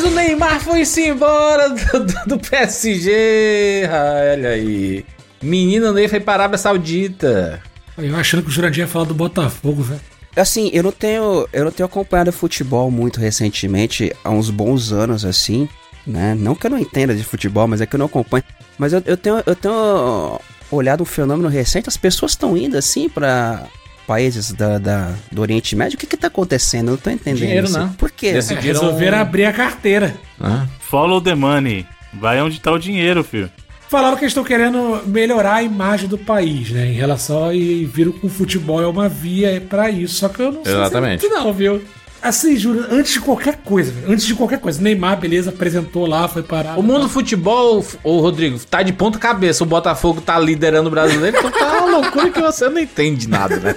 Mas 0.00 0.12
o 0.12 0.14
Neymar 0.14 0.60
foi-se 0.60 1.08
embora 1.08 1.68
do, 1.68 2.06
do, 2.06 2.14
do 2.26 2.38
PSG. 2.38 3.86
Ah, 3.86 4.32
olha 4.32 4.48
aí. 4.48 5.04
Menino 5.42 5.92
Ney 5.92 6.08
foi 6.08 6.18
para 6.18 6.32
a 6.32 6.36
Arábia 6.36 6.56
Saudita. 6.56 7.62
Eu 7.98 8.16
achando 8.16 8.42
que 8.42 8.48
o 8.48 8.50
Jurandir 8.50 8.80
ia 8.80 8.88
falar 8.88 9.04
do 9.04 9.12
Botafogo, 9.12 9.82
velho. 9.82 10.00
Assim, 10.34 10.70
eu 10.72 10.82
não 10.82 10.90
tenho, 10.90 11.46
eu 11.52 11.64
não 11.66 11.70
tenho 11.70 11.86
acompanhado 11.86 12.32
futebol 12.32 12.90
muito 12.90 13.20
recentemente, 13.20 14.10
há 14.24 14.30
uns 14.30 14.48
bons 14.48 14.90
anos 14.90 15.22
assim, 15.22 15.68
né? 16.06 16.34
Não 16.34 16.54
que 16.54 16.66
eu 16.66 16.70
não 16.70 16.78
entenda 16.78 17.14
de 17.14 17.22
futebol, 17.22 17.68
mas 17.68 17.82
é 17.82 17.86
que 17.86 17.94
eu 17.94 17.98
não 17.98 18.06
acompanho. 18.06 18.44
Mas 18.78 18.94
eu, 18.94 19.02
eu 19.04 19.18
tenho, 19.18 19.42
eu 19.44 19.54
tenho 19.54 20.40
olhado 20.70 21.02
um 21.02 21.06
fenômeno 21.06 21.48
recente, 21.50 21.90
as 21.90 21.96
pessoas 21.98 22.32
estão 22.32 22.56
indo 22.56 22.78
assim 22.78 23.06
para 23.06 23.66
países 24.10 24.50
da, 24.50 24.76
da, 24.76 25.12
do 25.30 25.40
Oriente 25.40 25.76
Médio. 25.76 25.94
O 25.96 25.98
que 26.00 26.04
que 26.04 26.16
tá 26.16 26.26
acontecendo? 26.26 26.88
Eu 26.88 26.92
não 26.92 26.96
tô 26.98 27.10
entendendo 27.10 27.38
Dinheiro, 27.46 27.66
isso. 27.68 27.78
né? 27.78 27.92
Por 27.96 28.10
quê? 28.10 28.32
Decidiram- 28.32 28.80
resolveram 28.82 29.18
abrir 29.18 29.44
a 29.44 29.52
carteira. 29.52 30.16
Ah, 30.40 30.66
Follow 30.80 31.20
the 31.20 31.36
money. 31.36 31.86
Vai 32.12 32.42
onde 32.42 32.60
tá 32.60 32.72
o 32.72 32.78
dinheiro, 32.78 33.22
filho. 33.22 33.48
Falaram 33.88 34.16
que 34.16 34.24
eles 34.24 34.32
estão 34.32 34.42
querendo 34.42 35.00
melhorar 35.06 35.54
a 35.54 35.62
imagem 35.62 36.08
do 36.08 36.18
país, 36.18 36.70
né? 36.70 36.88
Em 36.88 36.92
relação 36.94 37.44
a. 37.44 37.54
E 37.54 37.84
viram 37.84 38.10
que 38.10 38.26
o 38.26 38.28
futebol 38.28 38.82
é 38.82 38.86
uma 38.86 39.08
via 39.08 39.60
pra 39.68 39.88
isso. 39.90 40.14
Só 40.16 40.28
que 40.28 40.40
eu 40.42 40.50
não 40.50 40.64
sei 40.64 40.74
Exatamente. 40.74 41.20
se 41.20 41.26
é 41.26 41.30
muito 41.30 41.44
não, 41.44 41.52
viu? 41.52 41.80
Assim, 42.22 42.56
juro, 42.56 42.86
antes 42.90 43.12
de 43.14 43.20
qualquer 43.20 43.56
coisa, 43.56 43.90
velho, 43.90 44.12
antes 44.12 44.26
de 44.26 44.34
qualquer 44.34 44.58
coisa. 44.58 44.80
Neymar, 44.80 45.18
beleza, 45.18 45.50
apresentou 45.50 46.06
lá, 46.06 46.28
foi 46.28 46.42
parar. 46.42 46.78
O 46.78 46.82
mundo 46.82 47.02
do 47.02 47.08
futebol, 47.08 47.84
ô 48.04 48.20
Rodrigo, 48.20 48.58
tá 48.58 48.82
de 48.82 48.92
ponta 48.92 49.18
cabeça. 49.18 49.64
O 49.64 49.66
Botafogo 49.66 50.20
tá 50.20 50.38
liderando 50.38 50.88
o 50.88 50.90
brasileiro, 50.90 51.38
então 51.38 51.50
tá 51.50 51.78
uma 51.84 51.98
loucura 51.98 52.30
que 52.30 52.40
você 52.40 52.68
não 52.68 52.78
entende 52.78 53.26
nada, 53.26 53.56
né? 53.56 53.74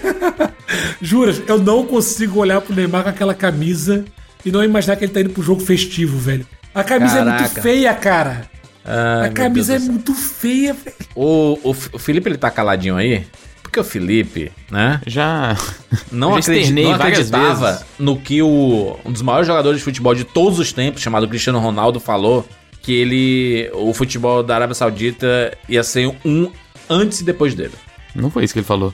Juras, 1.01 1.41
eu 1.47 1.57
não 1.57 1.85
consigo 1.85 2.39
olhar 2.39 2.59
pro 2.59 2.75
Neymar 2.75 3.03
com 3.03 3.09
aquela 3.09 3.33
camisa 3.33 4.03
e 4.45 4.51
não 4.51 4.63
imaginar 4.63 4.97
que 4.97 5.05
ele 5.05 5.13
tá 5.13 5.21
indo 5.21 5.29
pro 5.29 5.41
jogo 5.41 5.61
festivo, 5.61 6.17
velho. 6.17 6.45
A 6.75 6.83
camisa 6.83 7.19
é 7.19 7.23
muito 7.23 7.37
Caraca. 7.37 7.61
feia, 7.61 7.93
cara. 7.93 8.49
Ai, 8.85 9.27
a 9.27 9.31
camisa 9.31 9.75
é 9.75 9.79
muito 9.79 10.13
feia, 10.13 10.73
velho. 10.73 10.95
O, 11.15 11.57
o, 11.63 11.69
o 11.69 11.99
Felipe, 11.99 12.29
ele 12.29 12.37
tá 12.37 12.51
caladinho 12.51 12.97
aí? 12.97 13.25
Porque 13.73 13.79
o 13.79 13.83
Felipe, 13.83 14.51
né? 14.69 15.01
Já. 15.07 15.57
Não, 16.11 16.35
acredit, 16.35 16.71
não 16.71 16.93
acreditava 16.93 17.71
vezes. 17.71 17.85
no 17.97 18.15
que 18.19 18.39
o, 18.39 18.99
um 19.03 19.11
dos 19.11 19.23
maiores 19.23 19.47
jogadores 19.47 19.79
de 19.79 19.83
futebol 19.83 20.13
de 20.13 20.23
todos 20.23 20.59
os 20.59 20.71
tempos, 20.71 21.01
chamado 21.01 21.27
Cristiano 21.27 21.57
Ronaldo, 21.57 21.99
falou 21.99 22.47
que 22.83 22.93
ele, 22.93 23.71
o 23.73 23.91
futebol 23.91 24.43
da 24.43 24.53
Arábia 24.53 24.75
Saudita 24.75 25.57
ia 25.67 25.83
ser 25.83 26.07
um 26.23 26.51
antes 26.87 27.21
e 27.21 27.23
depois 27.23 27.55
dele. 27.55 27.73
Não 28.13 28.29
foi 28.29 28.43
isso 28.43 28.53
que 28.53 28.59
ele 28.59 28.65
falou. 28.65 28.93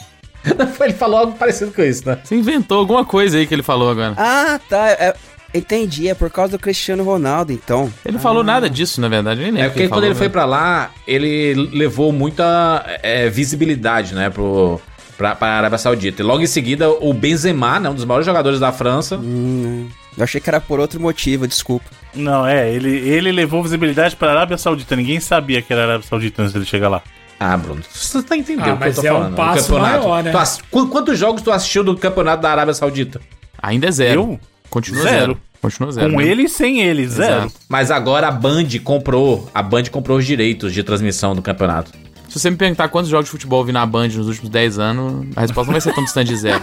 ele 0.80 0.94
falou 0.94 1.18
algo 1.18 1.32
parecido 1.36 1.70
com 1.70 1.82
isso, 1.82 2.08
né? 2.08 2.18
Você 2.24 2.34
inventou 2.34 2.78
alguma 2.78 3.04
coisa 3.04 3.36
aí 3.36 3.46
que 3.46 3.54
ele 3.54 3.62
falou 3.62 3.90
agora. 3.90 4.14
Ah, 4.16 4.58
tá. 4.70 4.88
é- 4.88 5.16
entendi. 5.54 6.08
É 6.08 6.14
por 6.14 6.30
causa 6.30 6.52
do 6.52 6.58
Cristiano 6.58 7.02
Ronaldo, 7.04 7.52
então. 7.52 7.92
Ele 8.04 8.14
não 8.14 8.20
falou 8.22 8.42
nada 8.44 8.68
disso, 8.68 9.00
na 9.00 9.08
verdade. 9.08 9.40
Nem 9.40 9.50
lembro 9.50 9.66
É 9.66 9.68
porque 9.70 9.88
quando 9.88 10.04
ele 10.04 10.14
foi 10.14 10.26
né? 10.28 10.32
pra 10.32 10.44
lá, 10.44 10.90
ele 11.06 11.54
levou 11.72 12.12
muita 12.12 12.84
é, 13.02 13.28
visibilidade, 13.28 14.14
né, 14.14 14.30
pro, 14.30 14.80
pra, 15.16 15.34
pra 15.34 15.48
Arábia 15.48 15.78
Saudita. 15.78 16.22
E 16.22 16.24
logo 16.24 16.42
em 16.42 16.46
seguida, 16.46 16.88
o 16.90 17.12
Benzema, 17.12 17.80
né, 17.80 17.88
um 17.90 17.94
dos 17.94 18.04
maiores 18.04 18.26
jogadores 18.26 18.60
da 18.60 18.72
França, 18.72 19.16
Hum, 19.16 19.88
eu 20.16 20.24
achei 20.24 20.40
que 20.40 20.50
era 20.50 20.60
por 20.60 20.80
outro 20.80 21.00
motivo, 21.00 21.46
desculpa. 21.46 21.86
Não, 22.14 22.46
é, 22.46 22.72
ele, 22.72 22.90
ele 23.08 23.30
levou 23.30 23.62
visibilidade 23.62 24.16
pra 24.16 24.30
Arábia 24.30 24.56
Saudita. 24.58 24.96
Ninguém 24.96 25.20
sabia 25.20 25.62
que 25.62 25.72
era 25.72 25.84
Arábia 25.84 26.06
Saudita 26.08 26.42
antes 26.42 26.52
dele 26.52 26.64
chegar 26.64 26.88
lá. 26.88 27.02
Ah, 27.38 27.56
Bruno, 27.56 27.82
você 27.88 28.20
tá 28.22 28.36
entendendo 28.36 28.66
Ah, 28.70 28.74
o 28.74 28.78
que 28.78 28.80
mas 28.84 28.96
eu 28.96 29.02
tô 29.02 29.08
é 29.08 29.12
um 29.12 29.14
falando. 29.16 29.30
do 29.30 29.36
passo 29.36 29.62
campeonato. 29.68 30.08
maior, 30.08 30.22
né? 30.24 30.32
Ass- 30.36 30.60
Quantos 30.70 31.16
jogos 31.18 31.40
tu 31.42 31.52
assistiu 31.52 31.84
do 31.84 31.96
campeonato 31.96 32.42
da 32.42 32.50
Arábia 32.50 32.74
Saudita? 32.74 33.20
Ainda 33.62 33.86
é 33.86 33.90
zero. 33.92 34.20
Eu? 34.22 34.40
Continua 34.70 35.02
Zero. 35.02 35.16
zero. 35.18 35.38
Continua 35.60 35.92
zero. 35.92 36.12
Com 36.12 36.18
né? 36.20 36.26
ele 36.26 36.42
e 36.44 36.48
sem 36.48 36.80
ele, 36.82 37.06
zero. 37.08 37.36
Exato. 37.46 37.52
Mas 37.68 37.90
agora 37.90 38.28
a 38.28 38.30
Band 38.30 38.66
comprou, 38.84 39.48
a 39.54 39.62
Band 39.62 39.84
comprou 39.90 40.18
os 40.18 40.24
direitos 40.26 40.72
de 40.72 40.82
transmissão 40.84 41.34
do 41.34 41.42
campeonato. 41.42 41.90
Se 42.28 42.38
você 42.38 42.50
me 42.50 42.56
perguntar 42.56 42.88
quantos 42.88 43.10
jogos 43.10 43.24
de 43.26 43.30
futebol 43.32 43.60
eu 43.62 43.64
vi 43.66 43.72
na 43.72 43.84
Band 43.86 44.08
nos 44.08 44.28
últimos 44.28 44.50
10 44.50 44.78
anos, 44.78 45.26
a 45.34 45.40
resposta 45.40 45.66
não 45.66 45.72
vai 45.72 45.80
ser 45.80 45.94
tão 45.94 46.04
distante 46.04 46.28
de 46.28 46.36
zero. 46.36 46.62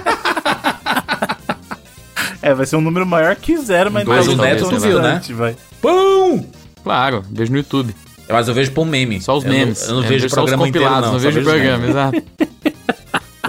É, 2.42 2.54
vai 2.54 2.66
ser 2.66 2.76
um 2.76 2.82
número 2.82 3.06
maior 3.06 3.36
que 3.36 3.58
zero, 3.58 3.92
mas 3.92 4.08
o 4.08 4.36
não 4.36 4.44
Neto 4.44 4.70
tão 4.70 4.80
viu, 4.80 5.02
né? 5.02 5.16
distante, 5.18 5.34
vai. 5.34 5.56
Pum! 5.82 6.46
Claro, 6.84 7.24
vejo 7.32 7.52
no 7.52 7.58
YouTube. 7.58 7.96
Mas 8.30 8.48
eu 8.48 8.54
vejo 8.54 8.72
por 8.72 8.86
meme. 8.86 9.20
Só 9.22 9.36
os 9.38 9.44
Eu 9.44 9.52
não- 9.52 9.58
memes. 9.60 9.88
Eu 9.88 9.96
não, 9.96 10.04
É, 10.04 10.08
vejo 10.08 10.30
só 10.30 10.36
o 10.36 10.38
programa 10.44 10.64
os 10.64 10.70
inteiro, 10.70 10.86
compilados, 10.88 11.08
não. 11.08 11.14
não 11.14 11.20
vejo 11.20 11.38
o 11.38 11.42
os 11.42 11.48
programa, 11.48 11.88
exato. 11.88 12.24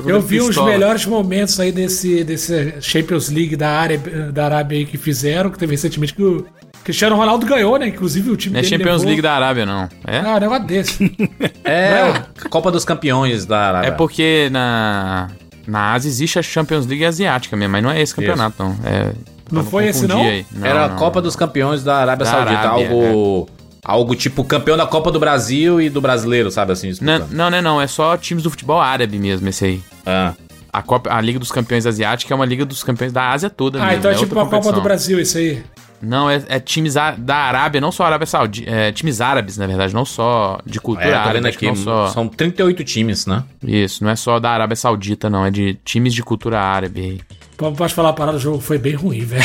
Eu 0.04 0.20
vi 0.20 0.38
Pistola. 0.40 0.70
melhores 0.70 1.06
momentos 1.06 1.58
aí 1.60 1.70
desse, 1.72 2.22
desse 2.24 2.74
Champions 2.80 3.28
League 3.30 3.56
da, 3.56 3.70
área, 3.70 3.98
da 4.32 4.44
Arábia 4.46 4.78
aí 4.78 4.84
que 4.84 4.98
fizeram, 4.98 5.50
que 5.50 5.58
teve 5.58 5.72
recentemente 5.72 6.14
que 6.14 6.22
o 6.22 6.46
Cristiano 6.84 7.16
Ronaldo 7.16 7.44
ganhou, 7.46 7.76
né? 7.78 7.88
Inclusive 7.88 8.30
o 8.30 8.36
time 8.36 8.54
Não 8.54 8.60
é 8.60 8.62
Champions 8.62 8.88
levou- 9.02 9.06
League 9.06 9.22
da 9.22 9.32
Arábia, 9.32 9.66
não. 9.66 9.88
É? 10.06 10.18
Ah, 10.20 10.36
um 10.36 10.40
negócio 10.40 10.64
desse. 10.66 11.16
É, 11.64 12.00
a 12.44 12.48
Copa 12.48 12.70
dos 12.70 12.84
Campeões 12.84 13.44
da 13.44 13.58
Arábia. 13.58 13.88
É 13.88 13.90
porque 13.90 14.48
na, 14.52 15.28
na 15.66 15.92
Ásia 15.94 16.08
existe 16.08 16.38
a 16.38 16.42
Champions 16.42 16.86
League 16.86 17.04
asiática 17.04 17.56
mesmo, 17.56 17.72
mas 17.72 17.82
não 17.82 17.90
é 17.90 18.00
esse 18.00 18.14
campeonato, 18.14 18.54
não. 18.62 18.76
É, 18.84 19.12
Não 19.50 19.64
foi 19.64 19.86
esse, 19.88 20.06
não? 20.06 20.18
Não, 20.52 20.64
Era 20.66 20.84
a 20.84 20.88
não, 20.88 20.96
Copa 20.96 21.18
não. 21.18 21.24
dos 21.24 21.34
Campeões 21.34 21.82
da 21.82 21.96
Arábia 21.96 22.24
Da 22.24 22.30
Saudita. 22.30 22.58
Arábia, 22.60 22.88
algo, 22.88 23.48
algo 23.86 24.16
tipo 24.16 24.42
campeão 24.42 24.76
da 24.76 24.84
Copa 24.84 25.12
do 25.12 25.20
Brasil 25.20 25.80
e 25.80 25.88
do 25.88 26.00
brasileiro, 26.00 26.50
sabe 26.50 26.72
assim? 26.72 26.92
Não, 27.00 27.20
não, 27.30 27.48
não, 27.48 27.62
não, 27.62 27.80
é 27.80 27.86
só 27.86 28.16
times 28.16 28.42
do 28.42 28.50
futebol 28.50 28.80
árabe 28.80 29.16
mesmo, 29.18 29.48
esse 29.48 29.64
aí. 29.64 29.80
Ah. 30.04 30.34
A, 30.72 30.82
Copa, 30.82 31.14
a 31.14 31.20
Liga 31.20 31.38
dos 31.38 31.52
Campeões 31.52 31.86
Asiática 31.86 32.34
é 32.34 32.34
uma 32.34 32.44
Liga 32.44 32.64
dos 32.66 32.82
Campeões 32.82 33.12
da 33.12 33.30
Ásia 33.30 33.48
toda 33.48 33.78
Ah, 33.80 33.86
mesmo, 33.86 33.98
então 33.98 34.10
é 34.10 34.14
é 34.14 34.18
tipo 34.18 34.34
outra 34.34 34.42
a 34.42 34.60
Copa 34.60 34.72
do 34.72 34.80
competição. 34.80 34.82
Brasil, 34.82 35.20
isso 35.20 35.38
aí. 35.38 35.62
Não, 36.02 36.28
é, 36.28 36.42
é 36.48 36.60
times 36.60 36.94
da 36.94 37.36
Arábia, 37.36 37.80
não 37.80 37.90
só 37.90 38.04
Arábia 38.04 38.26
Saudita, 38.26 38.70
é 38.70 38.92
times 38.92 39.20
árabes, 39.22 39.56
na 39.56 39.66
verdade, 39.66 39.94
não 39.94 40.04
só 40.04 40.58
de 40.66 40.78
cultura 40.78 41.08
É, 41.08 41.14
árabe, 41.14 41.48
aqui, 41.48 41.66
não 41.66 41.76
só... 41.76 42.08
são 42.08 42.28
38 42.28 42.84
times, 42.84 43.24
né? 43.24 43.42
Isso, 43.64 44.04
não 44.04 44.10
é 44.10 44.16
só 44.16 44.38
da 44.38 44.50
Arábia 44.50 44.76
Saudita, 44.76 45.30
não, 45.30 45.46
é 45.46 45.50
de 45.50 45.78
times 45.84 46.12
de 46.12 46.22
cultura 46.22 46.60
árabe. 46.60 47.22
Posso 47.56 47.94
falar 47.94 48.10
a 48.10 48.12
parada, 48.12 48.36
o 48.36 48.40
jogo 48.40 48.60
foi 48.60 48.76
bem 48.78 48.94
ruim, 48.94 49.24
velho. 49.24 49.42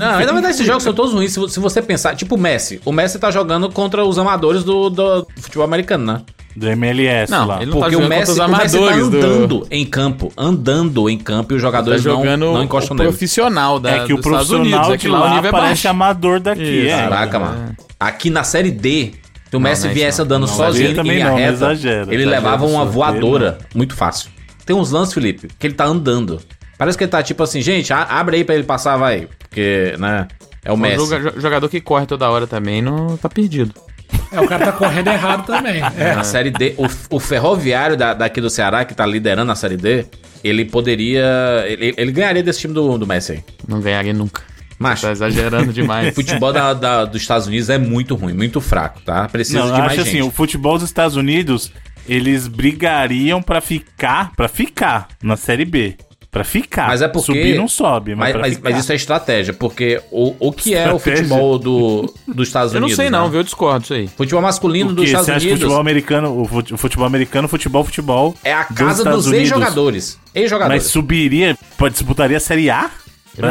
Não, 0.00 0.12
na 0.12 0.32
verdade 0.32 0.48
esses 0.54 0.66
jogos 0.66 0.82
são 0.82 0.92
todos 0.92 1.12
ruins 1.12 1.32
se 1.32 1.38
vo- 1.40 1.48
se 1.48 1.60
você 1.60 1.80
pensar. 1.82 2.14
Tipo 2.16 2.34
o 2.34 2.38
Messi. 2.38 2.80
O 2.84 2.92
Messi 2.92 3.18
tá 3.18 3.30
jogando 3.30 3.70
contra 3.70 4.04
os 4.04 4.18
amadores 4.18 4.64
do, 4.64 4.88
do 4.90 5.26
futebol 5.40 5.64
americano, 5.64 6.04
né? 6.12 6.22
Do 6.56 6.66
MLS 6.68 7.30
Não, 7.30 7.46
lá. 7.46 7.62
ele 7.62 7.66
não 7.70 7.74
tá 7.74 7.80
Porque 7.86 7.96
o 7.96 8.00
jogando 8.02 8.08
Messi, 8.08 8.26
contra 8.32 8.44
os 8.44 8.50
o 8.52 8.56
Messi 8.56 8.72
tá 8.72 8.78
amadores 8.84 9.08
do- 9.08 9.16
andando 9.18 9.66
em 9.70 9.84
campo. 9.86 10.32
Andando 10.36 11.08
em 11.08 11.16
campo 11.18 11.52
e 11.52 11.56
os 11.56 11.62
Tá 11.62 11.68
jogadores 11.68 12.04
não, 12.04 12.16
jogando 12.16 12.40
não 12.46 12.54
o 12.54 12.62
encostam 12.64 12.96
nele. 12.96 13.08
profissional 13.08 13.78
da, 13.78 13.90
É 13.90 14.04
que 14.04 14.12
o 14.12 14.20
profissional 14.20 14.62
Unidos, 14.64 14.88
é 14.88 14.92
de 14.92 14.98
que 14.98 15.08
lá 15.08 15.18
o 15.18 15.20
lá 15.24 15.34
nível 15.34 15.48
é 15.48 15.52
parece 15.52 15.68
baixo. 15.68 15.88
amador 15.88 16.40
daqui, 16.40 16.62
Isso, 16.62 16.94
é. 16.94 17.02
Caraca, 17.02 17.38
mano. 17.38 17.76
Aqui 18.00 18.30
na 18.30 18.42
série 18.42 18.70
D, 18.72 19.12
se 19.48 19.56
o 19.56 19.60
Messi 19.60 19.84
não 19.84 19.90
é 19.90 19.94
viesse 19.94 20.08
isso, 20.16 20.22
andando 20.22 20.40
não. 20.40 20.48
sozinho 20.48 20.92
Não, 20.96 21.04
em 21.04 21.08
linha 21.08 21.24
não, 21.26 21.30
não 21.32 21.38
reta, 21.38 21.52
exagera, 21.52 22.02
ele 22.12 22.22
exagera 22.22 22.30
levava 22.30 22.66
uma 22.66 22.84
voadora 22.84 23.58
muito 23.74 23.94
fácil. 23.94 24.30
Tem 24.66 24.74
uns 24.74 24.90
lances, 24.90 25.14
Felipe, 25.14 25.48
que 25.58 25.66
ele 25.66 25.74
tá 25.74 25.84
andando. 25.84 26.40
Parece 26.80 26.96
que 26.96 27.04
ele 27.04 27.10
tá 27.10 27.22
tipo 27.22 27.42
assim, 27.42 27.60
gente, 27.60 27.92
a- 27.92 28.04
abre 28.04 28.38
aí 28.38 28.44
pra 28.44 28.54
ele 28.54 28.64
passar, 28.64 28.96
vai. 28.96 29.28
Porque, 29.38 29.94
né, 29.98 30.26
é 30.64 30.72
o 30.72 30.76
Messi. 30.78 30.96
joga- 31.06 31.34
jogador 31.38 31.68
que 31.68 31.78
corre 31.78 32.06
toda 32.06 32.30
hora 32.30 32.46
também 32.46 32.80
não 32.80 33.18
tá 33.18 33.28
perdido. 33.28 33.74
É, 34.32 34.40
o 34.40 34.48
cara 34.48 34.64
tá 34.64 34.72
correndo 34.72 35.08
errado 35.08 35.44
também. 35.44 35.82
É. 35.98 36.14
Na 36.14 36.24
série 36.24 36.50
D, 36.50 36.74
o, 36.78 37.16
o 37.16 37.20
ferroviário 37.20 37.96
da- 37.98 38.14
daqui 38.14 38.40
do 38.40 38.48
Ceará, 38.48 38.84
que 38.86 38.94
tá 38.94 39.04
liderando 39.04 39.52
a 39.52 39.54
série 39.54 39.76
D, 39.76 40.06
ele 40.42 40.64
poderia. 40.64 41.22
Ele, 41.66 41.92
ele 41.98 42.10
ganharia 42.12 42.42
desse 42.42 42.60
time 42.60 42.72
do, 42.72 42.96
do 42.96 43.06
Messi 43.06 43.32
aí. 43.32 43.44
Não 43.68 43.78
ganharia 43.80 44.14
nunca. 44.14 44.40
Macho, 44.78 45.02
Tá 45.02 45.12
exagerando 45.12 45.68
o 45.70 45.72
demais. 45.74 46.14
futebol 46.14 46.50
da- 46.50 46.72
da- 46.72 47.04
dos 47.04 47.20
Estados 47.20 47.46
Unidos 47.46 47.68
é 47.68 47.76
muito 47.76 48.14
ruim, 48.14 48.32
muito 48.32 48.58
fraco, 48.60 49.00
tá? 49.02 49.28
Precisa 49.28 49.58
Não, 49.58 49.66
de 49.66 49.72
mais 49.78 49.92
acho 49.92 49.96
gente. 50.04 50.08
assim, 50.08 50.22
o 50.26 50.30
futebol 50.30 50.78
dos 50.78 50.84
Estados 50.88 51.14
Unidos, 51.16 51.70
eles 52.08 52.48
brigariam 52.48 53.42
pra 53.42 53.60
ficar, 53.60 54.32
para 54.34 54.48
ficar 54.48 55.08
na 55.22 55.36
Série 55.36 55.66
B. 55.66 55.96
Pra 56.30 56.44
ficar. 56.44 56.86
Mas 56.86 57.02
é 57.02 57.08
porque. 57.08 57.26
Subir 57.32 57.56
não 57.58 57.66
sobe, 57.66 58.14
mas, 58.14 58.32
mas, 58.36 58.40
mas, 58.40 58.60
mas 58.62 58.78
isso 58.78 58.92
é 58.92 58.94
estratégia, 58.94 59.52
porque 59.52 60.00
o, 60.12 60.34
o 60.38 60.52
que 60.52 60.74
é 60.74 60.84
o 60.92 60.96
Estratégia? 60.96 61.24
futebol 61.24 61.58
do, 61.58 62.14
dos 62.28 62.46
Estados 62.46 62.72
Eu 62.74 62.80
não 62.80 62.86
Unidos? 62.86 62.96
sei 63.02 63.10
não, 63.10 63.24
né? 63.24 63.30
viu? 63.30 63.40
Eu 63.40 63.44
discordo 63.44 63.80
disso 63.80 63.94
aí. 63.94 64.06
Futebol 64.06 64.40
masculino 64.40 64.92
dos? 64.92 65.06
Estados 65.06 65.26
Você 65.26 65.32
acha 65.32 65.40
que 65.40 65.46
o 65.46 65.50
Unidos 65.50 65.62
futebol 65.64 65.80
americano, 65.80 66.40
o 66.40 66.44
fute- 66.46 66.74
o 66.74 66.76
futebol 66.76 67.04
americano, 67.06 67.48
futebol, 67.48 67.82
futebol. 67.84 68.34
é 68.44 68.52
a 68.52 68.62
dos 68.62 68.76
casa 68.78 68.98
Estados 68.98 69.24
dos 69.24 69.26
Unidos. 69.26 69.42
ex-jogadores. 69.50 70.18
Mas 70.26 70.42
Ex-jogadores. 70.42 70.82
subiria, 70.84 71.58
pode 71.76 71.94
disputaria 71.94 72.36
a 72.36 72.40
Série 72.40 72.70
A? 72.70 72.82
Não, 72.82 72.88
não 72.88 72.90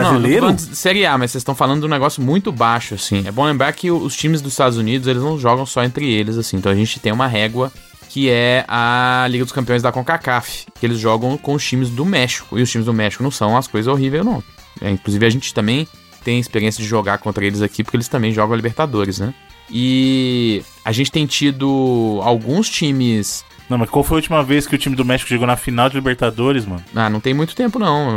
tô 0.04 0.10
Brasileiro? 0.12 0.42
falando 0.44 0.58
de 0.58 0.76
Série 0.78 1.06
A, 1.06 1.18
mas 1.18 1.32
vocês 1.32 1.42
estão 1.42 1.56
falando 1.56 1.82
de 1.82 1.86
um 1.86 1.90
negócio 1.90 2.22
muito 2.24 2.50
baixo, 2.52 2.94
assim. 2.96 3.24
É 3.28 3.32
bom 3.32 3.44
lembrar 3.44 3.74
que 3.74 3.92
os 3.92 4.16
times 4.16 4.42
dos 4.42 4.54
Estados 4.54 4.78
Unidos, 4.78 5.06
eles 5.08 5.22
não 5.22 5.38
jogam 5.38 5.66
só 5.66 5.84
entre 5.84 6.10
eles, 6.10 6.38
assim. 6.38 6.56
Então 6.56 6.72
a 6.72 6.76
gente 6.76 6.98
tem 7.00 7.12
uma 7.12 7.28
régua 7.28 7.72
que 8.10 8.30
é 8.30 8.66
a 8.68 9.26
Liga 9.30 9.46
dos 9.46 9.54
Campeões 9.54 9.82
da 9.82 9.92
CONCACAF, 9.92 10.66
que 10.80 10.86
eles 10.86 11.00
jogam 11.00 11.38
com 11.38 11.54
os 11.54 11.64
times 11.66 11.90
do 11.90 12.04
México. 12.04 12.58
E 12.58 12.62
os 12.64 12.70
times 12.70 12.86
do 12.86 12.94
México 12.94 13.24
não 13.24 13.32
são 13.32 13.56
as 13.56 13.68
coisas 13.68 13.88
horríveis, 13.92 14.26
não. 14.26 14.44
É, 14.82 14.90
inclusive 14.90 15.26
a 15.26 15.30
gente 15.30 15.54
também 15.54 15.88
tem 16.24 16.40
experiência 16.40 16.82
de 16.84 16.90
jogar 16.90 17.20
contra 17.20 17.46
eles 17.46 17.62
aqui, 17.62 17.84
porque 17.84 17.96
eles 17.96 18.08
também 18.08 18.34
jogam 18.34 18.54
a 18.54 18.56
Libertadores, 18.58 19.20
né? 19.20 19.34
E 19.72 20.64
a 20.84 20.92
gente 20.92 21.12
tem 21.12 21.26
tido 21.28 22.20
alguns 22.24 22.68
times 22.68 23.46
Não, 23.70 23.78
mas 23.78 23.88
qual 23.90 24.04
foi 24.04 24.16
a 24.16 24.20
última 24.20 24.44
vez 24.44 24.66
que 24.66 24.74
o 24.74 24.78
time 24.80 24.96
do 24.96 25.06
México 25.06 25.30
chegou 25.30 25.46
na 25.46 25.56
final 25.56 25.88
de 25.88 25.96
Libertadores, 25.96 26.66
mano? 26.66 26.84
Ah, 26.96 27.10
não 27.10 27.20
tem 27.20 27.34
muito 27.36 27.56
tempo, 27.56 27.78
não. 27.78 28.10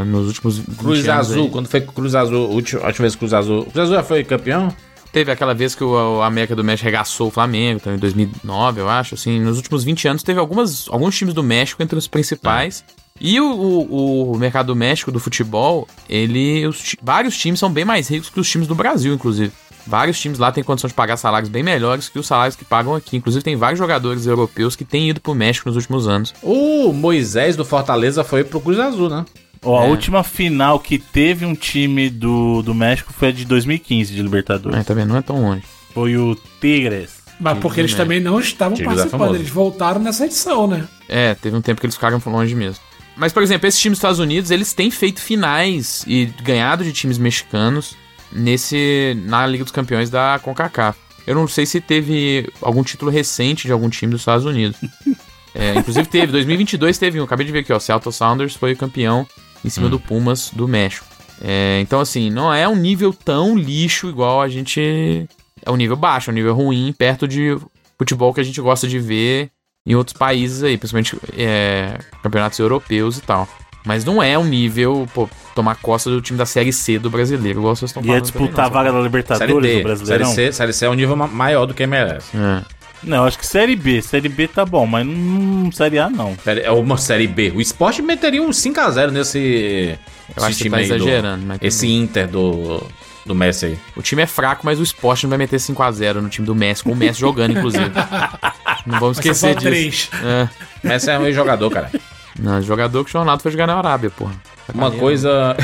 ah, 0.00 0.04
Nos 0.04 0.26
últimos 0.26 0.58
20 0.58 0.76
Cruz 0.76 1.08
Azul, 1.08 1.44
aí. 1.44 1.50
quando 1.50 1.68
foi 1.68 1.80
Cruz 1.80 2.14
Azul, 2.16 2.44
a 2.46 2.48
última, 2.48 2.82
a 2.82 2.86
última 2.88 3.02
vez 3.04 3.14
que 3.14 3.18
Cruz 3.20 3.32
Azul. 3.32 3.60
O 3.60 3.64
Cruz 3.70 3.78
Azul 3.78 3.94
já 3.94 4.02
foi 4.02 4.24
campeão? 4.24 4.74
Teve 5.12 5.32
aquela 5.32 5.54
vez 5.54 5.74
que 5.74 5.82
o, 5.82 6.20
a 6.20 6.26
América 6.26 6.54
do 6.54 6.64
México 6.64 6.84
regaçou 6.84 7.28
o 7.28 7.30
Flamengo, 7.30 7.78
então, 7.80 7.94
em 7.94 7.98
2009, 7.98 8.80
eu 8.80 8.88
acho. 8.88 9.14
Assim, 9.14 9.40
nos 9.40 9.56
últimos 9.56 9.84
20 9.84 10.08
anos 10.08 10.22
teve 10.22 10.38
algumas, 10.38 10.88
alguns 10.88 11.16
times 11.16 11.34
do 11.34 11.42
México 11.42 11.82
entre 11.82 11.98
os 11.98 12.06
principais. 12.06 12.84
E 13.18 13.40
o, 13.40 13.46
o, 13.46 14.32
o 14.32 14.38
mercado 14.38 14.66
do 14.66 14.76
México 14.76 15.10
do 15.10 15.18
futebol, 15.18 15.88
ele. 16.08 16.66
os 16.66 16.94
vários 17.02 17.36
times 17.36 17.58
são 17.58 17.70
bem 17.70 17.84
mais 17.84 18.08
ricos 18.08 18.28
que 18.28 18.38
os 18.38 18.48
times 18.48 18.68
do 18.68 18.74
Brasil, 18.74 19.14
inclusive. 19.14 19.52
Vários 19.86 20.18
times 20.18 20.38
lá 20.38 20.50
têm 20.50 20.64
condição 20.64 20.88
de 20.88 20.94
pagar 20.94 21.16
salários 21.16 21.48
bem 21.48 21.62
melhores 21.62 22.08
que 22.08 22.18
os 22.18 22.26
salários 22.26 22.56
que 22.56 22.64
pagam 22.64 22.94
aqui. 22.94 23.16
Inclusive, 23.16 23.44
tem 23.44 23.54
vários 23.54 23.78
jogadores 23.78 24.26
europeus 24.26 24.74
que 24.74 24.84
têm 24.84 25.10
ido 25.10 25.20
pro 25.20 25.34
México 25.34 25.68
nos 25.68 25.76
últimos 25.76 26.08
anos. 26.08 26.34
O 26.42 26.92
Moisés 26.92 27.54
do 27.54 27.64
Fortaleza 27.64 28.24
foi 28.24 28.42
pro 28.42 28.60
Cruz 28.60 28.80
Azul, 28.80 29.08
né? 29.08 29.24
Ó, 29.66 29.80
a 29.80 29.86
É. 29.86 29.88
última 29.88 30.22
final 30.22 30.78
que 30.78 30.98
teve 30.98 31.44
um 31.44 31.54
time 31.54 32.08
do, 32.08 32.62
do 32.62 32.74
México 32.74 33.12
foi 33.12 33.28
a 33.28 33.32
de 33.32 33.44
2015 33.44 34.14
de 34.14 34.22
Libertadores. 34.22 34.78
É, 34.78 34.84
tá 34.84 34.94
vendo? 34.94 35.08
Não 35.08 35.16
é 35.16 35.22
tão 35.22 35.42
longe. 35.42 35.64
Foi 35.92 36.16
o 36.16 36.36
Tigres. 36.60 37.16
Mas 37.40 37.58
porque 37.58 37.80
eles 37.80 37.92
né? 37.92 37.96
também 37.98 38.20
não 38.20 38.38
estavam 38.38 38.76
Tigres 38.76 38.94
é 38.94 39.02
participando, 39.02 39.34
eles 39.34 39.50
voltaram 39.50 40.00
nessa 40.00 40.24
edição, 40.24 40.66
né? 40.66 40.86
É, 41.08 41.34
teve 41.34 41.56
um 41.56 41.60
tempo 41.60 41.80
que 41.80 41.86
eles 41.86 41.96
ficaram 41.96 42.22
longe 42.26 42.54
mesmo. 42.54 42.80
Mas, 43.16 43.32
por 43.32 43.42
exemplo, 43.42 43.66
esses 43.66 43.80
times 43.80 43.96
dos 43.96 44.00
Estados 44.00 44.18
Unidos, 44.20 44.50
eles 44.50 44.72
têm 44.72 44.90
feito 44.90 45.20
finais 45.20 46.04
e 46.06 46.26
ganhado 46.42 46.84
de 46.84 46.92
times 46.92 47.18
mexicanos 47.18 47.96
nesse 48.30 49.16
na 49.24 49.46
Liga 49.46 49.64
dos 49.64 49.72
Campeões 49.72 50.10
da 50.10 50.38
CONCACAF. 50.42 50.98
Eu 51.26 51.34
não 51.34 51.48
sei 51.48 51.66
se 51.66 51.80
teve 51.80 52.48
algum 52.62 52.82
título 52.82 53.10
recente 53.10 53.66
de 53.66 53.72
algum 53.72 53.88
time 53.88 54.12
dos 54.12 54.20
Estados 54.20 54.44
Unidos. 54.44 54.78
É, 55.58 55.74
inclusive 55.74 56.06
teve, 56.06 56.26
2022 56.26 56.98
teve 56.98 57.18
um, 57.18 57.24
acabei 57.24 57.46
de 57.46 57.50
ver 57.50 57.60
aqui, 57.60 57.72
ó, 57.72 57.78
Seattle 57.78 58.12
Sounders 58.12 58.54
foi 58.54 58.74
o 58.74 58.76
campeão 58.76 59.26
em 59.64 59.68
cima 59.68 59.88
do 59.88 59.98
Pumas 59.98 60.50
do 60.50 60.66
México. 60.68 61.06
É, 61.42 61.78
então, 61.80 62.00
assim, 62.00 62.30
não 62.30 62.52
é 62.52 62.66
um 62.66 62.76
nível 62.76 63.12
tão 63.12 63.56
lixo 63.56 64.08
igual 64.08 64.40
a 64.40 64.48
gente... 64.48 65.28
É 65.64 65.70
um 65.70 65.76
nível 65.76 65.96
baixo, 65.96 66.30
é 66.30 66.32
um 66.32 66.34
nível 66.34 66.54
ruim, 66.54 66.94
perto 66.96 67.26
de 67.26 67.58
futebol 67.98 68.32
que 68.32 68.40
a 68.40 68.44
gente 68.44 68.60
gosta 68.60 68.86
de 68.86 68.98
ver 68.98 69.50
em 69.84 69.94
outros 69.94 70.16
países 70.16 70.62
aí, 70.62 70.76
principalmente 70.78 71.18
é, 71.36 71.98
campeonatos 72.22 72.58
europeus 72.58 73.18
e 73.18 73.20
tal. 73.22 73.48
Mas 73.84 74.04
não 74.04 74.22
é 74.22 74.36
um 74.38 74.44
nível, 74.44 75.08
pô, 75.14 75.28
tomar 75.54 75.76
costa 75.76 76.10
do 76.10 76.20
time 76.20 76.36
da 76.38 76.46
Série 76.46 76.72
C 76.72 76.98
do 76.98 77.08
brasileiro, 77.08 77.60
igual 77.60 77.74
vocês 77.76 77.90
estão 77.90 78.02
Ia 78.02 78.06
falando. 78.06 78.22
disputar 78.22 78.50
também, 78.50 78.64
a 78.64 78.68
vaga 78.68 78.92
da 78.92 78.98
Série 78.98 79.04
Libertadores 79.04 80.00
do 80.00 80.06
D. 80.06 80.06
Série? 80.06 80.24
C, 80.26 80.52
série 80.52 80.72
C 80.72 80.86
é 80.86 80.90
um 80.90 80.94
nível 80.94 81.16
ma- 81.16 81.28
maior 81.28 81.66
do 81.66 81.74
que 81.74 81.86
merece. 81.86 82.36
É. 82.36 82.62
Não, 83.02 83.24
acho 83.24 83.38
que 83.38 83.46
Série 83.46 83.76
B. 83.76 84.00
Série 84.02 84.28
B 84.28 84.48
tá 84.48 84.64
bom, 84.64 84.86
mas 84.86 85.06
não 85.06 85.70
Série 85.70 85.98
A 85.98 86.08
não. 86.10 86.36
Série- 86.42 86.62
É 86.62 86.70
uma 86.70 86.96
Série 86.96 87.26
B. 87.26 87.52
O 87.54 87.60
Sport 87.60 88.00
meteria 88.00 88.42
um 88.42 88.50
5x0 88.50 89.10
nesse. 89.10 89.98
Eu 90.36 90.44
acho 90.44 90.58
que 90.58 90.70
tá 90.70 90.78
aí 90.78 90.88
do- 90.88 90.94
exagerando, 90.96 91.46
mas 91.46 91.58
esse. 91.62 91.86
Inter 91.88 92.26
do, 92.26 92.82
do 93.24 93.34
Messi 93.34 93.66
aí. 93.66 93.78
O 93.96 94.02
time 94.02 94.22
é 94.22 94.26
fraco, 94.26 94.62
mas 94.64 94.80
o 94.80 94.82
Sport 94.82 95.22
não 95.24 95.30
vai 95.30 95.38
meter 95.38 95.58
5x0 95.60 96.14
no 96.20 96.28
time 96.28 96.46
do 96.46 96.54
Messi, 96.54 96.82
com 96.82 96.92
o 96.92 96.96
Messi 96.96 97.20
jogando, 97.20 97.52
inclusive. 97.56 97.90
Não 98.86 99.00
vamos 99.00 99.18
esquecer 99.18 99.34
só 99.34 99.48
disso. 99.52 99.60
três. 99.66 100.10
É. 100.24 100.48
Messi 100.86 101.10
é 101.10 101.18
um 101.18 101.32
jogador, 101.32 101.68
cara. 101.70 101.90
Não, 102.38 102.62
jogador 102.62 103.04
que 103.04 103.16
o 103.16 103.18
Ronaldo 103.18 103.42
foi 103.42 103.50
jogar 103.50 103.66
na 103.66 103.74
Arábia, 103.76 104.10
porra. 104.10 104.32
Uma 104.72 104.90
coisa. 104.92 105.56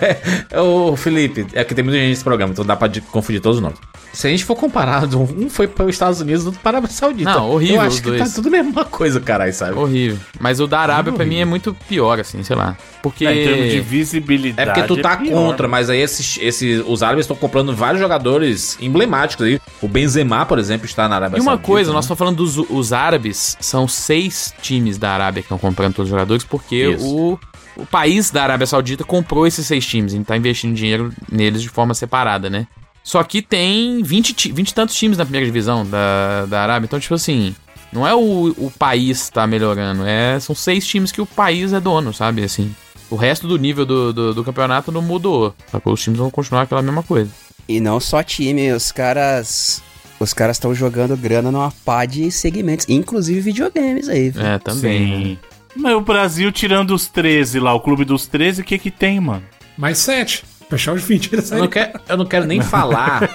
É, 0.00 0.16
é 0.50 0.60
o 0.60 0.96
Felipe, 0.96 1.46
é 1.52 1.64
que 1.64 1.74
tem 1.74 1.84
muita 1.84 1.98
gente 1.98 2.10
nesse 2.10 2.24
programa, 2.24 2.52
então 2.52 2.64
dá 2.64 2.76
pra 2.76 2.90
confundir 3.10 3.40
todos 3.40 3.58
os 3.58 3.62
nomes. 3.62 3.78
Se 4.12 4.26
a 4.26 4.30
gente 4.30 4.44
for 4.44 4.56
comparar, 4.56 5.04
um 5.14 5.48
foi 5.48 5.68
para 5.68 5.84
os 5.84 5.90
Estados 5.94 6.20
Unidos, 6.20 6.44
outro 6.44 6.60
para 6.60 6.78
a 6.78 6.80
Arábia 6.80 6.90
Saudita. 6.90 7.30
Não, 7.30 7.50
horrível 7.50 7.76
Eu 7.76 7.82
os 7.82 7.86
acho 7.86 8.02
que 8.02 8.08
dois. 8.08 8.28
tá 8.28 8.34
tudo 8.34 8.48
a 8.48 8.50
mesma 8.50 8.84
coisa, 8.84 9.20
caralho, 9.20 9.52
sabe? 9.54 9.78
Horrível. 9.78 10.18
Mas 10.40 10.58
o 10.58 10.66
da 10.66 10.80
Arábia, 10.80 11.12
pra 11.12 11.24
mim, 11.24 11.38
é 11.38 11.44
muito 11.44 11.72
pior, 11.88 12.18
assim, 12.18 12.42
sei 12.42 12.56
lá. 12.56 12.76
Porque. 13.02 13.24
É, 13.24 13.32
em 13.32 13.44
termos 13.46 13.70
de 13.72 13.80
visibilidade. 13.80 14.68
É 14.68 14.72
porque 14.72 14.88
tu 14.88 15.00
tá 15.00 15.16
pior, 15.16 15.32
contra, 15.32 15.68
mano. 15.68 15.70
mas 15.70 15.88
aí 15.88 16.00
esses, 16.00 16.38
esses, 16.42 16.82
os 16.86 17.02
árabes 17.04 17.24
estão 17.24 17.36
comprando 17.36 17.74
vários 17.74 18.00
jogadores 18.00 18.76
emblemáticos 18.80 19.46
aí. 19.46 19.60
O 19.80 19.86
Benzema, 19.86 20.44
por 20.44 20.58
exemplo, 20.58 20.86
está 20.86 21.08
na 21.08 21.14
Arábia 21.14 21.38
E 21.38 21.40
uma 21.40 21.52
Saudita, 21.52 21.66
coisa, 21.66 21.90
né? 21.90 21.94
nós 21.94 22.04
estamos 22.04 22.18
falando 22.18 22.36
dos 22.36 22.58
os 22.58 22.92
árabes, 22.92 23.56
são 23.60 23.86
seis 23.86 24.52
times 24.60 24.98
da 24.98 25.12
Arábia 25.12 25.42
que 25.42 25.46
estão 25.46 25.58
comprando 25.58 25.94
todos 25.94 26.08
os 26.08 26.10
jogadores, 26.10 26.42
porque 26.44 26.90
Isso. 26.90 27.06
o, 27.06 27.38
o 27.80 27.86
país 27.86 28.30
da 28.30 28.42
Arábia 28.42 28.66
Saudita 28.66 29.04
comprou 29.04 29.46
esses 29.46 29.66
seis 29.66 29.86
times 29.86 30.12
e 30.14 30.18
tá 30.20 30.36
investindo 30.36 30.74
dinheiro 30.74 31.12
neles 31.30 31.62
de 31.62 31.68
forma 31.68 31.94
separada, 31.94 32.48
né? 32.50 32.66
Só 33.02 33.22
que 33.24 33.40
tem 33.42 34.02
20, 34.02 34.32
ti- 34.34 34.52
20 34.52 34.68
e 34.70 34.74
tantos 34.74 34.94
times 34.94 35.16
na 35.18 35.24
primeira 35.24 35.46
divisão 35.46 35.84
da, 35.86 36.46
da 36.46 36.62
Arábia, 36.62 36.86
então, 36.86 37.00
tipo 37.00 37.14
assim, 37.14 37.54
não 37.92 38.06
é 38.06 38.14
o, 38.14 38.54
o 38.58 38.70
país 38.78 39.30
tá 39.30 39.46
melhorando, 39.46 40.04
é, 40.06 40.38
são 40.38 40.54
seis 40.54 40.86
times 40.86 41.10
que 41.10 41.20
o 41.20 41.26
país 41.26 41.72
é 41.72 41.80
dono, 41.80 42.12
sabe? 42.12 42.44
Assim, 42.44 42.74
o 43.10 43.16
resto 43.16 43.48
do 43.48 43.56
nível 43.58 43.86
do, 43.86 44.12
do, 44.12 44.34
do 44.34 44.44
campeonato 44.44 44.92
não 44.92 45.00
mudou, 45.02 45.54
sacou? 45.72 45.94
Os 45.94 46.02
times 46.02 46.18
vão 46.18 46.30
continuar 46.30 46.62
aquela 46.62 46.82
mesma 46.82 47.02
coisa. 47.02 47.30
E 47.66 47.80
não 47.80 47.98
só 47.98 48.22
time, 48.22 48.70
os 48.72 48.92
caras. 48.92 49.82
Os 50.18 50.34
caras 50.34 50.56
estão 50.56 50.74
jogando 50.74 51.16
grana 51.16 51.50
numa 51.50 51.72
pá 51.84 52.04
de 52.04 52.30
segmentos, 52.30 52.84
inclusive 52.90 53.40
videogames 53.40 54.06
aí. 54.08 54.28
viu? 54.28 54.44
É, 54.44 54.58
também. 54.58 55.00
né? 55.00 55.16
Sim. 55.16 55.38
Mas 55.80 55.94
o 55.94 56.00
Brasil, 56.00 56.52
tirando 56.52 56.94
os 56.94 57.06
13 57.06 57.58
lá, 57.60 57.72
o 57.74 57.80
clube 57.80 58.04
dos 58.04 58.26
13, 58.26 58.62
o 58.62 58.64
que 58.64 58.78
que 58.78 58.90
tem, 58.90 59.18
mano? 59.20 59.42
Mais 59.76 59.98
sete. 59.98 60.44
Fechar 60.68 60.92
os 60.92 61.02
20 61.02 61.36
da 61.36 61.56
Eu 61.56 61.60
não, 61.62 61.68
quero, 61.68 62.00
eu 62.08 62.16
não 62.16 62.24
quero 62.26 62.44
nem 62.46 62.60
falar. 62.62 63.28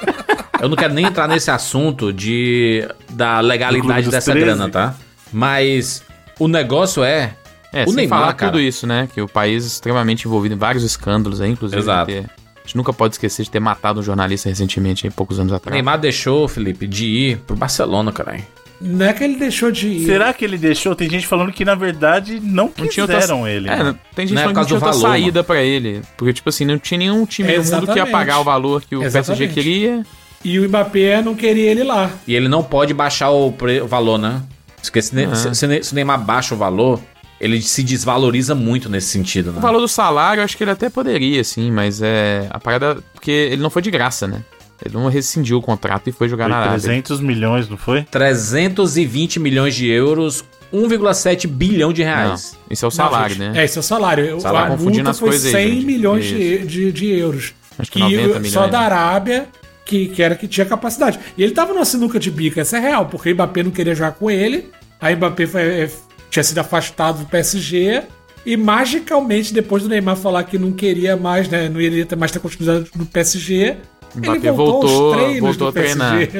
eu 0.61 0.69
não 0.69 0.77
quero 0.77 0.93
nem 0.93 1.05
entrar 1.05 1.27
nesse 1.27 1.51
assunto 1.51 2.13
de 2.13 2.87
da 3.09 3.39
legalidade 3.41 4.09
dessa 4.09 4.31
13? 4.31 4.45
grana, 4.45 4.69
tá? 4.69 4.95
Mas 5.33 6.03
o 6.39 6.47
negócio 6.47 7.03
é. 7.03 7.33
É, 7.73 7.83
o 7.83 7.87
sem 7.87 7.95
Neymar, 7.95 8.19
falar 8.19 8.33
cara. 8.35 8.51
tudo 8.53 8.61
isso, 8.61 8.87
né? 8.87 9.09
Que 9.13 9.21
o 9.21 9.27
país 9.27 9.63
é 9.65 9.67
extremamente 9.67 10.25
envolvido 10.27 10.55
em 10.55 10.57
vários 10.57 10.83
escândalos 10.83 11.41
aí, 11.41 11.51
inclusive. 11.51 11.81
Exato. 11.81 12.05
ter- 12.11 12.25
a 12.55 12.67
gente 12.67 12.77
nunca 12.77 12.93
pode 12.93 13.15
esquecer 13.15 13.43
de 13.43 13.51
ter 13.51 13.59
matado 13.59 13.99
um 13.99 14.03
jornalista 14.03 14.47
recentemente, 14.49 15.05
aí, 15.05 15.11
poucos 15.11 15.39
anos 15.39 15.51
O 15.51 15.55
atrás. 15.55 15.73
Neymar 15.73 15.99
deixou, 15.99 16.47
Felipe, 16.47 16.87
de 16.87 17.05
ir 17.05 17.37
pro 17.39 17.55
Barcelona, 17.55 18.11
caralho. 18.11 18.43
Não 18.81 19.05
é 19.05 19.13
que 19.13 19.23
ele 19.23 19.35
deixou 19.37 19.71
de 19.71 19.87
ir. 19.87 20.05
Será 20.05 20.33
que 20.33 20.43
ele 20.43 20.57
deixou? 20.57 20.93
Tem 20.95 21.09
gente 21.09 21.25
falando 21.25 21.51
que, 21.51 21.63
na 21.63 21.75
verdade, 21.75 22.39
não 22.43 22.71
Não 22.77 22.87
tinha 22.87 23.03
outra- 23.03 23.19
quiseram 23.19 23.47
ele. 23.47 23.69
É, 23.69 23.75
mano. 23.77 23.99
tem 24.13 24.27
gente 24.27 24.35
Não 24.35 24.41
é 24.41 24.45
falando 24.45 24.55
por 24.55 24.65
que 24.67 24.73
não 24.73 24.79
tinha 24.79 24.87
outra 24.89 24.91
do 24.91 25.01
valor, 25.01 25.11
saída 25.19 25.43
pra 25.43 25.61
ele. 25.61 26.01
Porque, 26.17 26.33
tipo 26.33 26.49
assim, 26.49 26.65
não 26.65 26.77
tinha 26.77 26.97
nenhum 26.97 27.25
time 27.25 27.57
no 27.57 27.63
mundo 27.63 27.87
que 27.87 27.97
ia 27.97 28.05
pagar 28.07 28.39
o 28.39 28.43
valor 28.43 28.81
que 28.81 28.95
o 28.95 28.99
PSG 28.99 29.19
Exatamente. 29.19 29.53
queria. 29.53 30.05
E 30.43 30.59
o 30.59 30.67
Mbappé 30.67 31.21
não 31.21 31.33
queria 31.35 31.71
ele 31.71 31.83
lá. 31.83 32.11
E 32.27 32.35
ele 32.35 32.47
não 32.47 32.61
pode 32.63 32.93
baixar 32.93 33.29
o, 33.31 33.51
pre- 33.51 33.81
o 33.81 33.87
valor, 33.87 34.17
né? 34.19 34.43
Porque 34.81 35.01
se, 35.01 35.15
Ah. 35.23 35.33
se- 35.35 35.83
se 35.83 35.91
o 35.91 35.95
Neymar 35.95 36.23
baixa 36.23 36.53
o 36.53 36.57
valor, 36.57 37.01
ele 37.41 37.61
se 37.61 37.81
desvaloriza 37.81 38.53
muito 38.53 38.87
nesse 38.87 39.07
sentido, 39.07 39.51
né? 39.51 39.57
O 39.57 39.61
valor 39.61 39.79
do 39.79 39.87
salário, 39.87 40.41
eu 40.41 40.45
acho 40.45 40.55
que 40.55 40.63
ele 40.63 40.71
até 40.71 40.89
poderia, 40.89 41.43
sim, 41.43 41.71
mas 41.71 42.01
é. 42.03 42.45
A 42.51 42.59
parada. 42.59 42.97
Porque 43.13 43.31
ele 43.31 43.61
não 43.61 43.69
foi 43.71 43.81
de 43.81 43.89
graça, 43.89 44.27
né? 44.27 44.43
Ele 44.83 44.93
não 44.93 45.07
rescindiu 45.07 45.57
o 45.57 45.61
contrato 45.61 46.09
e 46.09 46.11
foi 46.11 46.27
jogar 46.27 46.45
Foi 46.45 46.51
na 46.51 46.57
Arábia. 46.57 46.79
300 46.79 47.19
milhões, 47.21 47.69
não 47.69 47.77
foi? 47.77 48.03
320 48.03 49.39
milhões 49.39 49.75
de 49.75 49.87
euros, 49.87 50.43
1,7 50.73 51.47
bilhão 51.47 51.93
de 51.93 52.03
Não, 52.03 52.09
reais. 52.11 52.57
isso 52.69 52.83
é 52.85 52.87
o 52.87 52.91
salário, 52.91 53.37
Não, 53.37 53.51
né? 53.53 53.61
É, 53.61 53.65
esse 53.65 53.77
é 53.77 53.79
o 53.79 53.83
salário. 53.83 54.39
Salário, 54.41 54.73
a 54.73 54.77
confundindo 54.77 54.97
multa 55.05 55.11
as 55.11 55.19
foi 55.19 55.29
coisas 55.29 55.55
aí, 55.55 55.63
100 55.67 55.73
gente. 55.75 55.85
milhões 55.85 56.25
de, 56.25 56.57
de, 56.65 56.91
de 56.91 57.05
euros. 57.11 57.53
Acho 57.79 57.91
que 57.91 57.99
90 57.99 58.17
milhões, 58.39 58.51
Só 58.51 58.67
da 58.67 58.79
né? 58.79 58.85
Arábia, 58.85 59.47
que, 59.85 60.07
que 60.07 60.21
era 60.21 60.35
que 60.35 60.47
tinha 60.47 60.65
capacidade. 60.65 61.19
E 61.37 61.43
ele 61.43 61.53
tava 61.53 61.73
numa 61.73 61.85
sinuca 61.85 62.19
de 62.19 62.29
bica, 62.31 62.61
essa 62.61 62.77
é 62.77 62.79
real, 62.79 63.05
porque 63.05 63.31
o 63.31 63.33
Mbappé 63.33 63.63
não 63.63 63.71
queria 63.71 63.95
jogar 63.95 64.11
com 64.13 64.29
ele. 64.29 64.69
Aí 64.99 65.13
o 65.13 65.17
Mbappé 65.17 65.45
foi- 65.47 65.61
é, 65.61 65.89
tinha 66.29 66.43
sido 66.43 66.57
afastado 66.59 67.19
do 67.19 67.25
PSG. 67.25 68.03
E 68.45 68.55
magicamente, 68.55 69.51
depois 69.53 69.81
do 69.81 69.89
Neymar 69.89 70.15
falar 70.15 70.43
que 70.43 70.57
não 70.59 70.71
queria 70.71 71.17
mais, 71.17 71.49
né? 71.49 71.67
Não 71.67 71.81
iria 71.81 72.05
ter 72.05 72.15
mais 72.15 72.31
ter 72.31 72.39
continuidade 72.39 72.89
no 72.95 73.05
PSG. 73.05 73.75
Mbappé 74.15 74.51
voltou, 74.51 75.13
aos 75.13 75.17
treinos 75.17 75.39
voltou 75.41 75.67
a 75.67 75.71
treinar. 75.71 76.17
PSG. 76.17 76.39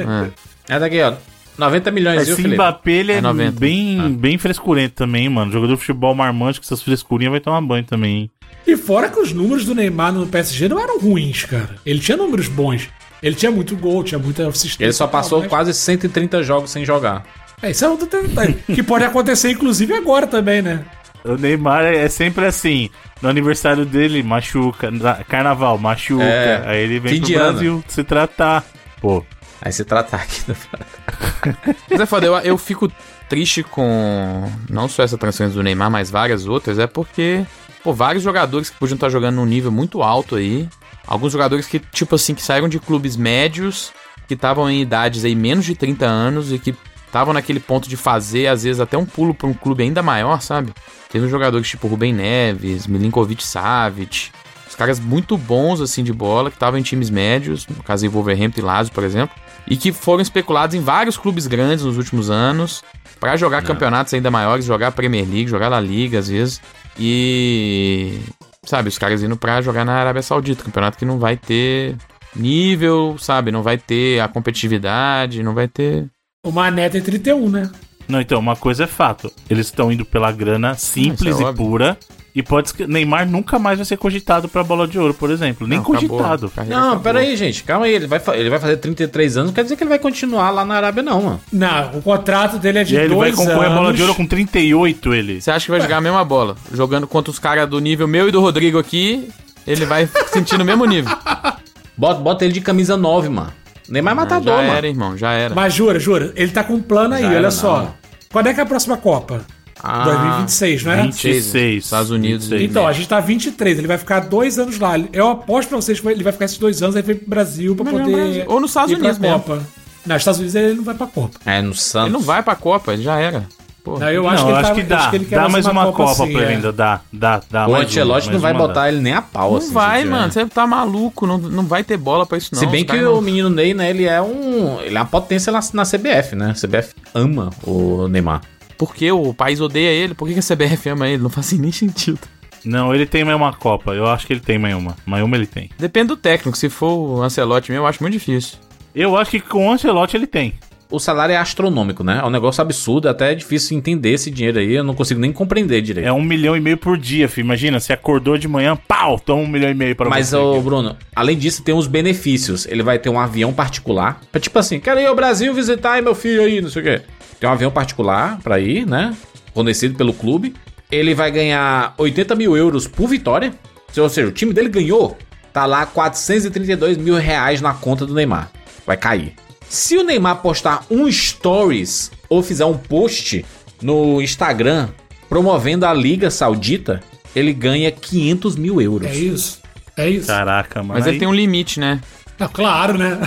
É. 0.68 0.76
É 0.76 0.78
daqui, 0.78 1.00
ó. 1.02 1.12
90 1.58 1.90
milhões, 1.90 2.24
viu, 2.24 2.32
Esse 2.34 2.36
Felipe? 2.42 2.54
Mbappé, 2.54 2.92
ele 2.92 3.12
é, 3.12 3.16
É 3.16 3.20
90. 3.20 3.58
bem, 3.58 4.12
bem 4.12 4.36
frescurento 4.38 4.94
também, 4.94 5.28
mano. 5.28 5.50
Jogador 5.52 5.74
de 5.74 5.80
futebol 5.80 6.14
marmante 6.14 6.60
com 6.60 6.64
essas 6.64 6.82
frescurinhas 6.82 7.30
vai 7.30 7.40
tomar 7.40 7.60
banho 7.62 7.84
também. 7.84 8.16
hein? 8.16 8.30
E 8.66 8.76
fora 8.76 9.08
que 9.08 9.18
os 9.20 9.32
números 9.32 9.64
do 9.64 9.74
Neymar 9.74 10.12
no 10.12 10.26
PSG 10.26 10.68
não 10.68 10.78
eram 10.80 10.98
ruins, 10.98 11.44
cara. 11.44 11.76
Ele 11.86 11.98
tinha 12.00 12.16
números 12.16 12.48
bons. 12.48 12.88
Ele 13.22 13.34
tinha 13.34 13.50
muito 13.50 13.74
gol, 13.76 14.02
tinha 14.04 14.18
muita 14.18 14.46
assistência. 14.46 14.84
Ele 14.84 14.92
só 14.92 15.04
tal, 15.06 15.12
passou 15.22 15.38
mas- 15.40 15.48
quase 15.48 15.72
130 15.72 16.42
jogos 16.42 16.70
sem 16.70 16.84
jogar. 16.84 17.24
É, 17.62 17.70
isso 17.70 17.84
é 17.84 17.88
outro 17.88 18.06
detalhe. 18.06 18.54
que 18.66 18.82
pode 18.82 19.04
acontecer, 19.04 19.50
inclusive, 19.52 19.94
agora 19.94 20.26
também, 20.26 20.60
né? 20.60 20.84
O 21.28 21.36
Neymar 21.36 21.84
é 21.84 22.04
é 22.04 22.08
sempre 22.08 22.44
assim. 22.46 22.90
No 23.22 23.28
aniversário 23.28 23.84
dele, 23.86 24.22
machuca. 24.22 24.90
Na- 24.90 25.24
Carnaval, 25.24 25.78
machuca. 25.78 26.24
É, 26.24 26.62
Aí 26.66 26.82
ele 26.82 27.00
vem 27.00 27.18
pro 27.18 27.26
de 27.26 27.34
ano. 27.34 27.52
Brasil 27.52 27.84
se 27.88 28.04
tratar. 28.04 28.64
Pô, 29.00 29.24
Aí 29.62 29.72
se 29.72 29.84
tratar 29.84 30.18
aqui. 30.18 30.42
do- 30.46 30.56
Mas 31.90 32.00
é 32.00 32.06
foda, 32.06 32.26
eu, 32.26 32.34
eu 32.38 32.58
fico 32.58 32.90
triste 33.28 33.62
com 33.62 34.50
não 34.68 34.88
só 34.88 35.02
essa 35.02 35.16
transferência 35.18 35.56
do 35.56 35.62
Neymar, 35.62 35.90
mas 35.90 36.10
várias 36.10 36.46
outras, 36.46 36.78
é 36.78 36.86
porque, 36.86 37.44
pô, 37.82 37.92
vários 37.92 38.22
jogadores 38.22 38.70
que 38.70 38.76
podiam 38.78 38.94
estar 38.94 39.08
jogando 39.08 39.36
num 39.36 39.46
nível 39.46 39.72
muito 39.72 40.02
alto 40.02 40.36
aí. 40.36 40.68
Alguns 41.06 41.32
jogadores 41.32 41.66
que, 41.66 41.78
tipo 41.78 42.14
assim, 42.14 42.34
que 42.34 42.42
saíram 42.42 42.68
de 42.68 42.78
clubes 42.78 43.16
médios, 43.16 43.92
que 44.28 44.34
estavam 44.34 44.68
em 44.70 44.80
idades 44.82 45.24
aí 45.24 45.34
menos 45.34 45.64
de 45.64 45.74
30 45.74 46.04
anos 46.06 46.52
e 46.52 46.58
que 46.58 46.74
estavam 47.16 47.32
naquele 47.32 47.58
ponto 47.58 47.88
de 47.88 47.96
fazer, 47.96 48.46
às 48.46 48.62
vezes, 48.64 48.78
até 48.78 48.98
um 48.98 49.06
pulo 49.06 49.32
para 49.32 49.46
um 49.46 49.54
clube 49.54 49.82
ainda 49.82 50.02
maior, 50.02 50.42
sabe? 50.42 50.72
Teve 51.10 51.28
jogadores 51.28 51.66
tipo 51.66 51.88
Rubem 51.88 52.12
Neves, 52.12 52.86
Milinkovic 52.86 53.42
Savic, 53.42 54.30
os 54.68 54.74
caras 54.74 55.00
muito 55.00 55.38
bons, 55.38 55.80
assim, 55.80 56.04
de 56.04 56.12
bola, 56.12 56.50
que 56.50 56.56
estavam 56.56 56.78
em 56.78 56.82
times 56.82 57.08
médios, 57.08 57.66
no 57.66 57.82
caso 57.82 58.04
em 58.04 58.08
Wolverhampton 58.10 58.60
e 58.60 58.62
Lazio, 58.64 58.92
por 58.92 59.02
exemplo, 59.02 59.34
e 59.66 59.78
que 59.78 59.92
foram 59.92 60.20
especulados 60.20 60.76
em 60.76 60.80
vários 60.80 61.16
clubes 61.16 61.46
grandes 61.46 61.84
nos 61.84 61.96
últimos 61.96 62.28
anos, 62.28 62.84
para 63.18 63.34
jogar 63.36 63.62
campeonatos 63.62 64.12
ainda 64.12 64.30
maiores, 64.30 64.66
jogar 64.66 64.92
Premier 64.92 65.24
League, 65.24 65.48
jogar 65.48 65.68
La 65.68 65.80
Liga, 65.80 66.18
às 66.18 66.28
vezes, 66.28 66.60
e... 66.98 68.20
Sabe, 68.66 68.88
os 68.88 68.98
caras 68.98 69.22
indo 69.22 69.36
pra 69.36 69.62
jogar 69.62 69.84
na 69.84 69.94
Arábia 69.94 70.22
Saudita, 70.22 70.64
campeonato 70.64 70.98
que 70.98 71.04
não 71.04 71.20
vai 71.20 71.36
ter 71.36 71.96
nível, 72.34 73.16
sabe? 73.16 73.52
Não 73.52 73.62
vai 73.62 73.78
ter 73.78 74.20
a 74.20 74.26
competitividade, 74.26 75.42
não 75.42 75.54
vai 75.54 75.68
ter. 75.68 76.08
O 76.46 76.52
Mané 76.52 76.88
tem 76.88 77.00
31, 77.00 77.48
né? 77.48 77.68
Não, 78.06 78.20
então, 78.20 78.38
uma 78.38 78.54
coisa 78.54 78.84
é 78.84 78.86
fato. 78.86 79.32
Eles 79.50 79.66
estão 79.66 79.90
indo 79.90 80.04
pela 80.04 80.30
grana 80.30 80.76
simples 80.76 81.36
é 81.36 81.40
e 81.40 81.44
óbvio. 81.44 81.66
pura. 81.66 81.98
E 82.32 82.40
pode 82.40 82.68
ser 82.68 82.76
que 82.76 82.86
Neymar 82.86 83.28
nunca 83.28 83.58
mais 83.58 83.78
vai 83.78 83.84
ser 83.84 83.96
cogitado 83.96 84.48
pra 84.48 84.62
bola 84.62 84.86
de 84.86 84.96
ouro, 84.96 85.12
por 85.12 85.28
exemplo. 85.30 85.66
Nem 85.66 85.78
Não, 85.78 85.84
cogitado. 85.84 86.52
Não, 86.68 86.78
acabou. 86.84 87.00
pera 87.00 87.18
aí, 87.18 87.34
gente. 87.34 87.64
Calma 87.64 87.86
aí. 87.86 87.94
Ele 87.94 88.06
vai, 88.06 88.20
ele 88.34 88.48
vai 88.48 88.60
fazer 88.60 88.76
33 88.76 89.38
anos, 89.38 89.48
não 89.50 89.54
quer 89.54 89.64
dizer 89.64 89.74
que 89.74 89.82
ele 89.82 89.88
vai 89.88 89.98
continuar 89.98 90.50
lá 90.50 90.64
na 90.64 90.74
Arábia, 90.76 91.02
não, 91.02 91.20
mano. 91.20 91.40
Não, 91.52 91.98
o 91.98 92.02
contrato 92.02 92.58
dele 92.58 92.78
é 92.78 92.84
de 92.84 92.94
E 92.94 92.98
aí 92.98 93.06
ele 93.06 93.16
vai 93.16 93.32
concorrer 93.32 93.64
a 93.72 93.74
bola 93.74 93.92
de 93.92 94.00
anos. 94.00 94.00
ouro 94.02 94.14
com 94.14 94.26
38, 94.26 95.14
ele. 95.14 95.40
Você 95.40 95.50
acha 95.50 95.64
que 95.64 95.70
vai 95.72 95.80
jogar 95.80 95.96
a 95.96 96.00
mesma 96.00 96.24
bola? 96.24 96.54
Jogando 96.72 97.08
contra 97.08 97.30
os 97.30 97.40
caras 97.40 97.68
do 97.68 97.80
nível 97.80 98.06
meu 98.06 98.28
e 98.28 98.30
do 98.30 98.40
Rodrigo 98.40 98.78
aqui, 98.78 99.28
ele 99.66 99.84
vai 99.84 100.08
sentir 100.32 100.56
no 100.58 100.64
mesmo 100.64 100.84
nível. 100.84 101.12
Bota, 101.98 102.20
bota 102.20 102.44
ele 102.44 102.52
de 102.54 102.60
camisa 102.60 102.96
9, 102.96 103.30
mano. 103.30 103.52
Neymar 103.88 104.12
é 104.12 104.14
matador, 104.16 104.56
já 104.56 104.62
mano. 104.62 104.74
era, 104.78 104.86
irmão, 104.88 105.16
já 105.16 105.32
era. 105.32 105.54
Mas 105.54 105.74
jura, 105.74 105.98
jura, 105.98 106.32
ele 106.36 106.50
tá 106.50 106.64
com 106.64 106.74
um 106.74 106.82
plano 106.82 107.14
aí, 107.14 107.22
Já 107.22 107.28
olha 107.28 107.36
era, 107.38 107.50
só. 107.50 107.78
não. 107.82 107.94
Quando 108.32 108.48
é 108.48 108.54
que 108.54 108.60
é 108.60 108.62
a 108.62 108.66
próxima 108.66 108.96
Copa? 108.96 109.44
Ah, 109.82 110.04
2026, 110.04 110.84
não 110.84 110.92
é? 110.92 111.02
26. 111.02 111.84
Estados 111.84 112.10
Unidos. 112.10 112.48
26. 112.48 112.70
Então, 112.70 112.86
a 112.86 112.92
gente 112.92 113.08
tá 113.08 113.20
23, 113.20 113.78
ele 113.78 113.86
vai 113.86 113.98
ficar 113.98 114.20
dois 114.20 114.58
anos 114.58 114.78
lá. 114.78 114.94
Eu 115.12 115.28
aposto 115.28 115.68
pra 115.68 115.76
vocês 115.76 116.00
que 116.00 116.08
ele 116.08 116.24
vai 116.24 116.32
ficar 116.32 116.46
esses 116.46 116.58
dois 116.58 116.82
anos, 116.82 116.96
aí 116.96 117.02
vem 117.02 117.16
pro 117.16 117.28
Brasil 117.28 117.76
pra 117.76 117.84
Melhor 117.84 118.00
poder. 118.02 118.16
Brasil. 118.16 118.44
Ou 118.48 118.60
nos 118.60 118.70
Estados 118.70 118.90
pra 118.92 118.98
Unidos 119.00 119.18
mesmo. 119.18 119.38
Copa. 119.40 119.62
Não, 120.06 120.14
nos 120.14 120.20
Estados 120.22 120.40
Unidos 120.40 120.54
ele 120.54 120.74
não 120.74 120.84
vai 120.84 120.94
pra 120.94 121.06
Copa. 121.06 121.38
É, 121.44 121.60
no 121.62 121.74
Santos. 121.74 122.06
Ele 122.06 122.12
não 122.14 122.20
vai 122.20 122.42
pra 122.42 122.54
Copa, 122.56 122.92
ele 122.94 123.02
já 123.02 123.18
era. 123.18 123.46
Pô, 123.86 124.00
Não, 124.00 124.10
eu 124.10 124.24
Não, 124.24 124.30
acho 124.30 124.44
que 124.44 124.50
eu 124.50 124.56
ele 124.56 124.58
acho 124.58 124.68
tá- 124.68 124.74
que 124.74 124.82
dá. 124.82 124.98
acho 124.98 125.10
que 125.10 125.16
ele 125.16 125.24
quer 125.26 125.36
dá 125.36 125.48
mais 125.48 125.64
uma 125.64 125.92
Copa, 125.92 126.10
assim, 126.10 126.32
pra 126.32 126.42
ele 126.42 126.52
é. 126.52 126.56
ainda. 126.56 126.72
Dá, 126.72 127.00
dá, 127.12 127.40
dá. 127.48 127.68
O 127.68 127.74
Ancelotti 127.76 128.26
uma, 128.26 128.32
não 128.32 128.40
vai 128.40 128.52
uma 128.52 128.58
botar 128.58 128.80
dá. 128.80 128.88
ele 128.88 128.98
nem 129.00 129.12
a 129.12 129.22
pau, 129.22 129.52
não 129.52 129.58
assim, 129.58 129.72
vai, 129.72 129.98
se 129.98 130.02
tiver. 130.06 130.16
mano. 130.16 130.32
Você 130.32 130.46
tá 130.46 130.66
maluco, 130.66 131.24
não, 131.24 131.38
não 131.38 131.64
vai 131.64 131.84
ter 131.84 131.96
bola 131.96 132.26
pra 132.26 132.36
isso, 132.36 132.50
não. 132.52 132.58
Se 132.58 132.66
bem 132.66 132.84
Os 132.84 132.90
que 132.90 132.96
o 132.98 133.14
não- 133.14 133.20
menino 133.22 133.48
Ney, 133.48 133.74
né, 133.74 133.88
ele 133.90 134.04
é 134.06 134.20
um. 134.20 134.80
Ele 134.80 134.96
é 134.96 135.00
uma 135.00 135.06
potência 135.06 135.52
na, 135.52 135.60
na 135.72 135.84
CBF, 135.84 136.34
né? 136.34 136.50
A 136.50 136.54
CBF 136.54 136.94
ama 137.14 137.50
o 137.62 138.08
Neymar. 138.08 138.40
Por 138.76 138.92
que 138.92 139.12
o 139.12 139.32
país 139.32 139.60
odeia 139.60 139.88
ele? 139.90 140.14
Por 140.14 140.26
que 140.26 140.34
que 140.34 140.40
a 140.40 140.42
CBF 140.42 140.88
ama 140.90 141.06
ele? 141.08 141.22
Não 141.22 141.30
faz 141.30 141.52
nem 141.56 141.70
sentido. 141.70 142.18
Não, 142.64 142.92
ele 142.92 143.06
tem 143.06 143.24
mais 143.24 143.36
uma 143.36 143.52
Copa. 143.52 143.92
Eu 143.92 144.08
acho 144.08 144.26
que 144.26 144.32
ele 144.32 144.40
tem 144.40 144.58
mais 144.58 144.74
uma. 144.74 144.96
Mais 145.06 145.22
uma 145.22 145.36
ele 145.36 145.46
tem. 145.46 145.70
Depende 145.78 146.08
do 146.08 146.16
técnico. 146.16 146.58
Se 146.58 146.68
for 146.68 146.92
o 146.92 147.22
Ancelotti 147.22 147.70
mesmo, 147.70 147.84
eu 147.84 147.86
acho 147.88 148.02
muito 148.02 148.14
difícil. 148.14 148.58
Eu 148.92 149.16
acho 149.16 149.30
que 149.30 149.38
com 149.38 149.68
o 149.68 149.70
Ancelotti 149.70 150.16
ele 150.16 150.26
tem. 150.26 150.54
O 150.88 151.00
salário 151.00 151.32
é 151.32 151.36
astronômico, 151.36 152.04
né? 152.04 152.20
É 152.22 152.24
um 152.26 152.30
negócio 152.30 152.62
absurdo, 152.62 153.08
até 153.08 153.32
é 153.32 153.34
difícil 153.34 153.76
entender 153.76 154.10
esse 154.10 154.30
dinheiro 154.30 154.60
aí. 154.60 154.72
Eu 154.74 154.84
não 154.84 154.94
consigo 154.94 155.18
nem 155.20 155.32
compreender 155.32 155.80
direito. 155.82 156.06
É 156.06 156.12
um 156.12 156.22
milhão 156.22 156.56
e 156.56 156.60
meio 156.60 156.76
por 156.76 156.96
dia, 156.96 157.28
filho. 157.28 157.44
Imagina, 157.44 157.80
você 157.80 157.92
acordou 157.92 158.38
de 158.38 158.46
manhã, 158.46 158.76
pau, 158.76 159.18
toma 159.18 159.42
um 159.42 159.48
milhão 159.48 159.68
e 159.68 159.74
meio 159.74 159.96
pra 159.96 160.08
Mas, 160.08 160.28
você. 160.28 160.36
ô, 160.36 160.52
aqui. 160.54 160.60
Bruno, 160.62 160.96
além 161.14 161.36
disso, 161.36 161.62
tem 161.62 161.74
os 161.74 161.88
benefícios. 161.88 162.66
Ele 162.66 162.84
vai 162.84 163.00
ter 163.00 163.08
um 163.08 163.18
avião 163.18 163.52
particular. 163.52 164.20
Pra, 164.30 164.40
tipo 164.40 164.56
assim, 164.60 164.78
quero 164.78 165.00
ir 165.00 165.06
ao 165.06 165.14
Brasil 165.16 165.52
visitar 165.52 165.94
aí 165.94 166.02
meu 166.02 166.14
filho 166.14 166.42
aí, 166.42 166.60
não 166.60 166.70
sei 166.70 166.82
o 166.82 166.84
quê. 166.84 167.02
Tem 167.40 167.50
um 167.50 167.52
avião 167.52 167.70
particular 167.70 168.38
pra 168.40 168.60
ir, 168.60 168.86
né? 168.86 169.12
Fornecido 169.52 169.96
pelo 169.96 170.12
clube. 170.14 170.54
Ele 170.90 171.14
vai 171.14 171.32
ganhar 171.32 171.94
80 171.98 172.36
mil 172.36 172.56
euros 172.56 172.86
por 172.86 173.08
vitória. 173.08 173.52
Ou 173.98 174.08
seja, 174.08 174.28
o 174.28 174.32
time 174.32 174.52
dele 174.52 174.68
ganhou. 174.68 175.18
Tá 175.52 175.66
lá 175.66 175.84
432 175.84 176.96
mil 176.96 177.16
reais 177.16 177.60
na 177.60 177.74
conta 177.74 178.06
do 178.06 178.14
Neymar. 178.14 178.50
Vai 178.86 178.96
cair. 178.96 179.34
Se 179.68 179.96
o 179.96 180.02
Neymar 180.02 180.36
postar 180.36 180.84
um 180.90 181.10
stories 181.10 182.10
ou 182.28 182.42
fizer 182.42 182.64
um 182.64 182.76
post 182.76 183.44
no 183.82 184.20
Instagram 184.22 184.88
promovendo 185.28 185.84
a 185.86 185.92
Liga 185.92 186.30
Saudita, 186.30 187.02
ele 187.34 187.52
ganha 187.52 187.90
500 187.90 188.56
mil 188.56 188.80
euros. 188.80 189.08
É 189.08 189.14
isso. 189.14 189.60
É 189.96 190.08
isso. 190.08 190.26
Caraca, 190.26 190.82
mano. 190.82 190.94
Mas 190.94 191.06
ele 191.06 191.18
tem 191.18 191.26
um 191.28 191.34
limite, 191.34 191.80
né? 191.80 192.00
Não, 192.38 192.48
claro, 192.48 192.98
né? 192.98 193.18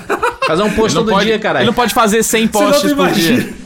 Fazer 0.46 0.64
um 0.64 0.72
post 0.72 0.96
não, 0.96 1.04
todo 1.04 1.14
pode, 1.14 1.26
dia, 1.26 1.40
caralho. 1.40 1.64
ele 1.64 1.68
não 1.68 1.74
pode 1.74 1.94
fazer 1.94 2.24
100 2.24 2.48
posts 2.50 2.94
por 2.94 3.12
dia. 3.12 3.34
imagina. 3.34 3.60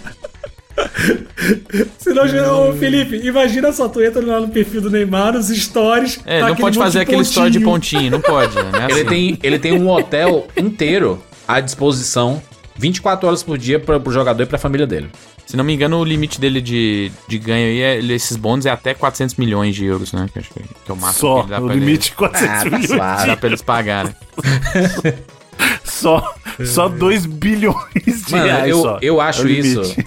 Senão, 2.00 2.70
ô, 2.70 2.74
Felipe, 2.74 3.18
imagina 3.18 3.72
só, 3.72 3.88
tu 3.88 4.02
entra 4.02 4.26
lá 4.26 4.40
no 4.40 4.48
perfil 4.50 4.82
do 4.82 4.90
Neymar, 4.90 5.34
nos 5.34 5.48
stories. 5.50 6.20
É, 6.26 6.40
tá 6.40 6.50
não 6.50 6.56
pode 6.56 6.78
fazer 6.78 7.02
aquele 7.02 7.22
story 7.22 7.52
de 7.52 7.60
pontinho. 7.60 8.12
pontinho, 8.12 8.12
não 8.12 8.22
pode. 8.22 8.56
Né? 8.56 8.88
Ele 8.90 9.02
Assim. 9.02 9.06
tem, 9.06 9.40
ele 9.44 9.60
tem 9.60 9.74
um 9.74 9.90
hotel 9.90 10.48
inteiro 10.58 11.22
à 11.48 11.60
disposição 11.60 12.42
24 12.78 13.28
horas 13.28 13.44
por 13.44 13.58
dia 13.58 13.80
para 13.80 13.98
o 13.98 14.12
jogador 14.12 14.44
e 14.44 14.46
para 14.46 14.56
a 14.56 14.60
família 14.60 14.86
dele. 14.88 15.10
Se 15.46 15.58
não 15.58 15.64
me 15.64 15.74
engano, 15.74 15.98
o 16.00 16.04
limite 16.06 16.40
dele 16.40 16.62
de, 16.62 17.12
de 17.28 17.38
ganho 17.38 17.68
aí, 17.68 17.82
é, 17.82 17.98
ele- 17.98 18.14
esses 18.14 18.38
bônus 18.38 18.66
é 18.66 18.70
até 18.72 18.94
400 18.94 19.36
milhões 19.36 19.76
de 19.76 19.86
euros, 19.86 20.14
né? 20.14 20.28
Que, 20.32 20.40
acho 20.40 20.50
que, 20.50 20.60
que 20.62 20.90
é 20.90 20.94
o 20.94 20.98
máximo 20.98 21.20
Só, 21.20 21.36
que 21.36 21.42
ele 21.42 21.50
dá 21.52 21.60
o 21.62 21.66
pra 21.66 21.76
limite 21.76 22.10
de 22.10 22.16
400 22.16 22.50
Ah, 22.50 22.58
tá 22.60 22.66
milhões. 22.66 22.88
suave. 22.88 23.28
Dá 23.28 23.38
pra 23.38 23.48
eles 23.50 23.62
pagarem. 23.62 24.16
Só, 25.84 26.34
só 26.66 26.88
2 26.90 27.26
bilhões 27.26 28.26
de 28.26 28.32
Mano, 28.32 28.46
reais 28.46 28.70
eu, 28.70 28.82
só. 28.82 28.98
eu 29.02 29.22
É 29.22 29.26
acho 29.26 29.44
o 29.46 29.50
isso. 29.50 29.82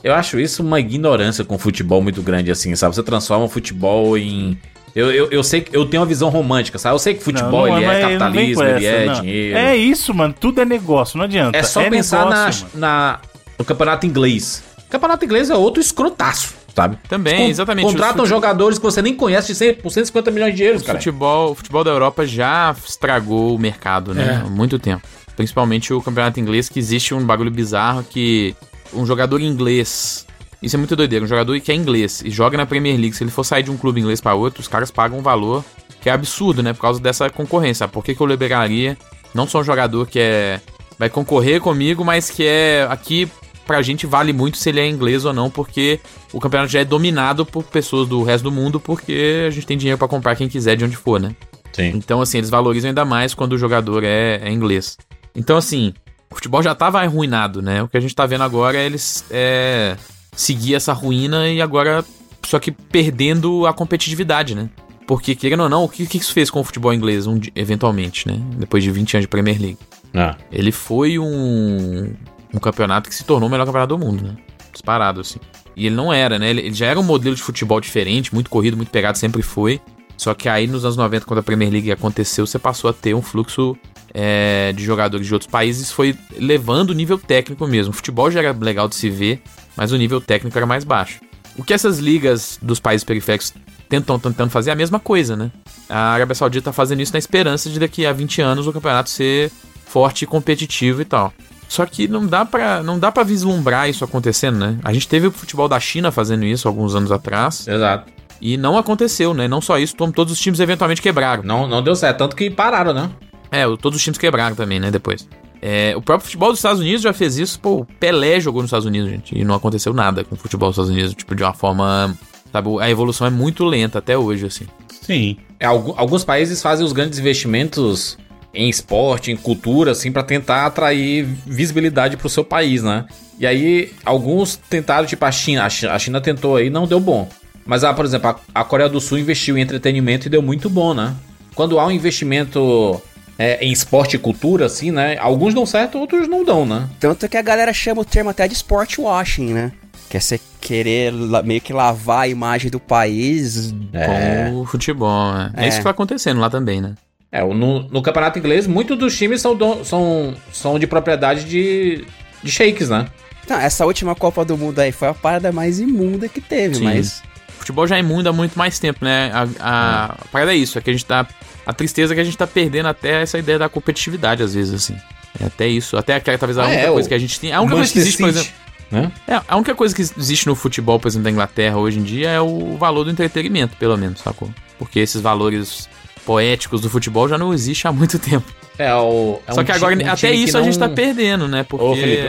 Eu 0.00 0.14
acho 0.14 0.38
isso 0.38 0.62
uma 0.62 0.78
ignorância 0.78 1.44
com 1.44 1.56
o 1.56 1.58
futebol 1.58 2.00
muito 2.00 2.22
grande, 2.22 2.52
assim, 2.52 2.74
sabe? 2.76 2.94
Você 2.94 3.02
transforma 3.02 3.46
o 3.46 3.48
futebol 3.48 4.16
em. 4.16 4.56
Eu, 4.94 5.12
eu, 5.12 5.28
eu 5.30 5.42
sei 5.42 5.60
que 5.60 5.76
eu 5.76 5.84
tenho 5.86 6.00
uma 6.02 6.06
visão 6.06 6.28
romântica, 6.28 6.78
sabe? 6.78 6.94
Eu 6.94 6.98
sei 6.98 7.14
que 7.14 7.22
futebol 7.22 7.66
Não, 7.66 7.72
não 7.72 7.76
ele 7.78 7.86
é 7.86 8.00
capitalismo, 8.00 8.62
ele 8.62 8.86
essa, 8.86 8.96
é 8.96 9.06
não. 9.06 9.20
dinheiro. 9.20 9.58
É 9.58 9.76
isso, 9.76 10.12
mano. 10.14 10.34
Tudo 10.38 10.60
é 10.60 10.64
negócio, 10.64 11.16
não 11.18 11.24
adianta. 11.24 11.56
É 11.56 11.62
só 11.62 11.88
pensar 11.88 12.24
negócio, 12.28 12.66
na, 12.74 12.80
na- 12.88 13.18
no 13.58 13.64
campeonato 13.64 14.06
inglês. 14.06 14.62
O 14.86 14.90
campeonato 14.90 15.24
inglês 15.24 15.50
é 15.50 15.54
outro 15.54 15.80
escrotaço, 15.80 16.54
sabe? 16.74 16.98
Também, 17.08 17.44
Con- 17.44 17.50
exatamente. 17.50 17.84
Contratam 17.86 18.24
jogadores 18.26 18.78
que 18.78 18.84
você 18.84 19.02
nem 19.02 19.14
conhece 19.14 19.48
de 19.48 19.54
100, 19.54 19.74
por 19.74 19.90
150 19.90 20.30
milhões 20.30 20.54
de 20.56 20.62
euros, 20.62 20.82
O 20.82 20.84
cara. 20.84 20.98
futebol, 20.98 21.50
o 21.52 21.54
futebol 21.54 21.84
da 21.84 21.90
Europa 21.90 22.26
já 22.26 22.74
estragou 22.86 23.54
o 23.54 23.58
mercado, 23.58 24.14
né? 24.14 24.40
É. 24.42 24.46
Há 24.46 24.50
muito 24.50 24.78
tempo. 24.78 25.06
Principalmente 25.36 25.92
o 25.92 26.00
campeonato 26.00 26.40
inglês, 26.40 26.68
que 26.68 26.78
existe 26.78 27.14
um 27.14 27.24
bagulho 27.24 27.50
bizarro 27.50 28.02
que 28.02 28.54
um 28.92 29.04
jogador 29.06 29.40
inglês. 29.40 30.26
Isso 30.62 30.76
é 30.76 30.78
muito 30.78 30.96
doideiro. 30.96 31.24
Um 31.24 31.28
jogador 31.28 31.58
que 31.60 31.70
é 31.70 31.74
inglês 31.74 32.22
e 32.24 32.30
joga 32.30 32.56
na 32.56 32.66
Premier 32.66 32.98
League, 32.98 33.14
se 33.14 33.22
ele 33.22 33.30
for 33.30 33.44
sair 33.44 33.62
de 33.62 33.70
um 33.70 33.76
clube 33.76 34.00
inglês 34.00 34.20
pra 34.20 34.34
outro, 34.34 34.60
os 34.60 34.68
caras 34.68 34.90
pagam 34.90 35.18
um 35.18 35.22
valor 35.22 35.64
que 36.00 36.08
é 36.08 36.12
absurdo, 36.12 36.62
né? 36.62 36.72
Por 36.72 36.80
causa 36.80 37.00
dessa 37.00 37.28
concorrência. 37.30 37.86
Por 37.88 38.04
que, 38.04 38.14
que 38.14 38.20
eu 38.20 38.26
liberaria 38.26 38.96
não 39.34 39.46
só 39.46 39.60
um 39.60 39.64
jogador 39.64 40.06
que 40.06 40.18
é. 40.18 40.60
vai 40.98 41.08
concorrer 41.08 41.60
comigo, 41.60 42.04
mas 42.04 42.30
que 42.30 42.44
é 42.44 42.86
aqui. 42.90 43.28
Pra 43.66 43.82
gente 43.82 44.06
vale 44.06 44.32
muito 44.32 44.56
se 44.56 44.70
ele 44.70 44.80
é 44.80 44.88
inglês 44.88 45.26
ou 45.26 45.32
não, 45.34 45.50
porque 45.50 46.00
o 46.32 46.40
campeonato 46.40 46.72
já 46.72 46.80
é 46.80 46.86
dominado 46.86 47.44
por 47.44 47.62
pessoas 47.64 48.08
do 48.08 48.22
resto 48.22 48.44
do 48.44 48.50
mundo, 48.50 48.80
porque 48.80 49.44
a 49.46 49.50
gente 49.50 49.66
tem 49.66 49.76
dinheiro 49.76 49.98
pra 49.98 50.08
comprar 50.08 50.34
quem 50.36 50.48
quiser 50.48 50.74
de 50.74 50.86
onde 50.86 50.96
for, 50.96 51.20
né? 51.20 51.36
Sim. 51.74 51.92
Então, 51.94 52.22
assim, 52.22 52.38
eles 52.38 52.48
valorizam 52.48 52.88
ainda 52.88 53.04
mais 53.04 53.34
quando 53.34 53.52
o 53.52 53.58
jogador 53.58 54.02
é, 54.04 54.40
é 54.42 54.50
inglês. 54.50 54.96
Então, 55.34 55.58
assim, 55.58 55.92
o 56.30 56.34
futebol 56.34 56.62
já 56.62 56.74
tava 56.74 57.02
arruinado, 57.02 57.60
né? 57.60 57.82
O 57.82 57.88
que 57.88 57.98
a 57.98 58.00
gente 58.00 58.14
tá 58.14 58.24
vendo 58.24 58.42
agora 58.42 58.78
é 58.78 58.86
eles 58.86 59.22
é, 59.30 59.98
seguir 60.38 60.76
essa 60.76 60.92
ruína 60.92 61.48
e 61.48 61.60
agora, 61.60 62.04
só 62.46 62.60
que 62.60 62.70
perdendo 62.70 63.66
a 63.66 63.72
competitividade, 63.72 64.54
né? 64.54 64.70
Porque, 65.04 65.34
querendo 65.34 65.64
ou 65.64 65.68
não, 65.68 65.84
o 65.84 65.88
que, 65.88 66.06
que 66.06 66.18
isso 66.18 66.32
fez 66.32 66.48
com 66.48 66.60
o 66.60 66.64
futebol 66.64 66.94
inglês, 66.94 67.26
um 67.26 67.40
eventualmente, 67.56 68.28
né? 68.28 68.38
Depois 68.56 68.84
de 68.84 68.90
20 68.90 69.16
anos 69.16 69.24
de 69.24 69.28
Premier 69.28 69.60
League. 69.60 69.78
Ah. 70.14 70.36
Ele 70.52 70.70
foi 70.70 71.18
um, 71.18 72.14
um 72.54 72.58
campeonato 72.60 73.08
que 73.08 73.14
se 73.14 73.24
tornou 73.24 73.48
o 73.48 73.50
melhor 73.50 73.66
campeonato 73.66 73.96
do 73.96 73.98
mundo, 73.98 74.22
né? 74.22 74.36
Disparado, 74.72 75.20
assim. 75.20 75.40
E 75.74 75.86
ele 75.86 75.96
não 75.96 76.12
era, 76.12 76.38
né? 76.38 76.50
Ele, 76.50 76.60
ele 76.60 76.74
já 76.74 76.86
era 76.86 77.00
um 77.00 77.02
modelo 77.02 77.34
de 77.34 77.42
futebol 77.42 77.80
diferente, 77.80 78.32
muito 78.32 78.48
corrido, 78.48 78.76
muito 78.76 78.90
pegado, 78.90 79.18
sempre 79.18 79.42
foi. 79.42 79.80
Só 80.16 80.34
que 80.34 80.48
aí 80.48 80.66
nos 80.66 80.84
anos 80.84 80.96
90, 80.96 81.26
quando 81.26 81.40
a 81.40 81.42
Premier 81.42 81.72
League 81.72 81.90
aconteceu, 81.90 82.46
você 82.46 82.58
passou 82.58 82.90
a 82.90 82.92
ter 82.92 83.14
um 83.14 83.22
fluxo 83.22 83.76
é, 84.14 84.72
de 84.72 84.84
jogadores 84.84 85.26
de 85.26 85.32
outros 85.32 85.50
países, 85.50 85.90
foi 85.90 86.16
levando 86.36 86.90
o 86.90 86.94
nível 86.94 87.18
técnico 87.18 87.66
mesmo. 87.66 87.90
O 87.90 87.94
futebol 87.94 88.30
já 88.30 88.40
era 88.40 88.52
legal 88.52 88.88
de 88.88 88.94
se 88.94 89.08
ver, 89.08 89.42
mas 89.78 89.92
o 89.92 89.96
nível 89.96 90.20
técnico 90.20 90.58
era 90.58 90.66
mais 90.66 90.82
baixo. 90.82 91.20
O 91.56 91.62
que 91.62 91.72
essas 91.72 91.98
ligas 91.98 92.58
dos 92.60 92.80
países 92.80 93.04
periféricos 93.04 93.54
tentam 93.88 94.18
tentando 94.18 94.50
fazer 94.50 94.70
é 94.70 94.72
a 94.72 94.76
mesma 94.76 94.98
coisa, 94.98 95.36
né? 95.36 95.52
A 95.88 96.10
Arábia 96.10 96.34
Saudita 96.34 96.64
tá 96.64 96.72
fazendo 96.72 97.00
isso 97.00 97.12
na 97.12 97.18
esperança 97.18 97.70
de 97.70 97.78
daqui 97.78 98.04
a 98.04 98.12
20 98.12 98.42
anos 98.42 98.66
o 98.66 98.72
campeonato 98.72 99.08
ser 99.08 99.50
forte 99.86 100.22
e 100.22 100.26
competitivo 100.26 101.00
e 101.00 101.04
tal. 101.04 101.32
Só 101.68 101.86
que 101.86 102.08
não 102.08 102.26
dá 102.26 102.44
pra 102.44 102.82
não 102.82 102.98
dá 102.98 103.12
para 103.12 103.22
vislumbrar 103.22 103.88
isso 103.88 104.04
acontecendo, 104.04 104.58
né? 104.58 104.78
A 104.82 104.92
gente 104.92 105.06
teve 105.06 105.28
o 105.28 105.30
futebol 105.32 105.68
da 105.68 105.78
China 105.78 106.10
fazendo 106.10 106.44
isso 106.44 106.66
alguns 106.66 106.94
anos 106.94 107.12
atrás 107.12 107.68
Exato. 107.68 108.10
e 108.40 108.56
não 108.56 108.76
aconteceu, 108.76 109.32
né? 109.32 109.46
Não 109.46 109.60
só 109.60 109.78
isso, 109.78 109.94
todos 109.94 110.32
os 110.32 110.40
times 110.40 110.60
eventualmente 110.60 111.00
quebraram. 111.00 111.44
Não, 111.44 111.68
não 111.68 111.82
deu 111.82 111.94
certo, 111.94 112.18
tanto 112.18 112.34
que 112.34 112.50
pararam, 112.50 112.92
né? 112.92 113.10
É, 113.50 113.64
todos 113.76 113.96
os 113.96 114.02
times 114.02 114.18
quebraram 114.18 114.56
também, 114.56 114.80
né, 114.80 114.90
depois. 114.90 115.26
É, 115.60 115.94
o 115.96 116.00
próprio 116.02 116.24
futebol 116.26 116.50
dos 116.50 116.58
Estados 116.58 116.80
Unidos 116.80 117.02
já 117.02 117.12
fez 117.12 117.36
isso. 117.38 117.58
Pô, 117.60 117.80
o 117.80 117.84
Pelé 117.84 118.40
jogou 118.40 118.62
nos 118.62 118.68
Estados 118.68 118.86
Unidos, 118.86 119.10
gente. 119.10 119.36
E 119.38 119.44
não 119.44 119.54
aconteceu 119.54 119.92
nada 119.92 120.22
com 120.24 120.34
o 120.34 120.38
futebol 120.38 120.68
dos 120.70 120.74
Estados 120.76 120.90
Unidos. 120.90 121.14
Tipo, 121.14 121.34
de 121.34 121.42
uma 121.42 121.52
forma. 121.54 122.16
Sabe, 122.52 122.68
a 122.80 122.88
evolução 122.88 123.26
é 123.26 123.30
muito 123.30 123.64
lenta 123.64 123.98
até 123.98 124.16
hoje, 124.16 124.46
assim. 124.46 124.66
Sim. 125.02 125.36
É, 125.60 125.66
algu- 125.66 125.94
alguns 125.96 126.24
países 126.24 126.62
fazem 126.62 126.84
os 126.86 126.92
grandes 126.92 127.18
investimentos 127.18 128.16
em 128.54 128.68
esporte, 128.70 129.30
em 129.30 129.36
cultura, 129.36 129.90
assim, 129.92 130.10
pra 130.10 130.22
tentar 130.22 130.64
atrair 130.64 131.24
visibilidade 131.46 132.16
pro 132.16 132.28
seu 132.28 132.42
país, 132.44 132.82
né? 132.82 133.04
E 133.38 133.46
aí, 133.46 133.92
alguns 134.04 134.56
tentaram, 134.56 135.06
tipo 135.06 135.24
a 135.24 135.30
China. 135.30 135.64
A 135.64 135.98
China, 135.98 136.20
tentou 136.20 136.56
aí, 136.56 136.70
não 136.70 136.86
deu 136.86 136.98
bom. 137.00 137.28
Mas, 137.66 137.84
ah, 137.84 137.92
por 137.92 138.04
exemplo, 138.06 138.34
a 138.54 138.64
Coreia 138.64 138.88
do 138.88 139.00
Sul 139.00 139.18
investiu 139.18 139.58
em 139.58 139.60
entretenimento 139.60 140.26
e 140.26 140.30
deu 140.30 140.40
muito 140.40 140.70
bom, 140.70 140.94
né? 140.94 141.14
Quando 141.54 141.78
há 141.78 141.86
um 141.86 141.90
investimento 141.90 143.00
é, 143.38 143.64
em 143.64 143.70
esporte 143.72 144.16
e 144.16 144.18
cultura, 144.18 144.66
assim, 144.66 144.90
né? 144.90 145.16
Alguns 145.18 145.54
dão 145.54 145.64
certo, 145.64 145.98
outros 145.98 146.26
não 146.28 146.44
dão, 146.44 146.66
né? 146.66 146.88
Tanto 146.98 147.28
que 147.28 147.36
a 147.36 147.42
galera 147.42 147.72
chama 147.72 148.02
o 148.02 148.04
termo 148.04 148.30
até 148.30 148.46
de 148.48 148.54
sport 148.54 148.98
washing, 148.98 149.52
né? 149.54 149.72
Que 150.10 150.16
é 150.16 150.20
você 150.20 150.40
querer 150.60 151.12
meio 151.44 151.60
que 151.60 151.72
lavar 151.72 152.20
a 152.22 152.28
imagem 152.28 152.70
do 152.70 152.80
país. 152.80 153.74
É. 153.92 154.48
Com 154.50 154.60
o 154.60 154.66
futebol, 154.66 155.32
né? 155.34 155.52
É. 155.56 155.64
É. 155.64 155.68
isso 155.68 155.78
que 155.78 155.84
tá 155.84 155.90
acontecendo 155.90 156.40
lá 156.40 156.50
também, 156.50 156.80
né? 156.80 156.94
É, 157.30 157.44
o- 157.44 157.52
no, 157.54 157.82
no 157.90 158.00
campeonato 158.02 158.38
inglês, 158.38 158.66
muitos 158.66 158.98
dos 158.98 159.16
times 159.16 159.40
são, 159.42 159.54
don- 159.54 159.84
são, 159.84 160.34
são 160.52 160.78
de 160.78 160.86
propriedade 160.86 161.44
de, 161.44 162.04
de 162.42 162.50
shakes, 162.50 162.88
né? 162.88 163.06
Não, 163.48 163.58
essa 163.58 163.84
última 163.86 164.14
Copa 164.14 164.44
do 164.44 164.56
Mundo 164.58 164.78
aí 164.78 164.92
foi 164.92 165.08
a 165.08 165.14
parada 165.14 165.52
mais 165.52 165.78
imunda 165.78 166.28
que 166.28 166.40
teve, 166.40 166.76
Sim. 166.76 166.84
mas. 166.84 167.22
O 167.68 167.70
futebol 167.70 167.86
já 167.86 167.96
é 167.96 168.00
imundo 168.00 168.28
há 168.28 168.32
muito 168.32 168.58
mais 168.58 168.78
tempo, 168.78 169.04
né? 169.04 169.30
A, 169.32 169.42
a, 169.60 170.04
a 170.06 170.24
parada 170.32 170.52
é 170.54 170.56
isso, 170.56 170.78
é 170.78 170.80
que 170.80 170.88
a 170.88 170.92
gente 170.92 171.04
tá. 171.04 171.26
A 171.66 171.72
tristeza 171.74 172.12
é 172.12 172.16
que 172.16 172.20
a 172.20 172.24
gente 172.24 172.36
tá 172.38 172.46
perdendo 172.46 172.86
até 172.88 173.20
essa 173.22 173.38
ideia 173.38 173.58
da 173.58 173.68
competitividade, 173.68 174.42
às 174.42 174.54
vezes, 174.54 174.72
assim. 174.72 174.96
É 175.38 175.44
até 175.46 175.68
isso. 175.68 175.96
Até 175.98 176.14
aquela, 176.14 176.38
talvez 176.38 176.56
a 176.56 176.62
Ah, 176.64 176.66
única 176.68 176.82
é, 176.82 176.90
coisa 176.90 177.06
o- 177.06 177.08
que 177.10 177.14
a 177.14 177.18
gente 177.18 177.38
tem. 177.38 177.52
A 177.52 177.60
única 177.60 177.76
coisa 177.76 177.92
que 177.92 177.98
existe, 177.98 178.18
por 178.18 178.28
exemplo. 178.30 178.50
né? 178.90 179.12
É, 179.28 179.40
a 179.46 179.56
única 179.56 179.74
coisa 179.74 179.94
que 179.94 180.00
existe 180.00 180.46
no 180.46 180.54
futebol, 180.54 180.98
por 180.98 181.08
exemplo, 181.08 181.24
da 181.24 181.30
Inglaterra 181.30 181.76
hoje 181.76 181.98
em 181.98 182.02
dia 182.02 182.30
é 182.30 182.40
o 182.40 182.76
valor 182.78 183.04
do 183.04 183.10
entretenimento, 183.10 183.76
pelo 183.76 183.98
menos, 183.98 184.20
sacou? 184.20 184.48
Porque 184.78 184.98
esses 184.98 185.20
valores 185.20 185.88
poéticos 186.24 186.80
do 186.80 186.88
futebol 186.88 187.28
já 187.28 187.36
não 187.36 187.52
existem 187.52 187.88
há 187.88 187.92
muito 187.92 188.16
tempo. 188.20 188.50
É, 188.78 188.94
o, 188.94 189.40
é 189.46 189.52
Só 189.52 189.60
um 189.60 189.64
que 189.64 189.72
agora, 189.72 189.96
um 189.96 190.08
até 190.10 190.30
isso 190.32 190.56
a 190.56 190.62
gente 190.62 190.78
tá 190.78 190.86
não- 190.86 190.94
perdendo, 190.94 191.48
né? 191.48 191.64
Porque. 191.64 191.84
Ô, 191.84 191.94
Felipe, 191.96 192.28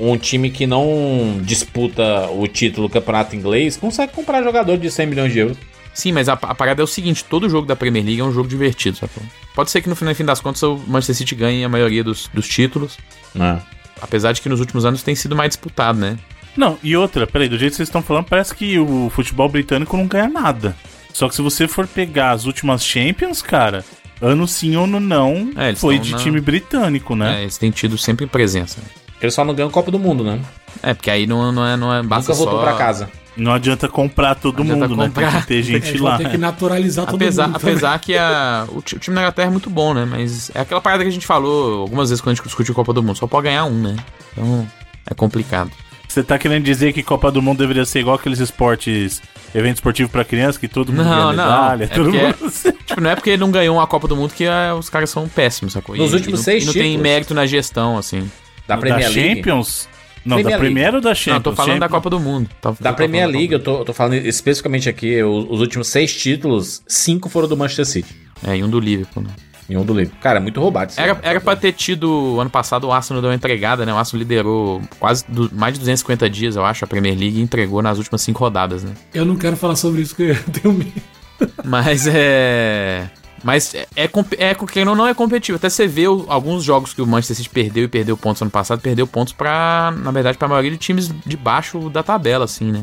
um, 0.00 0.10
um 0.12 0.18
time 0.18 0.50
que 0.50 0.66
não 0.66 1.38
disputa 1.42 2.28
o 2.30 2.46
título 2.48 2.88
do 2.88 2.92
campeonato 2.92 3.36
inglês 3.36 3.76
consegue 3.76 4.12
comprar 4.12 4.42
jogador 4.42 4.76
de 4.76 4.90
100 4.90 5.06
milhões 5.06 5.32
de 5.32 5.38
euros. 5.38 5.56
Sim, 5.92 6.10
mas 6.10 6.28
a, 6.28 6.32
a 6.32 6.54
parada 6.54 6.82
é 6.82 6.84
o 6.84 6.86
seguinte: 6.88 7.24
todo 7.24 7.48
jogo 7.48 7.66
da 7.66 7.76
Premier 7.76 8.04
League 8.04 8.20
é 8.20 8.24
um 8.24 8.32
jogo 8.32 8.48
divertido, 8.48 8.96
sacou? 8.98 9.22
Pode 9.54 9.70
ser 9.70 9.80
que 9.82 9.88
no 9.88 9.94
fim, 9.94 10.04
no 10.04 10.14
fim 10.14 10.24
das 10.24 10.40
contas 10.40 10.62
o 10.64 10.76
Manchester 10.88 11.14
City 11.14 11.34
ganhe 11.36 11.64
a 11.64 11.68
maioria 11.68 12.02
dos, 12.02 12.28
dos 12.34 12.48
títulos, 12.48 12.98
Né? 13.32 13.62
apesar 14.02 14.32
de 14.32 14.40
que 14.42 14.48
nos 14.48 14.58
últimos 14.58 14.84
anos 14.84 15.02
tem 15.04 15.14
sido 15.14 15.36
mais 15.36 15.50
disputado, 15.50 15.96
né? 15.98 16.18
Não, 16.56 16.76
e 16.82 16.96
outra, 16.96 17.26
peraí, 17.26 17.48
do 17.48 17.56
jeito 17.56 17.72
que 17.72 17.76
vocês 17.76 17.88
estão 17.88 18.02
falando, 18.02 18.24
parece 18.26 18.52
que 18.54 18.78
o 18.80 19.08
futebol 19.10 19.48
britânico 19.48 19.96
não 19.96 20.06
ganha 20.08 20.28
nada. 20.28 20.76
Só 21.12 21.28
que 21.28 21.34
se 21.36 21.42
você 21.42 21.68
for 21.68 21.86
pegar 21.86 22.32
as 22.32 22.44
últimas 22.44 22.84
Champions, 22.84 23.40
cara, 23.40 23.84
ano 24.20 24.46
sim 24.46 24.76
ou 24.76 24.84
ano 24.84 25.00
não, 25.00 25.50
É, 25.56 25.74
foi 25.74 25.98
de 25.98 26.12
na- 26.12 26.18
time 26.18 26.40
britânico, 26.40 27.14
né? 27.16 27.38
É, 27.38 27.42
eles 27.42 27.58
têm 27.58 27.70
tido 27.70 27.96
sempre 27.98 28.26
presença. 28.26 28.78
Eles 29.20 29.34
só 29.34 29.44
não 29.44 29.54
ganham 29.54 29.70
Copa 29.70 29.90
do 29.90 29.98
Mundo, 29.98 30.22
né? 30.24 30.40
É, 30.82 30.92
porque 30.92 31.10
aí 31.10 31.26
não, 31.26 31.50
não 31.50 31.66
é. 31.66 31.76
Não 31.76 31.94
é 31.94 32.02
basta 32.02 32.32
Nunca 32.32 32.44
voltou 32.44 32.60
só... 32.60 32.66
pra 32.66 32.76
casa. 32.76 33.08
Não 33.36 33.52
adianta 33.52 33.88
comprar 33.88 34.34
todo 34.36 34.62
adianta 34.62 34.86
mundo, 34.88 34.96
né? 34.96 35.04
Tem 35.12 35.24
comprar. 35.24 35.40
que 35.42 35.46
ter 35.48 35.62
gente 35.62 35.98
vão 35.98 36.08
lá. 36.08 36.18
ter 36.18 36.30
que 36.30 36.38
naturalizar 36.38 37.04
todo 37.06 37.16
Apesar, 37.16 37.48
mundo. 37.48 37.58
também. 37.58 37.72
apesar 37.74 37.98
que 37.98 38.16
a, 38.16 38.64
o, 38.70 38.80
ti- 38.80 38.94
o 38.94 38.98
time 39.00 39.14
da 39.16 39.22
Inglaterra 39.22 39.48
é 39.48 39.50
muito 39.50 39.68
bom, 39.70 39.92
né? 39.94 40.04
Mas 40.08 40.50
é 40.54 40.60
aquela 40.60 40.80
parada 40.80 41.02
que 41.02 41.08
a 41.08 41.12
gente 41.12 41.26
falou 41.26 41.80
algumas 41.80 42.10
vezes 42.10 42.20
quando 42.20 42.32
a 42.32 42.34
gente 42.36 42.44
discutiu 42.44 42.72
a 42.72 42.74
Copa 42.76 42.92
do 42.92 43.02
Mundo. 43.02 43.16
Só 43.16 43.26
pode 43.26 43.44
ganhar 43.44 43.64
um, 43.64 43.80
né? 43.80 43.96
Então 44.32 44.68
é 45.10 45.14
complicado. 45.14 45.70
Você 46.14 46.22
tá 46.22 46.38
querendo 46.38 46.62
dizer 46.62 46.92
que 46.92 47.02
Copa 47.02 47.28
do 47.28 47.42
Mundo 47.42 47.58
deveria 47.58 47.84
ser 47.84 47.98
igual 47.98 48.14
aqueles 48.14 48.38
esportes, 48.38 49.20
evento 49.52 49.78
esportivo 49.78 50.08
pra 50.08 50.24
criança, 50.24 50.60
que 50.60 50.68
todo 50.68 50.92
mundo 50.92 51.02
Não, 51.04 51.10
ganha 51.10 51.24
não. 51.24 51.30
medalha, 51.32 51.84
É 51.84 51.86
todo 51.88 52.04
porque- 52.04 52.18
mundo... 52.24 52.52
Tipo, 52.86 53.00
não 53.00 53.10
é 53.10 53.14
porque 53.16 53.30
ele 53.30 53.40
não 53.40 53.50
ganhou 53.50 53.76
uma 53.76 53.86
Copa 53.88 54.06
do 54.06 54.14
Mundo 54.14 54.32
que 54.32 54.44
é, 54.44 54.72
os 54.72 54.88
caras 54.88 55.10
são 55.10 55.28
péssimos, 55.28 55.72
sacou? 55.72 55.96
Nos 55.96 56.12
E- 56.12 56.14
últimos 56.14 56.38
e 56.38 56.40
não, 56.40 56.44
seis 56.44 56.62
e 56.62 56.66
não 56.66 56.72
tem 56.72 56.96
mérito 56.96 57.34
na 57.34 57.46
gestão, 57.46 57.98
assim. 57.98 58.30
Da 58.68 58.76
Premier 58.76 59.08
da 59.08 59.08
League. 59.12 59.34
Champions? 59.36 59.88
Não, 60.24 60.36
Premier 60.36 60.44
da 60.44 60.48
League. 60.50 60.60
Premier 60.74 60.94
ou 60.94 61.00
da 61.00 61.08
Não, 61.08 61.14
Champions? 61.16 61.36
eu 61.36 61.42
tô 61.42 61.52
falando 61.56 61.70
da 61.80 61.86
Champions- 61.86 61.90
Copa 61.90 62.10
do 62.10 62.20
Mundo. 62.20 62.48
Tá- 62.60 62.74
Da 62.80 62.90
tô 62.90 62.96
Premier 62.96 63.26
League, 63.28 63.52
eu 63.52 63.58
tô, 63.60 63.84
tô 63.84 63.92
falando 63.92 64.14
especificamente 64.14 64.88
aqui, 64.88 65.20
o- 65.20 65.48
os 65.50 65.60
últimos 65.60 65.88
seis 65.88 66.14
títulos, 66.14 66.80
cinco 66.86 67.28
foram 67.28 67.48
do 67.48 67.56
Manchester 67.56 67.86
City. 67.86 68.14
É, 68.46 68.56
e 68.56 68.62
um 68.62 68.68
do 68.70 68.78
Liverpool, 68.78 69.24
né? 69.24 69.30
E 69.68 69.76
um 69.76 69.84
do 69.84 69.94
Liverpool. 69.94 70.20
Cara, 70.20 70.38
é 70.38 70.42
muito 70.42 70.60
roubado 70.60 70.90
isso. 70.90 71.00
Era, 71.00 71.18
era 71.22 71.40
pra 71.40 71.56
ter 71.56 71.72
tido, 71.72 72.38
ano 72.38 72.50
passado, 72.50 72.86
o 72.86 72.92
Arsenal 72.92 73.22
deu 73.22 73.30
uma 73.30 73.36
entregada, 73.36 73.86
né? 73.86 73.92
O 73.94 73.96
Arsenal 73.96 74.18
liderou 74.20 74.82
quase 75.00 75.24
du- 75.28 75.50
mais 75.54 75.72
de 75.74 75.80
250 75.80 76.28
dias, 76.28 76.56
eu 76.56 76.64
acho, 76.64 76.84
a 76.84 76.88
Premier 76.88 77.18
League 77.18 77.38
e 77.38 77.42
entregou 77.42 77.80
nas 77.82 77.96
últimas 77.98 78.20
cinco 78.20 78.40
rodadas, 78.40 78.84
né? 78.84 78.92
Eu 79.14 79.24
não 79.24 79.36
quero 79.36 79.56
falar 79.56 79.76
sobre 79.76 80.02
isso, 80.02 80.14
porque 80.14 80.32
eu 80.32 80.52
tenho 80.52 80.74
medo. 80.74 80.92
Mas 81.64 82.06
é. 82.06 83.08
Mas 83.42 83.74
é, 83.74 83.86
é, 83.96 84.04
é 84.04 84.84
não, 84.84 85.06
é 85.06 85.12
competitivo. 85.12 85.56
Até 85.56 85.68
você 85.68 85.86
vê 85.86 86.08
o- 86.08 86.24
alguns 86.28 86.64
jogos 86.64 86.94
que 86.94 87.02
o 87.02 87.06
Manchester 87.06 87.36
City 87.36 87.48
perdeu 87.50 87.84
e 87.84 87.88
perdeu 87.88 88.16
pontos 88.16 88.40
ano 88.40 88.50
passado, 88.50 88.80
perdeu 88.80 89.06
pontos 89.06 89.32
pra, 89.34 89.92
na 89.98 90.10
verdade, 90.10 90.38
pra 90.38 90.48
maioria 90.48 90.70
de 90.70 90.78
times 90.78 91.10
de 91.26 91.36
baixo 91.36 91.90
da 91.90 92.02
tabela, 92.02 92.44
assim, 92.46 92.70
né? 92.72 92.82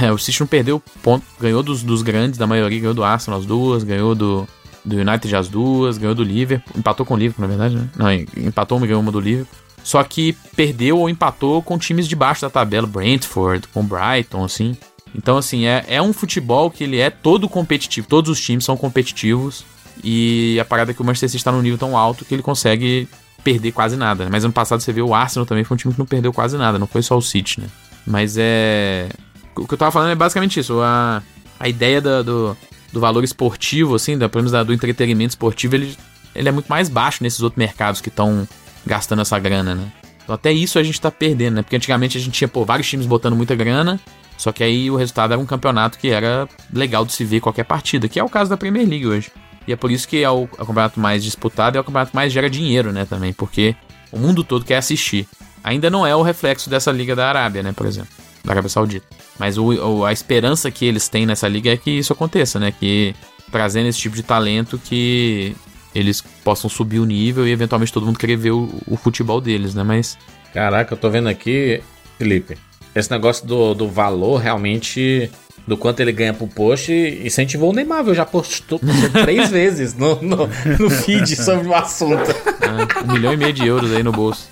É, 0.00 0.10
o 0.12 0.18
City 0.18 0.40
não 0.40 0.46
perdeu 0.46 0.82
ponto, 1.02 1.24
ganhou 1.40 1.62
dos, 1.62 1.82
dos 1.82 2.02
grandes, 2.02 2.38
da 2.38 2.46
maioria, 2.46 2.78
ganhou 2.80 2.94
do 2.94 3.02
Arsenal 3.04 3.38
as 3.40 3.46
duas, 3.46 3.82
ganhou 3.84 4.14
do, 4.14 4.46
do 4.86 4.96
United 4.96 5.34
as 5.36 5.48
duas, 5.48 5.98
ganhou 5.98 6.14
do 6.14 6.22
Liverpool, 6.22 6.72
empatou 6.78 7.04
com 7.04 7.14
o 7.14 7.16
Liverpool, 7.16 7.42
na 7.42 7.48
verdade, 7.48 7.74
né? 7.76 7.88
Não, 7.96 8.12
empatou 8.46 8.78
uma 8.78 8.86
e 8.86 8.88
ganhou 8.88 9.02
uma 9.02 9.12
do 9.12 9.20
Liverpool. 9.20 9.54
Só 9.82 10.02
que 10.02 10.32
perdeu 10.56 10.98
ou 10.98 11.08
empatou 11.08 11.60
com 11.62 11.78
times 11.78 12.08
de 12.08 12.16
baixo 12.16 12.42
da 12.42 12.50
tabela, 12.50 12.86
Brentford, 12.86 13.68
com 13.68 13.84
Brighton, 13.84 14.44
assim. 14.44 14.76
Então, 15.14 15.36
assim, 15.36 15.64
é, 15.66 15.84
é 15.88 16.02
um 16.02 16.12
futebol 16.12 16.70
que 16.70 16.84
ele 16.84 16.98
é 16.98 17.08
todo 17.10 17.48
competitivo, 17.48 18.06
todos 18.08 18.30
os 18.30 18.40
times 18.40 18.64
são 18.64 18.76
competitivos. 18.76 19.64
E 20.04 20.58
a 20.60 20.64
parada 20.64 20.90
é 20.90 20.94
que 20.94 21.00
o 21.00 21.04
Manchester 21.04 21.30
City 21.30 21.38
está 21.38 21.50
num 21.52 21.62
nível 21.62 21.78
tão 21.78 21.96
alto 21.96 22.24
que 22.24 22.34
ele 22.34 22.42
consegue 22.42 23.08
perder 23.42 23.72
quase 23.72 23.96
nada. 23.96 24.24
né? 24.24 24.30
Mas 24.30 24.44
ano 24.44 24.52
passado 24.52 24.80
você 24.80 24.92
vê 24.92 25.00
o 25.00 25.14
Arsenal 25.14 25.46
também 25.46 25.64
foi 25.64 25.74
um 25.74 25.78
time 25.78 25.92
que 25.94 25.98
não 25.98 26.06
perdeu 26.06 26.32
quase 26.32 26.56
nada, 26.58 26.78
não 26.78 26.86
foi 26.86 27.00
só 27.02 27.16
o 27.16 27.22
City, 27.22 27.60
né? 27.60 27.66
Mas 28.06 28.36
é. 28.38 29.08
O 29.56 29.66
que 29.66 29.72
eu 29.74 29.78
tava 29.78 29.90
falando 29.90 30.10
é 30.10 30.14
basicamente 30.14 30.60
isso. 30.60 30.80
A, 30.82 31.22
a 31.58 31.68
ideia 31.68 32.00
da- 32.00 32.22
do, 32.22 32.56
do 32.92 33.00
valor 33.00 33.24
esportivo, 33.24 33.94
assim, 33.94 34.16
da, 34.16 34.28
pelo 34.28 34.42
menos 34.42 34.52
da- 34.52 34.62
do 34.62 34.72
entretenimento 34.72 35.30
esportivo, 35.30 35.74
ele, 35.74 35.96
ele 36.34 36.48
é 36.48 36.52
muito 36.52 36.66
mais 36.68 36.88
baixo 36.88 37.22
nesses 37.22 37.40
outros 37.42 37.58
mercados 37.58 38.00
que 38.00 38.08
estão 38.08 38.46
gastando 38.86 39.22
essa 39.22 39.38
grana, 39.38 39.74
né? 39.74 39.92
Então 40.22 40.34
até 40.34 40.52
isso 40.52 40.78
a 40.78 40.82
gente 40.82 41.00
tá 41.00 41.10
perdendo, 41.10 41.54
né? 41.56 41.62
Porque 41.62 41.76
antigamente 41.76 42.16
a 42.18 42.20
gente 42.20 42.32
tinha, 42.34 42.48
pô, 42.48 42.64
vários 42.64 42.88
times 42.88 43.06
botando 43.06 43.36
muita 43.36 43.54
grana, 43.54 44.00
só 44.36 44.50
que 44.52 44.62
aí 44.62 44.90
o 44.90 44.96
resultado 44.96 45.32
era 45.32 45.40
um 45.40 45.46
campeonato 45.46 45.98
que 45.98 46.08
era 46.08 46.48
legal 46.72 47.04
de 47.04 47.12
se 47.12 47.24
ver 47.24 47.40
qualquer 47.40 47.64
partida, 47.64 48.08
que 48.08 48.18
é 48.18 48.24
o 48.24 48.28
caso 48.28 48.50
da 48.50 48.56
Premier 48.56 48.88
League 48.88 49.06
hoje. 49.06 49.30
E 49.66 49.72
é 49.72 49.76
por 49.76 49.90
isso 49.90 50.06
que 50.06 50.22
é 50.22 50.30
o, 50.30 50.48
é 50.58 50.62
o 50.62 50.66
campeonato 50.66 51.00
mais 51.00 51.24
disputado 51.24 51.76
e 51.76 51.78
é 51.78 51.80
o 51.80 51.84
campeonato 51.84 52.10
que 52.10 52.16
mais 52.16 52.32
gera 52.32 52.48
dinheiro, 52.50 52.92
né, 52.92 53.04
também, 53.04 53.32
porque 53.32 53.74
o 54.12 54.18
mundo 54.18 54.44
todo 54.44 54.64
quer 54.64 54.76
assistir. 54.76 55.26
Ainda 55.64 55.90
não 55.90 56.06
é 56.06 56.14
o 56.14 56.22
reflexo 56.22 56.70
dessa 56.70 56.92
Liga 56.92 57.16
da 57.16 57.28
Arábia, 57.28 57.62
né, 57.62 57.72
por 57.72 57.86
exemplo, 57.86 58.10
da 58.46 58.52
Arábia 58.52 58.68
Saudita. 58.70 59.06
Mas 59.38 59.58
o, 59.58 59.64
o- 59.74 60.04
a 60.06 60.12
esperança 60.12 60.70
que 60.70 60.84
eles 60.86 61.08
têm 61.08 61.26
nessa 61.26 61.46
liga 61.48 61.70
é 61.70 61.76
que 61.76 61.90
isso 61.90 62.12
aconteça, 62.12 62.58
né, 62.58 62.72
que 62.72 63.14
trazendo 63.52 63.88
esse 63.88 63.98
tipo 63.98 64.16
de 64.16 64.22
talento 64.22 64.78
que 64.82 65.54
eles 65.94 66.20
possam 66.44 66.68
subir 66.70 66.98
o 67.00 67.04
nível 67.04 67.46
e 67.46 67.50
eventualmente 67.52 67.92
todo 67.92 68.06
mundo 68.06 68.18
querer 68.18 68.36
ver 68.36 68.50
o, 68.52 68.68
o 68.86 68.96
futebol 68.96 69.40
deles, 69.40 69.74
né, 69.74 69.82
mas 69.82 70.16
Caraca, 70.54 70.94
eu 70.94 70.98
tô 70.98 71.10
vendo 71.10 71.28
aqui, 71.28 71.82
Felipe. 72.18 72.56
Esse 72.94 73.10
negócio 73.10 73.46
do, 73.46 73.74
do 73.74 73.88
valor 73.88 74.38
realmente. 74.40 75.30
Do 75.66 75.76
quanto 75.76 75.98
ele 75.98 76.12
ganha 76.12 76.32
por 76.32 76.46
post, 76.48 76.92
incentivou 76.92 77.70
o 77.70 77.72
Neymar, 77.74 78.04
viu? 78.04 78.14
Já 78.14 78.24
postou 78.24 78.78
postou 78.78 79.10
três 79.24 79.50
vezes 79.50 79.94
no, 79.94 80.14
no, 80.22 80.46
no 80.78 80.88
feed 80.88 81.34
sobre 81.34 81.66
o 81.66 81.74
assunto. 81.74 82.22
ah, 82.62 83.02
um 83.04 83.12
milhão 83.12 83.32
e 83.32 83.36
meio 83.36 83.52
de 83.52 83.66
euros 83.66 83.92
aí 83.92 84.00
no 84.00 84.12
bolso. 84.12 84.48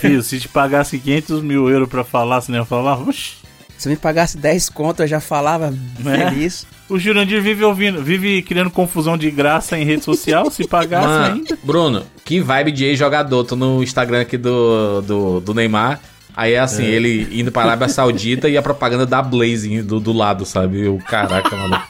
Filho, 0.00 0.22
se 0.22 0.40
te 0.40 0.48
pagasse 0.48 0.98
500 0.98 1.42
mil 1.42 1.68
euros 1.68 1.88
pra 1.88 2.02
falar, 2.04 2.40
você 2.40 2.50
não 2.52 2.58
ia 2.60 2.64
falar? 2.64 2.96
Oxi. 3.00 3.34
Se 3.76 3.88
me 3.90 3.96
pagasse 3.96 4.38
10 4.38 4.70
conto, 4.70 5.02
eu 5.02 5.06
já 5.06 5.20
falava 5.20 5.72
É. 6.04 6.30
feliz. 6.30 6.66
O 6.88 6.98
Jurandir 6.98 7.42
vive 7.42 7.62
ouvindo, 7.64 8.02
vive 8.02 8.40
criando 8.42 8.70
confusão 8.70 9.18
de 9.18 9.30
graça 9.30 9.76
em 9.78 9.84
rede 9.84 10.02
social, 10.04 10.50
se 10.50 10.66
pagasse 10.66 11.06
Mano, 11.06 11.34
ainda. 11.34 11.58
Bruno, 11.62 12.02
que 12.24 12.40
vibe 12.40 12.72
de 12.72 12.84
ex-jogador. 12.86 13.44
Tô 13.44 13.54
no 13.56 13.82
Instagram 13.82 14.22
aqui 14.22 14.38
do, 14.38 15.02
do, 15.02 15.40
do 15.40 15.52
Neymar. 15.52 16.00
Aí 16.34 16.52
é 16.52 16.58
assim, 16.58 16.84
ele 16.84 17.28
indo 17.40 17.50
pra 17.50 17.62
Arábia 17.62 17.88
Saudita 17.88 18.48
e 18.48 18.56
a 18.56 18.62
propaganda 18.62 19.04
da 19.06 19.20
Blaze 19.22 19.82
do, 19.82 19.98
do 19.98 20.12
lado, 20.12 20.44
sabe? 20.46 20.86
O 20.86 20.98
caraca, 20.98 21.54
mano. 21.56 21.82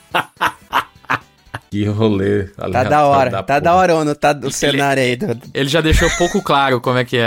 Que 1.70 1.84
rolê. 1.84 2.44
Tá 2.44 2.64
aleatório 2.64 2.90
da 2.90 3.06
hora, 3.06 3.30
tá 3.30 3.42
porra. 3.42 3.60
da 3.60 3.74
hora 3.74 4.04
não 4.04 4.14
tá 4.14 4.32
do 4.32 4.50
cenário 4.50 5.02
aí. 5.02 5.16
Do... 5.16 5.38
Ele 5.52 5.68
já 5.68 5.80
deixou 5.80 6.08
pouco 6.16 6.40
claro 6.42 6.80
como 6.80 6.98
é 6.98 7.04
que 7.04 7.16
é 7.16 7.26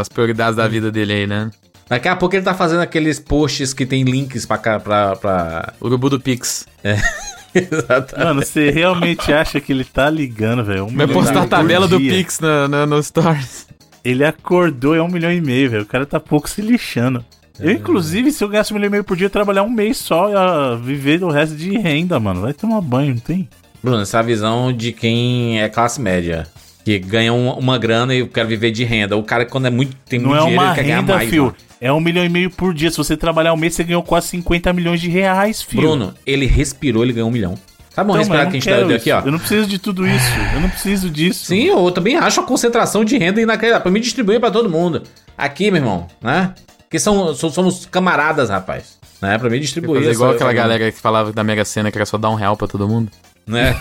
as 0.00 0.08
prioridades 0.08 0.56
da 0.56 0.66
vida 0.66 0.90
dele 0.90 1.12
aí, 1.12 1.26
né? 1.26 1.50
Daqui 1.88 2.08
a 2.08 2.16
pouco 2.16 2.34
ele 2.34 2.42
tá 2.42 2.54
fazendo 2.54 2.80
aqueles 2.80 3.20
posts 3.20 3.72
que 3.72 3.86
tem 3.86 4.02
links 4.02 4.44
pra 4.44 4.58
cá, 4.58 4.80
pra... 4.80 5.14
pra... 5.16 5.72
Urubu 5.80 6.10
do 6.10 6.18
Pix. 6.18 6.66
Exatamente. 7.54 8.18
Mano, 8.18 8.42
você 8.42 8.70
realmente 8.70 9.32
acha 9.32 9.60
que 9.60 9.72
ele 9.72 9.84
tá 9.84 10.10
ligando, 10.10 10.64
velho? 10.64 10.84
Um 10.84 10.96
Vai 10.96 11.06
postar 11.06 11.42
a 11.42 11.46
tabela 11.46 11.88
do. 11.88 11.98
Pix 11.98 12.40
no, 12.40 12.68
no, 12.68 12.86
no 12.86 13.02
Stories. 13.02 13.66
Ele 14.04 14.24
acordou 14.24 14.94
é 14.94 15.02
um 15.02 15.08
milhão 15.08 15.32
e 15.32 15.40
meio, 15.40 15.70
velho. 15.70 15.82
O 15.82 15.86
cara 15.86 16.04
tá 16.04 16.20
pouco 16.20 16.48
se 16.48 16.60
lixando. 16.60 17.24
Eu, 17.58 17.72
inclusive, 17.72 18.30
se 18.30 18.44
eu 18.44 18.48
ganhasse 18.48 18.72
um 18.72 18.76
milhão 18.76 18.88
e 18.88 18.90
meio 18.90 19.04
por 19.04 19.16
dia, 19.16 19.24
eu 19.24 19.28
ia 19.28 19.30
trabalhar 19.30 19.62
um 19.62 19.70
mês 19.70 19.96
só 19.96 20.28
e 20.28 20.76
viver 20.78 21.24
o 21.24 21.30
resto 21.30 21.56
de 21.56 21.76
renda, 21.78 22.20
mano. 22.20 22.42
Vai 22.42 22.52
tomar 22.52 22.80
banho, 22.80 23.14
não 23.14 23.20
tem? 23.20 23.48
Bruno, 23.86 24.02
essa 24.02 24.16
é 24.16 24.20
a 24.20 24.22
visão 24.22 24.72
de 24.72 24.90
quem 24.92 25.62
é 25.62 25.68
classe 25.68 26.00
média. 26.00 26.46
Que 26.84 26.98
ganha 26.98 27.32
uma, 27.32 27.54
uma 27.54 27.78
grana 27.78 28.14
e 28.14 28.26
quer 28.26 28.44
viver 28.46 28.70
de 28.72 28.82
renda. 28.84 29.16
O 29.16 29.22
cara, 29.22 29.44
quando 29.46 29.66
é 29.66 29.70
muito, 29.70 29.96
tem 30.08 30.18
Não 30.18 30.30
muito 30.30 30.40
é 30.40 30.44
dinheiro, 30.44 30.62
uma 30.62 30.68
ele 30.70 30.74
quer 30.74 30.82
ganhar 30.84 31.00
renda, 31.00 31.14
mais. 31.14 31.30
fio. 31.30 31.44
mano. 31.44 31.56
É 31.80 31.92
um 31.92 32.00
milhão 32.00 32.24
e 32.24 32.28
meio 32.28 32.50
por 32.50 32.74
dia. 32.74 32.90
Se 32.90 32.96
você 32.96 33.16
trabalhar 33.16 33.52
um 33.52 33.56
mês, 33.56 33.74
você 33.74 33.84
ganhou 33.84 34.02
quase 34.02 34.28
50 34.28 34.72
milhões 34.72 35.00
de 35.00 35.08
reais, 35.08 35.62
filho. 35.62 35.82
Bruno, 35.82 36.14
ele 36.26 36.46
respirou, 36.46 37.02
ele 37.04 37.12
ganhou 37.12 37.28
um 37.28 37.32
milhão. 37.32 37.54
Sabe 37.94 38.10
uma 38.10 38.14
Então, 38.14 38.18
respirada 38.18 38.50
que 38.50 38.56
a 38.56 38.60
gente 38.60 38.68
tá 38.68 38.86
deu 38.86 38.96
aqui, 38.96 39.10
ó? 39.12 39.20
Eu 39.20 39.32
não 39.32 39.38
preciso 39.38 39.68
de 39.68 39.78
tudo 39.78 40.06
isso. 40.06 40.26
Eu 40.54 40.60
não 40.60 40.68
preciso 40.68 41.08
disso. 41.10 41.46
Sim, 41.46 41.64
eu 41.66 41.90
também 41.92 42.16
acho 42.16 42.40
a 42.40 42.44
concentração 42.44 43.04
de 43.04 43.16
renda 43.16 43.40
inacreditável. 43.40 43.82
Pra 43.82 43.90
me 43.92 44.00
distribuir 44.00 44.38
pra 44.40 44.50
todo 44.50 44.68
mundo. 44.68 45.02
Aqui, 45.38 45.70
meu 45.70 45.80
irmão, 45.80 46.06
né? 46.20 46.52
Porque 46.78 46.98
são, 46.98 47.34
so- 47.34 47.50
somos 47.50 47.86
camaradas, 47.86 48.48
rapaz. 48.50 48.98
Né? 49.22 49.38
Pra 49.38 49.48
me 49.48 49.58
distribuir. 49.58 50.00
Fazer 50.02 50.12
igual 50.12 50.30
aquela 50.32 50.52
galera 50.52 50.90
que 50.92 50.98
falava 51.00 51.32
da 51.32 51.42
Mega 51.42 51.64
Sena 51.64 51.90
que 51.90 51.96
era 51.98 52.04
só 52.06 52.18
dar 52.18 52.30
um 52.30 52.34
real 52.34 52.56
pra 52.56 52.66
todo 52.68 52.86
mundo. 52.88 53.10
Né? 53.46 53.74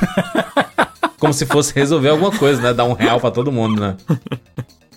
Como 1.19 1.34
se 1.34 1.45
fosse 1.45 1.73
resolver 1.73 2.10
alguma 2.10 2.32
coisa, 2.32 2.62
né? 2.62 2.73
Dar 2.73 2.84
um 2.86 2.93
real 2.93 3.19
pra 3.19 3.32
todo 3.32 3.51
mundo, 3.51 3.80
né? 3.82 3.95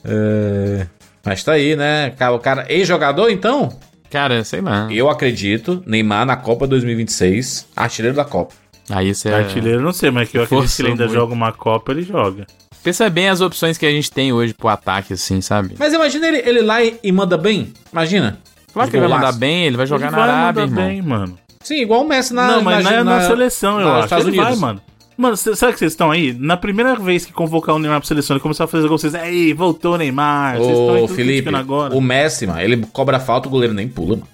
É, 0.04 0.86
Mas 1.24 1.42
tá 1.42 1.52
aí, 1.52 1.74
né? 1.76 2.10
Cara, 2.10 2.32
O 2.32 2.38
cara, 2.38 2.64
ex-jogador, 2.68 3.28
então? 3.30 3.68
Cara, 4.10 4.42
sei 4.44 4.60
lá. 4.60 4.86
Eu 4.90 5.10
acredito, 5.10 5.82
Neymar 5.84 6.24
na 6.24 6.36
Copa 6.36 6.66
2026, 6.66 7.66
artilheiro 7.76 8.16
da 8.16 8.24
Copa. 8.24 8.54
Aí 8.88 9.14
você. 9.14 9.28
Artilheiro 9.28 9.80
eu 9.80 9.82
não 9.84 9.92
sei, 9.92 10.10
mas 10.10 10.30
que 10.30 10.38
eu 10.38 10.44
acredito 10.44 10.74
que 10.76 10.82
ele 10.82 10.88
ainda 10.92 11.04
muito. 11.04 11.18
joga 11.18 11.34
uma 11.34 11.52
Copa, 11.52 11.92
ele 11.92 12.02
joga. 12.02 12.46
Pensa 12.82 13.10
bem 13.10 13.28
as 13.28 13.40
opções 13.42 13.76
que 13.76 13.84
a 13.84 13.90
gente 13.90 14.10
tem 14.10 14.32
hoje 14.32 14.54
pro 14.54 14.68
ataque, 14.68 15.12
assim, 15.12 15.40
sabe? 15.42 15.74
Mas 15.78 15.92
imagina 15.92 16.26
ele, 16.28 16.38
ele 16.38 16.62
lá 16.62 16.82
e, 16.82 16.98
e 17.02 17.12
manda 17.12 17.36
bem. 17.36 17.72
Imagina. 17.92 18.38
Claro 18.72 18.88
que 18.90 18.96
ele 18.96 19.06
vai 19.06 19.16
mandar 19.18 19.32
bem, 19.32 19.64
ele 19.66 19.76
vai 19.76 19.86
jogar 19.86 20.06
ele 20.06 20.16
na 20.16 20.22
vai 20.24 20.30
Arábia, 20.30 20.66
mandar 20.66 20.80
irmão. 20.80 20.88
bem, 20.88 21.02
mano. 21.02 21.38
Sim, 21.68 21.82
igual 21.82 22.02
o 22.02 22.08
Messi 22.08 22.32
na 22.32 22.46
não, 22.48 22.62
mas 22.62 22.82
na, 22.84 22.90
na, 22.90 23.04
na 23.04 23.26
seleção, 23.26 23.80
eu 23.80 23.88
acho. 23.92 24.04
Estados 24.04 24.26
ele 24.26 24.36
vai, 24.38 24.56
mano. 24.56 24.80
Mano, 25.16 25.36
cê- 25.36 25.54
sabe 25.56 25.72
que 25.74 25.78
vocês 25.80 25.92
estão 25.92 26.10
aí? 26.10 26.32
Na 26.32 26.56
primeira 26.56 26.94
vez 26.96 27.26
que 27.26 27.32
convocar 27.32 27.74
o 27.74 27.78
Neymar 27.78 28.00
pra 28.00 28.06
seleção, 28.08 28.36
ele 28.36 28.40
começou 28.42 28.64
a 28.64 28.68
fazer 28.68 28.88
gol, 28.88 28.96
vocês, 28.98 29.12
ei, 29.14 29.52
voltou 29.52 29.94
o 29.94 29.98
Neymar. 29.98 30.56
Vocês 30.56 30.78
estão 30.78 30.94
aí 30.94 31.02
Ô, 31.02 31.08
Felipe, 31.08 31.54
agora. 31.54 31.94
o 31.94 32.00
Messi, 32.00 32.46
mano, 32.46 32.60
ele 32.60 32.76
cobra 32.92 33.18
falta, 33.20 33.48
o 33.48 33.50
goleiro 33.50 33.74
nem 33.74 33.88
pula, 33.88 34.16
mano. 34.16 34.28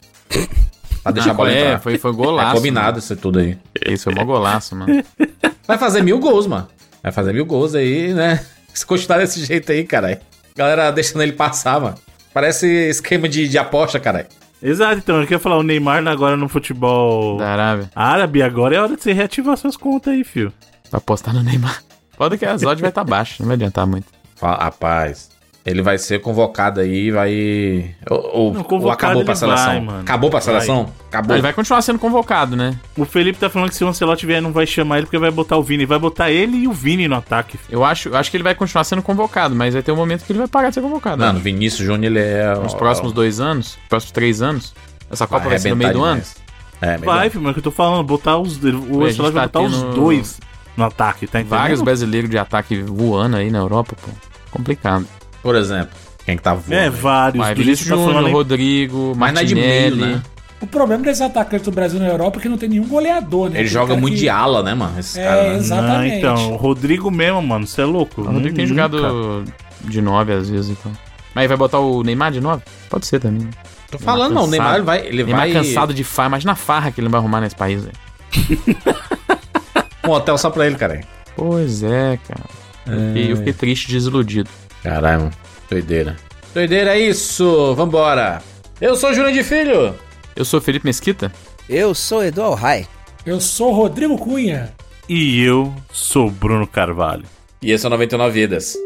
Pra 1.03 1.13
deixar 1.13 1.31
a 1.31 1.33
Ah, 1.33 1.35
bola 1.37 1.51
é, 1.53 1.61
entrar. 1.61 1.81
foi, 1.81 1.99
foi 1.99 2.11
É 2.11 2.15
golaço. 2.15 2.55
combinado 2.57 2.99
isso 2.99 3.17
tudo 3.17 3.39
aí. 3.39 3.49
mano. 3.49 3.61
Isso 3.95 4.05
foi 4.05 4.15
mó 4.15 4.25
golaço, 4.25 4.77
mano. 4.77 5.03
Vai 5.67 5.79
fazer 5.79 6.03
mil 6.03 6.19
gols, 6.19 6.47
mano. 6.47 6.69
Vai 7.03 7.13
fazer 7.13 7.33
mil 7.33 7.45
gols 7.47 7.75
aí, 7.75 8.13
né? 8.15 8.45
Se 8.73 8.85
continuar 8.87 9.19
desse 9.19 9.45
jeito 9.45 9.71
aí, 9.73 9.85
caralho. 9.85 10.19
Galera 10.57 10.91
deixando 10.91 11.23
ele 11.23 11.33
passar, 11.33 11.81
mano. 11.81 11.95
Parece 12.33 12.67
esquema 12.89 13.29
de, 13.29 13.49
de 13.49 13.57
aposta, 13.59 13.99
caralho. 14.01 14.27
Exato, 14.67 14.97
então, 14.97 15.17
eu 15.17 15.23
queria 15.25 15.39
falar, 15.39 15.59
o 15.59 15.63
Neymar 15.63 16.07
agora 16.09 16.39
no 16.39 16.49
futebol 16.49 17.37
Da 17.37 17.53
Arábia. 17.53 17.91
árabe, 17.95 18.43
agora 18.43 18.75
é 18.75 18.81
hora 18.81 18.97
de 18.97 19.03
você 19.03 19.13
reativar 19.13 19.57
suas 19.59 19.77
contas 19.77 20.15
aí, 20.15 20.25
fio. 20.25 20.51
Pra 20.89 20.99
apostar 20.99 21.35
no 21.35 21.43
Neymar. 21.43 21.83
Pode 22.17 22.39
que 22.39 22.47
as 22.47 22.63
odds 22.63 22.81
vai 22.81 22.89
estar 22.89 23.05
baixo, 23.05 23.43
não 23.43 23.47
vai 23.49 23.57
adiantar 23.57 23.87
muito. 23.87 24.07
Rapaz, 24.41 25.29
ele 25.67 25.81
vai 25.81 25.97
ser 25.97 26.21
convocado 26.21 26.81
aí, 26.81 27.11
vai. 27.11 27.95
Ou, 28.11 28.19
ou- 28.19 28.53
Não, 28.53 28.61
ou 28.61 28.65
convocado 28.65 28.93
acabou 28.93 29.25
pra 29.25 29.33
ele 29.33 29.39
seleção? 29.41 29.67
vai, 29.67 29.81
mano. 29.81 30.01
Acabou 30.01 30.31
pra 30.31 30.39
Vai. 30.41 30.45
seleção? 30.45 30.93
Acabou. 31.09 31.35
Ele 31.37 31.43
vai 31.43 31.53
continuar 31.55 31.81
sendo 31.81 31.99
convocado, 31.99 32.55
né? 32.55 32.79
O 32.97 33.05
Felipe 33.05 33.39
tá 33.39 33.49
falando 33.49 33.71
que 33.71 33.77
se 33.77 33.83
o 33.85 33.89
Ancelotti 33.89 34.27
vier, 34.27 34.43
não 34.43 34.53
vai 34.53 34.67
chamar 34.67 34.99
ele 34.99 35.07
porque 35.07 35.19
vai 35.19 35.31
botar 35.31 35.57
o 35.57 35.63
Vini. 35.63 35.87
Vai 35.87 35.99
botar 35.99 36.31
ele 36.31 36.59
e 36.59 36.69
o 36.69 36.73
Vini 36.73 37.09
no 37.09 37.17
ataque. 37.17 37.59
Eu 37.71 37.83
acho, 37.85 38.11
eu 38.11 38.17
acho 38.17 38.31
que 38.31 38.37
ele 38.37 38.45
vai 38.45 38.55
continuar 38.55 38.85
sendo 38.85 39.01
convocado, 39.03 39.55
mas 39.55 39.73
vai 39.73 39.83
ter 39.83 39.91
um 39.93 39.97
momento 39.97 40.25
que 40.25 40.33
ele 40.33 40.39
vai 40.41 40.49
parar 40.49 40.69
de 40.69 40.75
ser 40.75 40.83
convocado. 40.83 41.19
Mano, 41.21 41.33
acho. 41.37 41.41
Vinícius 41.45 41.87
Júnior, 41.87 42.13
ele 42.13 42.19
é. 42.21 42.55
Nos 42.57 42.75
próximos 42.75 43.13
dois 43.13 43.41
anos, 43.41 43.79
próximos 43.89 44.13
três 44.13 44.43
anos. 44.43 44.75
Essa 45.11 45.27
Copa 45.27 45.49
vai, 45.49 45.59
ser 45.59 45.71
no 45.71 45.77
meio 45.77 45.93
do 45.93 46.03
ano. 46.05 46.15
demais. 46.21 46.37
É, 46.83 46.87
meio 46.89 47.01
do 47.01 47.05
Vai, 47.07 47.21
ano. 47.23 47.31
filho, 47.31 47.43
mas 47.43 47.49
é 47.49 47.51
o 47.51 47.55
que 47.55 47.59
eu 47.61 47.65
tô 47.65 47.71
falando, 47.71 48.05
botar 48.05 48.37
os. 48.37 48.57
O 48.63 48.67
a 48.67 48.71
gente 48.71 49.03
Ancelotti 49.13 49.33
vai 49.35 49.49
tá 49.49 49.61
botar 49.61 49.61
os 49.63 49.95
dois 49.95 50.41
no 50.77 50.85
ataque, 50.85 51.27
tá 51.27 51.41
entendendo? 51.41 51.59
Vários 51.59 51.81
brasileiros 51.81 52.29
de 52.29 52.37
ataque 52.37 52.83
voando 52.83 53.37
aí 53.37 53.51
na 53.51 53.59
Europa, 53.61 53.95
pô. 54.03 54.11
Complicado. 54.51 55.07
Por 55.45 55.55
exemplo, 55.55 55.91
quem 56.27 56.37
que 56.37 56.43
tá 56.43 56.55
voando? 56.55 56.75
É, 56.75 56.91
vários. 56.91 57.45
Jeito 57.47 57.59
Vinícius 57.59 57.83
que 57.87 57.91
tá 57.91 57.97
Júnior, 57.97 58.15
falando. 58.15 58.33
Rodrigo, 58.33 59.13
Mas 59.17 59.39
é 59.39 59.45
de 59.45 59.55
meio, 59.55 59.67
Martinelli. 59.91 60.15
né? 60.17 60.23
O 60.61 60.67
problema 60.67 61.05
desses 61.05 61.21
atacantes 61.21 61.67
do 61.67 61.71
Brasil 61.73 62.01
na 62.01 62.07
Europa 62.09 62.39
é 62.39 62.43
que 62.43 62.49
não 62.49 62.57
tem 62.57 62.71
nenhum 62.71 62.89
goleador, 62.89 63.51
né? 63.51 63.59
Ele 63.59 63.69
Aquele 63.69 63.69
joga 63.69 63.95
muito 63.97 64.15
que- 64.15 64.21
de 64.21 64.29
ala, 64.31 64.63
né, 64.63 64.73
mano? 64.75 64.99
Esse 64.99 65.21
É, 65.21 65.25
cara. 65.25 65.43
né? 65.51 65.57
exatamente. 65.59 66.23
Não, 66.23 66.33
então, 66.35 66.53
o 66.55 66.57
Rodrigo 66.57 67.11
mesmo, 67.11 67.43
mano, 67.43 67.67
você 67.67 67.83
é 67.83 67.85
louco. 67.85 68.23
O 68.23 68.25
Rodrigo 68.25 68.57
tem 68.57 68.67
Nunca. 68.67 68.83
jogado 68.89 69.45
de 69.83 70.01
9 70.01 70.33
às 70.33 70.49
vezes, 70.49 70.71
então. 70.71 70.91
Mas 71.35 71.43
aí 71.43 71.49
vai 71.49 71.57
botar 71.59 71.81
o 71.81 72.03
Neymar 72.03 72.33
de 72.33 72.41
9? 72.41 72.63
Pode 72.89 73.05
ser 73.07 73.21
também. 73.21 73.47
Tô 73.91 73.99
falando, 73.99 74.33
não. 74.33 74.45
O 74.45 74.47
Neymar 74.47 74.77
ele 74.77 74.85
vai. 74.85 75.07
Ele 75.07 75.25
Neymar 75.25 75.41
vai 75.43 75.53
cansado 75.53 75.93
de 75.93 76.03
farra, 76.03 76.29
imagina 76.29 76.53
a 76.53 76.57
farra 76.57 76.91
que 76.91 76.99
ele 77.01 77.07
não 77.07 77.13
vai 77.13 77.21
arrumar 77.21 77.43
nesse 77.43 77.57
país, 77.57 77.85
velho. 77.85 77.97
um 80.07 80.11
hotel 80.11 80.39
só 80.39 80.49
pra 80.51 80.67
ele, 80.67 80.77
cara. 80.77 81.01
Pois 81.37 81.83
é, 81.83 82.19
cara. 82.27 82.41
Eu 82.87 83.07
fiquei, 83.09 83.33
eu 83.33 83.37
fiquei 83.37 83.53
triste, 83.53 83.91
desiludido. 83.91 84.49
Caralho, 84.85 85.21
mano. 85.23 85.31
Doideira. 85.71 86.15
Doideira 86.53 86.95
é 86.97 87.01
isso. 87.01 87.75
Vambora. 87.75 88.43
Eu 88.79 88.95
sou 88.95 89.11
o 89.11 89.15
Júnior 89.15 89.33
de 89.33 89.43
Filho. 89.43 89.95
Eu 90.37 90.45
sou 90.45 90.61
Felipe 90.61 90.87
Mesquita. 90.87 91.33
Eu 91.69 91.95
sou 91.95 92.23
Edu 92.23 92.43
Alhai. 92.43 92.87
Eu 93.25 93.41
sou 93.41 93.73
Rodrigo 93.73 94.19
Cunha. 94.19 94.75
E 95.09 95.43
eu 95.43 95.75
sou 95.91 96.31
Bruno 96.31 96.67
Carvalho. 96.67 97.25
E 97.63 97.73
esse 97.73 97.87
é 97.87 97.89
o 97.89 97.91
99 97.91 98.33
Vidas. 98.33 98.77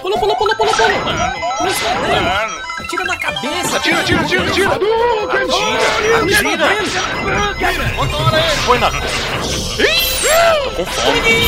Pula, 0.00 0.18
pula, 0.18 0.36
pula, 0.36 0.54
pula, 0.56 0.72
pula. 0.72 2.41
Atira 3.82 3.96
na 3.96 4.04
cabeça. 4.04 4.20
Atira, 4.20 4.20
atira, 4.20 4.20
atira, 4.20 4.42
atira. 4.46 4.68
Atira, 6.22 6.54
atira. 7.50 7.94
Motora 7.96 8.38
ele. 8.38 8.62
Põe 8.64 8.78
na... 8.78 8.90
Tô 8.90 10.70
com 10.76 10.86
fome. 10.86 11.42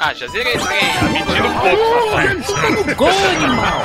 Ah, 0.00 0.12
já 0.12 0.26
zerei 0.26 0.54
esse 0.54 0.66
trem. 0.66 0.80
Mentira 1.12 1.46
um 1.46 1.58
pouco, 1.60 2.10
rapaz. 2.10 2.46
Gol, 2.96 3.08
animal. 3.08 3.82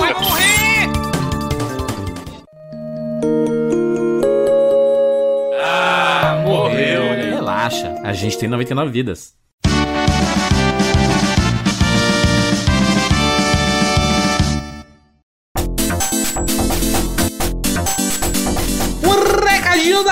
Vai 0.00 0.14
morrer. 0.14 0.88
Ah, 5.62 6.42
morreu. 6.46 7.02
Relaxa. 7.34 8.00
A 8.02 8.14
gente 8.14 8.38
tem 8.38 8.48
99 8.48 8.90
vidas. 8.90 9.34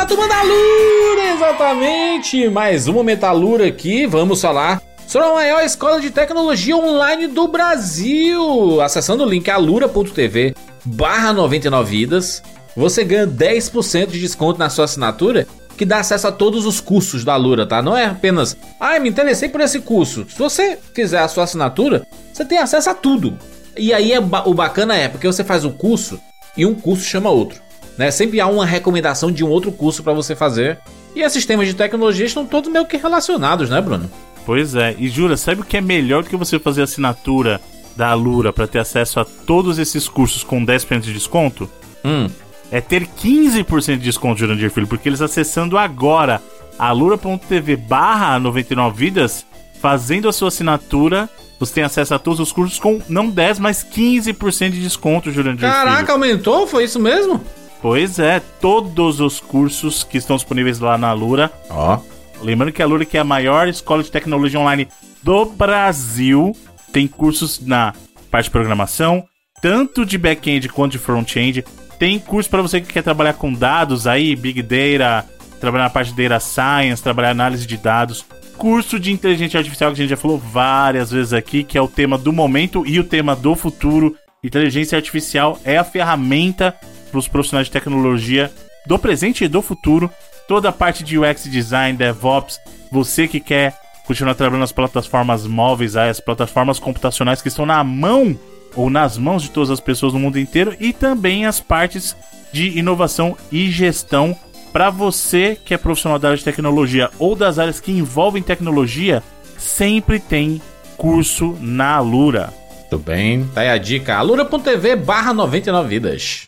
Turma 0.08 0.26
da 0.26 0.42
Lura, 0.42 1.34
exatamente. 1.34 2.48
Mais 2.48 2.88
um 2.88 2.94
momento 2.94 3.20
da 3.20 3.30
Lura 3.30 3.66
aqui. 3.66 4.06
Vamos 4.06 4.40
falar 4.40 4.80
sobre 5.06 5.28
a 5.28 5.34
maior 5.34 5.62
escola 5.62 6.00
de 6.00 6.10
tecnologia 6.10 6.74
online 6.74 7.26
do 7.26 7.46
Brasil. 7.46 8.80
Acessando 8.80 9.22
o 9.22 9.28
link 9.28 9.50
alura.tv 9.50 10.54
barra 10.82 11.34
99 11.34 11.90
vidas, 11.90 12.42
você 12.74 13.04
ganha 13.04 13.26
10% 13.26 14.06
de 14.06 14.18
desconto 14.18 14.58
na 14.58 14.70
sua 14.70 14.86
assinatura 14.86 15.46
que 15.76 15.84
dá 15.84 15.98
acesso 15.98 16.26
a 16.26 16.32
todos 16.32 16.64
os 16.64 16.80
cursos 16.80 17.22
da 17.22 17.36
Lura, 17.36 17.66
tá? 17.66 17.82
Não 17.82 17.94
é 17.94 18.06
apenas, 18.06 18.56
ah, 18.80 18.98
me 18.98 19.10
interessei 19.10 19.50
por 19.50 19.60
esse 19.60 19.78
curso. 19.78 20.26
Se 20.28 20.38
você 20.38 20.78
fizer 20.94 21.18
a 21.18 21.28
sua 21.28 21.44
assinatura, 21.44 22.06
você 22.32 22.46
tem 22.46 22.58
acesso 22.58 22.88
a 22.88 22.94
tudo. 22.94 23.38
E 23.76 23.92
aí 23.92 24.12
é 24.12 24.18
o 24.18 24.54
bacana 24.54 24.96
é 24.96 25.06
porque 25.06 25.26
você 25.26 25.44
faz 25.44 25.66
o 25.66 25.70
curso 25.70 26.18
e 26.56 26.64
um 26.64 26.74
curso 26.74 27.04
chama 27.04 27.30
outro, 27.30 27.60
né? 27.98 28.10
Sempre 28.12 28.40
há 28.40 28.46
uma 28.46 28.64
recomendação 28.64 29.30
de 29.30 29.44
um 29.44 29.48
outro 29.48 29.72
curso 29.72 30.02
para 30.02 30.12
você 30.12 30.36
fazer. 30.36 30.78
E 31.14 31.20
esses 31.20 31.44
temas 31.44 31.66
de 31.66 31.74
tecnologia 31.74 32.24
estão 32.24 32.46
todos 32.46 32.70
meio 32.70 32.86
que 32.86 32.96
relacionados, 32.96 33.68
né, 33.68 33.80
Bruno? 33.80 34.08
Pois 34.46 34.74
é, 34.74 34.94
e 34.98 35.08
jura, 35.08 35.36
sabe 35.36 35.60
o 35.60 35.64
que 35.64 35.76
é 35.76 35.80
melhor 35.80 36.22
do 36.22 36.30
que 36.30 36.36
você 36.36 36.58
fazer 36.58 36.82
assinatura 36.82 37.60
da 37.96 38.10
Alura 38.10 38.52
pra 38.52 38.66
ter 38.66 38.78
acesso 38.78 39.18
a 39.18 39.24
todos 39.24 39.78
esses 39.78 40.08
cursos 40.08 40.44
com 40.44 40.64
10% 40.64 41.00
de 41.00 41.12
desconto? 41.12 41.68
Hum. 42.04 42.28
É 42.70 42.80
ter 42.80 43.06
15% 43.06 43.96
de 43.96 44.04
desconto, 44.04 44.38
Jurandir 44.38 44.70
Filho, 44.70 44.86
porque 44.86 45.08
eles 45.08 45.20
acessando 45.20 45.76
agora 45.76 46.40
alura.tv 46.78 47.76
barra 47.76 48.38
99 48.38 48.96
vidas, 48.96 49.44
fazendo 49.80 50.28
a 50.28 50.32
sua 50.32 50.48
assinatura, 50.48 51.28
você 51.58 51.74
tem 51.74 51.84
acesso 51.84 52.14
a 52.14 52.18
todos 52.18 52.38
os 52.38 52.52
cursos 52.52 52.78
com 52.78 53.00
não 53.08 53.28
10, 53.28 53.58
mas 53.58 53.84
15% 53.84 54.70
de 54.70 54.82
desconto, 54.82 55.32
Jurandir 55.32 55.68
Caraca, 55.68 55.98
Filho. 55.98 56.12
aumentou? 56.12 56.66
Foi 56.66 56.84
isso 56.84 57.00
mesmo? 57.00 57.42
Pois 57.80 58.18
é, 58.18 58.40
todos 58.60 59.20
os 59.20 59.40
cursos 59.40 60.02
que 60.02 60.18
estão 60.18 60.36
disponíveis 60.36 60.80
lá 60.80 60.98
na 60.98 61.08
Alura 61.08 61.50
Ó. 61.70 62.00
Lembrando 62.40 62.72
que 62.72 62.82
a 62.82 62.86
Lura 62.86 63.04
que 63.04 63.16
é 63.16 63.20
a 63.20 63.24
maior 63.24 63.68
escola 63.68 64.02
de 64.02 64.10
tecnologia 64.10 64.60
online 64.60 64.88
do 65.22 65.44
Brasil, 65.44 66.56
tem 66.92 67.06
cursos 67.06 67.60
na 67.60 67.92
parte 68.30 68.44
de 68.44 68.50
programação, 68.50 69.24
tanto 69.60 70.06
de 70.06 70.16
back-end 70.16 70.68
quanto 70.68 70.92
de 70.92 70.98
front-end. 70.98 71.64
Tem 71.98 72.18
curso 72.18 72.48
para 72.48 72.62
você 72.62 72.80
que 72.80 72.92
quer 72.92 73.02
trabalhar 73.02 73.34
com 73.34 73.52
dados 73.52 74.06
aí, 74.06 74.36
Big 74.36 74.62
Data, 74.62 75.28
trabalhar 75.60 75.84
na 75.84 75.90
parte 75.90 76.12
de 76.12 76.28
Data 76.28 76.38
Science, 76.38 77.02
trabalhar 77.02 77.30
análise 77.30 77.66
de 77.66 77.76
dados. 77.76 78.24
Curso 78.56 78.98
de 78.98 79.12
inteligência 79.12 79.58
artificial 79.58 79.90
que 79.90 80.00
a 80.00 80.02
gente 80.02 80.10
já 80.10 80.16
falou 80.16 80.38
várias 80.38 81.10
vezes 81.10 81.32
aqui, 81.32 81.64
que 81.64 81.76
é 81.76 81.82
o 81.82 81.88
tema 81.88 82.16
do 82.16 82.32
momento 82.32 82.86
e 82.86 83.00
o 83.00 83.04
tema 83.04 83.34
do 83.34 83.56
futuro. 83.56 84.16
Inteligência 84.42 84.96
artificial 84.96 85.58
é 85.64 85.76
a 85.76 85.84
ferramenta 85.84 86.76
para 87.08 87.18
os 87.18 87.28
profissionais 87.28 87.66
de 87.66 87.72
tecnologia 87.72 88.52
do 88.86 88.98
presente 88.98 89.44
e 89.44 89.48
do 89.48 89.60
futuro. 89.62 90.10
Toda 90.46 90.68
a 90.68 90.72
parte 90.72 91.04
de 91.04 91.18
UX 91.18 91.44
design, 91.44 91.96
DevOps, 91.96 92.60
você 92.90 93.28
que 93.28 93.40
quer 93.40 93.78
continuar 94.06 94.34
trabalhando 94.34 94.60
nas 94.60 94.72
plataformas 94.72 95.46
móveis, 95.46 95.96
as 95.96 96.20
plataformas 96.20 96.78
computacionais 96.78 97.42
que 97.42 97.48
estão 97.48 97.66
na 97.66 97.84
mão 97.84 98.38
ou 98.74 98.88
nas 98.88 99.18
mãos 99.18 99.42
de 99.42 99.50
todas 99.50 99.70
as 99.70 99.80
pessoas 99.80 100.14
no 100.14 100.18
mundo 100.18 100.38
inteiro 100.38 100.74
e 100.80 100.92
também 100.92 101.44
as 101.44 101.60
partes 101.60 102.16
de 102.52 102.78
inovação 102.78 103.36
e 103.52 103.70
gestão 103.70 104.34
para 104.72 104.90
você 104.90 105.58
que 105.62 105.74
é 105.74 105.78
profissional 105.78 106.18
da 106.18 106.28
área 106.28 106.38
de 106.38 106.44
tecnologia 106.44 107.10
ou 107.18 107.34
das 107.34 107.58
áreas 107.58 107.80
que 107.80 107.92
envolvem 107.92 108.42
tecnologia, 108.42 109.22
sempre 109.56 110.18
tem 110.18 110.60
curso 110.96 111.56
na 111.60 111.96
Alura. 111.96 112.52
Tudo 112.88 113.02
bem, 113.02 113.44
tá 113.54 113.62
aí 113.62 113.68
a 113.68 113.78
dica. 113.78 114.16
alura.tv 114.16 114.96
barra 114.96 115.34
99 115.34 115.88
vidas. 115.88 116.47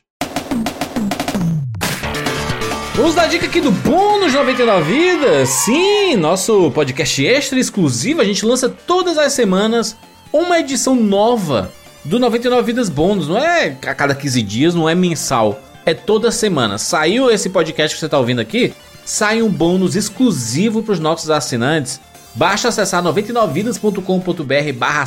Vamos 3.00 3.14
dar 3.14 3.28
dica 3.28 3.46
aqui 3.46 3.62
do 3.62 3.70
Bônus 3.70 4.34
99 4.34 4.92
Vidas. 4.92 5.48
Sim, 5.48 6.16
nosso 6.16 6.70
podcast 6.72 7.26
extra 7.26 7.58
exclusivo. 7.58 8.20
A 8.20 8.24
gente 8.26 8.44
lança 8.44 8.68
todas 8.68 9.16
as 9.16 9.32
semanas 9.32 9.96
uma 10.30 10.60
edição 10.60 10.94
nova 10.94 11.72
do 12.04 12.18
99 12.18 12.62
Vidas 12.62 12.90
Bônus. 12.90 13.26
Não 13.26 13.38
é 13.38 13.74
a 13.86 13.94
cada 13.94 14.14
15 14.14 14.42
dias, 14.42 14.74
não 14.74 14.86
é 14.86 14.94
mensal. 14.94 15.62
É 15.86 15.94
toda 15.94 16.30
semana. 16.30 16.76
Saiu 16.76 17.30
esse 17.30 17.48
podcast 17.48 17.96
que 17.96 18.00
você 18.00 18.04
está 18.04 18.18
ouvindo 18.18 18.42
aqui, 18.42 18.74
sai 19.02 19.40
um 19.40 19.48
bônus 19.48 19.96
exclusivo 19.96 20.82
para 20.82 20.92
os 20.92 21.00
nossos 21.00 21.30
assinantes. 21.30 21.98
Basta 22.34 22.68
acessar 22.68 23.02
99vidas.com.br 23.02 24.72
barra 24.76 25.06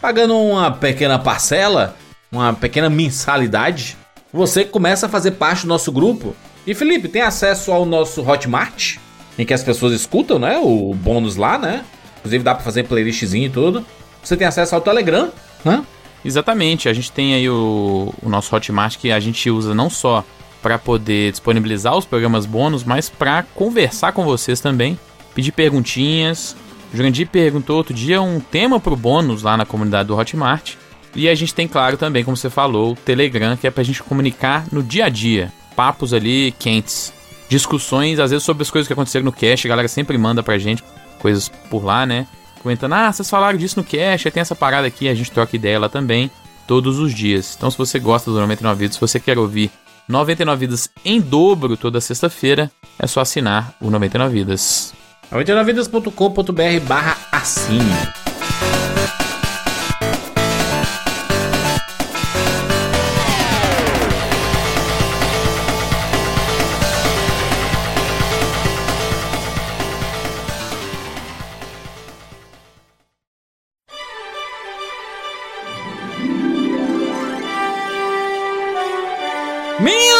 pagando 0.00 0.38
uma 0.38 0.70
pequena 0.70 1.18
parcela, 1.18 1.96
uma 2.30 2.52
pequena 2.52 2.88
mensalidade. 2.88 3.96
Você 4.32 4.64
começa 4.64 5.06
a 5.06 5.08
fazer 5.08 5.32
parte 5.32 5.62
do 5.62 5.68
nosso 5.68 5.90
grupo 5.90 6.32
e 6.66 6.74
Felipe, 6.74 7.08
tem 7.08 7.22
acesso 7.22 7.72
ao 7.72 7.84
nosso 7.84 8.22
Hotmart, 8.22 8.96
em 9.38 9.44
que 9.44 9.52
as 9.52 9.64
pessoas 9.64 9.92
escutam, 9.92 10.38
né? 10.38 10.58
O 10.58 10.94
bônus 10.94 11.36
lá, 11.36 11.58
né? 11.58 11.84
Inclusive 12.18 12.44
dá 12.44 12.54
pra 12.54 12.62
fazer 12.62 12.84
playlistzinho 12.84 13.46
e 13.46 13.50
tudo. 13.50 13.84
Você 14.22 14.36
tem 14.36 14.46
acesso 14.46 14.74
ao 14.74 14.80
Telegram, 14.80 15.32
né? 15.64 15.84
Exatamente, 16.24 16.88
a 16.88 16.92
gente 16.92 17.10
tem 17.10 17.34
aí 17.34 17.48
o, 17.48 18.14
o 18.22 18.28
nosso 18.28 18.54
Hotmart 18.54 18.96
que 18.96 19.10
a 19.10 19.18
gente 19.18 19.50
usa 19.50 19.74
não 19.74 19.90
só 19.90 20.24
para 20.62 20.78
poder 20.78 21.32
disponibilizar 21.32 21.96
os 21.96 22.04
programas 22.04 22.46
bônus, 22.46 22.84
mas 22.84 23.08
para 23.08 23.42
conversar 23.42 24.12
com 24.12 24.24
vocês 24.24 24.60
também, 24.60 24.96
pedir 25.34 25.50
perguntinhas. 25.50 26.54
O 26.94 26.96
Jurandir 26.96 27.26
perguntou 27.26 27.76
outro 27.76 27.92
dia 27.92 28.22
um 28.22 28.38
tema 28.38 28.78
pro 28.78 28.94
bônus 28.94 29.42
lá 29.42 29.56
na 29.56 29.66
comunidade 29.66 30.06
do 30.06 30.16
Hotmart. 30.16 30.74
E 31.16 31.28
a 31.28 31.34
gente 31.34 31.52
tem, 31.52 31.66
claro, 31.66 31.96
também, 31.96 32.22
como 32.22 32.36
você 32.36 32.48
falou, 32.48 32.92
o 32.92 32.96
Telegram, 32.96 33.56
que 33.56 33.66
é 33.66 33.70
pra 33.70 33.82
gente 33.82 34.02
comunicar 34.02 34.66
no 34.70 34.82
dia 34.82 35.06
a 35.06 35.08
dia 35.08 35.52
papos 35.74 36.12
ali 36.14 36.52
quentes. 36.58 37.12
Discussões, 37.48 38.18
às 38.18 38.30
vezes, 38.30 38.44
sobre 38.44 38.62
as 38.62 38.70
coisas 38.70 38.86
que 38.86 38.92
aconteceram 38.92 39.24
no 39.24 39.32
cast. 39.32 39.66
A 39.66 39.70
galera 39.70 39.88
sempre 39.88 40.16
manda 40.16 40.42
pra 40.42 40.58
gente 40.58 40.82
coisas 41.18 41.48
por 41.70 41.84
lá, 41.84 42.04
né? 42.04 42.26
Comentando, 42.62 42.92
ah, 42.92 43.12
vocês 43.12 43.28
falaram 43.28 43.58
disso 43.58 43.78
no 43.78 43.84
cast, 43.84 44.30
tem 44.30 44.40
essa 44.40 44.54
parada 44.54 44.86
aqui, 44.86 45.08
a 45.08 45.14
gente 45.14 45.30
troca 45.30 45.56
ideia 45.56 45.80
lá 45.80 45.88
também, 45.88 46.30
todos 46.66 46.98
os 46.98 47.12
dias. 47.12 47.54
Então, 47.56 47.70
se 47.70 47.76
você 47.76 47.98
gosta 47.98 48.30
do 48.30 48.38
99 48.38 48.78
Vidas, 48.78 48.94
se 48.94 49.00
você 49.00 49.18
quer 49.18 49.36
ouvir 49.36 49.70
99 50.08 50.66
Vidas 50.66 50.88
em 51.04 51.20
dobro 51.20 51.76
toda 51.76 52.00
sexta-feira, 52.00 52.70
é 52.98 53.06
só 53.06 53.20
assinar 53.20 53.74
o 53.80 53.90
99 53.90 54.32
Vidas. 54.32 54.94
99vidas.com.br 55.32 56.86
barra 56.86 57.16
assine. 57.32 58.21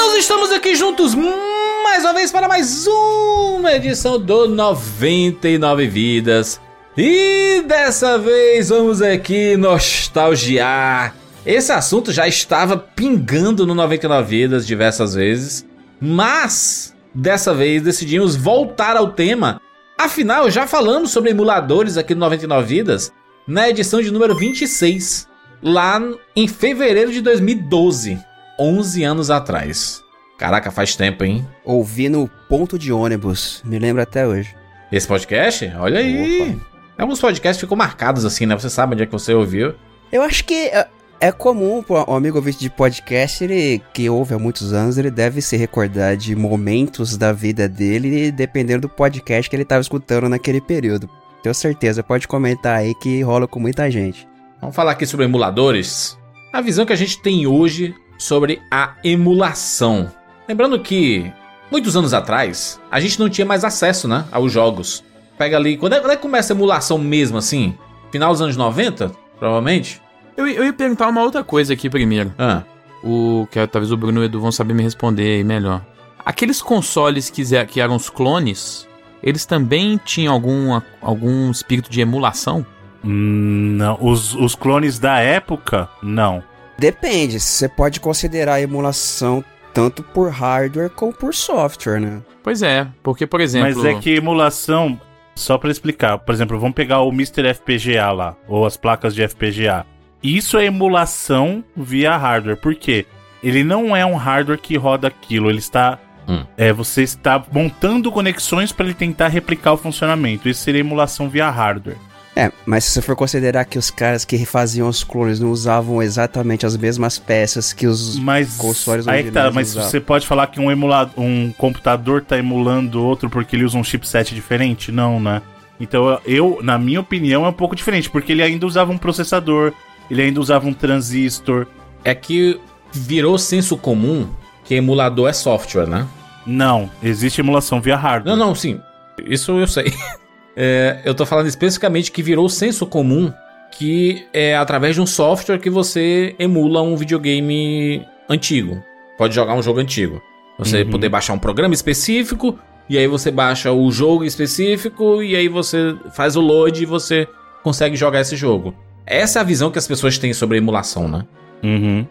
Meninos, 0.02 0.18
estamos 0.18 0.50
aqui 0.50 0.74
juntos 0.74 1.14
mais 1.14 2.02
uma 2.02 2.12
vez 2.12 2.32
para 2.32 2.48
mais 2.48 2.88
uma 2.88 3.72
edição 3.72 4.18
do 4.18 4.48
99 4.48 5.86
Vidas. 5.86 6.60
E 6.96 7.62
dessa 7.68 8.18
vez 8.18 8.70
vamos 8.70 9.00
aqui 9.00 9.56
nostalgiar. 9.56 11.14
Esse 11.46 11.70
assunto 11.70 12.10
já 12.10 12.26
estava 12.26 12.76
pingando 12.76 13.64
no 13.64 13.76
99 13.76 14.28
Vidas 14.28 14.66
diversas 14.66 15.14
vezes, 15.14 15.64
mas 16.00 16.92
dessa 17.14 17.54
vez 17.54 17.80
decidimos 17.80 18.34
voltar 18.34 18.96
ao 18.96 19.12
tema. 19.12 19.60
Afinal, 19.96 20.50
já 20.50 20.66
falamos 20.66 21.12
sobre 21.12 21.30
emuladores 21.30 21.96
aqui 21.96 22.12
no 22.12 22.20
99 22.22 22.66
Vidas 22.66 23.12
na 23.46 23.70
edição 23.70 24.02
de 24.02 24.10
número 24.10 24.34
26, 24.34 25.28
lá 25.62 26.02
em 26.34 26.48
fevereiro 26.48 27.12
de 27.12 27.20
2012. 27.20 28.31
11 28.58 29.04
anos 29.04 29.30
atrás. 29.30 30.02
Caraca, 30.38 30.70
faz 30.70 30.96
tempo, 30.96 31.24
hein? 31.24 31.46
Ouvi 31.64 32.08
no 32.08 32.28
ponto 32.48 32.78
de 32.78 32.92
ônibus, 32.92 33.62
me 33.64 33.78
lembro 33.78 34.02
até 34.02 34.26
hoje. 34.26 34.54
Esse 34.90 35.06
podcast? 35.06 35.70
Olha 35.78 36.00
aí. 36.00 36.58
Alguns 36.98 37.20
podcasts 37.20 37.60
ficam 37.60 37.76
marcados 37.76 38.24
assim, 38.24 38.44
né? 38.44 38.54
Você 38.54 38.68
sabe 38.68 38.94
onde 38.94 39.04
é 39.04 39.06
que 39.06 39.12
você 39.12 39.32
ouviu. 39.32 39.74
Eu 40.10 40.22
acho 40.22 40.44
que 40.44 40.54
é, 40.54 40.86
é 41.20 41.32
comum 41.32 41.82
para 41.82 42.10
um 42.10 42.14
amigo 42.14 42.36
ouvinte 42.36 42.58
de 42.58 42.68
podcast, 42.68 43.42
ele 43.42 43.80
que 43.94 44.10
ouve 44.10 44.34
há 44.34 44.38
muitos 44.38 44.72
anos, 44.72 44.98
ele 44.98 45.10
deve 45.10 45.40
se 45.40 45.56
recordar 45.56 46.16
de 46.16 46.34
momentos 46.34 47.16
da 47.16 47.32
vida 47.32 47.68
dele, 47.68 48.30
dependendo 48.30 48.82
do 48.82 48.88
podcast 48.88 49.48
que 49.48 49.56
ele 49.56 49.62
estava 49.62 49.80
escutando 49.80 50.28
naquele 50.28 50.60
período. 50.60 51.08
Tenho 51.42 51.54
certeza, 51.54 52.02
pode 52.02 52.28
comentar 52.28 52.76
aí 52.76 52.94
que 52.96 53.22
rola 53.22 53.48
com 53.48 53.58
muita 53.58 53.90
gente. 53.90 54.28
Vamos 54.60 54.76
falar 54.76 54.92
aqui 54.92 55.06
sobre 55.06 55.24
emuladores. 55.24 56.18
A 56.52 56.60
visão 56.60 56.84
que 56.84 56.92
a 56.92 56.96
gente 56.96 57.20
tem 57.22 57.46
hoje 57.46 57.94
sobre 58.22 58.62
a 58.70 58.94
emulação. 59.04 60.10
Lembrando 60.48 60.78
que 60.80 61.30
muitos 61.70 61.96
anos 61.96 62.14
atrás 62.14 62.80
a 62.90 63.00
gente 63.00 63.18
não 63.18 63.28
tinha 63.28 63.46
mais 63.46 63.64
acesso, 63.64 64.06
né, 64.08 64.24
aos 64.30 64.52
jogos. 64.52 65.02
Pega 65.36 65.56
ali, 65.56 65.76
quando 65.76 65.94
é, 65.94 66.00
quando 66.00 66.12
é 66.12 66.16
que 66.16 66.22
começa 66.22 66.52
a 66.52 66.56
emulação 66.56 66.98
mesmo 66.98 67.38
assim? 67.38 67.76
Final 68.10 68.32
dos 68.32 68.42
anos 68.42 68.56
90, 68.56 69.10
provavelmente? 69.38 70.00
Eu, 70.36 70.46
eu 70.46 70.64
ia 70.64 70.72
perguntar 70.72 71.08
uma 71.08 71.22
outra 71.22 71.42
coisa 71.42 71.72
aqui 71.72 71.88
primeiro. 71.90 72.32
Ah, 72.38 72.62
O 73.02 73.46
que 73.50 73.58
é, 73.58 73.66
talvez 73.66 73.90
o 73.90 73.96
Bruno 73.96 74.20
e 74.20 74.22
o 74.22 74.24
Edu 74.24 74.40
vão 74.40 74.52
saber 74.52 74.74
me 74.74 74.82
responder 74.82 75.36
aí 75.36 75.44
melhor. 75.44 75.84
Aqueles 76.24 76.62
consoles 76.62 77.28
que, 77.28 77.42
que 77.66 77.80
eram 77.80 77.96
os 77.96 78.08
clones, 78.08 78.86
eles 79.22 79.44
também 79.44 79.98
tinham 80.04 80.32
algum, 80.32 80.80
algum 81.00 81.50
espírito 81.50 81.90
de 81.90 82.00
emulação? 82.00 82.64
Hum, 83.04 83.74
Não, 83.76 83.98
os, 84.00 84.34
os 84.34 84.54
clones 84.54 84.98
da 84.98 85.18
época, 85.18 85.88
não. 86.02 86.42
Depende, 86.82 87.38
você 87.38 87.68
pode 87.68 88.00
considerar 88.00 88.54
a 88.54 88.60
emulação 88.60 89.44
tanto 89.72 90.02
por 90.02 90.32
hardware 90.32 90.90
como 90.90 91.12
por 91.12 91.32
software, 91.32 92.00
né? 92.00 92.20
Pois 92.42 92.60
é, 92.60 92.88
porque, 93.04 93.24
por 93.24 93.40
exemplo. 93.40 93.72
Mas 93.72 93.84
é 93.84 93.94
que 94.00 94.16
emulação, 94.16 95.00
só 95.32 95.56
pra 95.56 95.70
explicar, 95.70 96.18
por 96.18 96.34
exemplo, 96.34 96.58
vamos 96.58 96.74
pegar 96.74 97.02
o 97.02 97.12
Mr. 97.12 97.54
FPGA 97.54 98.10
lá, 98.10 98.34
ou 98.48 98.66
as 98.66 98.76
placas 98.76 99.14
de 99.14 99.22
FPGA. 99.22 99.86
Isso 100.20 100.58
é 100.58 100.64
emulação 100.64 101.62
via 101.76 102.16
hardware, 102.16 102.56
por 102.56 102.74
quê? 102.74 103.06
Ele 103.44 103.62
não 103.62 103.94
é 103.94 104.04
um 104.04 104.16
hardware 104.16 104.58
que 104.58 104.76
roda 104.76 105.06
aquilo, 105.06 105.50
ele 105.50 105.60
está. 105.60 106.00
Hum. 106.26 106.44
É, 106.56 106.72
você 106.72 107.04
está 107.04 107.40
montando 107.52 108.10
conexões 108.10 108.72
para 108.72 108.86
ele 108.86 108.94
tentar 108.94 109.28
replicar 109.28 109.74
o 109.74 109.76
funcionamento. 109.76 110.48
Isso 110.48 110.62
seria 110.62 110.80
emulação 110.80 111.28
via 111.28 111.48
hardware. 111.48 111.96
É, 112.34 112.50
mas 112.64 112.84
se 112.84 112.92
você 112.92 113.02
for 113.02 113.14
considerar 113.14 113.64
que 113.66 113.78
os 113.78 113.90
caras 113.90 114.24
que 114.24 114.44
faziam 114.46 114.88
os 114.88 115.04
clones 115.04 115.38
não 115.38 115.50
usavam 115.50 116.02
exatamente 116.02 116.64
as 116.64 116.76
mesmas 116.76 117.18
peças 117.18 117.74
que 117.74 117.86
os 117.86 118.18
Mas 118.18 118.56
consoles 118.56 119.06
aí 119.06 119.24
que 119.24 119.30
tá, 119.30 119.50
mas 119.50 119.70
usavam. 119.70 119.90
você 119.90 120.00
pode 120.00 120.26
falar 120.26 120.46
que 120.46 120.58
um 120.58 120.70
emulador, 120.70 121.12
um 121.22 121.52
computador 121.52 122.22
tá 122.22 122.38
emulando 122.38 123.02
outro 123.04 123.28
porque 123.28 123.54
ele 123.54 123.64
usa 123.64 123.76
um 123.76 123.84
chipset 123.84 124.34
diferente? 124.34 124.90
Não, 124.90 125.20
né? 125.20 125.42
Então 125.78 126.18
eu, 126.24 126.58
na 126.62 126.78
minha 126.78 127.00
opinião, 127.00 127.44
é 127.44 127.48
um 127.48 127.52
pouco 127.52 127.76
diferente, 127.76 128.08
porque 128.08 128.32
ele 128.32 128.42
ainda 128.42 128.64
usava 128.66 128.90
um 128.90 128.98
processador, 128.98 129.72
ele 130.10 130.22
ainda 130.22 130.40
usava 130.40 130.66
um 130.66 130.72
transistor. 130.72 131.66
é 132.02 132.14
que 132.14 132.58
virou 132.92 133.36
senso 133.36 133.76
comum 133.76 134.28
que 134.64 134.74
emulador 134.74 135.28
é 135.28 135.32
software, 135.32 135.86
né? 135.86 136.06
Não, 136.46 136.90
existe 137.02 137.40
emulação 137.40 137.80
via 137.80 137.96
hardware. 137.96 138.36
Não, 138.36 138.46
não, 138.46 138.54
sim. 138.54 138.80
Isso 139.26 139.52
eu 139.52 139.66
sei. 139.66 139.92
É, 140.56 141.00
eu 141.04 141.14
tô 141.14 141.24
falando 141.24 141.46
especificamente 141.46 142.12
que 142.12 142.22
virou 142.22 142.48
senso 142.48 142.86
comum 142.86 143.32
que 143.72 144.26
é 144.32 144.54
através 144.54 144.94
de 144.94 145.00
um 145.00 145.06
software 145.06 145.58
que 145.58 145.70
você 145.70 146.34
emula 146.38 146.82
um 146.82 146.94
videogame 146.94 148.06
antigo. 148.28 148.82
Pode 149.16 149.34
jogar 149.34 149.54
um 149.54 149.62
jogo 149.62 149.80
antigo. 149.80 150.20
Você 150.58 150.84
poder 150.84 151.08
baixar 151.08 151.32
um 151.32 151.38
programa 151.38 151.74
específico, 151.74 152.58
e 152.88 152.98
aí 152.98 153.06
você 153.06 153.30
baixa 153.30 153.72
o 153.72 153.90
jogo 153.90 154.24
específico, 154.24 155.22
e 155.22 155.34
aí 155.34 155.48
você 155.48 155.96
faz 156.12 156.36
o 156.36 156.40
load 156.40 156.82
e 156.82 156.86
você 156.86 157.26
consegue 157.62 157.96
jogar 157.96 158.20
esse 158.20 158.36
jogo. 158.36 158.74
Essa 159.06 159.38
é 159.38 159.42
a 159.42 159.44
visão 159.44 159.70
que 159.70 159.78
as 159.78 159.88
pessoas 159.88 160.18
têm 160.18 160.32
sobre 160.32 160.56
a 160.56 160.58
emulação, 160.58 161.08
né? 161.08 161.24
Uhum. 161.64 162.06